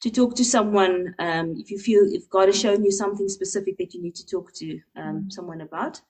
to 0.00 0.10
talk 0.10 0.34
to 0.36 0.44
someone. 0.44 1.14
Um, 1.18 1.54
if 1.58 1.70
you 1.70 1.78
feel 1.78 2.02
if 2.10 2.28
God 2.30 2.48
has 2.48 2.58
shown 2.58 2.84
you 2.84 2.90
something 2.90 3.28
specific 3.28 3.76
that 3.78 3.92
you 3.92 4.02
need 4.02 4.14
to 4.14 4.26
talk 4.26 4.52
to 4.54 4.80
um, 4.96 5.02
mm-hmm. 5.02 5.30
someone 5.30 5.60
about, 5.60 6.00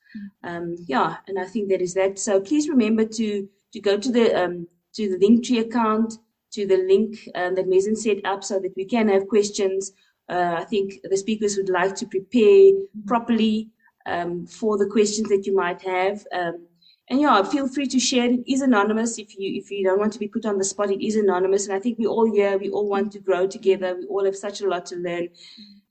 um, 0.44 0.76
yeah, 0.86 1.16
and 1.26 1.38
I 1.38 1.44
think 1.44 1.68
that 1.70 1.82
is 1.82 1.94
that. 1.94 2.18
So 2.18 2.40
please 2.40 2.68
remember 2.68 3.04
to 3.04 3.48
to 3.72 3.80
go 3.80 3.98
to 3.98 4.12
the 4.12 4.44
um, 4.44 4.68
to 4.94 5.08
the 5.10 5.26
Linktree 5.26 5.60
account 5.60 6.14
to 6.52 6.66
the 6.66 6.78
link 6.78 7.28
that 7.34 7.68
Mason 7.68 7.96
set 7.96 8.24
up 8.24 8.42
so 8.44 8.58
that 8.60 8.74
we 8.76 8.84
can 8.84 9.08
have 9.08 9.28
questions. 9.28 9.92
Uh, 10.28 10.56
I 10.58 10.64
think 10.64 10.94
the 11.02 11.16
speakers 11.16 11.56
would 11.56 11.70
like 11.70 11.94
to 11.96 12.06
prepare 12.06 12.72
properly 13.06 13.70
um, 14.06 14.46
for 14.46 14.76
the 14.76 14.86
questions 14.86 15.28
that 15.28 15.46
you 15.46 15.54
might 15.54 15.82
have. 15.82 16.24
Um, 16.32 16.66
and 17.10 17.20
yeah, 17.20 17.42
feel 17.42 17.68
free 17.68 17.86
to 17.86 17.98
share. 17.98 18.26
It 18.26 18.40
is 18.46 18.60
anonymous 18.60 19.18
if 19.18 19.38
you 19.38 19.58
if 19.58 19.70
you 19.70 19.82
don't 19.82 19.98
want 19.98 20.12
to 20.12 20.18
be 20.18 20.28
put 20.28 20.44
on 20.44 20.58
the 20.58 20.64
spot. 20.64 20.90
It 20.90 21.04
is 21.04 21.16
anonymous, 21.16 21.66
and 21.66 21.74
I 21.74 21.80
think 21.80 21.98
we 21.98 22.06
all 22.06 22.30
here. 22.30 22.58
We 22.58 22.68
all 22.68 22.86
want 22.86 23.12
to 23.12 23.18
grow 23.18 23.46
together. 23.46 23.96
We 23.98 24.06
all 24.06 24.24
have 24.26 24.36
such 24.36 24.60
a 24.60 24.68
lot 24.68 24.84
to 24.86 24.96
learn, 24.96 25.28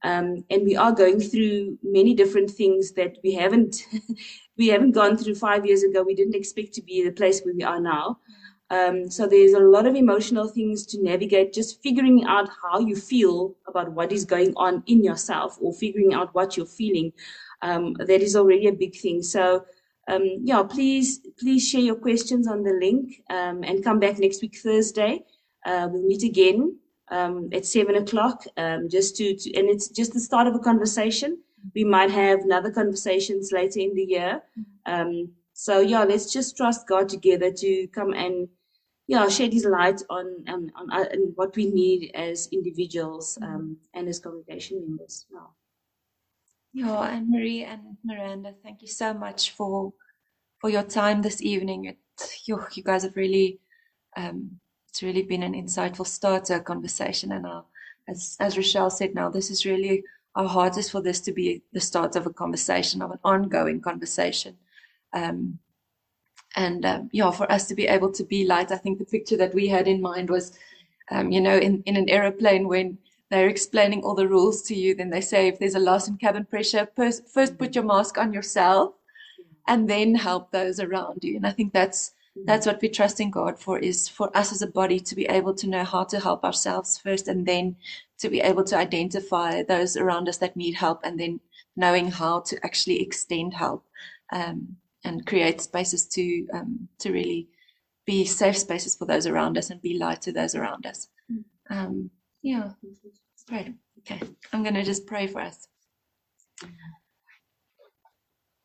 um, 0.03 0.43
and 0.51 0.63
we 0.63 0.75
are 0.75 0.91
going 0.91 1.19
through 1.19 1.79
many 1.81 2.13
different 2.13 2.51
things 2.51 2.91
that 2.91 3.17
we 3.23 3.33
haven't 3.33 3.83
we 4.57 4.67
haven't 4.67 4.91
gone 4.91 5.17
through 5.17 5.35
five 5.35 5.65
years 5.65 5.81
ago. 5.81 6.03
We 6.03 6.13
didn't 6.13 6.35
expect 6.35 6.73
to 6.73 6.83
be 6.83 7.03
the 7.03 7.11
place 7.11 7.41
where 7.41 7.55
we 7.55 7.63
are 7.63 7.81
now. 7.81 8.19
Um, 8.69 9.09
so 9.09 9.27
there's 9.27 9.53
a 9.53 9.59
lot 9.59 9.87
of 9.87 9.95
emotional 9.95 10.47
things 10.47 10.85
to 10.87 11.01
navigate. 11.01 11.53
Just 11.53 11.81
figuring 11.81 12.25
out 12.25 12.49
how 12.61 12.79
you 12.79 12.95
feel 12.95 13.55
about 13.67 13.91
what 13.93 14.11
is 14.11 14.25
going 14.25 14.53
on 14.57 14.83
in 14.87 15.03
yourself, 15.03 15.57
or 15.61 15.73
figuring 15.73 16.13
out 16.13 16.33
what 16.35 16.57
you're 16.57 16.65
feeling. 16.65 17.13
Um, 17.61 17.93
that 17.93 18.21
is 18.21 18.35
already 18.35 18.67
a 18.67 18.73
big 18.73 18.95
thing. 18.95 19.23
So 19.23 19.65
um, 20.07 20.23
yeah, 20.43 20.63
please 20.63 21.19
please 21.39 21.67
share 21.67 21.81
your 21.81 21.95
questions 21.95 22.47
on 22.47 22.63
the 22.63 22.73
link 22.73 23.21
um, 23.29 23.63
and 23.63 23.83
come 23.83 23.99
back 23.99 24.19
next 24.19 24.41
week 24.41 24.57
Thursday. 24.57 25.23
Uh, 25.65 25.87
we'll 25.91 26.07
meet 26.07 26.23
again 26.23 26.77
um, 27.09 27.49
at 27.53 27.65
seven 27.65 27.95
o'clock. 27.95 28.43
Um, 28.57 28.89
just 28.89 29.17
to, 29.17 29.35
to 29.35 29.57
and 29.57 29.69
it's 29.69 29.89
just 29.89 30.13
the 30.13 30.19
start 30.19 30.47
of 30.47 30.55
a 30.55 30.59
conversation. 30.59 31.39
We 31.75 31.83
might 31.83 32.11
have 32.11 32.41
another 32.41 32.71
conversations 32.71 33.51
later 33.51 33.79
in 33.79 33.93
the 33.95 34.03
year. 34.03 34.41
Um, 34.85 35.31
so 35.53 35.81
yeah, 35.81 36.03
let's 36.03 36.31
just 36.31 36.55
trust 36.55 36.87
God 36.87 37.09
together 37.09 37.51
to 37.51 37.87
come 37.87 38.13
and 38.13 38.47
yeah 39.07 39.27
shed 39.29 39.53
His 39.53 39.65
light 39.65 40.01
on 40.09 40.43
um, 40.47 40.71
on, 40.75 40.91
uh, 40.91 41.05
on 41.13 41.33
what 41.35 41.55
we 41.55 41.65
need 41.71 42.11
as 42.13 42.47
individuals 42.51 43.37
and 43.41 43.77
as 44.07 44.19
congregation 44.19 44.81
members. 44.81 45.25
Yeah. 45.31 45.47
Yeah, 46.73 46.99
Anne 46.99 47.31
Marie 47.31 47.63
and 47.63 47.97
Miranda, 48.03 48.53
thank 48.61 48.83
you 48.83 48.87
so 48.87 49.13
much 49.13 49.51
for 49.51 49.93
for 50.59 50.69
your 50.69 50.83
time 50.83 51.21
this 51.21 51.41
evening. 51.41 51.85
It, 51.85 51.97
you, 52.45 52.63
you 52.73 52.83
guys 52.83 53.03
have 53.03 53.15
really, 53.15 53.59
um, 54.15 54.59
it's 54.89 55.03
really 55.03 55.23
been 55.23 55.43
an 55.43 55.53
insightful 55.53 56.05
start 56.05 56.45
to 56.45 56.57
a 56.57 56.59
conversation. 56.59 57.31
And 57.31 57.45
our, 57.45 57.65
as 58.07 58.37
as 58.39 58.57
Rochelle 58.57 58.89
said, 58.89 59.15
now 59.15 59.29
this 59.29 59.49
is 59.49 59.65
really 59.65 60.03
our 60.35 60.47
heart 60.47 60.77
is 60.77 60.89
for 60.89 61.01
this 61.01 61.19
to 61.21 61.31
be 61.31 61.63
the 61.73 61.79
start 61.79 62.15
of 62.15 62.27
a 62.27 62.33
conversation, 62.33 63.01
of 63.01 63.11
an 63.11 63.19
ongoing 63.23 63.81
conversation. 63.81 64.57
Um, 65.13 65.59
and 66.57 66.85
um, 66.85 67.09
yeah, 67.13 67.29
for 67.29 67.49
us 67.51 67.67
to 67.67 67.75
be 67.75 67.87
able 67.87 68.11
to 68.11 68.23
be 68.23 68.43
light, 68.43 68.71
I 68.71 68.77
think 68.77 68.97
the 68.97 69.05
picture 69.05 69.37
that 69.37 69.53
we 69.53 69.67
had 69.67 69.87
in 69.87 70.01
mind 70.01 70.31
was, 70.31 70.57
um, 71.11 71.31
you 71.31 71.39
know, 71.39 71.55
in, 71.55 71.83
in 71.85 71.95
an 71.95 72.09
aeroplane 72.09 72.67
when 72.67 72.97
they're 73.29 73.47
explaining 73.47 74.01
all 74.01 74.15
the 74.15 74.27
rules 74.27 74.63
to 74.63 74.75
you. 74.75 74.95
Then 74.95 75.11
they 75.11 75.21
say 75.21 75.47
if 75.47 75.59
there's 75.59 75.75
a 75.75 75.79
loss 75.79 76.07
in 76.07 76.17
cabin 76.17 76.45
pressure, 76.45 76.87
first, 76.95 77.29
first 77.29 77.59
put 77.59 77.75
your 77.75 77.83
mask 77.83 78.17
on 78.17 78.33
yourself 78.33 78.95
and 79.67 79.87
then 79.87 80.15
help 80.15 80.49
those 80.49 80.79
around 80.79 81.23
you. 81.23 81.35
And 81.35 81.45
I 81.45 81.51
think 81.51 81.73
that's 81.73 82.13
that's 82.45 82.67
what 82.67 82.81
we 82.81 82.89
trust 82.89 83.19
in 83.19 83.31
God 83.31 83.57
for 83.59 83.79
is 83.79 84.07
for 84.07 84.35
us 84.37 84.51
as 84.51 84.61
a 84.61 84.67
body 84.67 84.99
to 84.99 85.15
be 85.15 85.25
able 85.25 85.55
to 85.55 85.67
know 85.67 85.83
how 85.83 86.03
to 86.03 86.19
help 86.19 86.43
ourselves 86.43 86.95
first 86.95 87.27
and 87.27 87.47
then 87.47 87.75
to 88.19 88.29
be 88.29 88.41
able 88.41 88.63
to 88.65 88.77
identify 88.77 89.63
those 89.63 89.97
around 89.97 90.29
us 90.29 90.37
that 90.37 90.55
need 90.55 90.75
help 90.75 91.01
and 91.03 91.19
then 91.19 91.39
knowing 91.75 92.11
how 92.11 92.41
to 92.41 92.63
actually 92.63 93.01
extend 93.01 93.55
help 93.55 93.83
um, 94.31 94.77
and 95.07 95.25
create 95.25 95.61
spaces 95.61 96.07
to 96.09 96.47
um, 96.53 96.89
to 96.99 97.11
really 97.11 97.47
be 98.05 98.25
safe 98.25 98.57
spaces 98.57 98.95
for 98.95 99.05
those 99.05 99.27
around 99.27 99.57
us 99.57 99.69
and 99.69 99.81
be 99.81 99.97
light 99.97 100.21
to 100.23 100.31
those 100.31 100.55
around 100.55 100.85
us. 100.85 101.09
Um, 101.69 102.09
yeah. 102.41 102.71
Great. 103.49 103.73
Okay. 103.99 104.21
I'm 104.53 104.63
going 104.63 104.75
to 104.75 104.83
just 104.83 105.05
pray 105.07 105.27
for 105.27 105.41
us. 105.41 105.67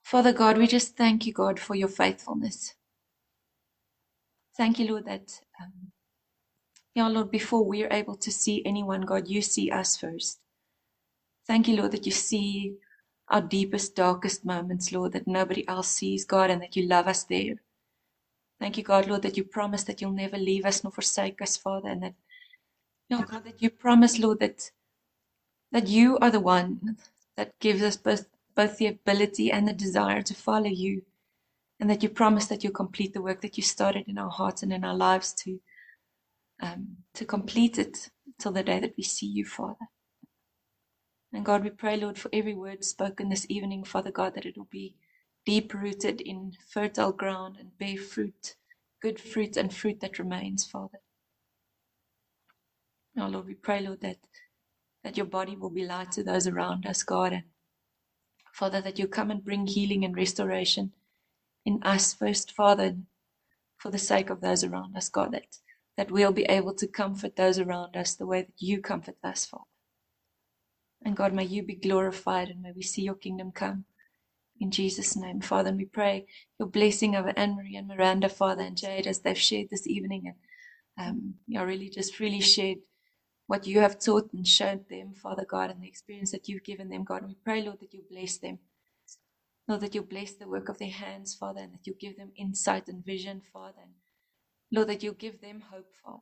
Father 0.05 0.33
God, 0.33 0.59
we 0.59 0.67
just 0.67 0.97
thank 0.97 1.27
you, 1.27 1.33
God, 1.33 1.59
for 1.59 1.75
your 1.75 1.89
faithfulness. 1.89 2.75
Thank 4.57 4.79
you, 4.79 4.89
Lord, 4.91 5.07
that, 5.07 5.33
um, 5.61 5.93
yeah, 6.95 7.09
Lord, 7.09 7.31
before 7.31 7.65
we 7.65 7.83
are 7.85 7.93
able 7.93 8.17
to 8.17 8.31
see 8.31 8.63
anyone, 8.67 9.03
God, 9.03 9.29
you 9.29 9.43
see 9.43 9.71
us 9.71 9.97
first. 9.97 10.39
Thank 11.47 11.67
you, 11.69 11.77
Lord, 11.77 11.93
that 11.93 12.07
you 12.07 12.13
see 12.13 12.75
our 13.29 13.41
deepest, 13.41 13.97
darkest 13.97 14.45
moments, 14.45 14.93
Lord, 14.93 15.13
that 15.13 15.27
nobody 15.27 15.67
else 15.69 15.89
sees, 15.89 16.25
God, 16.25 16.51
and 16.51 16.63
that 16.63 16.77
you 16.77 16.87
love 16.87 17.07
us 17.07 17.25
there. 17.25 17.55
Thank 18.61 18.77
you, 18.77 18.85
God, 18.85 19.09
Lord, 19.09 19.23
that 19.23 19.37
you 19.37 19.45
promise 19.45 19.85
that 19.85 20.01
you'll 20.01 20.13
never 20.13 20.39
leave 20.39 20.67
us 20.67 20.85
nor 20.85 20.93
forsake 20.93 21.43
us, 21.43 21.57
Father, 21.57 21.89
and 21.89 22.03
that 22.03 22.15
Oh 23.13 23.23
God, 23.23 23.45
that 23.45 23.61
you 23.61 23.71
promise, 23.71 24.19
Lord, 24.19 24.41
that 24.41 24.71
that 25.71 25.89
you 25.89 26.19
are 26.19 26.31
the 26.31 26.41
one 26.41 26.97
that 27.37 27.59
gives 27.61 27.83
us 27.83 27.97
both 27.97 28.27
both 28.55 28.79
the 28.79 28.87
ability 28.87 29.51
and 29.51 29.69
the 29.69 29.73
desire 29.73 30.23
to 30.23 30.35
follow 30.35 30.67
you. 30.67 31.03
And 31.81 31.91
that 31.91 32.03
you 32.03 32.09
promise 32.09 32.47
that 32.47 32.63
you'll 32.63 32.73
complete 32.73 33.13
the 33.13 33.23
work 33.23 33.41
that 33.41 33.57
you 33.57 33.63
started 33.63 34.07
in 34.09 34.17
our 34.17 34.31
hearts 34.31 34.63
and 34.63 34.73
in 34.73 34.85
our 34.85 34.95
lives 34.95 35.35
to 35.45 35.61
um, 36.63 36.99
to 37.15 37.25
complete 37.25 37.79
it 37.79 38.11
till 38.39 38.53
the 38.53 38.63
day 38.63 38.81
that 38.81 38.95
we 38.97 39.03
see 39.03 39.27
you, 39.27 39.45
Father. 39.45 39.89
And 41.33 41.45
God, 41.45 41.65
we 41.65 41.71
pray, 41.71 41.97
Lord, 41.97 42.19
for 42.19 42.31
every 42.33 42.55
word 42.55 42.85
spoken 42.85 43.29
this 43.29 43.47
evening, 43.49 43.85
Father 43.85 44.11
God, 44.11 44.35
that 44.35 44.47
it 44.47 44.57
will 44.57 44.69
be 44.71 44.97
deep 45.47 45.75
rooted 45.75 46.21
in 46.21 46.53
fertile 46.69 47.13
ground 47.13 47.57
and 47.59 47.77
bear 47.79 47.97
fruit, 47.97 48.57
good 49.01 49.19
fruit 49.21 49.57
and 49.57 49.75
fruit 49.75 50.01
that 50.01 50.19
remains, 50.19 50.65
Father. 50.65 51.01
Now, 53.15 53.29
Lord, 53.29 53.47
we 53.47 53.55
pray, 53.55 53.81
Lord, 53.81 54.01
that, 54.03 54.19
that 55.05 55.17
your 55.17 55.27
body 55.27 55.57
will 55.57 55.71
be 55.71 55.87
light 55.87 56.13
to 56.13 56.23
those 56.23 56.47
around 56.47 56.87
us, 56.87 57.03
God. 57.03 57.33
And 57.33 57.45
Father, 58.53 58.81
that 58.83 58.99
you 58.99 59.09
come 59.09 59.31
and 59.31 59.45
bring 59.45 59.67
healing 59.67 60.05
and 60.05 60.17
restoration 60.17 60.93
in 61.65 61.83
us 61.83 62.15
first, 62.15 62.53
Father, 62.53 62.97
for 63.79 63.91
the 63.91 63.99
sake 63.99 64.31
of 64.31 64.41
those 64.41 64.65
around 64.65 64.97
us, 64.97 65.09
God, 65.09 65.33
that, 65.33 65.59
that 65.97 66.11
we'll 66.11 66.33
be 66.33 66.45
able 66.45 66.75
to 66.75 66.87
comfort 66.87 67.37
those 67.37 67.59
around 67.59 67.97
us 67.97 68.15
the 68.15 68.27
way 68.27 68.43
that 68.43 68.55
you 68.59 68.81
comfort 68.81 69.17
us, 69.25 69.47
Father. 69.47 69.65
And 71.05 71.17
God, 71.17 71.33
may 71.33 71.45
you 71.45 71.63
be 71.63 71.75
glorified 71.75 72.49
and 72.49 72.63
may 72.63 72.73
we 72.73 72.83
see 72.83 73.03
your 73.03 73.15
kingdom 73.15 73.53
come. 73.53 73.85
In 74.61 74.71
Jesus' 74.71 75.17
name, 75.17 75.41
Father, 75.41 75.71
and 75.71 75.79
we 75.79 75.87
pray 75.87 76.27
your 76.59 76.69
blessing 76.69 77.17
over 77.17 77.33
Anne 77.37 77.57
Marie 77.57 77.77
and 77.77 77.89
Miranda, 77.89 78.29
Father, 78.29 78.63
and 78.63 78.77
Jade 78.77 79.07
as 79.09 79.21
they've 79.21 79.39
shared 79.39 79.71
this 79.71 79.87
evening 79.87 80.23
and 80.27 80.37
um, 80.99 81.35
you 81.49 81.59
know, 81.59 81.65
really 81.65 81.89
just 81.89 82.15
freely 82.15 82.41
shared 82.41 82.79
what 83.47 83.67
you 83.67 83.81
have 83.81 83.99
taught 83.99 84.33
and 84.33 84.47
shown 84.47 84.85
them, 84.91 85.15
Father 85.15 85.45
God, 85.45 85.71
and 85.71 85.83
the 85.83 85.89
experience 85.89 86.31
that 86.33 86.49
you've 86.49 86.65
given 86.65 86.89
them, 86.89 87.05
God. 87.05 87.23
And 87.23 87.29
we 87.29 87.37
pray, 87.45 87.63
Lord, 87.63 87.81
that 87.81 87.95
you 87.95 88.03
bless 88.11 88.39
them. 88.39 88.59
Lord, 89.69 89.81
that 89.83 89.95
you 89.95 90.03
bless 90.03 90.33
the 90.33 90.49
work 90.49 90.69
of 90.69 90.79
their 90.79 90.91
hands, 90.91 91.35
Father, 91.35 91.61
and 91.61 91.73
that 91.73 91.87
you 91.87 91.95
give 91.99 92.17
them 92.17 92.33
insight 92.37 92.89
and 92.89 93.05
vision, 93.05 93.43
Father. 93.53 93.81
And 93.83 93.93
Lord, 94.73 94.89
that 94.89 95.03
you 95.03 95.13
give 95.13 95.41
them 95.41 95.63
hope, 95.71 95.89
Father. 96.05 96.19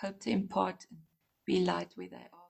Hope 0.00 0.20
to 0.20 0.30
impart 0.30 0.86
and 0.90 1.00
be 1.46 1.60
light 1.64 1.92
where 1.94 2.08
they 2.08 2.16
are. 2.16 2.43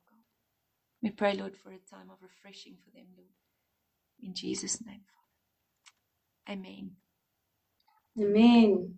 We 1.05 1.11
pray, 1.11 1.35
Lord, 1.35 1.55
for 1.55 1.69
a 1.69 1.77
time 1.95 2.09
of 2.11 2.17
refreshing 2.23 2.77
for 2.83 2.91
them, 2.97 3.05
Lord. 3.15 3.29
In 4.23 4.33
Jesus' 4.33 4.83
name, 4.87 5.03
Father. 6.47 6.59
Amen. 6.59 6.93
Amen. 8.19 8.95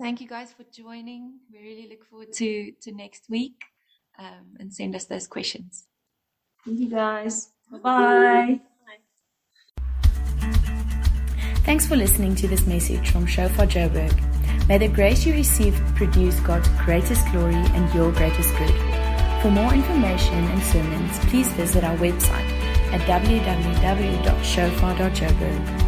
Thank 0.00 0.22
you 0.22 0.26
guys 0.26 0.54
for 0.54 0.64
joining. 0.72 1.40
We 1.52 1.58
really 1.58 1.86
look 1.90 2.06
forward 2.06 2.32
to, 2.32 2.72
to 2.80 2.92
next 2.92 3.28
week 3.28 3.62
um, 4.18 4.56
and 4.58 4.72
send 4.72 4.96
us 4.96 5.04
those 5.04 5.26
questions. 5.26 5.86
Thank 6.64 6.80
you 6.80 6.88
guys. 6.88 7.50
Bye-bye. 7.70 8.60
Thanks 11.66 11.86
for 11.86 11.96
listening 11.96 12.34
to 12.36 12.48
this 12.48 12.66
message 12.66 13.10
from 13.10 13.26
Shofar 13.26 13.66
Joburg. 13.66 14.66
May 14.66 14.78
the 14.78 14.88
grace 14.88 15.26
you 15.26 15.34
receive 15.34 15.74
produce 15.94 16.40
God's 16.40 16.68
greatest 16.86 17.30
glory 17.32 17.54
and 17.54 17.94
your 17.94 18.12
greatest 18.12 18.56
good. 18.56 18.93
For 19.44 19.50
more 19.50 19.74
information 19.74 20.42
and 20.42 20.62
sermons, 20.62 21.18
please 21.26 21.46
visit 21.48 21.84
our 21.84 21.94
website 21.98 22.48
at 22.94 23.02
www.shofar.joburg. 23.02 25.83